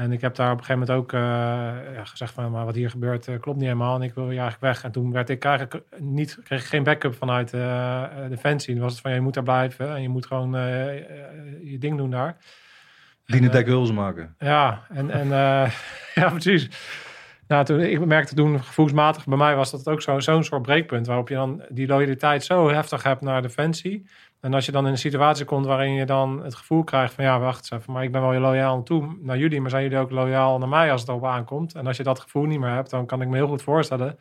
En 0.00 0.12
ik 0.12 0.20
heb 0.20 0.34
daar 0.34 0.52
op 0.52 0.58
een 0.58 0.64
gegeven 0.64 0.86
moment 0.86 0.98
ook 0.98 1.12
ja, 1.94 2.04
gezegd 2.04 2.34
van, 2.34 2.50
maar 2.50 2.64
wat 2.64 2.74
hier 2.74 2.90
gebeurt 2.90 3.24
klopt 3.40 3.58
niet 3.58 3.66
helemaal. 3.66 3.94
En 3.94 4.02
ik 4.02 4.14
wil 4.14 4.30
je 4.30 4.40
eigenlijk 4.40 4.60
weg. 4.60 4.84
En 4.84 4.92
toen 4.92 5.12
werd 5.12 5.28
ik 5.28 5.44
eigenlijk 5.44 5.82
niet, 5.98 6.38
kreeg 6.44 6.60
ik 6.60 6.66
geen 6.66 6.82
backup 6.82 7.14
vanuit 7.14 7.50
Defensie. 8.28 8.74
Dan 8.74 8.82
was 8.82 8.92
het 8.92 9.00
van, 9.00 9.10
ja, 9.10 9.16
je 9.16 9.22
moet 9.22 9.34
daar 9.34 9.42
blijven. 9.42 9.94
En 9.94 10.02
je 10.02 10.08
moet 10.08 10.26
gewoon 10.26 10.50
je 11.62 11.76
ding 11.78 11.96
doen 11.96 12.10
daar. 12.10 12.36
Dienen 13.30 13.50
dek 13.50 13.66
hulzen 13.66 13.94
maken. 13.94 14.34
Ja, 14.38 14.82
en, 14.88 15.10
en 15.10 15.26
uh, 15.26 15.70
ja, 16.20 16.30
precies. 16.30 16.68
Nou, 17.46 17.64
toen, 17.64 17.80
ik 17.80 18.04
merkte 18.04 18.34
toen 18.34 18.62
gevoelsmatig, 18.62 19.24
bij 19.24 19.36
mij 19.36 19.56
was 19.56 19.70
dat 19.70 19.88
ook 19.88 20.02
zo'n 20.02 20.22
zo 20.22 20.42
soort 20.42 20.62
breekpunt, 20.62 21.06
waarop 21.06 21.28
je 21.28 21.34
dan 21.34 21.62
die 21.68 21.86
loyaliteit 21.86 22.44
zo 22.44 22.68
heftig 22.70 23.02
hebt 23.02 23.20
naar 23.20 23.42
Defensie. 23.42 24.06
En 24.40 24.54
als 24.54 24.66
je 24.66 24.72
dan 24.72 24.86
in 24.86 24.92
een 24.92 24.98
situatie 24.98 25.44
komt 25.44 25.66
waarin 25.66 25.92
je 25.92 26.06
dan 26.06 26.44
het 26.44 26.54
gevoel 26.54 26.84
krijgt 26.84 27.14
van 27.14 27.24
ja, 27.24 27.38
wacht 27.40 27.58
eens 27.58 27.70
even, 27.70 27.92
maar 27.92 28.04
ik 28.04 28.12
ben 28.12 28.20
wel 28.20 28.40
loyaal 28.40 28.82
toe 28.82 29.16
naar 29.20 29.38
jullie, 29.38 29.60
maar 29.60 29.70
zijn 29.70 29.82
jullie 29.82 29.98
ook 29.98 30.10
loyaal 30.10 30.58
naar 30.58 30.68
mij 30.68 30.92
als 30.92 31.00
het 31.00 31.10
erop 31.10 31.24
aankomt? 31.24 31.74
En 31.74 31.86
als 31.86 31.96
je 31.96 32.02
dat 32.02 32.20
gevoel 32.20 32.44
niet 32.44 32.60
meer 32.60 32.70
hebt, 32.70 32.90
dan 32.90 33.06
kan 33.06 33.22
ik 33.22 33.28
me 33.28 33.36
heel 33.36 33.48
goed 33.48 33.62
voorstellen 33.62 34.18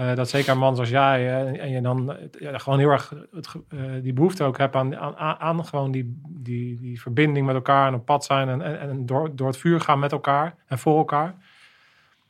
uh, 0.00 0.14
dat 0.14 0.28
zeker 0.28 0.52
een 0.52 0.58
man 0.58 0.74
zoals 0.74 0.90
jij 0.90 1.20
uh, 1.20 1.62
en 1.62 1.70
je 1.70 1.80
dan 1.80 2.16
ja, 2.38 2.58
gewoon 2.58 2.78
heel 2.78 2.90
erg 2.90 3.14
het, 3.32 3.48
die 4.02 4.12
behoefte 4.12 4.44
ook 4.44 4.58
hebt 4.58 4.76
aan, 4.76 4.96
aan, 4.96 5.36
aan 5.38 5.64
gewoon 5.64 5.90
die, 5.90 6.20
die, 6.28 6.80
die 6.80 7.00
verbinding 7.00 7.46
met 7.46 7.54
elkaar 7.54 7.86
en 7.86 7.94
op 7.94 8.04
pad 8.04 8.24
zijn 8.24 8.48
en, 8.48 8.62
en, 8.62 8.80
en 8.80 9.06
door, 9.06 9.36
door 9.36 9.46
het 9.46 9.56
vuur 9.56 9.80
gaan 9.80 9.98
met 9.98 10.12
elkaar 10.12 10.54
en 10.66 10.78
voor 10.78 10.98
elkaar. 10.98 11.34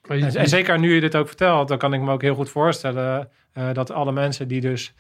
En, 0.09 0.35
en, 0.35 0.49
zeker 0.49 0.79
nu 0.79 0.95
je 0.95 1.01
dit 1.01 1.17
ook 1.17 1.27
vertelt, 1.27 1.69
dan 1.69 1.79
kan 1.79 1.95
ik 1.95 2.01
me 2.01 2.13
ook 2.13 2.23
heel 2.23 2.35
goed 2.35 2.51
voorstellen 2.51 3.31
dat 3.73 3.91
alle 3.91 4.13
mensen 4.13 4.49
die 4.49 4.61
dus 4.61 4.95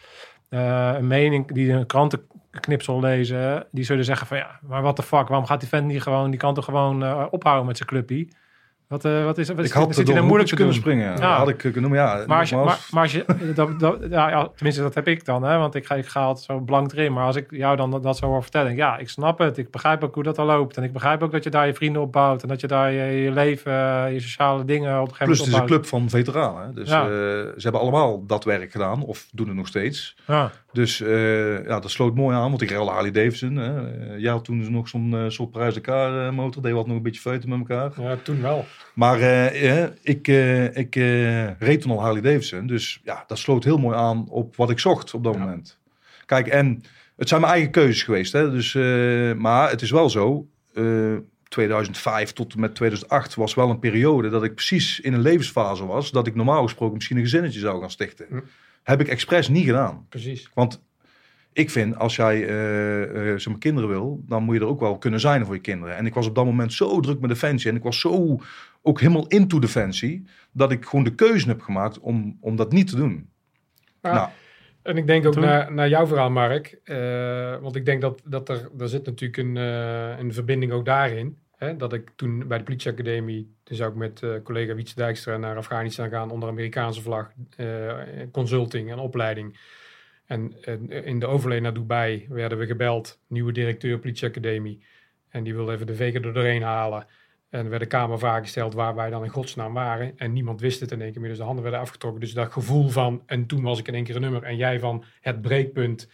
een 0.50 1.06
mening, 1.06 1.52
die 1.52 1.72
een 1.72 1.86
krantenknipsel 1.86 3.00
lezen, 3.00 3.66
die 3.70 3.84
zullen 3.84 4.04
zeggen 4.04 4.26
van 4.26 4.36
ja, 4.36 4.58
maar 4.62 4.82
wat 4.82 4.96
de 4.96 5.02
fuck, 5.02 5.28
waarom 5.28 5.46
gaat 5.46 5.60
die 5.60 5.68
vent 5.68 5.86
niet 5.86 6.02
gewoon, 6.02 6.30
die 6.30 6.40
kan 6.40 6.54
toch 6.54 6.64
gewoon 6.64 7.30
ophouden 7.30 7.66
met 7.66 7.76
zijn 7.76 7.88
clubpie? 7.88 8.28
Wat, 8.90 9.04
uh, 9.04 9.24
wat 9.24 9.38
is, 9.38 9.48
wat 9.48 9.58
is, 9.58 9.66
ik 9.66 9.72
had 9.72 9.94
zit 9.94 10.08
er 10.08 10.24
moeilijk 10.24 10.48
te 10.48 10.54
kunnen 10.54 10.74
springen. 10.74 11.16
Ja. 11.18 11.36
had 11.36 11.48
ik 11.48 11.56
kunnen 11.56 11.80
noemen. 11.80 11.98
Ja, 11.98 12.24
maar, 12.26 12.38
als 12.38 12.48
je, 12.48 12.56
maar, 12.56 12.78
maar 12.90 13.02
als 13.02 13.12
je, 13.12 13.24
dat, 13.54 13.80
dat, 13.80 13.98
ja, 14.10 14.48
tenminste, 14.54 14.82
dat 14.82 14.94
heb 14.94 15.08
ik 15.08 15.24
dan. 15.24 15.42
Hè, 15.42 15.58
want 15.58 15.74
ik 15.74 15.86
ga, 15.86 15.94
ik 15.94 16.06
ga 16.06 16.20
altijd 16.20 16.44
zo 16.44 16.60
blank 16.60 16.92
erin. 16.92 17.12
Maar 17.12 17.24
als 17.24 17.36
ik 17.36 17.46
jou 17.50 17.76
dan 17.76 18.00
dat, 18.02 18.16
zo 18.16 18.26
hoor 18.26 18.42
vertellen. 18.42 18.76
Ja, 18.76 18.98
ik 18.98 19.08
snap 19.08 19.38
het. 19.38 19.58
Ik 19.58 19.70
begrijp 19.70 20.04
ook 20.04 20.14
hoe 20.14 20.22
dat 20.22 20.38
al 20.38 20.46
loopt. 20.46 20.76
En 20.76 20.82
ik 20.82 20.92
begrijp 20.92 21.22
ook 21.22 21.32
dat 21.32 21.44
je 21.44 21.50
daar 21.50 21.66
je 21.66 21.74
vrienden 21.74 22.02
opbouwt. 22.02 22.42
En 22.42 22.48
dat 22.48 22.60
je 22.60 22.66
daar 22.66 22.92
je, 22.92 23.22
je 23.22 23.30
leven, 23.30 23.72
je 24.12 24.20
sociale 24.20 24.64
dingen 24.64 25.00
op 25.00 25.08
een 25.08 25.14
gegeven 25.14 25.26
moment 25.26 25.26
Plus 25.26 25.38
het 25.38 25.48
is 25.48 25.54
een 25.54 25.66
club 25.66 25.86
van 25.86 26.08
veteranen. 26.08 26.74
Dus 26.74 26.88
ja. 26.88 27.02
uh, 27.02 27.08
ze 27.08 27.52
hebben 27.56 27.80
allemaal 27.80 28.26
dat 28.26 28.44
werk 28.44 28.70
gedaan. 28.70 29.02
Of 29.02 29.28
doen 29.32 29.46
het 29.46 29.56
nog 29.56 29.66
steeds. 29.66 30.16
Ja. 30.26 30.50
Dus 30.72 31.00
uh, 31.00 31.66
ja, 31.66 31.80
dat 31.80 31.90
sloot 31.90 32.14
mooi 32.14 32.36
aan. 32.36 32.50
Want 32.50 32.62
ik 32.62 32.70
reelde 32.70 32.90
Harley 32.90 33.10
Davidson. 33.10 33.56
Hè. 33.56 33.72
Ja, 34.16 34.40
toen 34.40 34.64
ze 34.64 34.70
nog 34.70 34.88
zo'n 34.88 35.24
soort 35.28 35.50
prijs 35.50 35.74
elkaar 35.74 36.34
motor. 36.34 36.62
Deed 36.62 36.72
wat 36.72 36.86
nog 36.86 36.96
een 36.96 37.02
beetje 37.02 37.20
feuten 37.20 37.48
met 37.48 37.58
elkaar. 37.58 37.92
Ja, 38.02 38.16
toen 38.22 38.42
wel. 38.42 38.66
Maar 38.94 39.20
ik, 40.02 40.28
uh, 40.28 40.76
ik 40.76 40.96
uh, 40.96 41.58
reed 41.58 41.80
toen 41.80 41.90
al 41.90 42.00
Harley 42.00 42.20
Davidson. 42.20 42.66
Dus 42.66 43.00
ja, 43.04 43.24
dat 43.26 43.38
sloot 43.38 43.64
heel 43.64 43.78
mooi 43.78 43.96
aan 43.96 44.28
op 44.28 44.56
wat 44.56 44.70
ik 44.70 44.78
zocht 44.78 45.14
op 45.14 45.24
dat 45.24 45.34
ja. 45.34 45.40
moment. 45.40 45.78
Kijk, 46.26 46.46
en 46.46 46.82
het 47.16 47.28
zijn 47.28 47.40
mijn 47.40 47.52
eigen 47.52 47.70
keuzes 47.70 48.02
geweest. 48.02 48.32
Hè? 48.32 48.50
Dus, 48.50 48.74
maar 49.34 49.70
het 49.70 49.82
is 49.82 49.90
wel 49.90 50.10
zo. 50.10 50.46
2005 51.50 52.32
tot 52.32 52.54
en 52.54 52.60
met 52.60 52.74
2008 52.74 53.34
was 53.34 53.54
wel 53.54 53.70
een 53.70 53.78
periode 53.78 54.28
dat 54.28 54.44
ik 54.44 54.54
precies 54.54 55.00
in 55.00 55.12
een 55.12 55.20
levensfase 55.20 55.86
was. 55.86 56.10
Dat 56.10 56.26
ik 56.26 56.34
normaal 56.34 56.62
gesproken 56.62 56.94
misschien 56.94 57.16
een 57.16 57.22
gezinnetje 57.22 57.60
zou 57.60 57.80
gaan 57.80 57.90
stichten. 57.90 58.26
Heb 58.82 59.00
ik 59.00 59.08
expres 59.08 59.48
niet 59.48 59.64
gedaan. 59.64 60.06
Precies. 60.08 60.50
Want 60.54 60.80
ik 61.52 61.70
vind, 61.70 61.98
als 61.98 62.16
jij 62.16 62.48
uh, 62.48 63.36
uh, 63.36 63.58
kinderen 63.58 63.88
wil, 63.88 64.22
dan 64.26 64.42
moet 64.42 64.54
je 64.54 64.60
er 64.60 64.66
ook 64.66 64.80
wel 64.80 64.98
kunnen 64.98 65.20
zijn 65.20 65.44
voor 65.44 65.54
je 65.54 65.60
kinderen. 65.60 65.96
En 65.96 66.06
ik 66.06 66.14
was 66.14 66.26
op 66.26 66.34
dat 66.34 66.44
moment 66.44 66.72
zo 66.72 67.00
druk 67.00 67.20
met 67.20 67.30
Defensie 67.30 67.70
en 67.70 67.76
ik 67.76 67.82
was 67.82 68.00
zo 68.00 68.40
ook 68.82 69.00
helemaal 69.00 69.26
into 69.26 69.58
Defensie, 69.58 70.26
dat 70.52 70.72
ik 70.72 70.84
gewoon 70.84 71.04
de 71.04 71.14
keuze 71.14 71.48
heb 71.48 71.60
gemaakt 71.60 71.98
om, 71.98 72.36
om 72.40 72.56
dat 72.56 72.72
niet 72.72 72.88
te 72.88 72.96
doen. 72.96 73.28
Ja, 74.02 74.12
nou, 74.12 74.28
en 74.82 74.96
ik 74.96 75.06
denk 75.06 75.26
ook 75.26 75.36
naar, 75.36 75.72
naar 75.72 75.88
jouw 75.88 76.06
verhaal, 76.06 76.30
Mark. 76.30 76.80
Uh, 76.84 77.56
want 77.56 77.76
ik 77.76 77.84
denk 77.84 78.00
dat, 78.00 78.22
dat 78.24 78.48
er, 78.48 78.70
er 78.78 78.88
zit 78.88 79.06
natuurlijk 79.06 79.36
een, 79.36 79.56
een 80.20 80.32
verbinding 80.32 80.72
ook 80.72 80.84
daarin. 80.84 81.38
Hè, 81.56 81.76
dat 81.76 81.92
ik 81.92 82.10
toen 82.16 82.48
bij 82.48 82.58
de 82.58 82.64
politieacademie, 82.64 83.54
toen 83.62 83.76
zou 83.76 83.90
ik 83.90 83.96
met 83.96 84.22
collega 84.42 84.74
Wietse 84.74 84.94
Dijkstra 84.94 85.36
naar 85.36 85.56
Afghanistan 85.56 86.08
gaan 86.08 86.30
onder 86.30 86.48
Amerikaanse 86.48 87.02
vlag, 87.02 87.32
consulting 88.32 88.90
en 88.90 88.98
opleiding. 88.98 89.58
En, 90.26 90.64
in 91.04 91.18
de 91.18 91.26
overleen 91.26 91.62
naar 91.62 91.74
Dubai 91.74 92.26
werden 92.28 92.58
we 92.58 92.66
gebeld, 92.66 93.20
nieuwe 93.26 93.52
directeur 93.52 93.98
politieacademie. 93.98 94.84
En 95.28 95.42
die 95.42 95.54
wilde 95.54 95.72
even 95.72 95.86
de 95.86 95.94
vegen 95.94 96.22
er 96.22 96.32
doorheen 96.32 96.62
halen. 96.62 97.06
En 97.50 97.64
er 97.64 97.70
werd 97.70 97.82
de 97.82 97.88
kamer 97.88 98.18
gesteld 98.18 98.74
waar 98.74 98.94
wij 98.94 99.10
dan 99.10 99.24
in 99.24 99.30
godsnaam 99.30 99.72
waren. 99.72 100.12
En 100.16 100.32
niemand 100.32 100.60
wist 100.60 100.80
het 100.80 100.90
in 100.90 101.02
één 101.02 101.12
keer 101.12 101.20
meer. 101.20 101.30
Dus 101.30 101.38
de 101.38 101.44
handen 101.44 101.62
werden 101.62 101.80
afgetrokken. 101.80 102.20
Dus 102.20 102.32
dat 102.32 102.52
gevoel 102.52 102.88
van, 102.88 103.22
en 103.26 103.46
toen 103.46 103.62
was 103.62 103.78
ik 103.78 103.88
in 103.88 103.94
één 103.94 104.04
keer 104.04 104.14
een 104.14 104.20
nummer. 104.20 104.42
En 104.42 104.56
jij 104.56 104.80
van 104.80 105.04
het 105.20 105.40
breekpunt, 105.40 106.08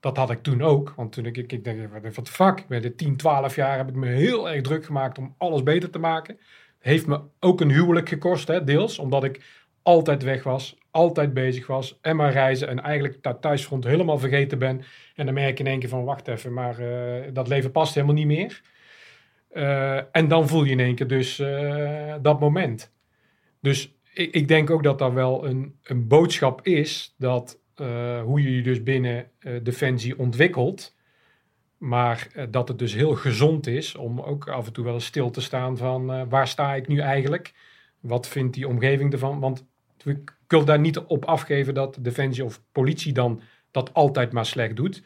dat 0.00 0.16
had 0.16 0.30
ik 0.30 0.42
toen 0.42 0.62
ook. 0.62 0.92
Want 0.96 1.12
toen 1.12 1.26
ik, 1.26 1.36
ik, 1.36 1.52
ik 1.52 1.64
denk, 1.64 1.92
wat 2.14 2.26
de 2.26 2.32
fuck. 2.32 2.66
Bij 2.68 2.80
de 2.80 2.94
10, 2.94 3.16
12 3.16 3.54
jaar 3.54 3.76
heb 3.76 3.88
ik 3.88 3.94
me 3.94 4.06
heel 4.06 4.50
erg 4.50 4.60
druk 4.60 4.84
gemaakt 4.84 5.18
om 5.18 5.34
alles 5.38 5.62
beter 5.62 5.90
te 5.90 5.98
maken. 5.98 6.38
Heeft 6.78 7.06
me 7.06 7.20
ook 7.40 7.60
een 7.60 7.70
huwelijk 7.70 8.08
gekost, 8.08 8.48
hè, 8.48 8.64
deels. 8.64 8.98
Omdat 8.98 9.24
ik 9.24 9.40
altijd 9.82 10.22
weg 10.22 10.42
was, 10.42 10.78
altijd 10.90 11.34
bezig 11.34 11.66
was 11.66 11.98
en 12.00 12.16
maar 12.16 12.32
reizen 12.32 12.68
en 12.68 12.80
eigenlijk 12.80 13.22
dat 13.22 13.40
thuisfront 13.40 13.84
helemaal 13.84 14.18
vergeten 14.18 14.58
ben. 14.58 14.82
En 15.14 15.24
dan 15.24 15.34
merk 15.34 15.58
je 15.58 15.64
in 15.64 15.70
één 15.70 15.78
keer 15.78 15.88
van, 15.88 16.04
wacht 16.04 16.28
even, 16.28 16.52
maar 16.52 16.80
uh, 16.80 17.22
dat 17.32 17.48
leven 17.48 17.70
past 17.70 17.94
helemaal 17.94 18.14
niet 18.14 18.26
meer. 18.26 18.60
Uh, 19.56 20.16
en 20.16 20.28
dan 20.28 20.48
voel 20.48 20.64
je 20.64 20.70
in 20.70 20.80
één 20.80 20.94
keer 20.94 21.06
dus 21.06 21.38
uh, 21.38 22.14
dat 22.22 22.40
moment. 22.40 22.92
Dus 23.60 23.94
ik, 24.12 24.34
ik, 24.34 24.48
denk 24.48 24.70
ook 24.70 24.82
dat 24.82 24.98
dat 24.98 25.12
wel 25.12 25.46
een, 25.46 25.78
een 25.82 26.06
boodschap 26.06 26.66
is, 26.66 27.14
dat 27.18 27.58
hoe 28.24 28.42
je 28.42 28.56
je 28.56 28.62
dus 28.62 28.82
binnen 28.82 29.30
Defensie 29.62 30.18
ontwikkelt, 30.18 30.96
maar 31.78 32.28
dat 32.50 32.68
het 32.68 32.78
dus 32.78 32.94
heel 32.94 33.14
gezond 33.14 33.66
is 33.66 33.94
om 33.94 34.20
ook 34.20 34.48
af 34.48 34.66
en 34.66 34.72
toe 34.72 34.84
wel 34.84 34.94
eens 34.94 35.04
stil 35.04 35.30
te 35.30 35.40
staan 35.40 35.76
van 35.76 36.28
waar 36.28 36.48
sta 36.48 36.74
ik 36.74 36.88
nu 36.88 36.98
eigenlijk? 36.98 37.52
Wat 38.00 38.28
vindt 38.28 38.54
die 38.54 38.68
omgeving 38.68 39.12
ervan? 39.12 39.40
Want 39.40 39.66
we 40.02 40.22
kunnen 40.46 40.66
daar 40.66 40.80
niet 40.80 40.98
op 40.98 41.24
afgeven 41.24 41.74
dat 41.74 41.98
defensie 42.00 42.44
of 42.44 42.62
politie 42.72 43.12
dan 43.12 43.40
dat 43.70 43.94
altijd 43.94 44.32
maar 44.32 44.46
slecht 44.46 44.76
doet. 44.76 45.02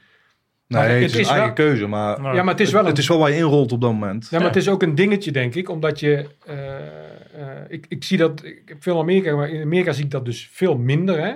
Nee, 0.79 0.83
het, 0.83 1.03
het 1.03 1.21
is 1.21 1.29
een 1.29 1.35
eigen 1.35 1.45
wel- 1.45 1.53
keuze, 1.53 1.87
maar 1.87 2.35
ja, 2.35 2.43
maar 2.43 2.53
het 2.55 2.61
is 2.61 2.73
wel 2.73 2.81
een 2.81 2.87
het 2.87 2.99
is 2.99 3.09
wel 3.09 3.19
waar 3.19 3.31
je 3.31 3.37
inrolt 3.37 3.73
op 3.73 3.81
dat 3.81 3.93
moment. 3.93 4.29
Ja, 4.31 4.39
maar 4.39 4.47
het 4.47 4.57
is 4.57 4.69
ook 4.69 4.83
een 4.83 4.95
dingetje, 4.95 5.33
denk 5.33 5.55
ik, 5.55 5.69
omdat 5.69 6.01
je. 6.01 6.27
eh, 6.47 6.77
eh, 6.77 7.65
ik, 7.69 7.87
ik 7.89 8.05
zie 8.05 8.19
dat. 8.19 8.45
Ik 8.45 8.63
heb 8.65 8.83
veel 8.83 8.99
Amerika, 8.99 9.37
maar 9.37 9.49
in 9.49 9.63
Amerika 9.63 9.93
zie 9.93 10.05
ik 10.05 10.11
dat 10.11 10.25
dus 10.25 10.49
veel 10.53 10.77
minder. 10.79 11.21
Hè? 11.21 11.33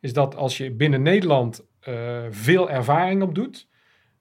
Is 0.00 0.12
dat 0.12 0.36
als 0.36 0.56
je 0.56 0.70
binnen 0.70 1.02
Nederland 1.02 1.64
eh, 1.80 1.94
veel 2.30 2.70
ervaring 2.70 3.22
op 3.22 3.34
doet. 3.34 3.66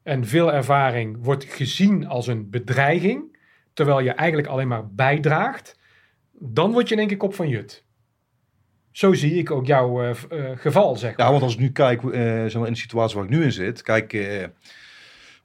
En 0.04 0.26
veel 0.26 0.54
ervaring 0.54 1.18
wordt 1.22 1.44
gezien 1.44 2.08
als 2.08 2.28
een 2.28 2.50
bedreiging. 2.50 3.38
Terwijl 3.74 4.00
je 4.00 4.12
eigenlijk 4.12 4.48
alleen 4.50 4.68
maar 4.68 4.88
bijdraagt. 4.92 5.80
Dan 6.32 6.72
word 6.72 6.88
je 6.88 6.94
in 6.94 7.00
één 7.00 7.08
keer 7.10 7.18
kop 7.18 7.34
van 7.34 7.48
jut. 7.50 7.86
Zo 8.98 9.14
zie 9.14 9.34
ik 9.34 9.52
ook 9.52 9.66
jouw 9.66 10.02
eh, 10.02 10.10
eh, 10.10 10.58
geval, 10.60 10.96
zeg 10.96 11.18
maar. 11.18 11.26
Ja, 11.26 11.32
want 11.32 11.44
als 11.44 11.54
ik 11.54 11.60
nu 11.60 11.72
kijk, 11.72 12.04
eh, 12.04 12.12
zeg 12.22 12.54
maar 12.54 12.68
in 12.68 12.74
de 12.74 12.80
situatie 12.80 13.16
waar 13.16 13.26
ik 13.26 13.32
nu 13.32 13.44
in 13.44 13.52
zit. 13.52 13.82
Kijk, 13.82 14.08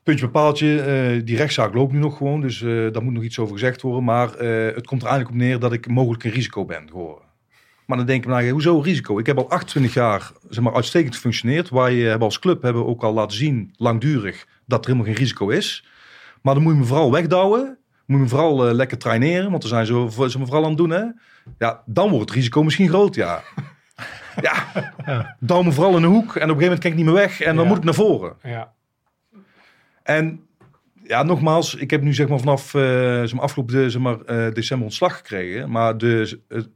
puntje 0.03 0.25
bij 0.25 0.29
paaltje, 0.29 0.81
eh, 0.81 1.25
die 1.25 1.37
rechtszaak 1.37 1.75
loopt 1.75 1.93
nu 1.93 1.99
nog 1.99 2.17
gewoon. 2.17 2.41
Dus 2.41 2.59
daar 2.93 3.03
moet 3.03 3.13
nog 3.13 3.23
iets 3.23 3.39
over 3.39 3.55
gezegd 3.55 3.83
worden. 3.83 4.05
Maar 4.05 4.29
het 4.75 4.87
komt 4.87 5.03
er 5.03 5.09
eigenlijk 5.09 5.29
op 5.29 5.35
neer 5.35 5.59
dat 5.59 5.73
ik 5.73 5.89
mogelijk 5.89 6.25
een 6.25 6.31
risico 6.31 6.65
ben 6.65 6.89
geworden. 6.89 7.25
Maar 7.87 7.97
dan 7.97 8.07
denk 8.07 8.25
ik, 8.25 8.31
nou, 8.31 8.51
hoezo 8.51 8.81
risico? 8.81 9.19
Ik 9.19 9.27
heb 9.27 9.39
al 9.39 9.51
28 9.51 9.95
jaar 9.95 10.33
zeg 10.49 10.65
maar, 10.65 10.75
uitstekend 10.75 11.15
gefunctioneerd. 11.15 11.71
Wij 11.71 11.95
hebben 11.95 12.27
als 12.27 12.39
club 12.39 12.63
hebben 12.63 12.83
we 12.83 12.89
ook 12.89 13.03
al 13.03 13.13
laten 13.13 13.37
zien, 13.37 13.75
langdurig, 13.77 14.47
dat 14.67 14.81
er 14.81 14.91
helemaal 14.91 15.13
geen 15.13 15.23
risico 15.23 15.49
is. 15.49 15.85
Maar 16.43 16.55
dan 16.55 16.63
moet 16.63 16.73
je 16.73 16.79
me 16.79 16.85
vooral 16.85 17.13
wegdouwen. 17.13 17.79
Moet 18.07 18.17
je 18.17 18.23
me 18.23 18.29
vooral 18.29 18.75
lekker 18.75 18.99
traineren, 18.99 19.51
want 19.51 19.63
dan 19.63 19.71
zijn 19.71 19.87
ze, 19.87 20.29
ze 20.29 20.39
me 20.39 20.45
vooral 20.45 20.63
aan 20.63 20.69
het 20.69 20.79
doen. 20.79 20.91
Hè? 20.91 21.05
Ja, 21.59 21.83
dan 21.87 22.09
wordt 22.11 22.29
het 22.29 22.35
risico 22.39 22.63
misschien 22.63 22.89
groot, 22.89 23.15
ja. 23.15 23.43
ja, 24.47 25.37
douw 25.41 25.63
me 25.63 25.73
vooral 25.73 25.97
in 25.97 26.03
een 26.03 26.11
hoek 26.11 26.21
en 26.21 26.27
op 26.27 26.35
een 26.35 26.39
gegeven 26.39 26.63
moment 26.63 26.81
kijk 26.81 26.93
ik 26.93 26.99
niet 26.99 27.05
meer 27.09 27.15
weg 27.15 27.41
en 27.41 27.55
dan 27.55 27.65
Ja. 27.65 27.69
moet 27.71 27.79
ik 27.79 27.85
naar 27.85 27.95
voren. 27.95 28.37
Ja, 28.43 28.73
En 30.03 30.47
ja, 31.05 31.23
nogmaals, 31.23 31.75
ik 31.75 31.91
heb 31.91 32.03
nu 32.03 32.15
zeg 32.15 32.29
maar 32.29 32.39
vanaf 32.39 32.75
eh, 32.75 32.81
zeg 32.83 33.33
maar, 33.33 33.43
afgelopen 33.43 33.91
zeg 33.91 34.03
maar, 34.03 34.21
eh, 34.21 34.53
december 34.55 34.87
ontslag 34.87 35.17
gekregen. 35.17 35.71
Maar 35.71 35.99
de, 35.99 36.27
zeg 36.27 36.67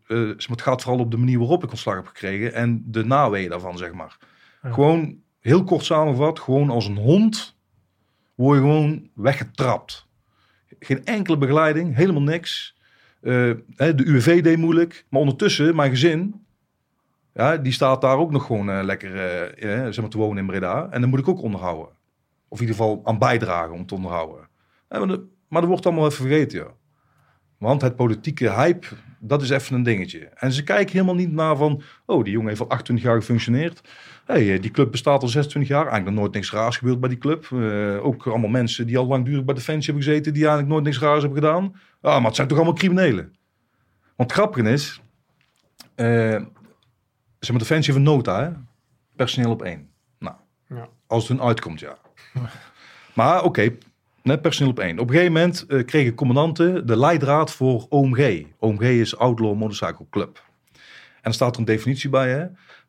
maar, 0.48 0.56
het 0.56 0.62
gaat 0.62 0.82
vooral 0.82 1.00
op 1.00 1.10
de 1.10 1.16
manier 1.16 1.38
waarop 1.38 1.64
ik 1.64 1.70
ontslag 1.70 1.94
heb 1.94 2.06
gekregen 2.06 2.54
en 2.54 2.82
de 2.86 3.04
naweeën 3.04 3.50
daarvan, 3.50 3.78
zeg 3.78 3.92
maar. 3.92 4.16
Ja. 4.62 4.72
Gewoon 4.72 5.16
heel 5.40 5.64
kort 5.64 5.84
samengevat, 5.84 6.40
gewoon 6.40 6.70
als 6.70 6.86
een 6.86 6.96
hond 6.96 7.56
word 8.34 8.56
je 8.58 8.62
gewoon 8.64 9.10
weggetrapt. 9.14 10.06
Geen 10.78 11.04
enkele 11.04 11.38
begeleiding, 11.38 11.96
helemaal 11.96 12.22
niks. 12.22 12.75
Eh, 13.20 13.32
de 13.76 14.04
UWV 14.04 14.42
deed 14.42 14.58
moeilijk, 14.58 15.04
maar 15.08 15.20
ondertussen, 15.20 15.76
mijn 15.76 15.90
gezin, 15.90 16.46
ja, 17.34 17.56
die 17.56 17.72
staat 17.72 18.00
daar 18.00 18.16
ook 18.16 18.30
nog 18.30 18.46
gewoon 18.46 18.70
eh, 18.70 18.84
lekker 18.84 19.14
eh, 19.54 19.84
zeg 19.84 20.00
maar, 20.00 20.08
te 20.08 20.18
wonen 20.18 20.38
in 20.38 20.46
Breda. 20.46 20.88
En 20.90 21.00
dan 21.00 21.10
moet 21.10 21.18
ik 21.18 21.28
ook 21.28 21.42
onderhouden. 21.42 21.88
Of 22.48 22.60
in 22.60 22.66
ieder 22.66 22.76
geval 22.76 23.00
aan 23.04 23.18
bijdragen 23.18 23.74
om 23.74 23.86
te 23.86 23.94
onderhouden. 23.94 24.48
Maar, 25.48 25.60
dat 25.60 25.70
wordt 25.70 25.86
allemaal 25.86 26.06
even 26.06 26.26
vergeten, 26.26 26.58
ja. 26.58 26.70
Want 27.58 27.82
het 27.82 27.96
politieke 27.96 28.52
hype, 28.52 28.86
dat 29.18 29.42
is 29.42 29.50
even 29.50 29.76
een 29.76 29.82
dingetje. 29.82 30.18
En 30.34 30.52
ze 30.52 30.62
kijken 30.62 30.92
helemaal 30.92 31.14
niet 31.14 31.32
naar 31.32 31.56
van... 31.56 31.82
Oh, 32.06 32.24
die 32.24 32.32
jongen 32.32 32.48
heeft 32.48 32.60
al 32.60 32.68
28 32.68 33.06
jaar 33.06 33.20
gefunctioneerd. 33.20 33.80
Hey, 34.26 34.54
eh, 34.54 34.60
die 34.62 34.70
club 34.70 34.90
bestaat 34.90 35.22
al 35.22 35.28
26 35.28 35.70
jaar. 35.70 35.80
Eigenlijk 35.86 36.10
nog 36.10 36.20
nooit 36.20 36.34
niks 36.34 36.52
raars 36.52 36.76
gebeurd 36.76 37.00
bij 37.00 37.08
die 37.08 37.18
club. 37.18 37.48
Eh, 37.52 38.04
ook 38.06 38.26
allemaal 38.26 38.50
mensen 38.50 38.86
die 38.86 38.98
al 38.98 39.06
langdurig 39.06 39.44
bij 39.44 39.54
Defensie 39.54 39.92
hebben 39.92 40.02
gezeten... 40.10 40.32
die 40.32 40.42
eigenlijk 40.42 40.72
nooit 40.72 40.84
niks 40.84 40.98
raars 40.98 41.22
hebben 41.22 41.42
gedaan. 41.42 41.64
Ah, 42.00 42.14
maar 42.16 42.24
het 42.24 42.34
zijn 42.36 42.48
toch 42.48 42.56
allemaal 42.56 42.76
criminelen? 42.76 43.36
Want 44.16 44.30
het 44.30 44.32
grappige 44.32 44.70
is... 44.70 45.00
eh 45.94 46.40
zeg 47.38 47.50
maar, 47.50 47.58
Defensie 47.66 47.94
heeft 47.94 48.06
een 48.06 48.12
nota, 48.14 48.42
hè? 48.42 48.50
Personeel 49.16 49.50
op 49.50 49.62
één. 49.62 49.88
Nou, 50.18 50.34
Ja. 50.68 50.88
als 51.06 51.28
het 51.28 51.38
een 51.38 51.44
uitkomt, 51.44 51.80
ja. 51.80 51.96
Maar 53.14 53.42
oké, 53.44 53.76
net 54.22 54.42
personeel 54.42 54.70
op 54.70 54.78
één. 54.78 54.98
Op 54.98 55.08
een 55.08 55.14
gegeven 55.14 55.32
moment 55.32 55.66
eh, 55.66 55.84
kregen 55.84 56.14
commandanten 56.14 56.86
de 56.86 56.96
leidraad 56.98 57.52
voor 57.52 57.86
OMG. 57.88 58.46
OMG 58.58 58.80
is 58.82 59.16
Outlaw 59.16 59.56
Motorcycle 59.56 60.06
Club. 60.10 60.44
En 60.72 60.82
er 61.22 61.34
staat 61.34 61.54
er 61.54 61.58
een 61.60 61.64
definitie 61.66 62.10
bij, 62.10 62.28
hè. 62.30 62.46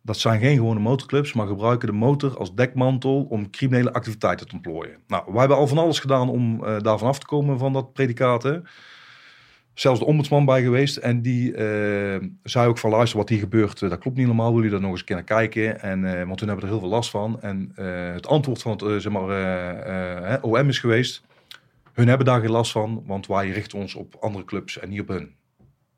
Dat 0.08 0.18
zijn 0.18 0.39
geen 0.39 0.55
gewone 0.55 0.80
motorclubs, 0.80 1.34
maar 1.34 1.47
gebruiken 1.47 1.88
de 1.88 1.93
motor 1.93 2.38
als 2.38 2.55
dekmantel 2.55 3.26
om 3.30 3.49
criminele 3.49 3.93
activiteiten 3.93 4.47
te 4.47 4.53
ontplooien. 4.53 4.97
Nou, 5.08 5.24
wij 5.28 5.39
hebben 5.39 5.58
al 5.58 5.68
van 5.68 5.78
alles 5.78 5.99
gedaan 5.99 6.30
om 6.30 6.64
eh, 6.64 6.80
daarvan 6.80 7.08
af 7.08 7.20
te 7.20 7.26
komen 7.26 7.60
van 7.60 7.74
dat 7.74 7.93
predicaat. 7.93 8.60
Zelfs 9.74 9.99
de 9.99 10.05
ombudsman 10.05 10.45
bij 10.45 10.62
geweest. 10.64 10.97
En 10.97 11.22
die 11.22 11.53
eh, 11.53 12.28
zei 12.43 12.68
ook 12.68 12.78
van 12.78 12.89
luister, 12.89 13.18
wat 13.18 13.30
hier 13.30 13.39
gebeurt, 13.39 13.82
eh, 13.82 13.89
dat 13.89 13.99
klopt 13.99 14.18
niet 14.18 14.26
helemaal. 14.26 14.53
Wil 14.53 14.64
je 14.64 14.70
daar 14.70 14.82
nog 14.82 14.91
eens 14.91 15.03
naar 15.03 15.24
kijken? 15.24 15.82
En, 15.82 16.01
want 16.28 16.38
toen 16.38 16.47
hebben 16.47 16.66
er 16.66 16.72
heel 16.72 16.80
veel 16.80 16.89
last 16.89 17.10
van. 17.10 17.41
En 17.41 17.72
het 18.14 18.28
antwoord 18.28 18.62
van 18.62 18.72
het 18.72 19.01
zeg 19.01 19.12
maar, 19.12 20.39
OM 20.41 20.68
is 20.70 20.80
geweest. 20.80 21.24
Hun 21.93 22.08
hebben 22.08 22.26
daar 22.26 22.41
geen 22.41 22.51
last 22.51 22.72
van, 22.72 23.03
want 23.05 23.28
wij 23.28 23.49
richten 23.49 23.80
ons 23.80 23.95
op 23.95 24.16
andere 24.20 24.45
clubs 24.45 24.80
en 24.80 24.89
niet 24.89 25.01
op 25.01 25.08
hun. 25.08 25.36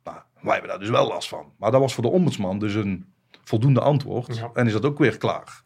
Nou, 0.03 0.17
wij 0.41 0.51
hebben 0.51 0.69
daar 0.69 0.79
dus 0.79 0.89
wel 0.89 1.07
last 1.07 1.29
van. 1.29 1.51
Maar 1.57 1.71
dat 1.71 1.81
was 1.81 1.93
voor 1.93 2.03
de 2.03 2.09
ombudsman 2.09 2.59
dus 2.59 2.73
een 2.73 3.05
voldoende 3.43 3.79
antwoord. 3.79 4.35
Ja. 4.35 4.49
En 4.53 4.65
is 4.67 4.73
dat 4.73 4.85
ook 4.85 4.97
weer 4.97 5.17
klaar. 5.17 5.61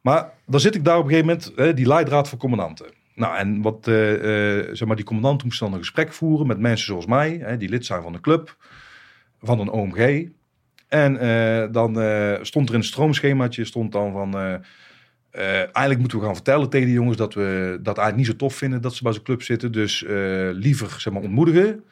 Maar 0.00 0.32
dan 0.46 0.60
zit 0.60 0.74
ik 0.74 0.84
daar 0.84 0.98
op 0.98 1.04
een 1.04 1.10
gegeven 1.10 1.28
moment, 1.28 1.52
hè, 1.56 1.74
die 1.74 1.86
leidraad 1.86 2.28
voor 2.28 2.38
commandanten. 2.38 2.86
Nou, 3.18 3.36
en 3.36 3.62
wat, 3.62 3.86
eh, 3.86 4.58
eh, 4.58 4.66
zeg 4.72 4.86
maar, 4.86 4.96
die 4.96 5.04
commandant 5.04 5.44
moest 5.44 5.60
dan 5.60 5.72
een 5.72 5.78
gesprek 5.78 6.12
voeren 6.12 6.46
met 6.46 6.58
mensen 6.58 6.86
zoals 6.86 7.06
mij, 7.06 7.38
hè, 7.42 7.56
die 7.56 7.68
lid 7.68 7.86
zijn 7.86 8.02
van 8.02 8.12
de 8.12 8.20
club, 8.20 8.56
van 9.40 9.60
een 9.60 9.70
OMG. 9.70 10.28
En 10.88 11.16
eh, 11.16 11.72
dan 11.72 11.90
stond 12.44 12.68
er 12.68 12.74
in 12.74 12.80
het 12.80 12.88
stroomschemaatje, 12.88 13.64
stond 13.64 13.92
dan 13.92 14.12
van, 14.12 14.62
eigenlijk 15.32 15.98
moeten 15.98 16.18
we 16.18 16.24
gaan 16.24 16.34
vertellen 16.34 16.70
tegen 16.70 16.86
die 16.86 16.96
jongens 16.96 17.16
dat 17.16 17.34
we 17.34 17.78
dat 17.82 17.98
eigenlijk 17.98 18.16
niet 18.16 18.26
zo 18.26 18.46
tof 18.46 18.54
vinden 18.54 18.82
dat 18.82 18.94
ze 18.94 19.02
bij 19.02 19.12
zo'n 19.12 19.22
club 19.22 19.42
zitten. 19.42 19.72
Dus 19.72 20.04
liever, 20.52 21.00
zeg 21.00 21.12
maar, 21.12 21.22
ontmoedigen. 21.22 21.84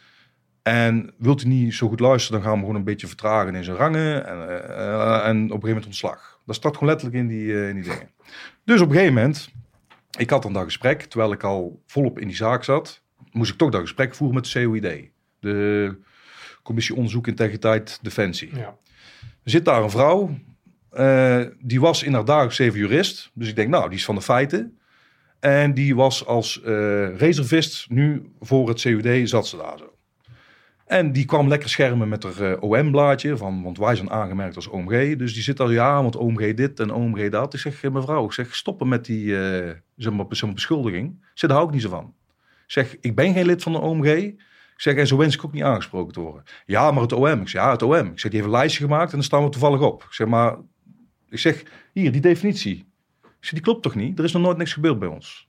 En 0.66 1.12
wilt 1.18 1.40
hij 1.40 1.50
niet 1.50 1.74
zo 1.74 1.88
goed 1.88 2.00
luisteren, 2.00 2.40
dan 2.40 2.48
gaan 2.48 2.58
we 2.58 2.64
gewoon 2.66 2.80
een 2.80 2.84
beetje 2.84 3.06
vertragen 3.06 3.54
in 3.54 3.64
zijn 3.64 3.76
rangen. 3.76 4.26
En, 4.26 4.48
eh, 4.48 4.94
eh, 4.94 5.28
en 5.28 5.36
op 5.36 5.42
een 5.42 5.48
gegeven 5.48 5.68
moment 5.68 5.86
ontslag. 5.86 6.40
Dat 6.46 6.54
staat 6.54 6.72
gewoon 6.72 6.88
letterlijk 6.88 7.18
in 7.18 7.28
die, 7.28 7.54
eh, 7.54 7.68
in 7.68 7.74
die 7.74 7.82
dingen. 7.82 8.10
Dus 8.64 8.80
op 8.80 8.88
een 8.88 8.94
gegeven 8.94 9.14
moment, 9.14 9.50
ik 10.18 10.30
had 10.30 10.42
dan 10.42 10.52
dat 10.52 10.64
gesprek, 10.64 11.02
terwijl 11.02 11.32
ik 11.32 11.42
al 11.42 11.82
volop 11.86 12.18
in 12.18 12.26
die 12.26 12.36
zaak 12.36 12.64
zat, 12.64 13.02
moest 13.30 13.52
ik 13.52 13.58
toch 13.58 13.70
dat 13.70 13.80
gesprek 13.80 14.14
voeren 14.14 14.36
met 14.36 14.52
de 14.52 14.64
COID. 14.64 15.10
De 15.40 15.98
Commissie 16.62 16.96
Onderzoek 16.96 17.26
Integriteit 17.26 17.98
Defensie. 18.02 18.56
ja. 18.56 18.76
Er 19.42 19.50
zit 19.50 19.64
daar 19.64 19.82
een 19.82 19.90
vrouw, 19.90 20.38
die 21.58 21.80
was 21.80 22.02
in 22.02 22.14
haar 22.14 22.24
dagelijks 22.24 22.58
leven 22.58 22.78
jurist. 22.78 23.30
Dus 23.34 23.48
ik 23.48 23.56
denk, 23.56 23.68
nou, 23.68 23.88
die 23.88 23.98
is 23.98 24.04
van 24.04 24.14
de 24.14 24.22
feiten. 24.22 24.78
En 25.40 25.74
die 25.74 25.96
was 25.96 26.26
als 26.26 26.60
reservist 27.16 27.90
nu 27.90 28.30
voor 28.40 28.68
het 28.68 28.80
CUD, 28.80 29.28
zat 29.28 29.46
ze 29.46 29.56
daar 29.56 29.78
zo. 29.78 29.95
En 30.86 31.12
die 31.12 31.24
kwam 31.24 31.48
lekker 31.48 31.68
schermen 31.68 32.08
met 32.08 32.22
haar 32.22 32.52
eh, 32.52 32.62
OM-blaadje, 32.62 33.36
van, 33.36 33.62
want 33.62 33.78
wij 33.78 33.94
zijn 33.94 34.10
aangemerkt 34.10 34.56
als 34.56 34.66
OMG. 34.66 35.16
Dus 35.16 35.34
die 35.34 35.42
zit 35.42 35.56
daar, 35.56 35.72
ja, 35.72 36.02
want 36.02 36.16
OMG 36.16 36.54
dit 36.54 36.80
en 36.80 36.92
OMG 36.92 37.30
dat. 37.30 37.54
Ik 37.54 37.60
zeg, 37.60 37.82
eh, 37.82 37.90
mevrouw, 37.90 38.24
ik 38.24 38.32
zeg, 38.32 38.54
stoppen 38.54 38.88
met 38.88 39.04
die 39.04 39.32
maar, 39.32 39.82
zeg 39.96 40.42
maar, 40.42 40.54
beschuldiging. 40.54 41.24
Zeg, 41.34 41.50
daar 41.50 41.58
hou 41.58 41.66
ik 41.66 41.74
niet 41.74 41.82
zo 41.82 41.88
van. 41.88 42.14
Ik 42.66 42.72
zeg, 42.72 42.96
ik 43.00 43.14
ben 43.14 43.32
geen 43.32 43.46
lid 43.46 43.62
van 43.62 43.72
de 43.72 43.78
OMG. 43.78 44.16
Ik 44.76 44.82
zeg, 44.82 44.94
en 44.94 45.06
zo 45.06 45.16
wens 45.16 45.34
ik 45.34 45.44
ook 45.44 45.52
niet 45.52 45.62
aangesproken 45.62 46.12
te 46.12 46.20
worden. 46.20 46.42
Ja, 46.66 46.90
maar 46.90 47.02
het 47.02 47.12
OM. 47.12 47.40
Ik 47.40 47.48
zeg, 47.48 47.62
ja, 47.62 47.70
het 47.70 47.82
OM. 47.82 48.06
Ik 48.06 48.18
zeg, 48.18 48.30
die 48.30 48.40
heeft 48.40 48.52
een 48.52 48.58
lijstje 48.58 48.84
gemaakt 48.84 49.10
en 49.10 49.16
daar 49.16 49.26
staan 49.26 49.44
we 49.44 49.50
toevallig 49.50 49.80
op. 49.80 50.02
Ik 50.02 50.12
zeg, 50.12 50.26
maar, 50.26 50.56
ik 51.28 51.38
zeg, 51.38 51.62
hier, 51.92 52.12
die 52.12 52.20
definitie. 52.20 52.86
Ik 53.40 53.50
die 53.50 53.60
klopt 53.60 53.82
toch 53.82 53.94
niet? 53.94 54.18
Er 54.18 54.24
is 54.24 54.32
nog 54.32 54.42
nooit 54.42 54.56
niks 54.56 54.72
gebeurd 54.72 54.98
bij 54.98 55.08
ons. 55.08 55.48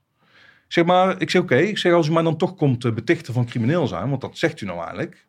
Ik 0.68 0.74
zeg, 0.74 0.86
maar, 0.86 1.22
ik 1.22 1.30
zeg, 1.30 1.42
oké. 1.42 1.56
Ik 1.56 1.78
zeg, 1.78 1.94
als 1.94 2.08
u 2.08 2.12
mij 2.12 2.24
dan 2.24 2.38
toch 2.38 2.56
komt 2.56 2.86
eh, 2.86 2.94
betichten 2.94 3.34
van 3.34 3.46
crimineel 3.46 3.88
zijn, 3.88 4.10
want 4.10 4.22
dat 4.22 4.38
zegt 4.38 4.62
u 4.62 4.66
nou 4.66 4.80
eigenlijk. 4.80 5.27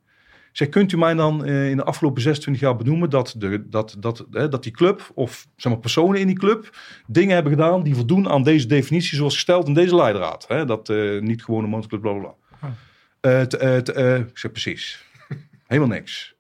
Zeg, 0.53 0.69
kunt 0.69 0.93
u 0.93 0.97
mij 0.99 1.15
dan 1.15 1.45
eh, 1.45 1.71
in 1.71 1.77
de 1.77 1.85
afgelopen 1.85 2.23
26 2.23 2.63
jaar 2.63 2.77
benoemen 2.77 3.11
dat, 3.11 3.35
de, 3.37 3.69
dat, 3.69 3.97
dat, 3.99 4.27
eh, 4.33 4.49
dat 4.49 4.63
die 4.63 4.73
club, 4.73 5.11
of 5.15 5.47
zeg 5.57 5.73
maar 5.73 5.81
personen 5.81 6.21
in 6.21 6.27
die 6.27 6.39
club, 6.39 6.77
dingen 7.07 7.35
hebben 7.35 7.53
gedaan 7.53 7.83
die 7.83 7.95
voldoen 7.95 8.29
aan 8.29 8.43
deze 8.43 8.67
definitie 8.67 9.17
zoals 9.17 9.35
gesteld 9.35 9.67
in 9.69 9.75
deze 9.75 9.95
leidraad. 9.97 10.45
Hè? 10.49 10.65
Dat 10.65 10.89
eh, 10.89 11.21
niet 11.21 11.45
gewone 11.45 11.67
motorclub, 11.67 12.01
bla 12.01 12.13
bla 12.13 12.21
bla. 12.21 13.47
T- 13.47 13.55
eh, 13.55 13.77
t- 13.77 13.97
ik 14.29 14.39
zeg 14.39 14.51
precies. 14.53 15.05
Helemaal 15.67 15.97
niks. 15.97 16.35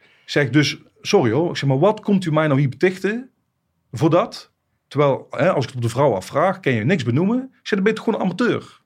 Ik 0.00 0.30
zeg 0.30 0.50
dus, 0.50 0.78
sorry 1.00 1.32
hoor. 1.32 1.50
Ik 1.50 1.56
zeg 1.56 1.68
maar, 1.68 1.78
wat 1.78 2.00
komt 2.00 2.24
u 2.24 2.32
mij 2.32 2.46
nou 2.46 2.60
hier 2.60 2.68
betichten 2.68 3.30
voor 3.92 4.10
dat? 4.10 4.52
Terwijl, 4.88 5.26
hè, 5.30 5.52
als 5.52 5.64
ik 5.64 5.68
het 5.70 5.76
op 5.76 5.82
de 5.82 5.88
vrouw 5.88 6.14
afvraag, 6.14 6.60
kan 6.60 6.72
je 6.72 6.84
niks 6.84 7.04
benoemen. 7.04 7.38
Ik 7.38 7.66
zeg, 7.66 7.78
dan 7.78 7.82
ben 7.82 7.92
je 7.92 7.98
toch 7.98 8.04
gewoon 8.04 8.20
een 8.20 8.26
amateur. 8.26 8.80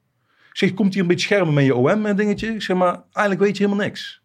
Ik 0.51 0.57
zeg, 0.63 0.75
komt 0.75 0.93
hier 0.93 1.03
een 1.03 1.09
beetje 1.09 1.27
schermen 1.27 1.55
met 1.55 1.65
je 1.65 1.75
OM 1.75 2.07
en 2.07 2.17
dingetje. 2.17 2.61
Zeg, 2.61 2.77
maar 2.77 3.03
eigenlijk 3.13 3.47
weet 3.47 3.57
je 3.57 3.65
helemaal 3.65 3.87
niks. 3.87 4.23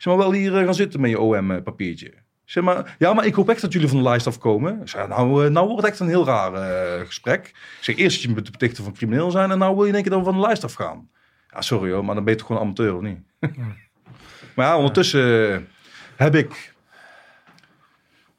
Zeg, 0.00 0.14
maar 0.14 0.22
wel 0.22 0.32
hier 0.32 0.56
eh, 0.56 0.64
gaan 0.64 0.74
zitten 0.74 1.00
met 1.00 1.10
je 1.10 1.20
OM 1.20 1.62
papiertje. 1.62 2.06
Ik 2.06 2.56
zeg 2.56 2.64
maar, 2.64 2.96
ja, 2.98 3.12
maar 3.12 3.26
ik 3.26 3.34
hoop 3.34 3.48
echt 3.48 3.60
dat 3.60 3.72
jullie 3.72 3.88
van 3.88 3.96
de 3.96 4.02
lijst 4.02 4.26
afkomen. 4.26 4.80
Ik 4.80 4.88
zeg, 4.88 5.08
nou, 5.08 5.44
eh, 5.44 5.50
nou 5.50 5.66
wordt 5.66 5.82
het 5.82 5.90
echt 5.90 6.00
een 6.00 6.08
heel 6.08 6.24
raar 6.24 6.52
eh, 6.54 7.06
gesprek. 7.06 7.46
Ik 7.46 7.78
zeg, 7.80 7.96
eerst 7.96 8.22
dat 8.22 8.30
je 8.30 8.36
me 8.36 8.50
betichten 8.50 8.84
van 8.84 8.92
crimineel 8.92 9.30
zijn 9.30 9.50
en 9.50 9.58
nou 9.58 9.74
wil 9.74 9.82
je 9.82 9.88
in 9.88 9.94
één 9.94 10.02
keer 10.02 10.12
dan 10.12 10.24
van 10.24 10.34
de 10.34 10.40
lijst 10.40 10.64
afgaan. 10.64 11.10
Ja, 11.48 11.60
sorry 11.60 11.92
hoor, 11.92 12.04
maar 12.04 12.14
dan 12.14 12.24
ben 12.24 12.32
je 12.32 12.38
toch 12.38 12.48
gewoon 12.48 12.62
amateur 12.62 12.94
of 12.96 13.02
niet? 13.02 13.18
maar 14.54 14.66
ja, 14.66 14.76
ondertussen... 14.76 15.68
heb 16.16 16.34
ik, 16.34 16.74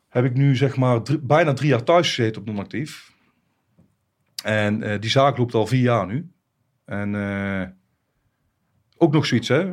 heb 0.09 0.25
ik 0.25 0.33
nu 0.33 0.55
zeg 0.55 0.75
maar 0.77 1.01
drie- 1.03 1.19
bijna 1.19 1.53
drie 1.53 1.69
jaar 1.69 1.83
thuis 1.83 2.07
gezeten 2.07 2.41
op 2.41 2.47
non-actief. 2.47 3.11
En 4.43 4.83
eh, 4.83 4.99
die 4.99 5.09
zaak 5.09 5.37
loopt 5.37 5.53
al 5.53 5.67
vier 5.67 5.81
jaar 5.81 6.05
nu. 6.07 6.31
En 6.85 7.15
eh, 7.15 7.67
ook 8.97 9.13
nog 9.13 9.25
zoiets, 9.25 9.47
hè. 9.47 9.71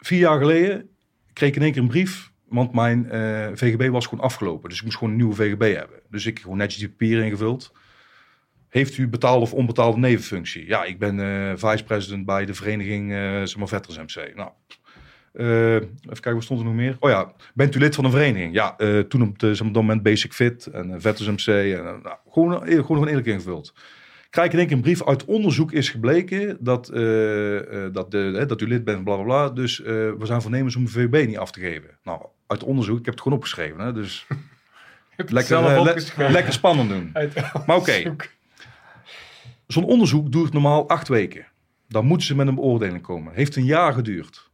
Vier 0.00 0.18
jaar 0.18 0.38
geleden 0.38 0.88
kreeg 1.32 1.48
ik 1.48 1.56
in 1.56 1.62
één 1.62 1.72
keer 1.72 1.82
een 1.82 1.88
brief, 1.88 2.32
want 2.48 2.72
mijn 2.72 3.10
eh, 3.10 3.48
VGB 3.54 3.88
was 3.88 4.06
gewoon 4.06 4.24
afgelopen. 4.24 4.68
Dus 4.68 4.78
ik 4.78 4.84
moest 4.84 4.96
gewoon 4.96 5.12
een 5.12 5.18
nieuwe 5.18 5.34
VGB 5.34 5.74
hebben. 5.76 6.00
Dus 6.10 6.26
ik 6.26 6.38
gewoon 6.38 6.56
netjes 6.56 6.80
die 6.80 6.88
papieren 6.88 7.24
ingevuld. 7.24 7.72
Heeft 8.68 8.96
u 8.96 9.08
betaalde 9.08 9.40
of 9.40 9.54
onbetaalde 9.54 9.98
nevenfunctie? 9.98 10.66
Ja, 10.66 10.84
ik 10.84 10.98
ben 10.98 11.20
eh 11.20 11.52
vice-president 11.56 12.26
bij 12.26 12.46
de 12.46 12.54
vereniging 12.54 13.12
eh 13.12 13.42
zeg 13.44 13.56
MC. 13.56 14.34
Nou, 14.34 14.50
even 15.32 15.88
kijken, 16.04 16.34
wat 16.34 16.42
stond 16.42 16.60
er 16.60 16.66
nog 16.66 16.74
meer? 16.74 16.96
Oh 17.00 17.10
ja, 17.10 17.32
bent 17.54 17.74
u 17.74 17.78
lid 17.78 17.94
van 17.94 18.04
een 18.04 18.10
vereniging? 18.10 18.54
Ja, 18.54 18.76
toen 19.08 19.22
op, 19.22 19.38
de, 19.38 19.50
op 19.50 19.58
dat 19.58 19.72
moment 19.72 20.02
Basic 20.02 20.32
Fit 20.32 20.66
en 20.66 20.90
uh, 20.90 20.94
Veterans 20.98 21.46
MC. 21.46 21.54
En, 21.54 21.82
nou, 21.82 22.16
gewoon, 22.28 22.66
gewoon 22.66 23.08
eerlijk 23.08 23.26
ingevuld. 23.26 23.74
Krijg 24.30 24.46
ik 24.46 24.52
in 24.52 24.58
één 24.58 24.68
keer 24.68 24.76
een 24.76 24.82
brief 24.82 25.04
uit 25.06 25.24
onderzoek 25.24 25.72
is 25.72 25.88
gebleken 25.88 26.56
dat, 26.60 26.88
eh, 26.88 27.84
eh, 27.84 27.92
dat, 27.92 28.10
de, 28.10 28.18
hè, 28.18 28.46
dat 28.46 28.60
u 28.60 28.66
lid 28.68 28.84
bent, 28.84 29.04
bla 29.04 29.14
bla 29.14 29.24
bla. 29.24 29.48
Dus 29.48 29.80
eh, 29.80 29.86
we 29.86 30.20
zijn 30.22 30.42
voornemens 30.42 30.76
om 30.76 30.88
VB 30.88 31.24
niet 31.26 31.38
af 31.38 31.50
te 31.50 31.60
geven. 31.60 31.98
Nou, 32.04 32.22
uit 32.46 32.62
onderzoek, 32.64 32.98
ik 32.98 33.04
heb 33.04 33.14
het 33.14 33.22
gewoon 33.22 33.38
opgeschreven. 33.38 33.80
Hè, 33.84 33.92
dus 33.92 34.26
lekker, 35.16 35.56
le- 36.16 36.30
lekker 36.30 36.52
spannend 36.52 36.88
doen. 36.88 37.12
Maar 37.66 37.76
oké. 37.76 38.16
Zo'n 39.66 39.84
onderzoek 39.84 40.32
duurt 40.32 40.52
normaal 40.52 40.88
acht 40.88 41.08
weken. 41.08 41.46
Dan 41.88 42.04
moeten 42.06 42.26
ze 42.26 42.36
met 42.36 42.46
een 42.46 42.54
beoordeling 42.54 43.02
komen. 43.02 43.32
Heeft 43.34 43.56
een 43.56 43.64
jaar 43.64 43.92
geduurd. 43.92 44.50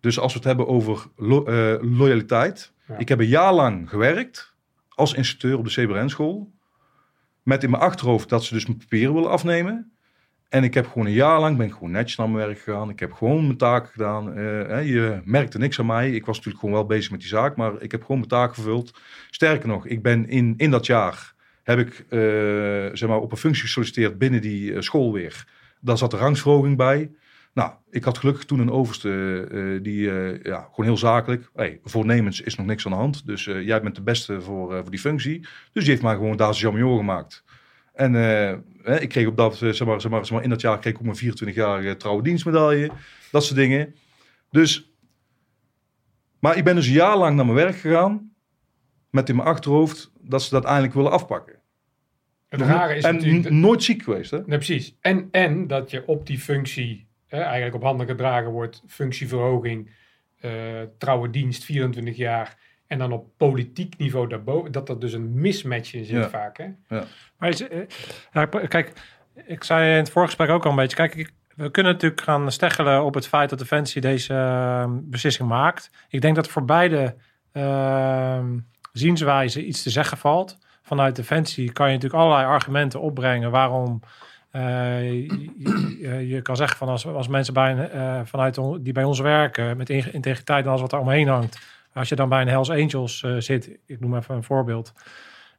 Dus 0.00 0.18
als 0.18 0.32
we 0.32 0.38
het 0.38 0.46
hebben 0.46 0.66
over 0.66 1.06
lo- 1.16 1.78
loyaliteit. 1.80 2.72
Ja. 2.88 2.98
Ik 2.98 3.08
heb 3.08 3.18
een 3.18 3.26
jaar 3.26 3.52
lang 3.52 3.88
gewerkt 3.88 4.54
als 4.88 5.14
instructeur 5.14 5.58
op 5.58 5.64
de 5.64 5.70
CBRN 5.82 6.08
school. 6.08 6.52
Met 7.44 7.62
in 7.62 7.70
mijn 7.70 7.82
achterhoofd 7.82 8.28
dat 8.28 8.44
ze 8.44 8.54
dus 8.54 8.66
mijn 8.66 8.78
papieren 8.78 9.14
willen 9.14 9.30
afnemen. 9.30 9.92
En 10.48 10.64
ik 10.64 10.74
heb 10.74 10.86
gewoon 10.86 11.06
een 11.06 11.12
jaar 11.12 11.40
lang, 11.40 11.56
ben 11.56 11.72
gewoon 11.72 11.90
netjes 11.90 12.16
naar 12.16 12.30
mijn 12.30 12.46
werk 12.46 12.58
gegaan. 12.58 12.90
Ik 12.90 13.00
heb 13.00 13.12
gewoon 13.12 13.44
mijn 13.44 13.56
taken 13.56 13.90
gedaan. 13.90 14.36
Eh, 14.36 14.88
je 14.88 15.20
merkte 15.24 15.58
niks 15.58 15.78
aan 15.78 15.86
mij. 15.86 16.10
Ik 16.10 16.26
was 16.26 16.36
natuurlijk 16.36 16.64
gewoon 16.64 16.74
wel 16.74 16.86
bezig 16.86 17.10
met 17.10 17.20
die 17.20 17.28
zaak. 17.28 17.56
Maar 17.56 17.82
ik 17.82 17.90
heb 17.90 18.00
gewoon 18.00 18.16
mijn 18.16 18.28
taken 18.30 18.54
vervuld. 18.54 18.94
Sterker 19.30 19.68
nog, 19.68 19.86
ik 19.86 20.02
ben 20.02 20.28
in, 20.28 20.54
in 20.56 20.70
dat 20.70 20.86
jaar 20.86 21.34
heb 21.64 21.78
ik 21.78 22.04
eh, 22.08 22.18
zeg 22.92 23.08
maar, 23.08 23.18
op 23.18 23.32
een 23.32 23.36
functie 23.36 23.62
gesolliciteerd 23.62 24.18
binnen 24.18 24.40
die 24.40 24.74
eh, 24.74 24.80
school 24.80 25.12
weer. 25.12 25.46
Daar 25.80 25.98
zat 25.98 26.10
de 26.10 26.16
rangsverhoging 26.16 26.76
bij. 26.76 27.10
Nou, 27.54 27.72
ik 27.90 28.04
had 28.04 28.18
gelukkig 28.18 28.44
toen 28.44 28.58
een 28.58 28.70
overste 28.70 29.46
eh, 29.50 29.82
die 29.82 30.10
eh, 30.10 30.42
ja, 30.42 30.60
gewoon 30.70 30.86
heel 30.86 30.96
zakelijk. 30.96 31.50
Hey, 31.54 31.80
voornemens 31.84 32.40
is 32.40 32.54
nog 32.54 32.66
niks 32.66 32.84
aan 32.84 32.92
de 32.92 32.98
hand. 32.98 33.26
Dus 33.26 33.46
eh, 33.46 33.66
jij 33.66 33.82
bent 33.82 33.94
de 33.94 34.02
beste 34.02 34.40
voor, 34.40 34.70
voor 34.70 34.90
die 34.90 35.00
functie. 35.00 35.40
Dus 35.40 35.82
die 35.82 35.90
heeft 35.90 36.02
mij 36.02 36.14
gewoon 36.14 36.36
daar 36.36 36.58
major 36.62 36.96
gemaakt. 36.96 37.44
En 37.92 38.14
eh, 38.14 39.02
ik 39.02 39.08
kreeg 39.08 39.26
op 39.26 39.36
dat, 39.36 39.56
zeg 39.56 39.84
maar, 39.84 40.00
zeg 40.00 40.10
maar, 40.10 40.26
zeg 40.26 40.30
maar, 40.30 40.42
in 40.42 40.48
dat 40.48 40.60
jaar 40.60 40.78
kreeg 40.78 40.92
ik 40.92 40.98
ook 40.98 41.20
mijn 41.20 41.34
24-jarige 41.34 41.96
trouwe 41.96 42.22
dienstmedaille. 42.22 42.90
Dat 43.30 43.44
soort 43.44 43.58
dingen. 43.58 43.94
Dus, 44.50 44.92
maar 46.38 46.56
ik 46.56 46.64
ben 46.64 46.74
dus 46.74 46.86
een 46.86 46.92
jaar 46.92 47.16
lang 47.16 47.36
naar 47.36 47.44
mijn 47.44 47.56
werk 47.56 47.76
gegaan. 47.76 48.32
Met 49.10 49.28
in 49.28 49.36
mijn 49.36 49.48
achterhoofd 49.48 50.12
dat 50.20 50.42
ze 50.42 50.50
dat 50.50 50.64
eindelijk 50.64 50.94
willen 50.94 51.10
afpakken. 51.10 51.54
Het 52.48 52.60
rare 52.60 52.94
is 52.94 53.04
en 53.04 53.14
natuurlijk... 53.14 53.50
nooit 53.50 53.82
ziek 53.82 54.02
geweest, 54.02 54.30
hè? 54.30 54.38
Nee, 54.38 54.58
precies. 54.58 54.96
En, 55.00 55.28
en 55.30 55.66
dat 55.66 55.90
je 55.90 56.06
op 56.06 56.26
die 56.26 56.38
functie 56.38 57.06
hè, 57.26 57.40
eigenlijk 57.40 57.74
op 57.74 57.82
handen 57.82 58.06
gedragen 58.06 58.50
wordt, 58.50 58.82
functieverhoging, 58.86 59.90
eh, 60.40 60.50
trouwe 60.98 61.30
dienst, 61.30 61.64
24 61.64 62.16
jaar. 62.16 62.56
En 62.86 62.98
dan 62.98 63.12
op 63.12 63.26
politiek 63.36 63.96
niveau 63.98 64.28
daarboven, 64.28 64.72
dat 64.72 64.88
er 64.88 64.98
dus 65.00 65.12
een 65.12 65.40
mismatch 65.40 65.94
in 65.94 66.04
zit 66.04 66.16
Ja. 66.16 66.28
vaak. 66.28 66.58
Hè? 66.58 66.98
Maar 67.38 67.48
is, 67.48 67.68
eh, 67.68 67.78
ja, 68.32 68.46
kijk, 68.46 68.92
ik 69.46 69.64
zei 69.64 69.90
in 69.90 69.96
het 69.96 70.10
voorgesprek 70.10 70.48
ook 70.48 70.64
al 70.64 70.70
een 70.70 70.76
beetje. 70.76 70.96
Kijk, 70.96 71.14
ik, 71.14 71.32
we 71.54 71.70
kunnen 71.70 71.92
natuurlijk 71.92 72.20
gaan 72.20 72.52
steggelen 72.52 73.04
op 73.04 73.14
het 73.14 73.26
feit 73.28 73.50
dat 73.50 73.58
Defensie 73.58 74.00
deze 74.00 74.34
eh, 74.34 74.86
beslissing 74.90 75.48
maakt. 75.48 75.90
Ik 76.08 76.20
denk 76.20 76.34
dat 76.36 76.48
voor 76.48 76.64
beide 76.64 77.14
uh, 77.52 78.44
zienswijzen 78.92 79.68
iets 79.68 79.82
te 79.82 79.90
zeggen 79.90 80.18
valt. 80.18 80.58
Vanuit 80.82 81.16
Defensie 81.16 81.72
kan 81.72 81.86
je 81.86 81.94
natuurlijk 81.94 82.22
allerlei 82.22 82.46
argumenten 82.46 83.00
opbrengen 83.00 83.50
waarom. 83.50 84.00
Uh, 84.56 85.12
je, 85.12 85.96
je, 85.98 86.28
je, 86.28 86.42
kan 86.42 86.56
zeggen 86.56 86.76
van 86.76 86.88
als, 86.88 87.06
als 87.06 87.28
mensen 87.28 87.54
bij 87.54 87.70
een, 87.70 87.96
uh, 87.96 88.20
vanuit 88.24 88.58
on, 88.58 88.82
die 88.82 88.92
bij 88.92 89.04
ons 89.04 89.20
werken 89.20 89.76
met 89.76 89.90
integriteit 89.90 90.64
en 90.64 90.68
alles 90.68 90.80
wat 90.80 90.92
er 90.92 90.98
omheen 90.98 91.28
hangt. 91.28 91.58
Als 91.94 92.08
je 92.08 92.14
dan 92.14 92.28
bij 92.28 92.40
een 92.40 92.48
Hells 92.48 92.70
Angels 92.70 93.22
uh, 93.22 93.36
zit, 93.38 93.78
ik 93.86 94.00
noem 94.00 94.16
even 94.16 94.34
een 94.34 94.42
voorbeeld. 94.42 94.92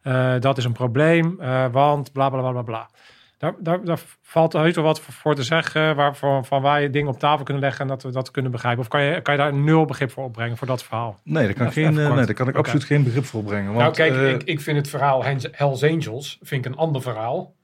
Uh, 0.04 0.34
dat 0.40 0.58
is 0.58 0.66
een 0.66 0.72
probleem, 0.72 1.38
uh, 1.42 1.66
want 1.72 2.12
bla 2.12 2.30
bla 2.30 2.40
bla 2.40 2.52
bla 2.52 2.62
bla. 2.62 2.90
Daar, 3.38 3.54
daar, 3.60 3.84
daar 3.84 4.00
valt 4.22 4.54
heus 4.54 4.76
wel 4.76 4.84
wat 4.84 5.00
voor 5.00 5.36
te 5.36 5.44
zeggen, 5.44 5.96
waarvan 5.96 6.46
van 6.46 6.62
wij 6.62 6.90
dingen 6.90 7.12
op 7.12 7.20
tafel 7.20 7.44
kunnen 7.44 7.64
leggen 7.64 7.82
en 7.82 7.88
dat 7.88 8.04
we 8.04 8.12
dat 8.12 8.32
kunnen 8.32 8.52
begrijpen. 8.52 8.82
Of 8.82 8.88
kan 8.88 9.02
je, 9.02 9.22
kan 9.22 9.34
je 9.34 9.40
daar 9.40 9.54
nul 9.54 9.86
begrip 9.86 10.12
voor 10.12 10.24
opbrengen 10.24 10.58
voor 10.58 10.68
dat 10.68 10.84
verhaal? 10.84 11.20
Nee, 11.24 11.46
daar 11.46 11.54
kan, 11.54 11.68
even, 11.68 11.84
geen, 11.84 12.00
even 12.00 12.16
nee, 12.16 12.26
daar 12.26 12.36
kan 12.36 12.48
ik 12.48 12.58
okay. 12.58 12.62
absoluut 12.62 12.84
geen 12.84 13.04
begrip 13.04 13.26
voor 13.26 13.40
opbrengen. 13.40 13.66
Want, 13.66 13.78
nou, 13.78 13.94
kijk, 13.94 14.14
uh, 14.14 14.30
ik, 14.30 14.44
ik 14.44 14.62
vind 14.62 14.78
het 14.78 14.90
verhaal 14.90 15.24
Hells 15.52 15.84
Angels 15.84 16.40
vind 16.42 16.66
ik 16.66 16.72
een 16.72 16.78
ander 16.78 17.02
verhaal 17.02 17.55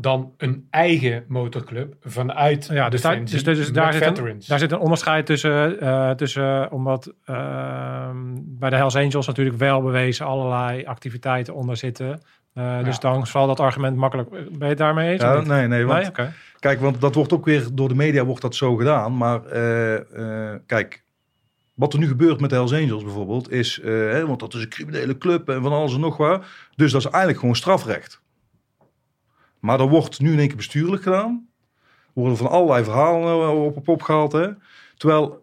dan 0.00 0.32
een 0.36 0.66
eigen 0.70 1.24
motorclub 1.28 1.94
vanuit 2.00 2.68
ja, 2.72 2.88
dus 2.88 3.02
daar, 3.02 3.24
dus, 3.24 3.44
dus 3.44 3.72
daar, 3.72 3.92
zit 3.92 4.18
een, 4.18 4.42
daar 4.46 4.58
zit 4.58 4.72
een 4.72 4.78
onderscheid 4.78 5.26
tussen, 5.26 5.76
uh, 5.82 6.10
tussen 6.10 6.70
omdat 6.70 7.14
uh, 7.26 8.08
bij 8.34 8.70
de 8.70 8.76
Hells 8.76 8.96
Angels 8.96 9.26
natuurlijk 9.26 9.56
wel 9.56 9.82
bewezen 9.82 10.26
allerlei 10.26 10.84
activiteiten 10.84 11.54
onder 11.54 11.76
zitten. 11.76 12.08
Uh, 12.08 12.64
ja. 12.64 12.82
Dus 12.82 12.98
dan 12.98 13.26
zal 13.26 13.46
dat 13.46 13.60
argument 13.60 13.96
makkelijk. 13.96 14.30
Ben 14.30 14.58
je 14.58 14.64
het 14.64 14.78
daarmee 14.78 15.12
eens? 15.12 15.22
Ja, 15.22 15.40
nee, 15.40 15.66
nee. 15.66 15.84
Want, 15.84 16.00
nee? 16.00 16.08
Okay. 16.08 16.30
Kijk, 16.58 16.80
want 16.80 17.00
dat 17.00 17.14
wordt 17.14 17.32
ook 17.32 17.44
weer 17.44 17.66
door 17.72 17.88
de 17.88 17.94
media 17.94 18.24
wordt 18.24 18.42
dat 18.42 18.54
zo 18.54 18.76
gedaan. 18.76 19.16
Maar 19.16 19.40
uh, 19.44 20.54
kijk, 20.66 21.04
wat 21.74 21.92
er 21.92 21.98
nu 21.98 22.06
gebeurt 22.06 22.40
met 22.40 22.50
de 22.50 22.56
Hells 22.56 22.72
Angels 22.72 23.04
bijvoorbeeld 23.04 23.50
is, 23.50 23.80
hè, 23.82 24.26
want 24.26 24.40
dat 24.40 24.54
is 24.54 24.60
een 24.60 24.68
criminele 24.68 25.18
club 25.18 25.48
en 25.48 25.62
van 25.62 25.72
alles 25.72 25.94
en 25.94 26.00
nog 26.00 26.16
wat. 26.16 26.44
Dus 26.76 26.92
dat 26.92 27.00
is 27.00 27.06
eigenlijk 27.06 27.38
gewoon 27.38 27.56
strafrecht. 27.56 28.20
Maar 29.60 29.80
er 29.80 29.88
wordt 29.88 30.20
nu 30.20 30.32
in 30.32 30.38
één 30.38 30.46
keer 30.46 30.56
bestuurlijk 30.56 31.02
gedaan. 31.02 31.48
Worden 32.12 32.36
van 32.36 32.48
allerlei 32.48 32.84
verhalen 32.84 33.56
op, 33.64 33.76
op 33.76 33.88
opgehaald. 33.88 34.32
Hè? 34.32 34.48
Terwijl 34.96 35.42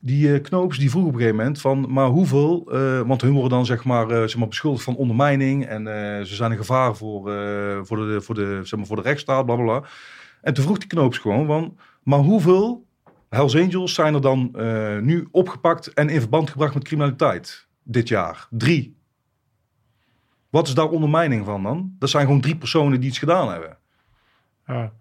die 0.00 0.28
uh, 0.28 0.42
knoops 0.42 0.78
die 0.78 0.90
vroegen 0.90 1.10
op 1.10 1.16
een 1.16 1.22
gegeven 1.22 1.44
moment 1.44 1.60
van, 1.60 1.92
maar 1.92 2.06
hoeveel, 2.06 2.74
uh, 2.74 3.00
want 3.00 3.22
hun 3.22 3.32
worden 3.32 3.50
dan 3.50 3.66
zeg 3.66 3.84
maar, 3.84 4.08
zeg 4.08 4.36
maar 4.36 4.48
beschuldigd 4.48 4.84
van 4.84 4.96
ondermijning 4.96 5.66
en 5.66 5.84
ze 6.26 6.34
zijn 6.34 6.50
een 6.50 6.56
gevaar 6.56 6.96
voor, 6.96 7.22
voor, 7.86 7.96
de, 7.96 8.20
voor, 8.20 8.34
de, 8.34 8.60
zeg 8.62 8.78
maar, 8.78 8.88
voor 8.88 8.96
de 8.96 9.02
rechtsstaat, 9.02 9.46
bla 9.46 9.56
bla. 9.56 9.82
En 10.42 10.54
toen 10.54 10.64
vroeg 10.64 10.78
die 10.78 10.88
knoops 10.88 11.18
gewoon 11.18 11.46
van, 11.46 11.76
maar 12.02 12.18
hoeveel 12.18 12.86
Hells 13.28 13.56
Angels 13.56 13.94
zijn 13.94 14.14
er 14.14 14.20
dan 14.20 14.50
nu 15.02 15.28
opgepakt 15.30 15.92
en 15.94 16.08
in 16.08 16.20
verband 16.20 16.50
gebracht 16.50 16.74
met 16.74 16.84
criminaliteit 16.84 17.66
dit 17.82 18.08
jaar? 18.08 18.46
Drie. 18.50 18.97
Wat 20.50 20.66
is 20.66 20.74
daar 20.74 20.88
ondermijning 20.88 21.44
van 21.44 21.62
dan? 21.62 21.96
Dat 21.98 22.10
zijn 22.10 22.26
gewoon 22.26 22.40
drie 22.40 22.56
personen 22.56 23.00
die 23.00 23.08
iets 23.08 23.18
gedaan 23.18 23.50
hebben. 23.50 23.76
Ja. 24.66 24.92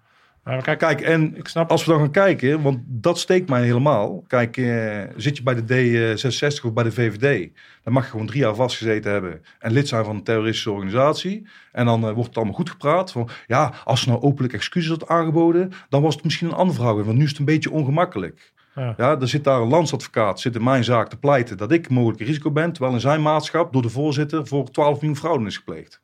Kijk, 0.61 0.79
kijk, 0.79 1.01
en 1.01 1.37
ik 1.37 1.47
snap... 1.47 1.71
als 1.71 1.85
we 1.85 1.91
dan 1.91 1.99
gaan 1.99 2.11
kijken, 2.11 2.61
want 2.61 2.79
dat 2.85 3.19
steekt 3.19 3.49
mij 3.49 3.63
helemaal. 3.63 4.23
Kijk, 4.27 4.57
eh, 4.57 5.01
zit 5.15 5.37
je 5.37 5.43
bij 5.43 5.55
de 5.55 6.15
D66 6.15 6.65
of 6.65 6.73
bij 6.73 6.83
de 6.83 6.91
VVD, 6.91 7.49
dan 7.83 7.93
mag 7.93 8.03
je 8.03 8.09
gewoon 8.09 8.25
drie 8.25 8.41
jaar 8.41 8.55
vastgezeten 8.55 9.11
hebben 9.11 9.41
en 9.59 9.71
lid 9.71 9.87
zijn 9.87 10.05
van 10.05 10.15
een 10.15 10.23
terroristische 10.23 10.71
organisatie. 10.71 11.47
En 11.71 11.85
dan 11.85 12.05
uh, 12.05 12.11
wordt 12.11 12.27
het 12.27 12.35
allemaal 12.35 12.55
goed 12.55 12.69
gepraat. 12.69 13.11
Van, 13.11 13.29
ja, 13.47 13.73
als 13.83 14.01
ze 14.01 14.09
nou 14.09 14.21
openlijk 14.21 14.53
excuses 14.53 14.89
had 14.89 15.07
aangeboden, 15.07 15.71
dan 15.89 16.01
was 16.01 16.15
het 16.15 16.23
misschien 16.23 16.47
een 16.47 16.53
ander 16.53 16.75
verhaal. 16.75 17.03
Want 17.03 17.17
nu 17.17 17.23
is 17.23 17.29
het 17.29 17.39
een 17.39 17.45
beetje 17.45 17.71
ongemakkelijk. 17.71 18.53
Ja. 18.77 18.93
ja, 18.97 19.19
er 19.19 19.27
zit 19.27 19.43
daar 19.43 19.61
een 19.61 19.67
landsadvocaat, 19.67 20.39
zit 20.39 20.55
in 20.55 20.63
mijn 20.63 20.83
zaak 20.83 21.09
te 21.09 21.17
pleiten 21.17 21.57
dat 21.57 21.71
ik 21.71 21.89
mogelijk 21.89 22.21
risico 22.21 22.51
ben, 22.51 22.71
terwijl 22.71 22.93
in 22.93 22.99
zijn 22.99 23.21
maatschap 23.21 23.73
door 23.73 23.81
de 23.81 23.89
voorzitter 23.89 24.47
voor 24.47 24.71
12 24.71 24.93
miljoen 24.93 25.15
fraude 25.15 25.45
is 25.45 25.57
gepleegd. 25.57 26.01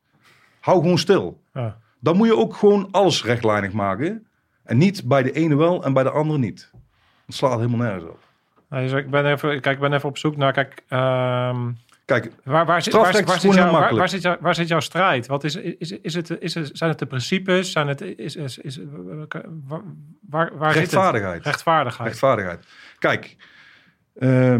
Hou 0.59 0.81
gewoon 0.81 0.97
stil. 0.97 1.41
Ja. 1.53 1.77
Dan 1.99 2.17
moet 2.17 2.27
je 2.27 2.37
ook 2.37 2.55
gewoon 2.55 2.87
alles 2.91 3.23
rechtlijnig 3.23 3.71
maken. 3.71 4.27
En 4.63 4.77
niet 4.77 5.03
bij 5.07 5.23
de 5.23 5.31
ene 5.31 5.55
wel 5.55 5.83
en 5.83 5.93
bij 5.93 6.03
de 6.03 6.09
andere 6.09 6.39
niet. 6.39 6.71
Het 7.25 7.35
slaat 7.35 7.57
helemaal 7.57 7.79
nergens 7.79 8.03
op. 8.03 8.19
Dus 8.69 8.91
ik 8.91 9.09
ben 9.09 9.25
even, 9.25 9.61
kijk, 9.61 9.75
ik 9.75 9.81
ben 9.81 9.93
even 9.93 10.09
op 10.09 10.17
zoek 10.17 10.37
naar, 10.37 10.53
kijk, 10.53 10.83
um, 10.89 11.77
kijk 12.05 12.31
waar, 12.43 12.65
waar, 12.65 12.81
zit, 12.83 12.93
waar, 12.93 13.01
waar, 13.23 13.39
zit 13.39 13.53
jou, 13.53 13.71
waar, 13.71 13.95
waar, 13.95 14.09
zit 14.09 14.21
jou, 14.21 14.37
waar 14.39 14.55
zit 14.55 14.67
jouw 14.67 14.79
strijd? 14.79 15.27
Wat 15.27 15.43
is, 15.43 15.55
is, 15.55 15.91
is, 15.91 16.13
het, 16.13 16.29
is 16.39 16.53
het, 16.53 16.69
zijn 16.73 16.89
het 16.89 16.99
de 16.99 17.05
principes? 17.05 17.71
Zijn 17.71 17.87
het, 17.87 18.01
is, 18.01 18.35
is, 18.35 18.57
is, 18.57 18.79
waar, 20.29 20.57
waar 20.57 20.73
Rechtvaardigheid. 20.73 21.33
Zit 21.33 21.43
het? 21.43 21.45
Rechtvaardigheid. 21.45 22.07
Rechtvaardigheid. 22.07 22.65
Kijk, 22.99 23.35
uh, 24.15 24.59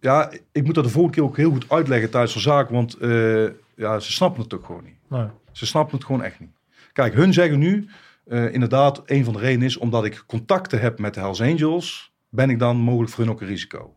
ja, 0.00 0.32
ik 0.52 0.64
moet 0.64 0.74
dat 0.74 0.84
de 0.84 0.90
volgende 0.90 1.16
keer 1.16 1.26
ook 1.26 1.36
heel 1.36 1.50
goed 1.50 1.70
uitleggen 1.70 2.10
tijdens 2.10 2.32
zo'n 2.32 2.42
zaak, 2.42 2.68
want 2.68 3.02
uh, 3.02 3.48
ja, 3.74 3.98
ze 3.98 4.12
snappen 4.12 4.42
het 4.42 4.54
ook 4.54 4.64
gewoon 4.64 4.84
niet. 4.84 4.98
Nee. 5.08 5.26
Ze 5.52 5.66
snappen 5.66 5.96
het 5.96 6.06
gewoon 6.06 6.22
echt 6.22 6.40
niet. 6.40 6.56
Kijk, 6.92 7.14
hun 7.14 7.32
zeggen 7.32 7.58
nu, 7.58 7.88
uh, 8.26 8.52
inderdaad, 8.52 9.02
een 9.06 9.24
van 9.24 9.32
de 9.32 9.38
redenen 9.38 9.66
is 9.66 9.76
omdat 9.76 10.04
ik 10.04 10.24
contacten 10.26 10.80
heb 10.80 10.98
met 10.98 11.14
de 11.14 11.20
Hells 11.20 11.40
Angels, 11.40 12.12
ben 12.28 12.50
ik 12.50 12.58
dan 12.58 12.76
mogelijk 12.76 13.12
voor 13.12 13.24
hun 13.24 13.32
ook 13.32 13.40
een 13.40 13.46
risico. 13.46 13.96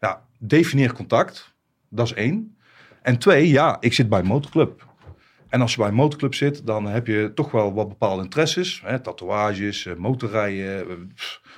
Ja, 0.00 0.22
definieer 0.38 0.92
contact. 0.92 1.51
Dat 1.94 2.06
is 2.06 2.14
één. 2.14 2.56
En 3.02 3.18
twee, 3.18 3.48
ja, 3.48 3.76
ik 3.80 3.92
zit 3.92 4.08
bij 4.08 4.18
een 4.18 4.26
motorclub. 4.26 4.86
En 5.48 5.60
als 5.60 5.72
je 5.72 5.78
bij 5.78 5.88
een 5.88 5.94
motorclub 5.94 6.34
zit, 6.34 6.66
dan 6.66 6.86
heb 6.86 7.06
je 7.06 7.30
toch 7.34 7.50
wel 7.50 7.74
wat 7.74 7.88
bepaalde 7.88 8.22
interesses. 8.22 8.82
Hè, 8.84 9.00
tatoeages, 9.00 9.86
eh, 9.86 9.94
motorrijden. 9.94 10.88
eh. 10.88 10.94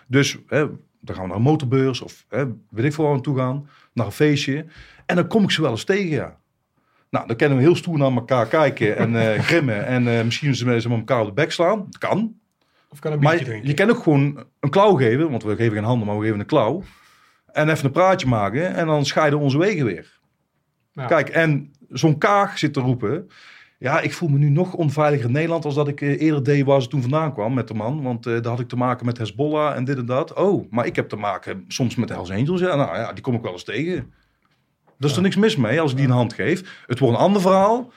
Dus 0.07 0.39
hè, 0.47 0.67
dan 1.01 1.15
gaan 1.15 1.23
we 1.25 1.29
naar 1.29 1.37
een 1.37 1.43
motorbeurs 1.43 2.01
of 2.01 2.25
hè, 2.29 2.45
weet 2.71 2.85
ik 2.85 2.93
veel 2.93 3.05
waar 3.05 3.13
we 3.13 3.19
naartoe 3.19 3.37
gaan. 3.39 3.69
Naar 3.93 4.07
een 4.07 4.13
feestje. 4.13 4.67
En 5.07 5.17
dan 5.17 5.27
kom 5.27 5.43
ik 5.43 5.51
ze 5.51 5.63
wel 5.63 5.71
eens 5.71 5.85
tegen, 5.85 6.09
ja. 6.11 6.39
Nou, 7.11 7.27
dan 7.27 7.37
kunnen 7.37 7.57
we 7.59 7.63
heel 7.65 7.77
stoer 7.77 7.99
naar 7.99 8.13
elkaar 8.13 8.47
kijken 8.47 8.97
en 8.97 9.17
eh, 9.17 9.41
grimmen. 9.49 9.87
En 9.87 10.19
eh, 10.19 10.25
misschien 10.25 10.55
ze 10.55 10.67
met 10.67 10.85
elkaar 10.85 11.21
op 11.21 11.27
de 11.27 11.33
bek 11.33 11.53
slaan. 11.53 11.79
Dat 11.79 11.99
kan. 11.99 12.35
Of 12.89 12.99
kan 12.99 13.13
een 13.13 13.19
Maar 13.19 13.37
drinken. 13.37 13.69
je 13.69 13.75
kan 13.75 13.91
ook 13.91 14.03
gewoon 14.03 14.45
een 14.61 14.71
klauw 14.71 14.95
geven, 14.97 15.31
want 15.31 15.43
we 15.43 15.57
geven 15.57 15.75
geen 15.75 15.85
handen, 15.85 16.07
maar 16.07 16.19
we 16.19 16.25
geven 16.25 16.41
een 16.41 16.47
klauw. 16.47 16.83
En 17.53 17.69
even 17.69 17.85
een 17.85 17.91
praatje 17.91 18.27
maken 18.27 18.75
en 18.75 18.87
dan 18.87 19.05
scheiden 19.07 19.39
onze 19.39 19.59
wegen 19.59 19.85
weer. 19.85 20.19
Kijk, 20.95 21.29
en 21.29 21.73
zo'n 21.89 22.19
kaag 22.19 22.59
zit 22.59 22.73
te 22.73 22.81
roepen. 22.81 23.29
Ja, 23.79 24.01
ik 24.01 24.13
voel 24.13 24.29
me 24.29 24.39
nu 24.39 24.49
nog 24.49 24.75
onveiliger 24.75 25.27
in 25.27 25.33
Nederland 25.33 25.65
als 25.65 25.75
dat 25.75 25.89
ik 25.89 26.01
eh, 26.01 26.21
eerder 26.21 26.43
deed 26.43 26.65
waar 26.65 26.83
ze 26.83 26.89
toen 26.89 27.01
vandaan 27.01 27.33
kwam 27.33 27.55
met 27.55 27.69
de 27.69 27.75
man. 27.75 28.03
Want 28.03 28.27
eh 28.27 28.33
daar 28.33 28.51
had 28.51 28.61
ik 28.61 28.69
te 28.69 28.77
maken 28.77 29.07
met 29.07 29.19
Hezbollah 29.19 29.77
en 29.77 29.85
dit 29.85 29.99
en 29.99 30.07
dat. 30.07 30.33
Oh, 30.33 30.71
maar 30.71 30.87
ik 30.87 30.97
heb 30.97 31.09
te 31.09 31.17
maken 31.17 31.65
soms 31.69 31.95
met 31.95 32.09
de 32.09 32.15
Hells 32.15 32.31
Angels. 32.31 32.61
Ja, 32.61 32.75
nou 32.75 32.97
ja, 32.97 33.13
die 33.13 33.23
kom 33.23 33.35
ik 33.35 33.43
wel 33.43 33.53
eens 33.53 33.65
tegen. 33.65 34.13
Er 34.99 35.11
is 35.11 35.17
er 35.17 35.23
niks 35.23 35.37
mis 35.37 35.57
mee 35.57 35.81
als 35.81 35.91
ik 35.91 35.97
die 35.97 36.07
een 36.07 36.13
hand 36.13 36.33
geef. 36.33 36.83
Het 36.87 36.99
wordt 36.99 37.15
een 37.15 37.23
ander 37.23 37.41
verhaal. 37.41 37.93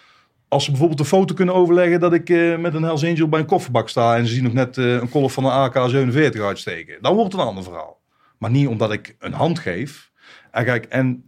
Als 0.48 0.64
ze 0.64 0.70
bijvoorbeeld 0.70 1.00
een 1.00 1.06
foto 1.06 1.34
kunnen 1.34 1.56
overleggen 1.56 2.00
dat 2.00 2.14
ik 2.14 2.30
eh, 2.30 2.58
met 2.58 2.74
een 2.74 2.84
Hells 2.84 3.06
Angel 3.06 3.28
bij 3.30 3.40
een 3.40 3.46
kofferbak 3.46 3.90
sta 3.90 4.18
en 4.18 4.28
ze 4.28 4.34
zien 4.34 4.44
nog 4.44 4.54
net 4.54 4.78
een 4.78 5.10
kolf 5.10 5.34
van 5.34 5.46
een 5.46 5.72
AK-47 5.72 6.42
uitsteken. 6.42 6.98
Dan 7.02 7.16
wordt 7.16 7.32
het 7.32 7.42
een 7.42 7.48
ander 7.48 7.64
verhaal. 7.64 8.00
Maar 8.38 8.52
niet 8.52 8.68
omdat 8.68 8.92
ik 8.92 9.16
een 9.20 9.34
hand 9.34 9.60
geef. 9.60 10.12
En 10.52 10.66
kijk, 10.66 10.86
en 10.86 11.24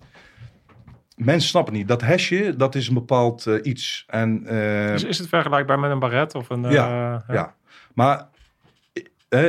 mensen 1.25 1.49
snappen 1.49 1.73
niet. 1.73 1.87
Dat 1.87 2.01
hesje, 2.01 2.55
dat 2.57 2.75
is 2.75 2.87
een 2.87 2.93
bepaald 2.93 3.45
eh, 3.45 3.55
iets. 3.63 4.03
En, 4.07 4.45
eh, 4.47 4.93
Is, 4.93 5.03
is 5.03 5.17
het 5.17 5.27
vergelijkbaar 5.27 5.79
met 5.79 5.91
een 5.91 5.99
baret 5.99 6.35
of 6.35 6.49
een... 6.49 6.65
eh, 6.65 6.71
Ja, 6.71 7.23
ja. 7.27 7.55
Maar 7.93 8.27
eh, 9.29 9.45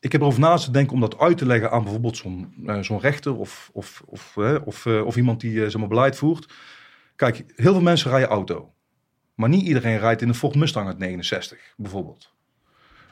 ik 0.00 0.12
heb 0.12 0.20
erover 0.20 0.40
na 0.40 0.56
te 0.56 0.70
denken 0.70 0.94
om 0.94 1.00
dat 1.00 1.18
uit 1.18 1.38
te 1.38 1.46
leggen 1.46 1.70
aan 1.70 1.82
bijvoorbeeld 1.82 2.16
zo'n 2.16 2.54
zo'n 2.80 3.00
rechter 3.00 3.36
of, 3.36 3.70
of, 3.72 4.02
of, 4.06 4.36
of, 4.64 4.86
of 4.86 5.16
iemand 5.16 5.40
die 5.40 5.70
zeg 5.70 5.76
maar 5.80 5.88
beleid 5.88 6.16
voert. 6.16 6.52
Kijk, 7.16 7.36
heel 7.56 7.72
veel 7.72 7.82
mensen 7.82 8.10
rijden 8.10 8.28
auto. 8.28 8.72
Maar 9.34 9.48
niet 9.48 9.66
iedereen 9.66 9.98
rijdt 9.98 10.22
in 10.22 10.28
een 10.28 10.34
Ford 10.34 10.54
Mustang 10.54 10.86
uit 10.86 10.98
69, 10.98 11.58
bijvoorbeeld. 11.76 12.32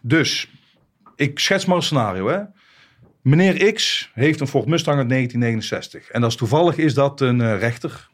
Dus, 0.02 0.50
ik 1.16 1.38
schets 1.38 1.64
maar 1.64 1.76
een 1.76 1.82
scenario. 1.82 2.28
Hè. 2.28 2.38
Meneer 3.23 3.73
X 3.73 4.11
heeft 4.14 4.41
een 4.41 4.47
Ford 4.47 4.66
Mustang 4.66 4.99
uit 4.99 5.09
1969. 5.09 6.11
En 6.11 6.23
als 6.23 6.37
toevallig 6.37 6.77
is 6.77 6.95
dat 6.95 7.20
een 7.20 7.41
eh, 7.41 7.59
rechter. 7.59 8.11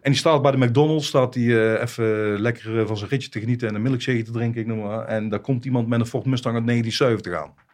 En 0.00 0.12
die 0.12 0.20
staat 0.20 0.42
bij 0.42 0.50
de 0.50 0.58
McDonald's, 0.58 1.06
staat 1.06 1.32
die 1.32 1.60
eh, 1.60 1.82
even 1.82 2.40
lekker 2.40 2.80
eh, 2.80 2.86
van 2.86 2.96
zijn 2.96 3.10
ritje 3.10 3.28
te 3.28 3.40
genieten 3.40 3.68
en 3.68 3.74
een 3.74 3.82
milkshake 3.82 4.22
te 4.22 4.30
drinken, 4.30 4.60
ik 4.60 4.66
noem 4.66 4.78
maar. 4.78 5.04
En 5.04 5.28
daar 5.28 5.40
komt 5.40 5.64
iemand 5.64 5.88
met 5.88 6.00
een 6.00 6.06
Ford 6.06 6.24
Mustang 6.24 6.54
uit 6.54 6.66
1970 6.66 7.42
aan. 7.42 7.64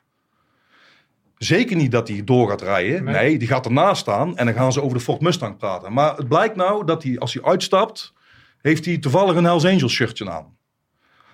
Zeker 1.39 1.77
niet 1.77 1.91
dat 1.91 2.09
hij 2.09 2.25
door 2.25 2.49
gaat 2.49 2.63
rijden. 2.63 3.05
Nee. 3.05 3.15
Nee. 3.15 3.39
die 3.39 3.49
gaat 3.49 3.67
ernaast 3.67 4.01
staan 4.01 4.37
en 4.37 4.47
dan 4.47 4.55
gaan 4.55 4.73
ze 4.73 4.83
over 4.83 4.97
de 4.97 5.05
Ford 5.05 5.21
Mustang 5.21 5.57
praten. 5.57 5.93
Maar 5.93 6.17
het 6.17 6.29
blijkt 6.29 6.57
nou 6.57 6.85
dat 6.85 7.03
hij, 7.03 7.19
als 7.19 7.35
hij 7.35 7.43
uitstapt, 7.43 8.13
heeft 8.61 8.85
hij 8.85 8.99
toevallig 8.99 9.37
een 9.37 9.45
Hells 9.45 9.65
Angels 9.65 9.93
shirtje 9.93 10.31
aan. 10.31 10.57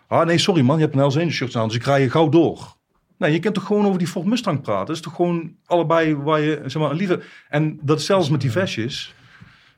Ah 0.07 0.27
nee, 0.27 0.39
sorry 0.39 0.62
man, 0.62 0.77
je 0.77 0.83
hebt 0.83 0.95
een 0.95 1.01
Hells 1.01 1.16
Angels 1.16 1.35
shirtje 1.35 1.59
aan, 1.59 1.69
dus 1.69 1.77
ik 1.77 1.85
rij 1.85 2.01
je 2.01 2.11
gauw 2.11 2.29
door. 2.29 2.77
Nee, 3.19 3.33
je 3.33 3.39
kunt 3.39 3.55
toch 3.55 3.66
gewoon 3.66 3.87
over 3.87 3.99
die 3.99 4.07
Ford 4.09 4.27
Mustang 4.27 4.61
praten. 4.61 4.87
Dat 4.87 4.97
is 4.97 5.03
toch 5.03 5.14
gewoon 5.14 5.57
allebei 5.66 6.16
waar 6.16 6.41
je, 6.41 6.62
zeg 6.66 6.83
maar, 6.83 6.91
een 6.91 6.97
lieve... 6.97 7.21
En 7.49 7.79
dat 7.83 8.03
zelfs 8.03 8.31
met 8.31 8.41
die 8.41 8.51
vestjes. 8.51 9.14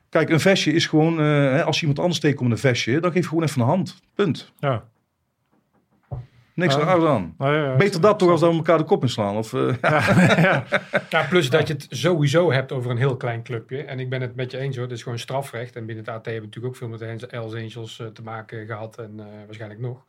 Kijk, 0.09 0.29
een 0.31 0.41
vestje 0.41 0.73
is 0.73 0.87
gewoon, 0.87 1.19
eh, 1.21 1.25
hè, 1.27 1.65
als 1.65 1.77
je 1.77 1.81
iemand 1.81 1.99
anders 2.01 2.21
tegenkomt 2.21 2.49
met 2.49 2.59
een 2.59 2.69
vestje, 2.71 3.01
dan 3.01 3.13
geef 3.13 3.23
je 3.23 3.29
gewoon 3.29 3.45
even 3.45 3.61
een 3.61 3.67
hand. 3.67 4.01
Punt. 4.15 4.53
Ja. 4.59 4.85
Niks 6.55 6.75
Ja. 6.75 6.81
raars 6.81 7.05
aan. 7.05 7.35
Nou 7.39 7.55
ja, 7.55 7.65
ja, 7.65 7.77
Beter 7.77 8.01
dat 8.01 8.19
toch 8.19 8.31
als 8.31 8.41
dat 8.41 8.51
we 8.51 8.57
elkaar 8.57 8.79
de 8.79 8.85
kop 8.85 9.03
inslaan. 9.03 9.37
Of, 9.37 9.53
eh, 9.53 9.75
ja. 9.83 10.65
Ja, 11.11 11.27
plus 11.29 11.51
dat 11.51 11.69
je 11.69 11.75
het 11.75 11.87
sowieso 11.91 12.53
hebt 12.53 12.73
over 12.73 12.91
een 12.91 12.97
heel 12.97 13.17
klein 13.17 13.43
clubje. 13.43 13.83
En 13.83 14.01
ik 14.01 14.09
ben 14.11 14.21
het 14.21 14.35
met 14.37 14.51
je 14.51 14.59
eens 14.59 14.77
hoor, 14.77 14.85
het 14.85 14.95
is 14.95 15.03
gewoon 15.03 15.19
strafrecht. 15.19 15.77
En 15.77 15.87
binnen 15.87 16.05
het 16.05 16.15
AT 16.15 16.25
hebben 16.25 16.35
we 16.43 16.47
natuurlijk 16.47 16.75
ook 16.75 16.79
veel 16.79 16.89
met 16.89 16.99
de 16.99 17.27
Hells 17.31 17.55
Angels 17.55 18.01
eh, 18.01 18.07
te 18.07 18.23
maken 18.23 18.67
gehad 18.67 18.99
en 18.99 19.13
eh, 19.17 19.25
waarschijnlijk 19.45 19.81
nog. 19.81 20.05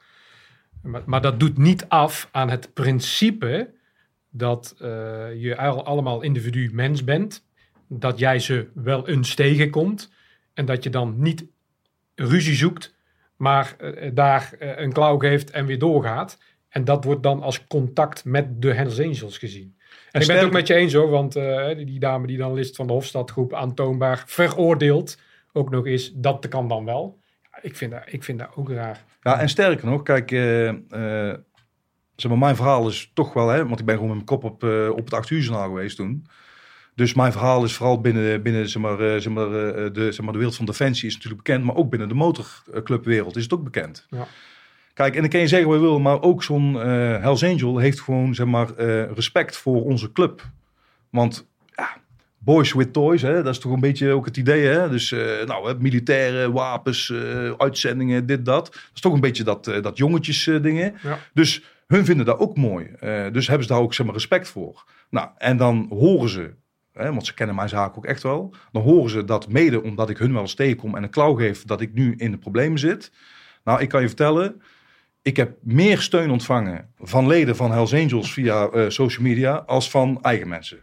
Maar, 0.84 1.02
maar 1.06 1.22
dat 1.22 1.40
doet 1.40 1.58
niet 1.58 1.86
af 1.88 2.30
aan 2.32 2.50
het 2.50 2.74
principe 2.74 3.74
dat 4.30 4.76
eh, 4.80 4.88
je 5.36 5.58
al- 5.58 5.86
allemaal 5.86 6.22
individu 6.22 6.70
mens 6.74 7.04
bent. 7.04 7.46
Dat 7.88 8.20
jij 8.20 8.40
ze 8.40 8.68
wel 8.74 9.08
eens 9.08 9.36
tegenkomt. 9.36 10.12
En 10.54 10.66
dat 10.66 10.84
je 10.84 10.90
dan 10.90 11.16
niet 11.18 11.46
ruzie 12.16 12.56
zoekt, 12.56 12.94
maar 13.36 13.76
eh, 13.78 14.12
daar 14.14 14.54
eh, 14.60 14.80
een 14.80 14.94
klauw 14.94 15.18
geeft 15.18 15.52
en 15.52 15.66
weer 15.66 15.80
doorgaat. 15.80 16.38
En 16.70 16.84
dat 16.84 17.04
wordt 17.04 17.24
dan 17.24 17.42
als 17.42 17.68
contact 17.68 18.26
met 18.26 18.62
de 18.62 18.74
Hells 18.74 19.00
Angels 19.00 19.38
gezien. 19.38 19.76
En 20.12 20.22
ik 20.22 20.28
ben 20.28 20.36
het 20.36 20.46
ook 20.46 20.52
met 20.52 20.68
je 20.68 20.74
eens 20.74 20.94
hoor, 20.94 21.10
want 21.10 21.34
die, 21.34 21.86
die 21.86 22.00
dame 22.00 22.28
die 22.28 22.38
dan 22.38 22.54
list 22.54 22.76
van 22.76 22.88
de 22.88 22.94
Hofstadgroep 22.94 23.54
aantoonbaar 23.54 24.24
veroordeeld 24.26 25.18
ook 25.54 25.70
nog 25.70 25.86
is, 25.86 26.14
dat 26.14 26.48
kan 26.48 26.68
dan 26.68 26.86
wel. 26.86 27.21
Ik, 27.62 27.76
vind 27.76 27.92
dat, 27.92 28.02
ik 28.06 28.24
vind 28.24 28.40
dat 28.40 28.50
ook 28.56 28.70
raar. 28.70 29.04
Ja, 29.22 29.40
en 29.40 29.50
sterker 29.50 29.88
nog, 29.88 30.04
kijk, 30.04 30.32
eh, 30.32 30.74
zeg 32.16 32.32
maar, 32.32 32.38
mijn 32.38 32.56
verhaal 32.56 32.88
is 32.88 33.12
toch 33.14 33.34
wel, 33.34 33.50
hè, 33.50 33.68
want 33.68 33.80
ik 33.80 33.86
ben 33.86 33.96
gewoon 33.96 34.10
met 34.10 34.26
mijn 34.26 34.40
kop 34.40 34.52
op, 34.52 34.64
eh, 34.64 34.90
op 34.90 35.06
het 35.06 35.14
8 35.14 35.30
uur 35.30 35.42
journaal 35.42 35.68
geweest 35.68 35.96
toen. 35.96 36.26
Dus 36.96 37.14
mijn 37.14 37.32
verhaal 37.32 37.64
is 37.64 37.76
vooral 37.76 38.02
binnen, 38.02 38.42
binnen 38.42 38.70
zeg 38.70 38.82
maar, 38.82 39.22
zeg 39.22 39.34
maar, 39.34 39.50
de, 39.50 40.08
zeg 40.10 40.22
maar, 40.22 40.32
de 40.32 40.38
wereld 40.38 40.56
van 40.56 40.66
Defensie 40.66 41.08
is 41.08 41.14
natuurlijk 41.14 41.44
bekend, 41.44 41.66
maar 41.66 41.76
ook 41.76 41.90
binnen 41.90 42.08
de 42.08 42.14
motorclubwereld 42.14 43.36
is 43.36 43.44
het 43.44 43.54
ook 43.54 43.64
bekend. 43.64 44.06
Ja. 44.10 44.28
Kijk, 44.94 45.16
en 45.16 45.22
dan 45.22 45.30
kan 45.30 45.40
je 45.40 45.48
zeggen 45.48 45.70
wat 45.70 45.78
je 45.78 45.84
wil, 45.84 46.00
maar 46.00 46.22
ook 46.22 46.44
zo'n 46.44 46.76
Hells 46.76 47.44
Angel 47.44 47.78
heeft 47.78 48.02
gewoon 48.02 48.36
zeg 48.36 48.46
maar, 48.46 48.74
respect 49.14 49.58
voor 49.58 49.84
onze 49.84 50.12
club. 50.12 50.50
Want 51.10 51.51
boys 52.44 52.74
with 52.74 52.94
toys, 52.94 53.22
hè, 53.22 53.44
dat 53.44 53.54
is 53.54 53.60
toch 53.60 53.72
een 53.72 53.80
beetje 53.80 54.12
ook 54.12 54.26
het 54.26 54.38
idee. 54.38 54.66
Hè? 54.66 54.90
Dus 54.90 55.12
eh, 55.12 55.46
nou, 55.46 55.68
hè, 55.68 55.80
militaire 55.80 56.52
wapens, 56.52 57.10
eh, 57.10 57.52
uitzendingen, 57.58 58.26
dit, 58.26 58.46
dat. 58.46 58.66
Dat 58.66 58.92
is 58.94 59.02
toch 59.02 59.14
een 59.14 59.20
beetje 59.20 59.44
dat, 59.44 59.68
eh, 59.68 59.82
dat 59.82 59.98
jongetjes 59.98 60.44
dingen. 60.44 60.94
Ja. 61.04 61.20
Dus 61.34 61.64
hun 61.88 62.06
vinden 62.06 62.26
dat 62.26 62.40
ook 62.40 62.58
mooi. 62.58 62.88
Dus 63.32 63.48
hebben 63.48 63.68
ze 63.68 63.74
daar 63.74 63.82
ook 63.82 63.94
zeg 63.94 64.06
maar, 64.06 64.16
respect 64.16 64.48
voor. 64.48 64.84
Nou, 65.10 65.30
en 65.38 65.58
dan 65.58 65.88
horen 65.90 66.30
ze, 66.30 66.54
hè, 66.94 67.12
want 67.12 67.26
ze 67.26 67.34
kennen 67.34 67.56
mijn 67.56 67.70
zaak 67.70 67.98
ook 67.98 68.06
echt 68.06 68.24
wel. 68.24 68.54
Dan 68.72 68.82
horen 68.82 69.10
ze 69.10 69.24
dat 69.24 69.50
mede 69.50 69.84
omdat 69.84 70.10
ik 70.10 70.18
hun 70.18 70.34
wel 70.34 70.42
eens 70.42 70.54
tegenkom 70.54 70.96
en 70.96 71.04
een 71.04 71.10
klauw 71.10 71.34
geef 71.34 71.64
dat 71.64 71.82
ik 71.82 71.94
nu 71.94 72.14
in 72.18 72.32
de 72.32 72.38
problemen 72.38 72.80
zit. 72.80 73.12
Nou, 73.64 73.82
ik 73.82 73.90
kan 73.90 74.02
je 74.02 74.08
vertellen, 74.08 74.62
ik 75.22 75.38
heb 75.38 75.58
meer 75.62 76.02
steun 76.02 76.32
ontvangen 76.32 76.90
van 77.00 77.28
leden 77.28 77.56
van 77.56 77.72
Hells 77.72 77.94
Angels 77.94 78.34
via 78.34 78.90
social 78.90 79.24
media 79.24 79.56
als 79.56 79.90
van 79.90 80.22
eigen 80.22 80.48
mensen. 80.48 80.82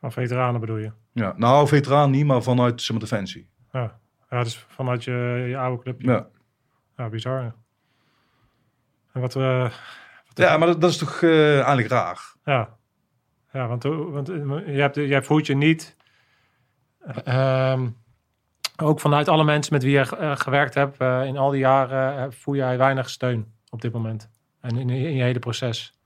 Van 0.00 0.12
veteranen 0.12 0.60
bedoel 0.60 0.76
je? 0.76 0.92
Ja, 1.12 1.34
nou, 1.36 1.68
veteraan 1.68 2.10
niet, 2.10 2.26
maar 2.26 2.42
vanuit 2.42 2.80
zeg 2.80 2.90
maar, 2.90 3.00
Defensie. 3.00 3.50
Ja. 3.72 3.98
Ja, 4.30 4.42
dus 4.42 4.58
vanuit 4.68 5.04
je, 5.04 5.44
je 5.48 5.58
oude 5.58 5.82
clubje. 5.82 6.10
Ja, 6.10 6.26
Ja, 6.96 7.08
bizar. 7.08 7.42
ja. 7.42 7.54
En 9.12 9.20
wat... 9.20 9.36
eh, 9.36 9.60
wat 10.26 10.38
ja 10.38 10.56
maar 10.56 10.66
dat, 10.66 10.80
dat 10.80 10.90
is 10.90 10.96
toch 10.96 11.22
eh, 11.22 11.54
eigenlijk 11.54 11.88
raar. 11.88 12.34
Ja, 12.44 12.76
ja 13.52 13.66
want, 13.68 13.82
want 13.82 14.28
eh, 14.28 14.36
je, 14.74 14.80
hebt, 14.80 14.94
jij 14.94 15.22
voelt 15.22 15.46
je 15.46 15.54
niet. 15.56 15.96
ehm, 17.24 17.88
ook 18.82 19.00
vanuit 19.00 19.28
alle 19.28 19.44
mensen 19.44 19.72
met 19.72 19.82
wie 19.82 19.92
je 19.92 20.36
gewerkt 20.36 20.74
hebt 20.74 21.00
in 21.00 21.36
al 21.36 21.50
die 21.50 21.60
jaren, 21.60 22.32
voel 22.32 22.54
jij 22.54 22.78
weinig 22.78 23.08
steun 23.10 23.52
op 23.70 23.80
dit 23.80 23.92
moment. 23.92 24.30
En 24.60 24.76
in, 24.76 24.90
in 24.90 25.14
je 25.16 25.22
hele 25.22 25.38
proces. 25.38 25.97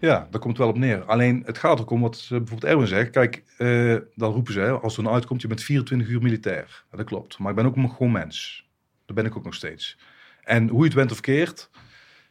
Ja, 0.00 0.28
daar 0.30 0.40
komt 0.40 0.58
wel 0.58 0.68
op 0.68 0.78
neer. 0.78 1.04
Alleen 1.04 1.42
het 1.46 1.58
gaat 1.58 1.80
ook 1.80 1.90
om 1.90 2.00
wat 2.00 2.20
eh, 2.22 2.28
bijvoorbeeld 2.28 2.64
Erwin 2.64 2.86
zegt. 2.86 3.10
Kijk, 3.10 3.42
eh, 3.56 3.96
dan 4.14 4.32
roepen 4.32 4.52
ze, 4.52 4.70
als 4.70 4.96
er 4.96 5.04
een 5.04 5.12
uitkomt, 5.12 5.42
je 5.42 5.48
bent 5.48 5.62
24 5.62 6.08
uur 6.08 6.22
militair. 6.22 6.84
Dat 6.90 7.04
klopt. 7.04 7.38
Maar 7.38 7.50
ik 7.50 7.56
ben 7.56 7.66
ook 7.66 7.74
gewoon 7.74 8.12
mens. 8.12 8.68
Dat 9.06 9.16
ben 9.16 9.24
ik 9.24 9.36
ook 9.36 9.44
nog 9.44 9.54
steeds. 9.54 9.98
En 10.42 10.68
hoe 10.68 10.78
je 10.78 10.84
het 10.84 10.94
bent 10.94 11.12
of 11.12 11.20
keert, 11.20 11.70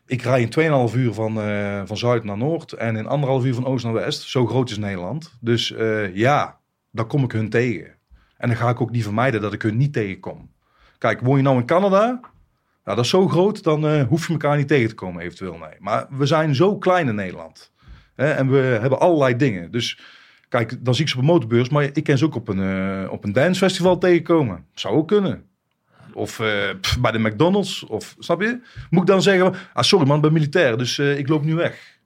ik 0.05 0.21
rij 0.21 0.41
in 0.41 0.49
2,5 0.49 0.95
uur 0.95 1.13
van, 1.13 1.41
eh, 1.41 1.81
van 1.85 1.97
zuid 1.97 2.23
naar 2.23 2.37
noord 2.37 2.73
en 2.73 2.95
in 2.95 3.07
anderhalf 3.07 3.45
uur 3.45 3.53
van 3.53 3.65
oost 3.65 3.83
naar 3.83 3.93
west. 3.93 4.21
Zo 4.21 4.47
groot 4.47 4.69
is 4.69 4.77
Nederland. 4.77 5.33
Dus 5.39 5.73
ja, 6.13 6.59
dan 6.91 7.07
kom 7.07 7.23
ik 7.23 7.31
hun 7.31 7.49
tegen. 7.49 7.95
En 8.37 8.47
dan 8.47 8.57
ga 8.57 8.69
ik 8.69 8.81
ook 8.81 8.91
niet 8.91 9.03
vermijden 9.03 9.41
dat 9.41 9.53
ik 9.53 9.61
hun 9.61 9.77
niet 9.77 9.93
tegenkom. 9.93 10.51
Kijk, 10.97 11.21
woon 11.21 11.37
je 11.37 11.43
nou 11.43 11.57
in 11.57 11.65
Canada? 11.65 12.19
Nou, 12.89 13.01
dat 13.01 13.09
is 13.09 13.17
zo 13.17 13.27
groot, 13.27 13.63
dan 13.63 13.87
eh, 13.87 14.07
hoef 14.07 14.27
je 14.27 14.33
elkaar 14.33 14.57
niet 14.57 14.67
tegen 14.67 14.89
te 14.89 14.95
komen 14.95 15.21
eventueel. 15.21 15.57
Nee. 15.57 15.73
Maar 15.79 16.07
we 16.09 16.25
zijn 16.25 16.55
zo 16.55 16.77
klein 16.77 17.07
in 17.07 17.15
Nederland. 17.15 17.71
Hè, 18.15 18.31
en 18.31 18.49
we 18.49 18.57
hebben 18.57 18.99
allerlei 18.99 19.35
dingen. 19.35 19.71
Dus 19.71 19.99
kijk, 20.47 20.85
dan 20.85 20.95
zie 20.95 21.03
ik 21.03 21.09
ze 21.09 21.15
op 21.15 21.21
een 21.21 21.27
motorbeurs, 21.27 21.69
maar 21.69 21.83
ik 21.83 22.03
ken 22.03 22.17
ze 22.17 22.25
ook 22.25 22.35
op 22.35 22.47
een, 22.47 22.59
eh, 22.59 23.11
op 23.11 23.23
een 23.23 23.33
dancefestival 23.33 23.97
tegenkomen. 23.97 24.65
Zou 24.73 24.95
ook 24.95 25.07
kunnen. 25.07 25.45
Of 26.13 26.39
eh, 26.39 26.69
bij 26.99 27.11
de 27.11 27.19
McDonald's. 27.19 27.83
Of, 27.83 28.15
snap 28.19 28.41
je? 28.41 28.59
Moet 28.89 29.01
ik 29.01 29.07
dan 29.07 29.21
zeggen, 29.21 29.53
ah, 29.73 29.83
sorry 29.83 30.07
man, 30.07 30.15
ik 30.15 30.21
ben 30.21 30.33
militair, 30.33 30.77
dus 30.77 30.99
ik 30.99 31.27
loop 31.27 31.43
nu 31.43 31.55
weg. 31.55 31.99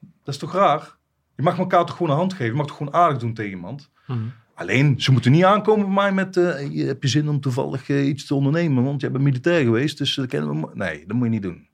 Dat 0.00 0.34
is 0.34 0.40
toch 0.40 0.52
raar? 0.52 0.96
Je 1.36 1.42
mag 1.42 1.58
elkaar 1.58 1.84
toch 1.84 1.96
gewoon 1.96 2.12
een 2.12 2.18
hand 2.18 2.32
geven. 2.32 2.46
Je 2.46 2.52
mag 2.52 2.66
toch 2.66 2.76
gewoon 2.76 2.94
aardig 2.94 3.18
doen 3.18 3.34
tegen 3.34 3.50
iemand. 3.50 3.90
Mhm. 4.06 4.18
Alleen, 4.58 5.00
ze 5.00 5.12
moeten 5.12 5.32
niet 5.32 5.44
aankomen 5.44 5.84
bij 5.86 5.94
mij 5.94 6.12
met... 6.12 6.36
eh, 6.36 6.70
je 6.72 6.84
heb 6.84 7.02
je 7.02 7.08
zin 7.08 7.28
om 7.28 7.40
toevallig 7.40 7.88
eh, 7.88 8.06
iets 8.06 8.26
te 8.26 8.34
ondernemen? 8.34 8.84
Want 8.84 9.00
je 9.00 9.10
bent 9.10 9.24
militair 9.24 9.62
geweest, 9.64 9.98
dus 9.98 10.14
dat 10.14 10.26
kennen 10.26 10.60
we... 10.60 10.68
Nee, 10.74 11.04
dat 11.06 11.16
moet 11.16 11.24
je 11.24 11.30
niet 11.32 11.42
doen. 11.42 11.66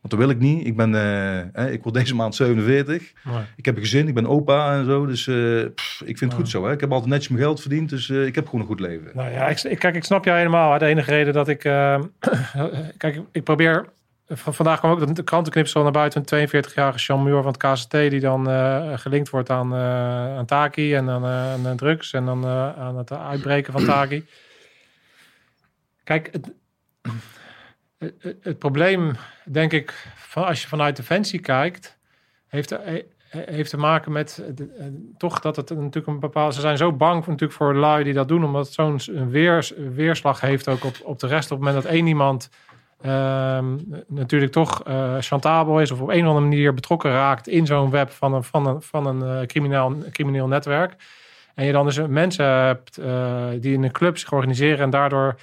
Want 0.00 0.20
dat 0.20 0.26
wil 0.28 0.36
ik 0.36 0.38
niet. 0.42 0.66
Ik 0.66 0.76
ben... 0.76 0.94
eh, 1.52 1.72
ik 1.72 1.82
word 1.82 1.94
deze 1.94 2.14
maand 2.14 2.34
47. 2.34 3.12
Mooi. 3.24 3.44
Ik 3.56 3.64
heb 3.64 3.74
een 3.76 3.82
gezin, 3.82 4.08
ik 4.08 4.14
ben 4.14 4.26
opa 4.26 4.74
en 4.78 4.84
zo. 4.84 5.06
Dus 5.06 5.26
eh, 5.26 5.64
pff, 5.74 6.02
ik 6.04 6.18
vind 6.18 6.30
het 6.32 6.40
goed 6.40 6.48
zo. 6.50 6.66
Hè. 6.66 6.72
Ik 6.72 6.80
heb 6.80 6.92
altijd 6.92 7.10
netjes 7.10 7.28
mijn 7.28 7.42
geld 7.42 7.60
verdiend, 7.60 7.88
dus 7.88 8.10
eh, 8.10 8.26
ik 8.26 8.34
heb 8.34 8.44
gewoon 8.44 8.60
een 8.60 8.66
goed 8.66 8.80
leven. 8.80 9.10
Nou 9.14 9.30
ja, 9.30 9.46
ik, 9.48 9.78
kijk, 9.78 9.94
ik 9.94 10.04
snap 10.04 10.24
jou 10.24 10.38
helemaal. 10.38 10.72
hè. 10.72 10.78
De 10.78 10.84
enige 10.86 11.10
reden 11.10 11.32
dat 11.32 11.48
ik... 11.48 11.64
eh, 11.64 12.00
kijk, 12.96 13.20
ik 13.32 13.44
probeer... 13.44 13.86
Van, 14.28 14.54
vandaag 14.54 14.78
kwam 14.78 14.90
ook 14.90 15.14
de 15.14 15.22
krantenknipsel 15.22 15.82
naar 15.82 15.92
buiten. 15.92 16.24
Een 16.26 16.48
42-jarige 16.48 16.98
chameur 16.98 17.42
van 17.42 17.52
het 17.52 17.56
KCT... 17.56 17.90
die 17.90 18.20
dan 18.20 18.50
eh, 18.50 18.98
gelinkt 18.98 19.30
wordt 19.30 19.50
aan, 19.50 19.74
eh 19.74 20.36
aan 20.36 20.46
Taki 20.46 20.94
en 20.94 21.08
aan, 21.08 21.24
eh, 21.24 21.66
aan 21.66 21.76
drugs... 21.76 22.12
en 22.12 22.24
dan 22.24 22.46
aan 22.46 22.96
het 22.96 23.12
uitbreken 23.12 23.72
van 23.72 23.84
Taki. 23.84 24.26
Kijk, 26.04 26.28
het, 26.32 26.52
het, 27.98 28.36
het 28.42 28.58
probleem, 28.58 29.16
denk 29.44 29.72
ik... 29.72 30.12
Van, 30.14 30.44
als 30.44 30.62
je 30.62 30.68
vanuit 30.68 30.96
Defensie 30.96 31.40
kijkt... 31.40 31.98
heeft, 32.48 32.78
heeft 33.28 33.70
te 33.70 33.76
maken 33.76 34.12
met 34.12 34.42
toch 35.16 35.40
dat 35.40 35.56
het 35.56 35.70
natuurlijk 35.70 36.06
een 36.06 36.20
bepaalde. 36.20 36.54
Ze 36.54 36.60
zijn 36.60 36.76
zo 36.76 36.92
bang 36.92 37.24
voor, 37.24 37.32
natuurlijk 37.32 37.58
voor 37.58 37.74
lui 37.74 38.04
die 38.04 38.12
dat 38.12 38.28
doen, 38.28 38.44
omdat 38.44 38.72
zo'n 38.72 39.00
weers, 39.30 39.72
weerslag 39.76 40.40
heeft 40.40 40.68
ook 40.68 40.84
op, 40.84 40.96
op 41.02 41.18
de 41.18 41.26
rest. 41.26 41.50
Op 41.50 41.58
het 41.58 41.66
moment 41.66 41.84
dat 41.84 41.92
één 41.92 42.06
iemand 42.06 42.50
natuurlijk 44.06 44.52
toch 44.52 44.82
eh 44.84 45.16
chantabel 45.20 45.80
is 45.80 45.90
of 45.90 46.00
op 46.00 46.08
een 46.08 46.22
of 46.22 46.26
andere 46.26 46.46
manier 46.46 46.74
betrokken 46.74 47.10
raakt 47.10 47.48
in 47.48 47.66
zo'n 47.66 47.90
web 47.90 48.10
van 48.10 48.34
een, 48.34 48.44
van 48.44 48.66
een, 48.66 48.82
van 48.82 49.06
een 49.06 49.22
eh, 49.22 49.46
crimineel, 49.46 49.96
crimineel 50.12 50.46
netwerk. 50.46 50.96
En 51.54 51.64
je 51.64 51.72
dan 51.72 51.84
dus 51.84 52.00
mensen 52.06 52.46
hebt 52.46 52.98
eh, 52.98 53.46
die 53.60 53.72
in 53.72 53.82
een 53.82 53.92
club 53.92 54.18
zich 54.18 54.32
organiseren 54.32 54.78
en 54.78 54.90
daardoor 54.90 55.36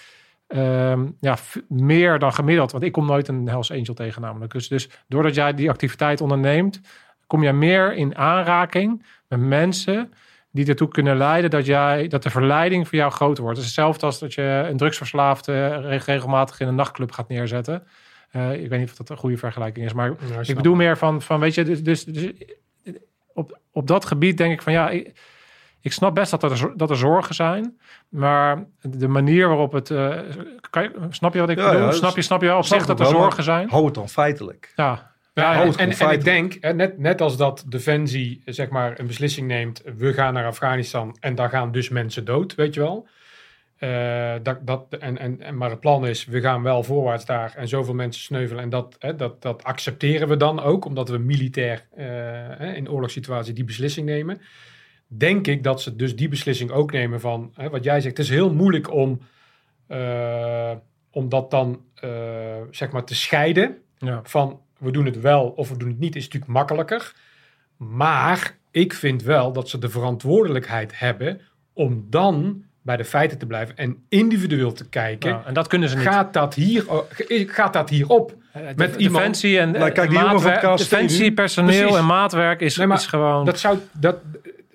ehm, 0.48 1.06
ja, 1.20 1.38
meer 1.68 2.20
dan 2.20 2.34
gemiddeld. 2.34 2.72
Want 2.72 2.84
ik 2.84 2.92
kom 2.92 3.06
nooit 3.06 3.28
een 3.28 3.48
Hells 3.48 3.72
Angel 3.72 3.94
tegen 3.94 4.22
namelijk. 4.22 4.52
Dus, 4.52 4.68
dus 4.68 4.90
doordat 5.08 5.36
jij 5.36 5.54
die 5.54 5.70
activiteit 5.70 6.22
onderneemt, 6.22 6.82
kom 7.28 7.44
je 7.44 7.54
meer 7.54 7.94
in 7.94 8.18
aanraking 8.18 9.06
met 9.28 9.40
mensen 9.40 10.14
die 10.54 10.66
ertoe 10.68 10.88
kunnen 10.88 11.18
leiden 11.18 11.50
dat, 11.50 11.66
jij, 11.66 12.08
dat 12.08 12.24
de 12.24 12.30
verleiding 12.30 12.88
voor 12.88 12.98
jou 12.98 13.12
groter 13.12 13.44
wordt. 13.44 13.58
Het 13.58 13.68
is 13.68 13.76
hetzelfde 13.76 14.06
als 14.06 14.20
dat 14.20 14.34
je 14.34 14.66
een 14.70 14.78
drugsverslaafde 14.78 15.68
reg- 15.68 16.06
regelmatig 16.06 16.60
in 16.60 16.68
een 16.68 16.76
nachtclub 16.76 17.12
gaat 17.12 17.28
neerzetten. 17.28 17.84
Eh, 18.32 18.54
ik 18.64 18.70
weet 18.70 18.80
niet 18.80 18.90
of 18.90 18.96
dat 18.96 19.10
een 19.10 19.18
goede 19.18 19.38
vergelijking 19.38 19.86
is, 19.86 19.94
maar 19.94 20.08
Ja, 20.10 20.40
ik 20.42 20.56
bedoel 20.56 20.76
meer 20.76 20.98
van, 20.98 21.22
van 21.22 21.40
weet 21.40 21.54
je, 21.54 21.64
dus, 21.64 21.84
dus, 21.84 22.04
dus 22.06 22.32
op, 23.34 23.60
op 23.72 23.88
dat 23.88 24.06
gebied 24.06 24.38
denk 24.38 24.54
ik 24.54 24.62
van 24.62 24.74
ja, 24.74 24.90
ik, 24.90 25.20
ik 25.82 25.94
snap 25.94 26.16
best 26.16 26.32
dat 26.32 26.44
er, 26.44 26.74
dat 26.78 26.90
er 26.90 26.98
zorgen 26.98 27.36
zijn, 27.36 27.80
maar 28.10 28.66
de 28.82 29.08
manier 29.08 29.48
waarop 29.48 29.72
het, 29.72 29.90
eh, 29.92 30.18
kan 30.70 30.84
je- 30.84 30.92
snap 31.10 31.34
je 31.34 31.40
wat 31.40 31.50
ik 31.50 31.58
Ja, 31.58 31.72
bedoel? 31.72 31.86
ja, 31.86 31.92
snap 31.92 32.16
je, 32.16 32.22
snap 32.22 32.42
je 32.42 32.56
op 32.56 32.66
snap 32.66 32.78
zich 32.80 32.88
dat 32.88 33.00
er 33.00 33.06
wel, 33.12 33.22
zorgen 33.22 33.44
zijn? 33.44 33.70
Hou 33.70 33.86
het 33.86 33.94
dan 33.94 34.10
feitelijk. 34.10 34.74
Ja, 34.76 35.12
Ja, 35.34 35.64
en, 35.64 35.98
en, 35.98 36.12
ik 36.12 36.24
denk, 36.24 36.58
hè, 36.60 36.74
net, 36.74 36.98
net 36.98 37.22
als 37.22 37.38
dat 37.38 37.66
Defensie 37.68 38.42
zeg 38.46 38.70
maar, 38.70 39.00
een 39.00 39.08
beslissing 39.08 39.48
neemt, 39.48 39.82
we 39.98 40.14
gaan 40.14 40.34
naar 40.34 40.46
Afghanistan 40.46 41.18
en 41.20 41.36
daar 41.36 41.50
gaan 41.50 41.72
dus 41.72 41.90
mensen 41.90 42.26
dood, 42.26 42.56
weet 42.56 42.74
je 42.74 42.80
wel. 42.80 43.08
Eh, 43.84 44.34
dat, 44.44 44.68
dat, 44.68 44.86
en, 45.00 45.18
en, 45.18 45.42
en, 45.42 45.58
maar 45.58 45.70
het 45.70 45.80
plan 45.80 46.08
is, 46.08 46.26
we 46.26 46.42
gaan 46.42 46.64
wel 46.64 46.84
voorwaarts 46.84 47.26
daar 47.26 47.54
en 47.56 47.68
zoveel 47.68 47.94
mensen 47.94 48.24
sneuvelen. 48.24 48.64
En 48.64 48.70
dat, 48.70 48.96
hè, 49.00 49.16
dat, 49.16 49.42
dat 49.42 49.64
accepteren 49.64 50.28
we 50.28 50.38
dan 50.38 50.60
ook, 50.60 50.86
omdat 50.86 51.10
we 51.10 51.18
militair 51.18 51.88
eh, 51.96 52.76
in 52.76 52.90
oorlogssituatie 52.90 53.54
die 53.54 53.64
beslissing 53.64 54.06
nemen. 54.06 54.42
Denk 55.08 55.48
ik 55.48 55.64
dat 55.64 55.82
ze 55.82 55.96
dus 55.96 56.16
die 56.16 56.28
beslissing 56.28 56.72
ook 56.72 56.92
nemen 56.92 57.20
van, 57.20 57.52
hè, 57.56 57.70
wat 57.70 57.84
jij 57.84 58.02
zegt, 58.02 58.18
het 58.18 58.26
is 58.26 58.32
heel 58.32 58.54
moeilijk 58.54 58.92
om, 58.92 59.20
eh, 59.88 60.72
om 61.12 61.30
dat 61.30 61.52
dan 61.52 61.82
zeg 62.72 62.92
maar 62.92 63.04
te 63.04 63.16
scheiden 63.16 63.78
ja. 63.98 64.20
van 64.24 64.62
we 64.84 64.92
doen 64.92 65.06
het 65.06 65.22
wel 65.22 65.48
of 65.50 65.70
we 65.70 65.78
doen 65.78 65.90
het 65.90 66.00
niet, 66.00 66.16
is 66.16 66.24
natuurlijk 66.24 66.52
makkelijker. 66.52 67.14
Maar 67.78 68.58
ik 68.72 68.94
vind 68.94 69.24
wel 69.24 69.54
dat 69.54 69.70
ze 69.70 69.78
de 69.78 69.90
verantwoordelijkheid 69.90 71.00
hebben 71.00 71.42
om 71.74 72.06
dan 72.10 72.64
bij 72.82 72.98
de 72.98 73.06
feiten 73.06 73.38
te 73.38 73.46
blijven 73.46 73.78
en 73.78 74.04
individueel 74.10 74.72
te 74.74 74.90
kijken. 74.90 75.30
Ja, 75.30 75.44
en 75.46 75.54
dat 75.54 75.68
kunnen 75.68 75.90
ze 75.90 75.96
niet. 75.98 76.08
Gaat 76.08 76.34
dat 76.34 76.54
hier, 76.54 76.86
gaat 77.48 77.74
dat 77.74 77.90
hierop? 77.90 78.36
met 78.54 78.76
met 78.78 78.96
iemand- 78.96 79.18
defensie 79.18 79.60
en 79.60 79.72
Nou, 79.72 79.92
kijk, 79.92 80.12
van 80.14 80.24
maatwerk- 80.24 80.78
defensie, 80.78 81.34
personeel 81.34 81.80
Precies. 81.80 81.98
en 81.98 82.06
maatwerk 82.06 82.60
is, 82.62 82.78
Nee, 82.78 82.88
maar 82.88 82.98
is 82.98 83.06
gewoon. 83.06 83.46
Dat 83.46 83.60
zou, 83.60 83.78
dat, 84.00 84.18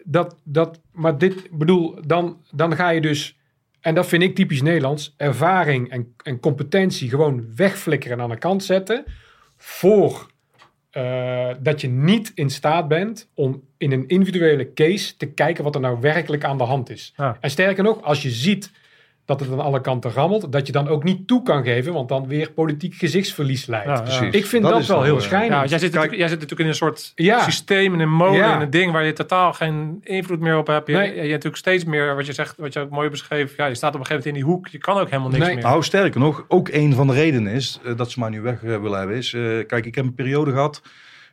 dat, 0.04 0.36
dat, 0.44 0.80
maar 0.92 1.18
dit, 1.18 1.48
bedoel, 1.50 1.98
dan, 2.06 2.36
dan 2.50 2.76
ga 2.76 2.88
je 2.88 3.00
dus, 3.00 3.36
en 3.80 3.94
dat 3.94 4.06
vind 4.06 4.22
ik 4.22 4.34
typisch 4.34 4.62
Nederlands, 4.62 5.14
ervaring 5.16 5.90
en, 5.90 6.14
en 6.22 6.40
competentie 6.40 7.08
gewoon 7.08 7.46
wegflikkeren 7.56 8.16
en 8.16 8.22
aan 8.22 8.30
de 8.30 8.38
kant 8.38 8.64
zetten. 8.64 9.04
Voor 9.68 10.26
eh, 10.90 11.50
dat 11.60 11.80
je 11.80 11.88
niet 11.88 12.32
in 12.34 12.50
staat 12.50 12.88
bent 12.88 13.30
om 13.34 13.62
in 13.76 13.92
een 13.92 14.06
individuele 14.06 14.72
case 14.72 15.16
te 15.16 15.26
kijken 15.26 15.64
wat 15.64 15.74
er 15.74 15.80
nou 15.80 16.00
werkelijk 16.00 16.44
aan 16.44 16.58
de 16.58 16.64
hand 16.64 16.90
is. 16.90 17.12
Ja. 17.16 17.36
En 17.40 17.50
sterker 17.50 17.82
nog, 17.82 18.02
als 18.02 18.22
je 18.22 18.30
ziet 18.30 18.70
dat 19.28 19.40
het 19.40 19.50
aan 19.50 19.60
alle 19.60 19.80
kanten 19.80 20.10
rammelt, 20.10 20.52
dat 20.52 20.66
je 20.66 20.72
dan 20.72 20.88
ook 20.88 21.04
niet 21.04 21.26
toe 21.26 21.42
kan 21.42 21.64
geven, 21.64 21.92
want 21.92 22.08
dan 22.08 22.26
weer 22.26 22.50
politiek 22.52 22.94
gezichtsverlies 22.94 23.66
leidt. 23.66 23.86
Ja. 23.88 24.00
Precies. 24.00 24.34
Ik 24.34 24.46
vind 24.46 24.62
dat, 24.62 24.86
wel 24.86 25.02
heel 25.02 25.16
eh, 25.16 25.22
schijnend. 25.22 25.52
ja, 25.52 25.64
jij, 25.66 25.78
zit 25.78 25.90
Kijk- 25.92 26.10
jij 26.14 26.28
zit 26.28 26.40
natuurlijk 26.40 26.60
in 26.60 26.66
een 26.66 26.74
soort 26.74 27.12
Ja. 27.14 27.40
systeem, 27.42 27.94
in 27.94 28.00
een 28.00 28.12
molen, 28.12 28.34
Ja. 28.36 28.54
in 28.54 28.60
een 28.60 28.70
ding 28.70 28.92
waar 28.92 29.04
je 29.04 29.12
totaal 29.12 29.52
geen 29.52 29.98
invloed 30.02 30.40
meer 30.40 30.56
op 30.56 30.66
hebt. 30.66 30.86
Je, 30.88 30.92
Nee. 30.94 31.06
je, 31.06 31.12
je 31.14 31.18
hebt 31.20 31.30
natuurlijk 31.30 31.56
steeds 31.56 31.84
meer, 31.84 32.14
wat 32.16 32.26
je 32.26 32.32
zegt, 32.32 32.56
wat 32.56 32.72
je 32.72 32.80
ook 32.80 32.90
mooi 32.90 33.08
beschreef. 33.10 33.56
Ja, 33.56 33.66
je 33.66 33.74
staat 33.74 33.94
op 33.94 34.00
een 34.00 34.06
gegeven 34.06 34.28
moment 34.30 34.46
in 34.46 34.52
die 34.54 34.54
hoek. 34.56 34.68
Je 34.68 34.78
kan 34.78 34.96
ook 34.98 35.08
helemaal 35.10 35.30
niks 35.30 35.44
Nee. 35.46 35.54
meer. 35.54 35.64
Nou, 35.64 35.82
sterker 35.82 36.20
nog, 36.20 36.44
ook 36.48 36.68
een 36.68 36.94
van 36.94 37.06
de 37.06 37.12
redenen 37.12 37.52
is 37.52 37.80
eh, 37.84 37.96
dat 37.96 38.10
ze 38.10 38.20
mij 38.20 38.28
nu 38.28 38.40
weg 38.40 38.62
eh, 38.64 38.80
willen 38.80 38.98
hebben. 38.98 39.16
Is, 39.16 39.32
eh, 39.34 39.40
kijk, 39.66 39.86
ik 39.86 39.94
heb 39.94 40.04
een 40.04 40.14
periode 40.14 40.50
gehad, 40.50 40.82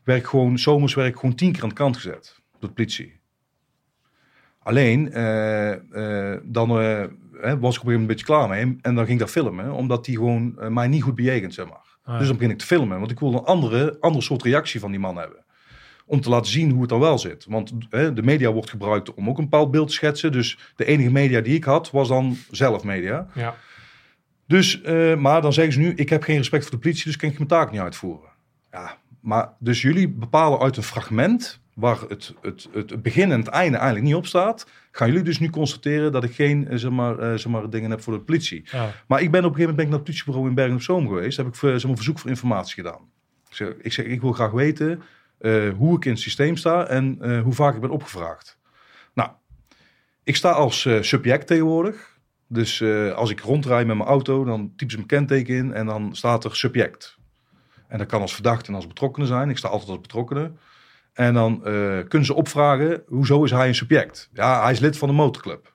werk 0.03 0.27
gewoon, 0.27 0.57
zomers 0.59 0.93
werk 0.93 1.19
gewoon 1.19 1.35
tien 1.35 1.51
keer 1.51 1.63
aan 1.63 1.69
de 1.69 1.75
kant 1.75 1.95
gezet 1.95 2.39
door 2.59 2.69
de 2.69 2.75
politie. 2.75 3.19
Alleen, 4.59 5.11
eh, 5.13 5.71
eh, 6.33 6.39
dan 6.43 6.79
eh, 6.79 7.03
hè, 7.45 7.59
was 7.59 7.75
ik 7.75 7.81
op 7.81 7.87
een 7.87 7.91
gegeven 7.91 7.91
moment 7.91 8.01
een 8.01 8.07
beetje 8.07 8.25
klaar 8.25 8.49
mee. 8.49 8.77
En 8.81 8.95
dan 8.95 9.05
ging 9.05 9.09
ik 9.09 9.19
dat 9.19 9.29
filmen, 9.29 9.71
omdat 9.71 10.05
die 10.05 10.15
gewoon 10.15 10.59
eh, 10.59 10.67
mij 10.67 10.87
niet 10.87 11.03
goed 11.03 11.15
bejegend, 11.15 11.53
zeg 11.53 11.65
maar. 11.65 11.97
Ah, 12.03 12.17
Dus 12.17 12.27
dan 12.27 12.35
begin 12.35 12.51
ik 12.51 12.57
te 12.57 12.65
filmen, 12.65 12.99
want 12.99 13.11
ik 13.11 13.19
wilde 13.19 13.37
een 13.37 13.43
andere, 13.43 13.97
andere 13.99 14.23
soort 14.23 14.43
reactie 14.43 14.79
van 14.79 14.91
die 14.91 14.99
man 14.99 15.17
hebben. 15.17 15.43
Om 16.05 16.21
te 16.21 16.29
laten 16.29 16.51
zien 16.51 16.71
hoe 16.71 16.81
het 16.81 16.89
dan 16.89 16.99
wel 16.99 17.19
zit. 17.19 17.45
Want 17.49 17.73
hè, 17.89 18.13
de 18.13 18.23
media 18.23 18.51
wordt 18.51 18.69
gebruikt 18.69 19.13
om 19.13 19.29
ook 19.29 19.37
een 19.37 19.43
bepaald 19.43 19.71
beeld 19.71 19.87
te 19.87 19.93
schetsen. 19.93 20.31
Dus 20.31 20.57
de 20.75 20.85
enige 20.85 21.11
media 21.11 21.41
die 21.41 21.55
ik 21.55 21.63
had, 21.63 21.91
was 21.91 22.07
dan 22.07 22.37
zelf 22.51 22.83
media. 22.83 23.27
Ja. 23.33 23.55
Dus, 24.47 24.81
eh, 24.81 25.15
maar 25.15 25.41
dan 25.41 25.53
zeggen 25.53 25.73
ze 25.73 25.79
nu, 25.79 25.93
ik 25.95 26.09
heb 26.09 26.23
geen 26.23 26.37
respect 26.37 26.63
voor 26.63 26.71
de 26.71 26.77
politie, 26.77 27.05
dus 27.05 27.17
kan 27.17 27.29
ik 27.29 27.37
mijn 27.37 27.49
taak 27.49 27.71
niet 27.71 27.81
uitvoeren. 27.81 28.29
Ja, 28.71 28.97
maar 29.21 29.53
dus 29.59 29.81
jullie 29.81 30.09
bepalen 30.09 30.59
uit 30.59 30.77
een 30.77 30.83
fragment 30.83 31.61
waar 31.75 32.01
het, 32.07 32.33
het, 32.41 32.67
het 32.73 33.01
begin 33.01 33.31
en 33.31 33.39
het 33.39 33.47
einde 33.47 33.77
eigenlijk 33.77 34.05
niet 34.05 34.15
op 34.15 34.25
staat, 34.25 34.67
gaan 34.91 35.07
jullie 35.07 35.23
dus 35.23 35.39
nu 35.39 35.49
constateren 35.49 36.11
dat 36.11 36.23
ik 36.23 36.35
geen 36.35 36.67
eh, 36.67 36.77
zeg 36.77 36.91
maar, 36.91 37.19
eh, 37.19 37.29
zeg 37.29 37.51
maar, 37.51 37.69
dingen 37.69 37.89
heb 37.89 38.01
voor 38.01 38.13
de 38.13 38.19
politie. 38.19 38.67
Ja. 38.71 38.91
Maar 39.07 39.21
ik 39.21 39.31
ben 39.31 39.45
op 39.45 39.49
een 39.49 39.55
gegeven 39.55 39.59
moment 39.59 39.75
ben 39.75 39.85
ik 39.85 39.89
naar 39.89 39.99
het 39.99 40.03
politiebureau 40.03 40.49
in 40.49 40.55
Bergen 40.55 40.75
op 40.75 40.81
Zoom 40.81 41.07
geweest, 41.07 41.37
heb 41.37 41.47
ik 41.47 41.53
eh, 41.53 41.59
zeg 41.59 41.85
maar, 41.85 41.95
verzoek 41.95 42.19
voor 42.19 42.29
informatie 42.29 42.75
gedaan. 42.75 43.09
Ik 43.49 43.55
zeg, 43.55 43.73
ik, 43.81 43.93
zeg, 43.93 44.05
ik 44.05 44.21
wil 44.21 44.31
graag 44.31 44.51
weten 44.51 45.01
hoe 45.77 45.95
ik 45.95 46.05
in 46.05 46.11
het 46.11 46.19
systeem 46.19 46.55
sta 46.55 46.87
en 46.87 47.39
hoe 47.39 47.53
vaak 47.53 47.75
ik 47.75 47.81
ben 47.81 47.89
opgevraagd. 47.89 48.57
Nou, 49.13 49.29
ik 50.23 50.35
sta 50.35 50.51
als 50.51 50.87
subject 50.99 51.47
tegenwoordig. 51.47 52.19
Dus 52.47 52.83
als 53.15 53.29
ik 53.29 53.39
rondrijd 53.39 53.87
met 53.87 53.97
mijn 53.97 54.09
auto, 54.09 54.43
dan 54.43 54.73
typen 54.75 54.89
ze 54.89 54.95
mijn 54.95 55.07
kenteken 55.07 55.55
in 55.55 55.73
en 55.73 55.85
dan 55.85 56.15
staat 56.15 56.43
er 56.43 56.55
subject. 56.55 57.17
En 57.87 57.97
dat 57.97 58.07
kan 58.07 58.21
als 58.21 58.33
verdachte 58.33 58.69
en 58.69 58.75
als 58.75 58.87
betrokkenen 58.87 59.27
zijn. 59.27 59.49
Ik 59.49 59.57
sta 59.57 59.67
altijd 59.67 59.89
als 59.89 60.01
betrokkenen. 60.01 60.57
En 61.15 61.33
dan 61.33 61.65
eh, 61.65 61.97
kunnen 62.07 62.25
ze 62.25 62.33
opvragen, 62.33 63.03
hoezo 63.07 63.43
is 63.43 63.51
hij 63.51 63.67
een 63.67 63.75
subject? 63.75 64.29
Ja, 64.33 64.63
hij 64.63 64.71
is 64.71 64.79
lid 64.79 64.97
van 64.97 65.07
de 65.07 65.13
motorclub. 65.13 65.73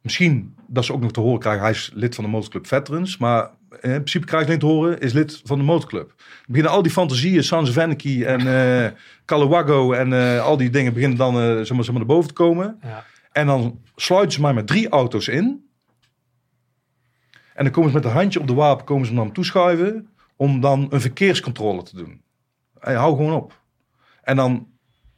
Misschien 0.00 0.54
dat 0.66 0.84
ze 0.84 0.92
ook 0.92 1.00
nog 1.00 1.12
te 1.12 1.20
horen 1.20 1.40
krijgen, 1.40 1.62
hij 1.62 1.70
is 1.70 1.90
lid 1.94 2.14
van 2.14 2.24
de 2.24 2.30
motorclub 2.30 2.66
Veterans. 2.66 3.16
Maar 3.16 3.50
in 3.70 3.78
principe 3.80 4.26
krijg 4.26 4.42
je 4.42 4.48
alleen 4.48 4.60
te 4.60 4.66
horen, 4.66 5.00
is 5.00 5.12
lid 5.12 5.40
van 5.44 5.58
de 5.58 5.64
motorclub. 5.64 6.08
Dan 6.16 6.26
beginnen 6.46 6.72
al 6.72 6.82
die 6.82 6.92
fantasieën, 6.92 7.44
Sans 7.44 7.70
Veneki 7.70 8.24
en 8.24 8.40
eh 8.40 8.90
Calawago 9.24 9.92
en 9.92 10.12
eh, 10.12 10.44
al 10.44 10.56
die 10.56 10.70
dingen 10.70 10.92
beginnen 10.92 11.18
dan 11.18 11.34
eh, 11.34 11.40
zeg 11.42 11.72
maar, 11.72 11.84
zeg 11.84 11.86
maar 11.86 12.04
naar 12.04 12.14
boven 12.14 12.28
te 12.28 12.34
komen. 12.34 12.78
Ja. 12.82 13.04
En 13.32 13.46
dan 13.46 13.80
sluiten 13.96 14.32
ze 14.32 14.40
mij 14.40 14.54
met 14.54 14.66
drie 14.66 14.88
auto's 14.88 15.28
in. 15.28 15.68
En 17.54 17.64
dan 17.64 17.72
komen 17.72 17.90
ze 17.90 17.96
met 17.96 18.04
een 18.04 18.12
handje 18.12 18.40
op 18.40 18.46
de 18.46 18.54
wapen, 18.54 18.84
komen 18.84 19.06
ze 19.06 19.12
naar 19.12 19.24
me 19.24 19.32
toeschuiven. 19.32 20.08
Om 20.36 20.60
dan 20.60 20.86
een 20.90 21.00
verkeerscontrole 21.00 21.82
te 21.82 21.96
doen. 21.96 22.23
Hey, 22.84 22.94
hou 22.94 23.16
gewoon 23.16 23.32
op. 23.32 23.62
En 24.22 24.36
dan, 24.36 24.68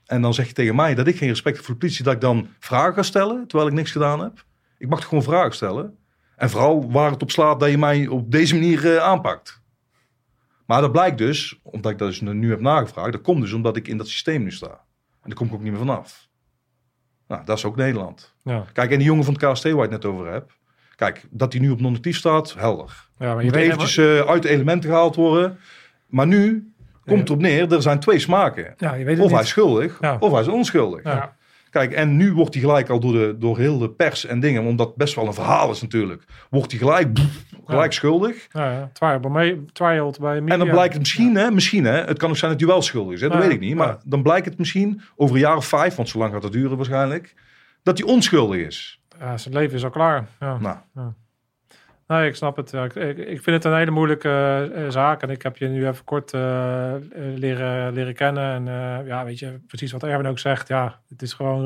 en 0.05 0.23
dan 0.23 0.35
zeg 0.35 0.47
je 0.47 0.53
tegen 0.53 0.75
mij 0.75 0.95
dat 0.95 1.07
ik 1.07 1.17
geen 1.17 1.29
respect 1.29 1.57
heb 1.57 1.65
voor 1.65 1.75
de 1.75 1.81
politie. 1.81 2.05
Dat 2.05 2.15
ik 2.15 2.21
dan 2.21 2.49
vragen 2.59 2.95
ga 2.95 3.03
stellen, 3.03 3.47
terwijl 3.47 3.71
ik 3.71 3.77
niks 3.77 3.91
gedaan 3.91 4.21
heb. 4.21 4.45
Ik 4.79 4.89
mag 4.89 4.99
toch 4.99 5.09
gewoon 5.09 5.25
vragen 5.25 5.55
stellen. 5.55 5.99
En 6.37 6.51
vooral 6.51 6.91
waar 6.91 7.11
het 7.11 7.23
op 7.23 7.31
slaat 7.31 7.61
dat 7.61 7.71
je 7.71 7.79
mij 7.79 8.07
op 8.07 8.31
deze 8.31 8.55
manier 8.55 8.97
eh, 8.97 9.03
aanpakt. 9.03 9.63
Maar 10.67 10.81
dat 10.81 10.93
blijkt 10.93 11.19
dus, 11.19 11.61
omdat 11.63 11.93
ik 11.93 11.99
dat 11.99 12.09
dus 12.09 12.21
nu 12.21 12.51
heb 12.51 12.61
nagevraagd, 12.61 13.13
dat 13.13 13.21
komt 13.21 13.41
dus 13.41 13.53
omdat 13.53 13.77
ik 13.77 13.89
in 13.89 13.97
dat 13.97 14.09
systeem 14.09 14.43
nu 14.43 14.51
sta. 14.51 14.71
En 15.23 15.33
daar 15.33 15.35
kom 15.35 15.47
ik 15.47 15.53
ook 15.53 15.63
niet 15.63 15.71
meer 15.71 15.81
vanaf. 15.81 16.29
Nou, 17.29 17.45
dat 17.45 17.57
is 17.57 17.65
ook 17.65 17.77
Nederland. 17.77 18.35
Ja. 18.43 18.65
Kijk, 18.73 18.91
en 18.91 18.99
die 18.99 19.07
jongen 19.07 19.25
van 19.25 19.35
het 19.35 19.53
KST 19.53 19.65
waar 19.65 19.85
ik 19.85 19.91
het 19.91 20.03
net 20.03 20.05
over 20.05 20.33
heb. 20.33 20.51
Kijk, 20.97 21.27
dat 21.31 21.53
hij 21.53 21.63
nu 21.63 21.71
op 21.71 21.81
non-actief 21.81 22.17
staat, 22.17 22.55
helder. 22.55 23.09
Ja, 23.19 23.27
maar 23.27 23.39
je 23.39 23.45
Moet 23.45 23.55
weet 23.55 23.65
eventjes 23.65 23.97
eh, 23.97 24.21
uit 24.21 24.43
de 24.43 24.49
elementen 24.49 24.91
gehaald 24.91 25.15
worden. 25.15 25.59
Maar 26.07 26.27
nu 26.27 26.75
komt 27.07 27.21
het 27.21 27.31
op 27.31 27.41
neer, 27.41 27.73
er 27.73 27.83
zijn 27.83 28.01
twee 28.01 28.19
smaken. 28.19 28.75
ja, 28.77 28.95
je 28.95 29.05
weet 29.05 29.15
het 29.17 29.25
Of 29.25 29.31
hij 29.31 29.39
niet. 29.39 29.47
is 29.47 29.53
schuldig, 29.53 29.99
Ja. 30.01 30.17
of 30.21 30.31
hij 30.33 30.41
is 30.41 30.49
onschuldig. 30.49 31.03
Ja. 31.05 31.35
Kijk, 31.71 31.93
en 31.93 32.17
nu 32.17 32.33
wordt 32.33 32.55
hij 32.55 32.63
gelijk 32.63 32.89
al 32.89 33.01
door, 33.01 33.13
de, 33.13 33.37
door 33.39 33.59
heel 33.59 33.79
de 33.79 33.91
pers 33.91 34.27
en 34.27 34.41
dingen, 34.41 34.65
omdat 34.65 34.97
best 34.97 35.15
wel 35.15 35.27
een 35.27 35.35
verhaal 35.35 35.71
is 35.71 35.81
natuurlijk, 35.83 36.25
wordt 36.51 36.71
hij 36.71 36.81
gelijk, 36.81 37.13
pff, 37.13 37.45
gelijk 37.65 37.93
schuldig. 37.93 38.47
Ja, 38.53 38.71
ja. 38.73 38.91
Bij, 38.99 39.21
bij 39.21 39.31
media. 39.31 40.47
En 40.47 40.59
dan 40.59 40.69
blijkt 40.69 40.93
het 40.93 40.99
misschien, 41.03 41.37
hè, 41.37 41.51
misschien 41.51 41.85
hè, 41.85 41.93
het 42.05 42.19
kan 42.19 42.31
ook 42.31 42.37
zijn 42.37 42.51
dat 42.51 42.61
hij 42.61 42.69
wel 42.69 42.83
schuldig 42.83 43.15
is, 43.15 43.21
hè, 43.21 43.29
dat 43.29 43.39
weet 43.39 43.51
ik 43.51 43.61
niet. 43.61 43.75
Maar 43.75 43.97
dan 44.05 44.23
blijkt 44.23 44.47
het 44.47 44.59
misschien 44.59 45.01
over 45.17 45.35
een 45.35 45.41
jaar 45.41 45.57
of 45.57 45.67
vijf, 45.67 45.95
want 45.95 46.09
zo 46.09 46.19
lang 46.19 46.33
gaat 46.33 46.43
het 46.43 46.53
duren 46.53 46.77
waarschijnlijk, 46.77 47.35
dat 47.83 47.99
hij 47.99 48.07
onschuldig 48.07 48.61
is. 48.67 49.01
Ja, 49.19 49.37
zijn 49.39 49.55
leven 49.55 49.77
is 49.77 49.85
al 49.85 49.91
klaar. 49.91 50.27
Ja. 50.41 50.59
Nou, 50.61 50.77
Nee, 52.07 52.29
ik 52.29 52.37
snap 52.37 52.57
het. 52.57 52.73
Ik, 52.73 53.43
vind 53.43 53.47
het 53.47 53.65
een 53.65 53.77
hele 53.77 53.91
moeilijke 53.91 54.29
eh, 54.29 54.85
eh, 54.85 54.91
zaak. 54.91 55.23
En 55.23 55.31
ik 55.31 55.43
heb 55.43 55.57
je 55.57 55.69
nu 55.69 55.87
even 55.87 56.05
kort 56.05 56.33
eh, 56.33 56.95
leren, 57.15 57.93
leren 57.93 58.15
kennen. 58.15 58.69
En 58.69 59.05
ja, 59.07 59.25
weet 59.25 59.39
je, 59.39 59.61
precies 59.67 59.93
wat 59.93 60.03
Erwin 60.03 60.27
ook 60.27 60.39
zegt. 60.39 60.69
Ja, 60.69 61.01
het 61.09 61.23
is 61.23 61.33
gewoon 61.33 61.65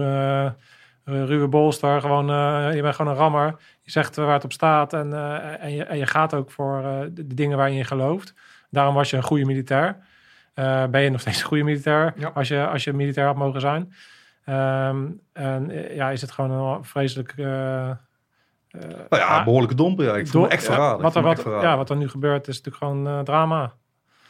ruwe 1.05 1.49
bolster. 1.49 2.01
Gewoon, 2.01 2.27
je 2.75 2.83
bent 2.83 2.95
gewoon 2.95 3.13
een 3.13 3.19
rammer. 3.19 3.57
Je 3.83 3.91
zegt 3.91 4.17
waar 4.17 4.33
het 4.33 4.45
op 4.45 4.53
staat. 4.53 4.93
En, 4.93 5.13
en, 5.61 5.75
je, 5.75 5.85
en 5.85 5.99
je 5.99 6.07
gaat 6.07 6.35
ook 6.35 6.51
voor 6.51 6.83
de, 7.13 7.35
dingen 7.35 7.57
waar 7.57 7.71
je 7.71 7.79
in 7.79 7.85
gelooft. 7.85 8.35
Daarom 8.71 8.95
was 8.95 9.11
je 9.11 9.17
een 9.17 9.23
goede 9.23 9.45
militair. 9.45 9.97
Ben 10.91 11.01
je 11.01 11.11
nog 11.11 11.21
steeds 11.21 11.41
een 11.41 11.47
goede 11.47 11.65
militair. 11.65 12.13
Ja. 12.17 12.29
Als, 12.29 12.49
je, 12.49 12.67
als 12.67 12.85
je 12.85 12.93
militair 12.93 13.27
had 13.27 13.37
mogen 13.37 13.61
zijn. 13.61 13.93
Ehm, 14.45 15.07
en 15.33 15.95
ja, 15.95 16.11
is 16.11 16.21
het 16.21 16.31
gewoon 16.31 16.51
een 16.51 16.85
vreselijk... 16.85 17.35
eh, 18.71 18.81
nou 19.09 19.23
ja, 19.23 19.45
behoorlijke 19.45 19.75
domper. 19.75 20.05
Ja. 20.05 20.11
Ik 20.11 20.17
vond 20.21 20.33
door- 20.33 20.43
het 20.43 20.53
echt 20.53 20.67
ja, 20.67 20.73
verraden. 20.73 21.03
Wat, 21.03 21.17
er, 21.17 21.23
wat, 21.23 21.43
ja, 21.45 21.77
wat 21.77 21.91
er 21.91 21.97
nu 21.97 22.09
gebeurt 22.09 22.49
is 22.49 22.57
natuurlijk 22.63 22.85
gewoon 22.85 23.07
eh, 23.07 23.19
drama. 23.25 23.73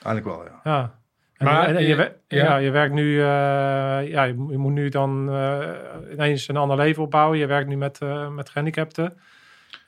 Eigenlijk 0.02 0.36
wel, 0.36 0.44
ja. 0.46 0.60
Ja. 0.64 0.98
En, 1.36 1.46
Maar, 1.46 1.66
en, 1.66 1.76
en 1.76 1.82
je, 1.82 1.96
ja. 1.96 2.12
ja. 2.44 2.56
je 2.56 2.70
werkt 2.70 2.94
nu, 2.94 3.20
eh, 3.20 3.26
ja, 4.08 4.22
je, 4.22 4.34
moet- 4.34 4.50
je 4.52 4.58
moet 4.58 4.72
nu 4.72 4.88
dan 4.88 5.28
eh, 5.32 5.58
ineens 6.12 6.48
een 6.48 6.56
ander 6.56 6.76
leven 6.76 7.02
opbouwen. 7.02 7.38
Je 7.38 7.46
werkt 7.46 7.68
nu 7.68 7.76
met, 7.76 7.98
eh, 8.00 8.28
met 8.28 8.48
gehandicapten. 8.48 9.18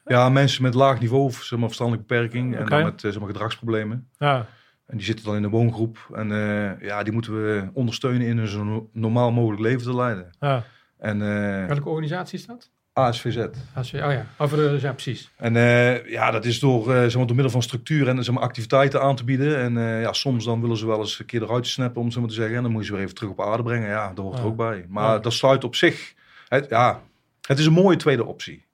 Ja, 0.05 0.29
mensen 0.29 0.63
met 0.63 0.75
laag 0.75 1.01
niveau, 1.01 1.23
of 1.25 1.35
zeg 1.43 1.59
maar 1.59 1.67
verstandelijke 1.69 2.15
beperking 2.15 2.57
en 2.57 2.67
dan 2.67 2.83
met 2.85 3.01
zeg 3.01 3.19
maar, 3.19 3.29
gedragsproblemen. 3.29 4.09
Ja, 4.19 4.47
En 4.87 4.97
die 4.97 5.07
zitten 5.07 5.25
dan 5.25 5.37
in 5.37 5.45
een 5.45 5.51
woongroep. 5.51 5.99
En 6.15 6.33
eh, 6.33 6.81
ja, 6.87 7.03
die 7.03 7.13
moeten 7.13 7.45
we 7.45 7.71
ondersteunen 7.73 8.27
in 8.27 8.39
een 8.39 8.47
zo 8.49 8.65
no- 8.65 8.89
normaal 8.93 9.33
mogelijk 9.33 9.63
leven 9.63 9.83
te 9.83 9.95
leiden. 9.95 10.31
ja. 10.41 10.63
En 10.99 11.23
eh, 11.23 11.67
Welke 11.67 11.89
organisatie 11.89 12.39
is 12.39 12.47
dat? 12.47 12.71
ASVZ. 12.93 13.35
Je, 13.35 14.05
oh 14.05 14.13
ja, 14.13 14.27
over 14.39 14.81
ja, 14.81 14.93
precies. 14.93 15.31
En 15.37 15.57
eh, 15.57 16.11
ja, 16.11 16.31
dat 16.31 16.45
is 16.45 16.59
door, 16.59 16.95
eh, 16.95 17.03
zeg 17.03 17.17
maar, 17.17 17.27
door 17.27 17.35
middel 17.35 17.53
van 17.53 17.63
structuur 17.63 18.09
en 18.09 18.25
zeg 18.25 18.35
maar, 18.35 18.43
activiteiten 18.43 19.03
aan 19.03 19.17
te 19.17 19.25
bieden. 19.25 19.59
En 19.59 19.77
eh, 19.77 20.01
ja, 20.01 20.13
soms 20.13 20.45
dan 20.45 20.61
willen 20.61 20.77
ze 20.77 20.87
wel 20.87 20.99
eens 20.99 21.19
een 21.19 21.27
keer 21.27 21.43
eruit 21.43 21.67
snappen, 21.67 22.03
om 22.03 22.11
zo 22.11 22.21
maar 22.21 22.29
te 22.29 22.35
zeggen. 22.35 22.57
En 22.57 22.63
dan 22.63 22.73
moet 22.73 22.81
je 22.81 22.87
ze 22.87 22.93
weer 22.93 23.03
even 23.03 23.15
terug 23.15 23.31
op 23.31 23.41
aarde 23.41 23.63
brengen. 23.63 23.89
Ja, 23.89 24.13
dat 24.15 24.25
hoort 24.25 24.39
er 24.39 24.45
ook 24.45 24.57
bij. 24.57 24.85
Maar 24.89 25.23
dat 25.23 25.33
sluit 25.33 25.65
op 25.65 25.75
zich. 25.75 26.15
Het, 26.49 26.67
ja, 26.69 27.01
het 27.47 27.59
is 27.59 27.67
een 27.67 27.73
mooie 27.73 27.97
tweede 27.97 28.25
optie. 28.25 28.65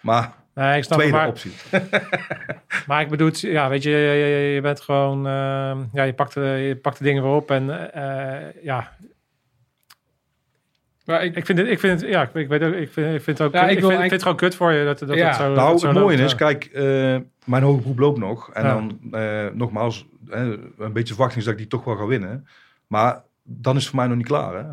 Maar 0.00 0.40
Nee, 0.54 0.76
ik 0.76 0.84
snap 0.84 0.98
tweede 0.98 1.16
maar, 1.16 1.28
optie. 1.28 1.52
maar 2.86 3.00
ik 3.00 3.08
bedoel, 3.08 3.30
ja, 3.32 3.68
weet 3.68 3.82
je, 3.82 3.90
je, 4.54 4.60
bent 4.60 4.80
gewoon, 4.80 5.26
eh, 5.26 5.76
ja, 5.92 6.02
je 6.02 6.12
pakt, 6.14 6.34
de, 6.34 6.40
je 6.40 6.76
pakt 6.76 6.98
de 6.98 7.04
dingen 7.04 7.22
weer 7.22 7.32
op. 7.32 7.50
En 7.50 7.90
ja, 8.62 8.92
Maar 11.12 11.24
ik, 11.24 11.36
ik 11.36 11.46
vind 11.46 11.58
het, 11.58 11.68
ik 11.68 11.80
vind 11.80 12.00
het, 12.00 12.10
ja, 12.10 12.22
ik, 12.22 12.34
ik 12.34 12.48
weet 12.48 12.62
ook, 12.62 12.74
ik 12.74 12.92
vind, 12.92 13.14
ik 13.14 13.22
vind 13.22 13.38
het 13.38 13.46
ook, 13.46 13.52
Ja, 13.52 13.60
ik 13.62 13.68
vind, 13.68 13.78
ik 13.78 13.90
eigenlijk- 13.90 14.00
vind 14.00 14.10
het 14.12 14.22
gewoon 14.22 14.36
kut 14.36 14.54
voor 14.54 14.72
je 14.72 14.84
dat, 14.84 14.98
dat 14.98 15.14
Ja. 15.16 15.26
het 15.26 15.36
zo 15.36 15.52
Nou, 15.52 15.70
het 15.70 15.80
zo 15.80 15.86
het 15.86 15.96
mooie 15.96 16.16
loopt, 16.18 16.24
is, 16.24 16.30
ja. 16.30 16.36
kijk, 16.36 16.64
eh, 16.64 17.16
mijn 17.44 17.62
hoge 17.62 17.80
beroep 17.80 17.98
loopt 17.98 18.18
nog. 18.18 18.50
En 18.52 18.64
Ja. 18.64 18.74
dan, 18.74 18.98
eh, 19.20 19.46
nogmaals, 19.54 20.06
een 20.28 20.92
beetje 20.92 21.14
verwachting 21.14 21.38
is 21.38 21.44
dat 21.44 21.52
ik 21.52 21.58
die 21.58 21.66
toch 21.68 21.84
wel 21.84 21.96
ga 21.96 22.06
winnen. 22.06 22.46
Maar 22.86 23.22
dan 23.42 23.76
is 23.76 23.80
het 23.80 23.90
voor 23.90 23.98
mij 23.98 24.08
nog 24.08 24.16
niet 24.16 24.26
klaar. 24.26 24.54
Hè? 24.54 24.64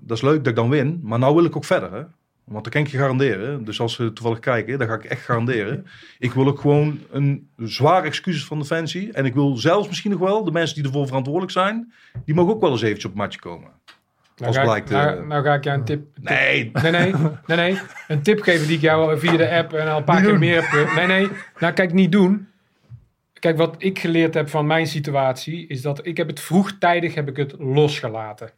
Dat 0.00 0.16
is 0.16 0.22
leuk 0.22 0.36
dat 0.38 0.46
ik 0.46 0.54
dan 0.54 0.68
win, 0.70 1.00
maar 1.02 1.18
nou 1.18 1.34
wil 1.34 1.44
ik 1.44 1.56
ook 1.56 1.64
verder. 1.64 1.92
Hè? 1.92 2.02
Want 2.44 2.64
dat 2.64 2.72
kan 2.72 2.82
ik 2.82 2.88
je 2.88 2.98
garanderen. 2.98 3.64
Dus 3.64 3.80
als 3.80 3.94
ze 3.94 4.12
toevallig 4.12 4.38
kijken, 4.38 4.78
dan 4.78 4.88
ga 4.88 4.94
ik 4.94 5.04
echt 5.04 5.24
garanderen. 5.24 5.86
ik 6.18 6.32
wil 6.32 6.46
ook 6.46 6.60
gewoon 6.60 7.00
een 7.10 7.48
zwaar 7.56 8.04
excuses 8.04 8.44
van 8.44 8.58
Defensie. 8.58 9.12
En 9.12 9.24
ik 9.24 9.34
wil 9.34 9.56
zelfs 9.56 9.88
misschien 9.88 10.10
nog 10.10 10.20
wel, 10.20 10.44
de 10.44 10.50
mensen 10.50 10.76
die 10.76 10.84
ervoor 10.84 11.06
verantwoordelijk 11.06 11.52
zijn, 11.52 11.92
die 12.24 12.34
mogen 12.34 12.54
ook 12.54 12.60
wel 12.60 12.70
eens 12.70 12.82
eventjes 12.82 13.04
op 13.04 13.10
het 13.10 13.20
matje 13.20 13.38
komen. 13.40 13.70
Nou, 14.38 14.46
als 14.46 14.56
ga 14.56 14.62
ik, 14.62 14.68
blijkt, 14.68 14.90
nou, 14.90 15.18
eh, 15.18 15.26
nou 15.26 15.44
ga 15.44 15.54
ik 15.54 15.64
jou 15.64 15.78
een 15.78 15.84
tip, 15.84 16.06
Nee, 16.20 16.70
Nee, 16.82 16.90
nee, 16.90 17.12
nee, 17.46 17.56
nee. 17.56 17.78
Een 18.08 18.22
tip 18.22 18.40
geven 18.40 18.66
die 18.66 18.76
ik 18.76 18.82
jou 18.82 19.18
via 19.18 19.36
de 19.36 19.50
app 19.50 19.72
en 19.72 19.88
al 19.88 19.98
een 19.98 20.04
paar 20.04 20.22
keer 20.22 20.38
meer 20.38 20.70
heb. 20.70 20.94
Nee, 20.94 21.06
nee. 21.06 21.28
Nou, 21.58 21.72
kijk, 21.72 21.92
niet 21.92 22.12
doen. 22.12 22.48
Kijk, 23.38 23.56
wat 23.56 23.74
ik 23.78 23.98
geleerd 23.98 24.34
heb 24.34 24.48
van 24.48 24.66
mijn 24.66 24.86
situatie 24.86 25.66
is 25.66 25.82
dat 25.82 26.06
ik 26.06 26.16
heb 26.16 26.26
het 26.26 26.40
vroegtijdig 26.40 27.14
heb 27.14 27.28
ik 27.28 27.36
het 27.36 27.54
losgelaten. 27.58 28.50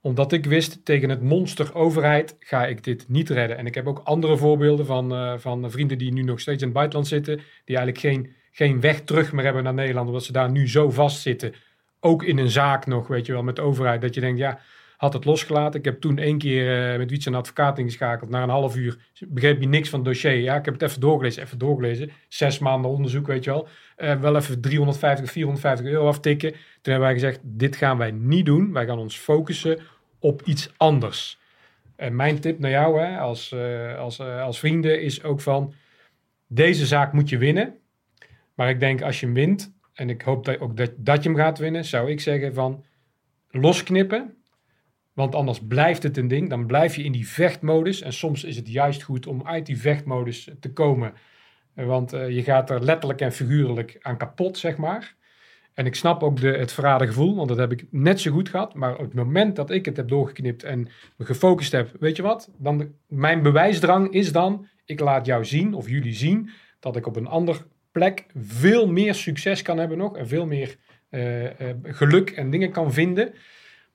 Omdat 0.00 0.32
ik 0.32 0.46
wist, 0.46 0.84
tegen 0.84 1.08
het 1.08 1.22
monster 1.22 1.74
overheid 1.74 2.36
ga 2.38 2.66
ik 2.66 2.84
dit 2.84 3.04
niet 3.08 3.30
redden. 3.30 3.56
En 3.56 3.66
ik 3.66 3.74
heb 3.74 3.86
ook 3.86 4.00
andere 4.04 4.36
voorbeelden 4.36 4.86
van, 4.86 5.12
eh, 5.12 5.34
van 5.36 5.70
vrienden 5.70 5.98
die 5.98 6.12
nu 6.12 6.22
nog 6.22 6.40
steeds 6.40 6.60
in 6.60 6.68
het 6.68 6.76
buitenland 6.76 7.08
zitten. 7.08 7.36
Die 7.64 7.76
eigenlijk 7.76 7.98
geen, 7.98 8.32
geen 8.50 8.80
weg 8.80 9.00
terug 9.00 9.32
meer 9.32 9.44
hebben 9.44 9.62
naar 9.64 9.74
Nederland. 9.74 10.06
Omdat 10.06 10.24
ze 10.24 10.32
daar 10.32 10.50
nu 10.50 10.68
zo 10.68 10.90
vastzitten. 10.90 11.54
Ook 12.00 12.22
in 12.22 12.38
een 12.38 12.50
zaak 12.50 12.86
nog, 12.86 13.06
weet 13.08 13.26
je 13.26 13.32
wel, 13.32 13.42
met 13.42 13.56
de 13.56 13.62
overheid. 13.62 14.00
Dat 14.00 14.14
je 14.14 14.20
denkt, 14.20 14.38
ja, 14.38 14.58
had 15.02 15.12
het 15.12 15.24
losgelaten. 15.24 15.78
Ik 15.78 15.84
heb 15.84 16.00
toen 16.00 16.18
één 16.18 16.38
keer 16.38 16.92
eh, 16.92 16.98
met 16.98 17.10
Wietse 17.10 17.28
een 17.28 17.34
advocaat 17.34 17.78
ingeschakeld. 17.78 18.30
Na 18.30 18.42
een 18.42 18.48
half 18.48 18.76
uur 18.76 18.96
begreep 19.28 19.58
hij 19.58 19.66
niks 19.66 19.88
van 19.88 19.98
het 19.98 20.08
dossier. 20.08 20.34
Ja, 20.34 20.56
ik 20.56 20.64
heb 20.64 20.74
het 20.74 20.82
even 20.82 21.00
doorgelezen, 21.00 21.42
even 21.42 21.58
doorgelezen. 21.58 22.10
Zes 22.28 22.58
maanden 22.58 22.90
onderzoek, 22.90 23.26
weet 23.26 23.44
je 23.44 23.50
wel. 23.50 23.68
Eh, 23.96 24.20
wel 24.20 24.36
even 24.36 24.60
350, 24.60 25.30
450 25.30 25.86
euro 25.86 26.06
aftikken. 26.06 26.50
Toen 26.50 26.60
hebben 26.82 27.02
wij 27.02 27.12
gezegd, 27.12 27.40
dit 27.42 27.76
gaan 27.76 27.98
wij 27.98 28.10
niet 28.10 28.46
doen. 28.46 28.72
Wij 28.72 28.86
gaan 28.86 28.98
ons 28.98 29.16
focussen 29.16 29.78
op 30.18 30.42
iets 30.44 30.72
anders. 30.76 31.38
En 31.96 32.16
mijn 32.16 32.40
tip 32.40 32.58
naar 32.58 32.70
jou 32.70 33.00
hè, 33.00 33.18
als, 33.18 33.52
eh, 33.52 33.98
als, 33.98 34.20
als 34.20 34.58
vrienden 34.58 35.02
is 35.02 35.22
ook 35.22 35.40
van... 35.40 35.74
Deze 36.46 36.86
zaak 36.86 37.12
moet 37.12 37.28
je 37.28 37.38
winnen. 37.38 37.74
Maar 38.54 38.68
ik 38.68 38.80
denk 38.80 39.02
als 39.02 39.20
je 39.20 39.26
hem 39.26 39.34
wint... 39.34 39.72
En 39.92 40.10
ik 40.10 40.22
hoop 40.22 40.44
dat, 40.44 40.60
ook 40.60 40.76
dat, 40.76 40.90
dat 40.96 41.22
je 41.22 41.28
hem 41.28 41.38
gaat 41.38 41.58
winnen. 41.58 41.84
Zou 41.84 42.10
ik 42.10 42.20
zeggen 42.20 42.54
van 42.54 42.84
losknippen. 43.50 44.41
Want 45.12 45.34
anders 45.34 45.60
blijft 45.60 46.02
het 46.02 46.16
een 46.16 46.28
ding. 46.28 46.48
Dan 46.48 46.66
blijf 46.66 46.96
je 46.96 47.04
in 47.04 47.12
die 47.12 47.28
vechtmodus. 47.28 48.02
En 48.02 48.12
soms 48.12 48.44
is 48.44 48.56
het 48.56 48.68
juist 48.68 49.02
goed 49.02 49.26
om 49.26 49.46
uit 49.46 49.66
die 49.66 49.80
vechtmodus 49.80 50.50
te 50.60 50.72
komen. 50.72 51.12
Eh, 51.74 51.86
Want 51.86 52.12
eh, 52.12 52.30
je 52.30 52.42
gaat 52.42 52.70
er 52.70 52.84
letterlijk 52.84 53.20
en 53.20 53.32
figuurlijk 53.32 53.98
aan 54.00 54.16
kapot, 54.16 54.58
zeg 54.58 54.76
maar. 54.76 55.14
En 55.74 55.86
ik 55.86 55.94
snap 55.94 56.22
ook 56.22 56.40
de, 56.40 56.48
het 56.48 56.72
verradergevoel, 56.72 57.36
want 57.36 57.48
dat 57.48 57.58
heb 57.58 57.72
ik 57.72 57.84
net 57.90 58.20
zo 58.20 58.32
goed 58.32 58.48
gehad. 58.48 58.74
Maar 58.74 58.92
op 58.92 59.04
het 59.04 59.14
moment 59.14 59.56
dat 59.56 59.70
ik 59.70 59.84
het 59.84 59.96
heb 59.96 60.08
doorgeknipt 60.08 60.62
en 60.62 60.88
me 61.16 61.24
gefocust 61.24 61.72
heb, 61.72 61.90
weet 62.00 62.16
je 62.16 62.22
wat? 62.22 62.50
Dan, 62.58 62.94
mijn 63.06 63.42
bewijsdrang 63.42 64.12
is 64.12 64.32
dan, 64.32 64.66
ik 64.84 65.00
laat 65.00 65.26
jou 65.26 65.44
zien, 65.44 65.74
of 65.74 65.88
jullie 65.88 66.14
zien, 66.14 66.50
dat 66.80 66.96
ik 66.96 67.06
op 67.06 67.16
een 67.16 67.26
ander 67.26 67.66
plek 67.92 68.26
veel 68.36 68.86
meer 68.88 69.14
succes 69.14 69.62
kan 69.62 69.78
hebben 69.78 69.98
nog. 69.98 70.16
En 70.16 70.28
veel 70.28 70.46
meer 70.46 70.76
eh, 71.08 71.44
geluk 71.82 72.30
en 72.30 72.50
dingen 72.50 72.70
kan 72.70 72.92
vinden. 72.92 73.34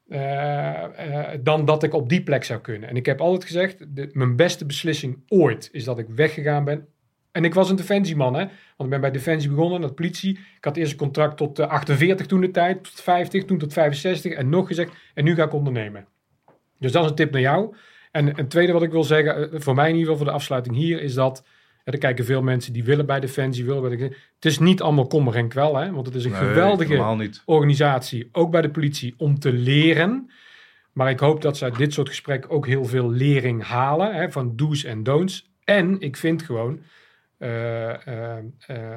Eh, 0.09 0.83
eh, 0.83 1.39
dan 1.43 1.65
dat 1.65 1.83
ik 1.83 1.93
op 1.93 2.09
die 2.09 2.23
plek 2.23 2.43
zou 2.43 2.59
kunnen. 2.59 2.89
En 2.89 2.95
ik 2.95 3.05
heb 3.05 3.21
altijd 3.21 3.43
gezegd, 3.43 3.85
mijn 4.13 4.35
beste 4.35 4.65
beslissing 4.65 5.23
ooit 5.27 5.69
is 5.71 5.83
dat 5.83 5.99
ik 5.99 6.07
weggegaan 6.09 6.63
ben. 6.63 6.87
En 7.37 7.43
ik 7.43 7.53
was 7.53 7.69
een 7.69 7.75
defensieman, 7.75 8.33
hè. 8.33 8.39
Want 8.39 8.83
ik 8.83 8.89
ben 8.89 9.01
bij 9.01 9.11
Defensie 9.11 9.49
begonnen, 9.49 9.81
dat 9.81 9.95
politie. 9.95 10.31
Ik 10.31 10.63
had 10.63 10.77
eerst 10.77 10.91
een 10.91 10.97
contract 10.97 11.37
tot 11.37 11.59
eh, 11.59 11.67
48 11.67 12.25
toen 12.25 12.41
de 12.41 12.51
tijd, 12.51 12.83
tot 12.83 13.01
50, 13.01 13.45
toen 13.45 13.57
tot 13.57 13.73
65. 13.73 14.33
En 14.33 14.49
nog 14.49 14.67
gezegd, 14.67 14.91
en 15.13 15.23
nu 15.23 15.35
ga 15.35 15.43
ik 15.43 15.53
ondernemen. 15.53 16.07
Dus 16.79 16.91
dat 16.91 17.03
is 17.03 17.09
een 17.09 17.15
tip 17.15 17.31
naar 17.31 17.41
jou. 17.41 17.75
En 18.11 18.39
een 18.39 18.47
tweede 18.47 18.73
wat 18.73 18.83
ik 18.83 18.91
wil 18.91 19.03
zeggen, 19.03 19.51
eh, 19.51 19.59
voor 19.59 19.75
mij 19.75 19.89
in 19.89 19.95
ieder 19.95 20.11
geval 20.11 20.17
voor 20.17 20.31
de 20.33 20.39
afsluiting 20.39 20.75
hier, 20.75 21.01
is 21.01 21.13
dat... 21.13 21.43
Er 21.87 21.97
kijken 21.97 22.25
veel 22.25 22.41
mensen 22.41 22.73
die 22.73 22.83
willen 22.83 23.05
bij 23.05 23.19
Defensie, 23.19 23.65
willen 23.65 23.81
bij 23.81 23.97
de... 23.97 24.03
Het 24.35 24.45
is 24.45 24.59
niet 24.59 24.81
allemaal 24.81 25.07
kommer 25.07 25.35
en 25.35 25.47
kwel, 25.47 25.75
hè. 25.75 25.91
Want 25.91 26.05
het 26.05 26.15
is 26.15 26.25
een 26.25 26.31
Nee, 26.31 26.39
geweldige 26.39 27.29
organisatie, 27.45 28.29
ook 28.31 28.51
bij 28.51 28.61
de 28.61 28.69
politie, 28.69 29.13
om 29.17 29.39
te 29.39 29.53
leren. 29.53 30.31
Maar 30.93 31.09
ik 31.09 31.19
hoop 31.19 31.41
dat 31.41 31.57
ze 31.57 31.63
uit 31.63 31.77
dit 31.77 31.93
soort 31.93 32.09
gesprekken 32.09 32.49
ook 32.49 32.65
heel 32.67 32.85
veel 32.85 33.11
lering 33.11 33.63
halen 33.63 34.15
hè, 34.15 34.31
van 34.31 34.55
do's 34.55 34.83
en 34.83 35.03
don'ts. 35.03 35.51
En 35.63 35.99
ik 35.99 36.17
vind 36.17 36.41
gewoon, 36.41 36.81
eh, 37.37 38.07
eh, 38.07 38.37
eh, 38.67 38.95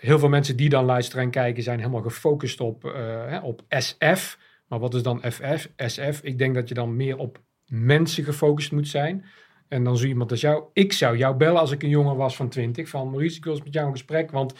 heel 0.00 0.18
veel 0.18 0.28
mensen 0.28 0.56
die 0.56 0.68
dan 0.68 0.84
luisteren 0.84 1.24
en 1.24 1.30
kijken 1.30 1.62
zijn 1.62 1.78
helemaal 1.78 2.02
gefocust 2.02 2.60
op, 2.60 2.82
hè, 3.28 3.38
op 3.38 3.62
SF. 3.68 4.38
Maar 4.66 4.78
wat 4.78 4.94
is 4.94 5.02
dan 5.02 5.22
FF, 5.32 5.68
SF? 5.76 6.20
Ik 6.22 6.38
denk 6.38 6.54
dat 6.54 6.68
je 6.68 6.74
dan 6.74 6.96
meer 6.96 7.16
op 7.16 7.40
mensen 7.66 8.24
gefocust 8.24 8.72
moet 8.72 8.88
zijn. 8.88 9.24
En 9.70 9.84
dan 9.84 9.96
zo 9.96 10.06
iemand 10.06 10.30
als 10.30 10.40
jou. 10.40 10.64
Ik 10.72 10.92
zou 10.92 11.16
jou 11.16 11.36
bellen 11.36 11.60
als 11.60 11.70
ik 11.70 11.82
een 11.82 11.88
jongen 11.88 12.16
was 12.16 12.36
van 12.36 12.48
20. 12.48 12.88
Van 12.88 13.10
Maurice, 13.10 13.36
ik 13.36 13.44
wil 13.44 13.52
eens 13.52 13.64
met 13.64 13.72
jou 13.72 13.86
een 13.86 13.92
gesprek. 13.92 14.30
Want 14.30 14.54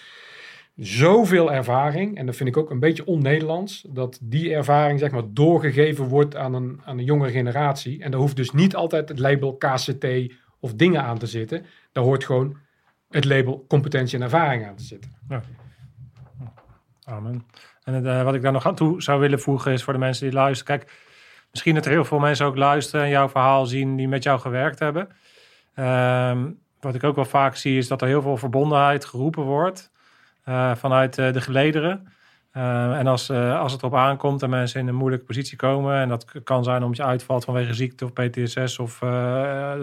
zoveel 0.76 1.52
ervaring. 1.52 2.16
En 2.16 2.26
dat 2.26 2.36
vind 2.36 2.48
ik 2.48 2.56
ook 2.56 2.70
een 2.70 2.80
beetje 2.80 3.06
on-Nederlands. 3.06 3.84
Dat 3.88 4.18
die 4.22 4.54
ervaring 4.54 4.98
zeg 4.98 5.10
maar 5.10 5.22
doorgegeven 5.26 6.04
wordt 6.04 6.36
aan 6.36 6.54
een, 6.54 6.80
aan 6.84 6.98
een 6.98 7.04
jongere 7.04 7.30
generatie. 7.30 8.02
En 8.02 8.10
daar 8.10 8.20
hoeft 8.20 8.36
dus 8.36 8.50
niet 8.50 8.76
altijd 8.76 9.08
het 9.08 9.18
label 9.18 9.56
KCT 9.56 10.06
of 10.60 10.74
dingen 10.74 11.02
aan 11.02 11.18
te 11.18 11.26
zitten. 11.26 11.66
Daar 11.92 12.04
hoort 12.04 12.24
gewoon 12.24 12.56
het 13.08 13.24
label 13.24 13.64
competentie 13.68 14.18
en 14.18 14.24
ervaring 14.24 14.66
aan 14.66 14.76
te 14.76 14.84
zitten. 14.84 15.10
Amen. 17.04 17.46
En 17.84 18.06
eh, 18.06 18.22
wat 18.24 18.34
ik 18.34 18.42
daar 18.42 18.52
nog 18.52 18.66
aan 18.66 18.74
toe 18.74 19.02
zou 19.02 19.20
willen 19.20 19.40
voegen 19.40 19.72
is 19.72 19.82
voor 19.82 19.92
de 19.92 19.98
mensen 19.98 20.24
die 20.24 20.34
luisteren. 20.34 20.78
Kijk, 20.78 20.92
misschien 21.50 21.74
dat 21.74 21.84
er 21.84 21.90
heel 21.90 22.04
veel 22.04 22.18
mensen 22.18 22.46
ook 22.46 22.56
luisteren 22.56 23.04
en 23.04 23.10
jouw 23.10 23.28
verhaal 23.28 23.66
zien 23.66 23.96
die 23.96 24.08
met 24.08 24.22
jou 24.22 24.40
gewerkt 24.40 24.78
hebben. 24.78 25.08
Ehm, 25.74 26.50
wat 26.80 26.94
ik 26.94 27.04
ook 27.04 27.16
wel 27.16 27.24
vaak 27.24 27.56
zie 27.56 27.78
is 27.78 27.88
dat 27.88 28.02
er 28.02 28.08
heel 28.08 28.22
veel 28.22 28.36
verbondenheid 28.36 29.04
geroepen 29.04 29.42
wordt 29.42 29.90
eh, 30.44 30.74
vanuit 30.74 31.18
eh, 31.18 31.32
de 31.32 31.40
gelederen. 31.40 32.12
Eh, 32.50 32.98
en 32.98 33.06
als, 33.06 33.28
eh, 33.28 33.60
als 33.60 33.72
het 33.72 33.82
erop 33.82 33.94
aankomt 33.94 34.42
en 34.42 34.50
mensen 34.50 34.80
in 34.80 34.88
een 34.88 34.94
moeilijke 34.94 35.24
positie 35.24 35.56
komen, 35.56 36.00
en 36.00 36.08
dat 36.08 36.42
kan 36.44 36.64
zijn 36.64 36.82
omdat 36.82 36.96
je 36.96 37.04
uitvalt 37.04 37.44
vanwege 37.44 37.74
ziekte 37.74 38.04
of 38.04 38.12
PTSS, 38.12 38.78
of 38.78 38.98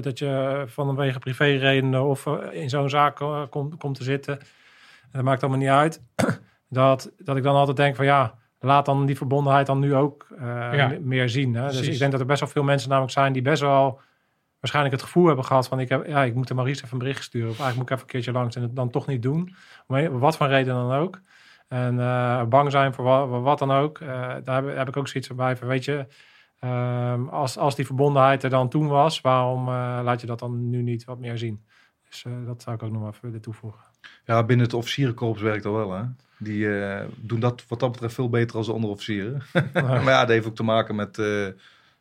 dat 0.02 0.20
je 0.20 0.64
vanwege 0.68 1.20
privéredenen 1.20 2.04
of 2.04 2.26
in 2.52 2.70
zo'n 2.70 2.90
zaak 2.90 3.16
komt, 3.50 3.78
komt 3.78 3.96
te 3.96 4.04
zitten, 4.04 4.40
dat 5.12 5.24
maakt 5.24 5.42
allemaal 5.42 5.60
niet 5.60 5.70
uit. 5.70 6.02
dat, 6.70 7.12
dat 7.18 7.38
ik 7.38 7.44
dan 7.44 7.56
altijd 7.56 7.78
denk 7.78 7.96
van 7.96 8.06
ja, 8.06 8.34
laat 8.68 8.86
dan 8.86 9.06
die 9.06 9.18
verbondenheid 9.18 9.66
dan 9.66 9.80
nu 9.80 9.96
ook 9.96 10.28
eh, 10.40 10.46
Ja. 10.74 10.98
meer 11.02 11.30
zien. 11.30 11.56
Hè? 11.56 11.68
Dus 11.68 11.88
ik 11.88 11.98
denk 12.00 12.12
dat 12.12 12.20
er 12.20 12.26
best 12.26 12.40
wel 12.40 12.50
veel 12.50 12.64
mensen 12.64 12.90
namelijk 12.90 13.14
zijn 13.14 13.34
die 13.34 13.42
best 13.42 13.62
wel 13.62 14.00
waarschijnlijk 14.60 14.96
het 14.96 15.04
gevoel 15.04 15.28
hebben 15.28 15.46
gehad 15.46 15.68
van 15.68 15.80
ik, 15.80 15.90
heb, 15.90 16.08
ja, 16.08 16.24
ik 16.24 16.36
moet 16.36 16.48
de 16.48 16.54
Maries 16.54 16.78
even 16.78 16.92
een 16.92 16.98
bericht 16.98 17.24
sturen. 17.24 17.50
Of 17.50 17.60
eigenlijk 17.60 17.78
moet 17.78 17.90
ik 17.90 17.92
even 17.96 18.04
een 18.04 18.12
keertje 18.12 18.32
langs 18.40 18.56
en 18.56 18.62
het 18.62 18.76
dan 18.76 18.90
toch 18.90 19.08
niet 19.08 19.22
doen. 19.22 19.56
Om 19.88 20.20
wat 20.20 20.38
voor 20.38 20.48
reden 20.48 20.74
dan 20.74 20.92
ook. 20.92 21.20
En 21.68 22.00
eh, 22.00 22.44
bang 22.44 22.72
zijn 22.72 22.94
voor 22.94 23.04
wat, 23.04 23.42
wat 23.42 23.60
dan 23.60 23.72
ook. 23.72 24.00
Eh, 24.00 24.08
daar 24.44 24.64
heb, 24.64 24.76
heb 24.78 24.88
ik 24.88 24.98
ook 24.98 25.08
zoiets 25.08 25.36
bij 25.36 25.56
van, 25.58 25.68
weet 25.68 25.86
je, 25.86 26.06
ehm, 26.60 27.28
als, 27.28 27.58
als 27.58 27.76
die 27.76 27.86
verbondenheid 27.86 28.44
er 28.44 28.50
dan 28.50 28.70
toen 28.70 28.88
was, 28.88 29.22
waarom 29.22 29.68
eh, 29.68 30.00
laat 30.04 30.22
je 30.22 30.28
dat 30.28 30.40
dan 30.40 30.70
nu 30.70 30.82
niet 30.82 31.04
wat 31.06 31.20
meer 31.20 31.38
zien? 31.38 31.66
Dus 32.10 32.26
eh, 32.26 32.32
dat 32.46 32.62
zou 32.62 32.76
ik 32.76 32.84
ook 32.84 32.92
nog 32.92 33.08
even 33.08 33.20
willen 33.22 33.42
toevoegen. 33.42 33.82
Ja, 34.26 34.44
binnen 34.44 34.66
het 34.66 34.76
officierenkorps 34.76 35.42
werkt 35.42 35.64
dat 35.64 35.74
wel, 35.74 35.92
hè. 35.92 36.04
Die 36.40 36.82
eh, 36.82 37.06
doen 37.16 37.40
dat 37.40 37.64
wat 37.68 37.80
dat 37.80 37.92
betreft 37.92 38.14
veel 38.14 38.30
beter 38.30 38.56
dan 38.56 38.66
de 38.66 38.74
andere 38.74 38.94
officieren. 38.94 39.42
maar 39.74 40.04
ja, 40.04 40.20
dat 40.20 40.30
heeft 40.30 40.48
ook 40.48 40.56
te 40.56 40.64
maken 40.64 40.96
met 40.96 41.18
eh, 41.18 41.48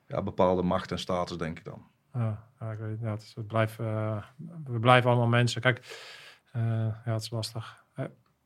ja, 0.07 0.23
bepaalde 0.23 0.63
macht 0.63 0.91
en 0.91 0.99
status, 0.99 1.37
denk 1.37 1.59
ik 1.59 1.65
dan. 1.65 1.83
Ja, 2.15 2.45
ja, 2.61 2.71
ik 2.71 2.79
weet. 2.79 3.01
Ja, 3.01 3.11
het, 3.11 3.23
is, 3.23 3.33
het 3.37 3.47
blijft, 3.47 3.79
eh, 3.79 4.17
we 4.65 4.79
blijven 4.79 5.11
allemaal 5.11 5.29
mensen. 5.29 5.61
Kijk, 5.61 5.81
ja, 6.53 7.03
het 7.05 7.23
is 7.23 7.31
lastig. 7.31 7.85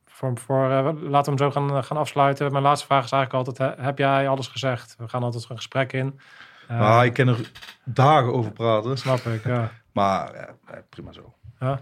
Voor, 0.05 0.37
voor, 0.37 0.67
laten 0.93 1.33
we 1.33 1.43
hem 1.43 1.51
zo 1.51 1.51
gaan, 1.51 1.83
gaan 1.83 1.97
afsluiten. 1.97 2.51
Mijn 2.51 2.63
laatste 2.63 2.85
vraag 2.85 3.03
is 3.03 3.11
eigenlijk 3.11 3.47
altijd, 3.47 3.79
heb 3.79 3.97
jij 3.97 4.27
alles 4.27 4.47
gezegd? 4.47 4.95
We 4.97 5.07
gaan 5.07 5.23
altijd 5.23 5.49
een 5.49 5.55
gesprek 5.55 5.93
in. 5.93 6.19
Maar 6.67 7.05
ik 7.05 7.13
kan 7.13 7.27
er 7.27 7.51
dagen 7.83 8.33
over 8.33 8.51
praten. 8.51 8.97
Snap 8.97 9.19
ik, 9.19 9.43
ja. 9.43 9.71
Maar 9.91 10.35
ja, 10.35 10.83
prima 10.89 11.11
zo. 11.11 11.33
Ja. 11.59 11.81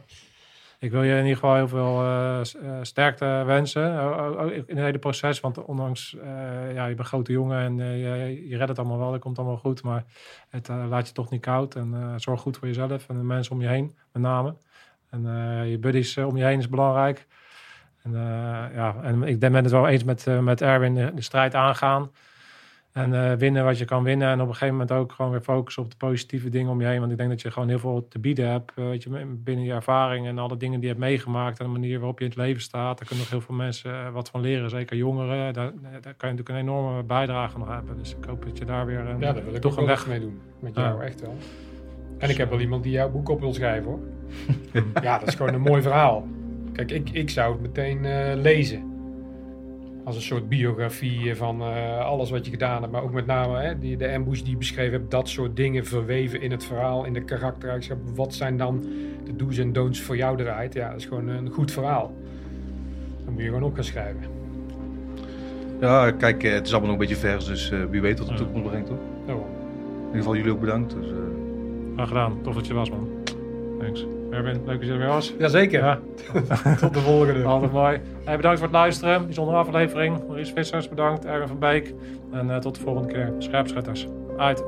Ik 0.79 0.91
wil 0.91 1.03
je 1.03 1.11
in 1.11 1.17
ieder 1.17 1.33
geval 1.33 1.55
heel 1.55 1.67
veel 1.67 2.01
eh, 2.01 2.39
sterkte 2.81 3.43
wensen 3.45 3.83
in 4.49 4.75
het 4.75 4.85
hele 4.85 4.99
proces. 4.99 5.39
Want 5.39 5.65
ondanks, 5.65 6.17
eh, 6.17 6.73
ja, 6.73 6.85
je 6.85 6.95
bent 6.95 7.07
grote 7.07 7.31
jongen 7.31 7.59
en 7.59 7.77
je, 7.77 8.47
je 8.47 8.57
redt 8.57 8.69
het 8.69 8.79
allemaal 8.79 8.97
wel. 8.97 9.11
Het 9.11 9.21
komt 9.21 9.37
allemaal 9.37 9.57
goed, 9.57 9.83
maar 9.83 10.03
het 10.49 10.67
laat 10.67 11.07
je 11.07 11.13
toch 11.13 11.29
niet 11.29 11.41
koud. 11.41 11.75
En 11.75 12.13
zorg 12.15 12.41
goed 12.41 12.57
voor 12.57 12.67
jezelf 12.67 13.09
en 13.09 13.17
de 13.17 13.23
mensen 13.23 13.55
om 13.55 13.61
je 13.61 13.67
heen, 13.67 13.95
met 14.11 14.21
name. 14.21 14.55
En 15.09 15.23
je 15.67 15.77
buddies 15.77 16.17
om 16.17 16.37
je 16.37 16.43
heen 16.43 16.59
is 16.59 16.69
belangrijk. 16.69 17.27
En, 18.03 18.11
ja, 18.73 18.95
en 19.01 19.23
ik 19.23 19.39
ben 19.39 19.53
het 19.53 19.71
wel 19.71 19.87
eens 19.87 20.03
met, 20.03 20.25
met 20.41 20.61
Erwin, 20.61 20.93
de 21.15 21.21
strijd 21.21 21.55
aangaan. 21.55 22.11
En 23.03 23.31
eh, 23.31 23.37
winnen 23.37 23.63
wat 23.63 23.77
je 23.77 23.85
kan 23.85 24.03
winnen. 24.03 24.27
En 24.27 24.41
op 24.41 24.47
een 24.47 24.53
gegeven 24.53 24.73
moment 24.73 24.91
ook 24.91 25.11
gewoon 25.11 25.31
weer 25.31 25.41
focussen 25.41 25.83
op 25.83 25.89
de 25.91 25.97
positieve 25.97 26.49
dingen 26.49 26.71
om 26.71 26.81
je 26.81 26.87
heen. 26.87 26.99
Want 26.99 27.11
ik 27.11 27.17
denk 27.17 27.29
dat 27.29 27.41
je 27.41 27.51
gewoon 27.51 27.67
heel 27.69 27.79
veel 27.79 28.07
te 28.07 28.19
bieden 28.19 28.49
hebt. 28.51 28.71
eh, 28.75 28.83
weet 28.85 29.03
je, 29.03 29.25
binnen 29.43 29.65
je 29.65 29.71
ervaring 29.73 30.27
en 30.27 30.37
alle 30.37 30.57
dingen 30.57 30.79
die 30.79 30.89
je 30.89 30.93
hebt 30.95 31.05
meegemaakt. 31.05 31.59
En 31.59 31.65
de 31.65 31.71
manier 31.71 31.97
waarop 31.99 32.17
je 32.19 32.23
in 32.25 32.29
het 32.31 32.39
leven 32.39 32.61
staat. 32.61 32.97
Daar 32.97 33.07
kunnen 33.07 33.17
nog 33.17 33.29
heel 33.29 33.41
veel 33.41 33.55
mensen 33.55 33.91
eh, 33.93 34.09
wat 34.11 34.29
van 34.29 34.41
leren. 34.41 34.69
Zeker 34.69 34.97
jongeren. 34.97 35.53
Daar, 35.53 35.71
daar 35.81 36.13
kan 36.17 36.29
je 36.29 36.35
natuurlijk 36.35 36.49
een 36.49 36.55
enorme 36.55 37.03
bijdrage 37.03 37.57
nog 37.57 37.67
hebben. 37.67 37.97
Dus 37.97 38.15
ik 38.15 38.25
hoop 38.25 38.45
dat 38.45 38.57
je 38.57 38.65
daar 38.65 38.85
weer 38.85 38.99
een, 38.99 39.19
Ja, 39.19 39.33
daar 39.33 39.43
wil 39.45 39.53
ik 39.53 39.61
toch 39.61 39.71
ook 39.71 39.77
een 39.79 39.85
wel 39.85 39.95
weg 39.95 39.97
echt 40.03 40.07
mee 40.07 40.19
doen. 40.19 40.39
Met 40.59 40.75
Ja. 40.75 40.81
jou, 40.81 41.03
echt 41.03 41.21
wel. 41.21 41.35
En 42.17 42.29
ik 42.29 42.37
heb 42.37 42.49
wel 42.49 42.59
iemand 42.59 42.83
die 42.83 42.91
jouw 42.91 43.09
boek 43.11 43.29
op 43.29 43.39
wil 43.39 43.53
schrijven 43.53 43.89
hoor. 43.91 43.99
ja, 45.01 45.17
dat 45.19 45.27
is 45.27 45.35
gewoon 45.35 45.53
een 45.53 45.61
mooi 45.61 45.81
verhaal. 45.81 46.27
Kijk, 46.73 46.91
ik, 46.91 47.09
ik 47.09 47.29
zou 47.29 47.51
het 47.51 47.61
meteen 47.61 48.05
eh, 48.05 48.35
lezen. 48.35 48.88
Als 50.09 50.17
een 50.17 50.23
soort 50.23 50.49
biografie 50.49 51.35
van 51.35 51.61
eh, 51.61 51.99
alles 51.99 52.29
wat 52.29 52.45
je 52.45 52.51
gedaan 52.51 52.81
hebt. 52.81 52.91
Maar 52.93 53.03
ook 53.03 53.13
met 53.13 53.25
name 53.25 53.59
hè, 53.59 53.79
die, 53.79 53.97
de 53.97 54.13
ambush 54.13 54.41
die 54.41 54.51
je 54.51 54.57
beschreven 54.57 54.99
hebt. 54.99 55.11
Dat 55.11 55.29
soort 55.29 55.55
dingen 55.55 55.85
verweven 55.85 56.41
in 56.41 56.51
het 56.51 56.63
verhaal, 56.63 57.05
in 57.05 57.13
de 57.13 57.23
karaktereigenschappen. 57.23 58.15
Wat 58.15 58.33
zijn 58.33 58.57
dan 58.57 58.85
de 59.25 59.35
do's 59.35 59.57
en 59.57 59.73
don'ts 59.73 60.01
voor 60.01 60.17
jou 60.17 60.39
eruit? 60.41 60.73
Ja, 60.73 60.89
dat 60.89 60.99
is 60.99 61.05
gewoon 61.05 61.27
een 61.27 61.49
goed 61.49 61.71
verhaal. 61.71 62.13
Dan 63.23 63.33
moet 63.33 63.41
je 63.41 63.47
gewoon 63.47 63.63
op 63.63 63.75
gaan 63.75 63.83
schrijven. 63.83 64.21
Ja, 65.79 66.11
kijk, 66.11 66.43
eh, 66.43 66.53
het 66.53 66.65
is 66.65 66.71
allemaal 66.71 66.91
nog 66.91 66.99
een 66.99 67.07
beetje 67.07 67.21
vers, 67.21 67.45
dus 67.45 67.71
eh, 67.71 67.79
wie 67.89 68.01
weet 68.01 68.19
wat 68.19 68.27
de 68.27 68.33
toekomst 68.33 68.69
brengt, 68.69 68.87
toch? 68.87 68.97
Nou, 69.25 69.39
In 69.39 70.05
ieder 70.05 70.17
geval 70.17 70.35
jullie 70.35 70.51
ook 70.51 70.59
bedankt. 70.59 70.93
Dus, 70.93 71.07
eh, 71.07 71.15
Graag 71.93 72.07
gedaan. 72.07 72.41
Tof 72.41 72.55
dat 72.55 72.67
je 72.67 72.73
was, 72.73 72.89
man. 72.89 73.07
Thanks. 73.79 74.05
Erwin, 74.31 74.61
leuk 74.65 74.77
dat 74.79 74.87
je 74.87 74.93
er 74.93 74.97
weer 74.99 75.07
was. 75.07 75.33
Jazeker. 75.37 75.79
Ja, 75.83 75.99
Tot 76.79 76.93
de 76.93 76.99
volgende. 76.99 77.43
altijd 77.43 77.71
mooi. 77.71 77.99
Hey, 78.23 78.35
bedankt 78.35 78.57
voor 78.59 78.67
het 78.67 78.75
luisteren. 78.77 79.25
Bijzondere 79.25 79.57
aflevering. 79.57 80.27
Maurice 80.27 80.53
Vissers, 80.53 80.89
bedankt. 80.89 81.25
Erwin 81.25 81.47
van 81.47 81.59
Beek. 81.59 81.93
En 82.31 82.49
eh, 82.49 82.57
tot 82.57 82.75
de 82.75 82.81
volgende 82.81 83.13
keer. 83.13 83.33
Scherpschutters. 83.39 84.07
Uit. 84.37 84.63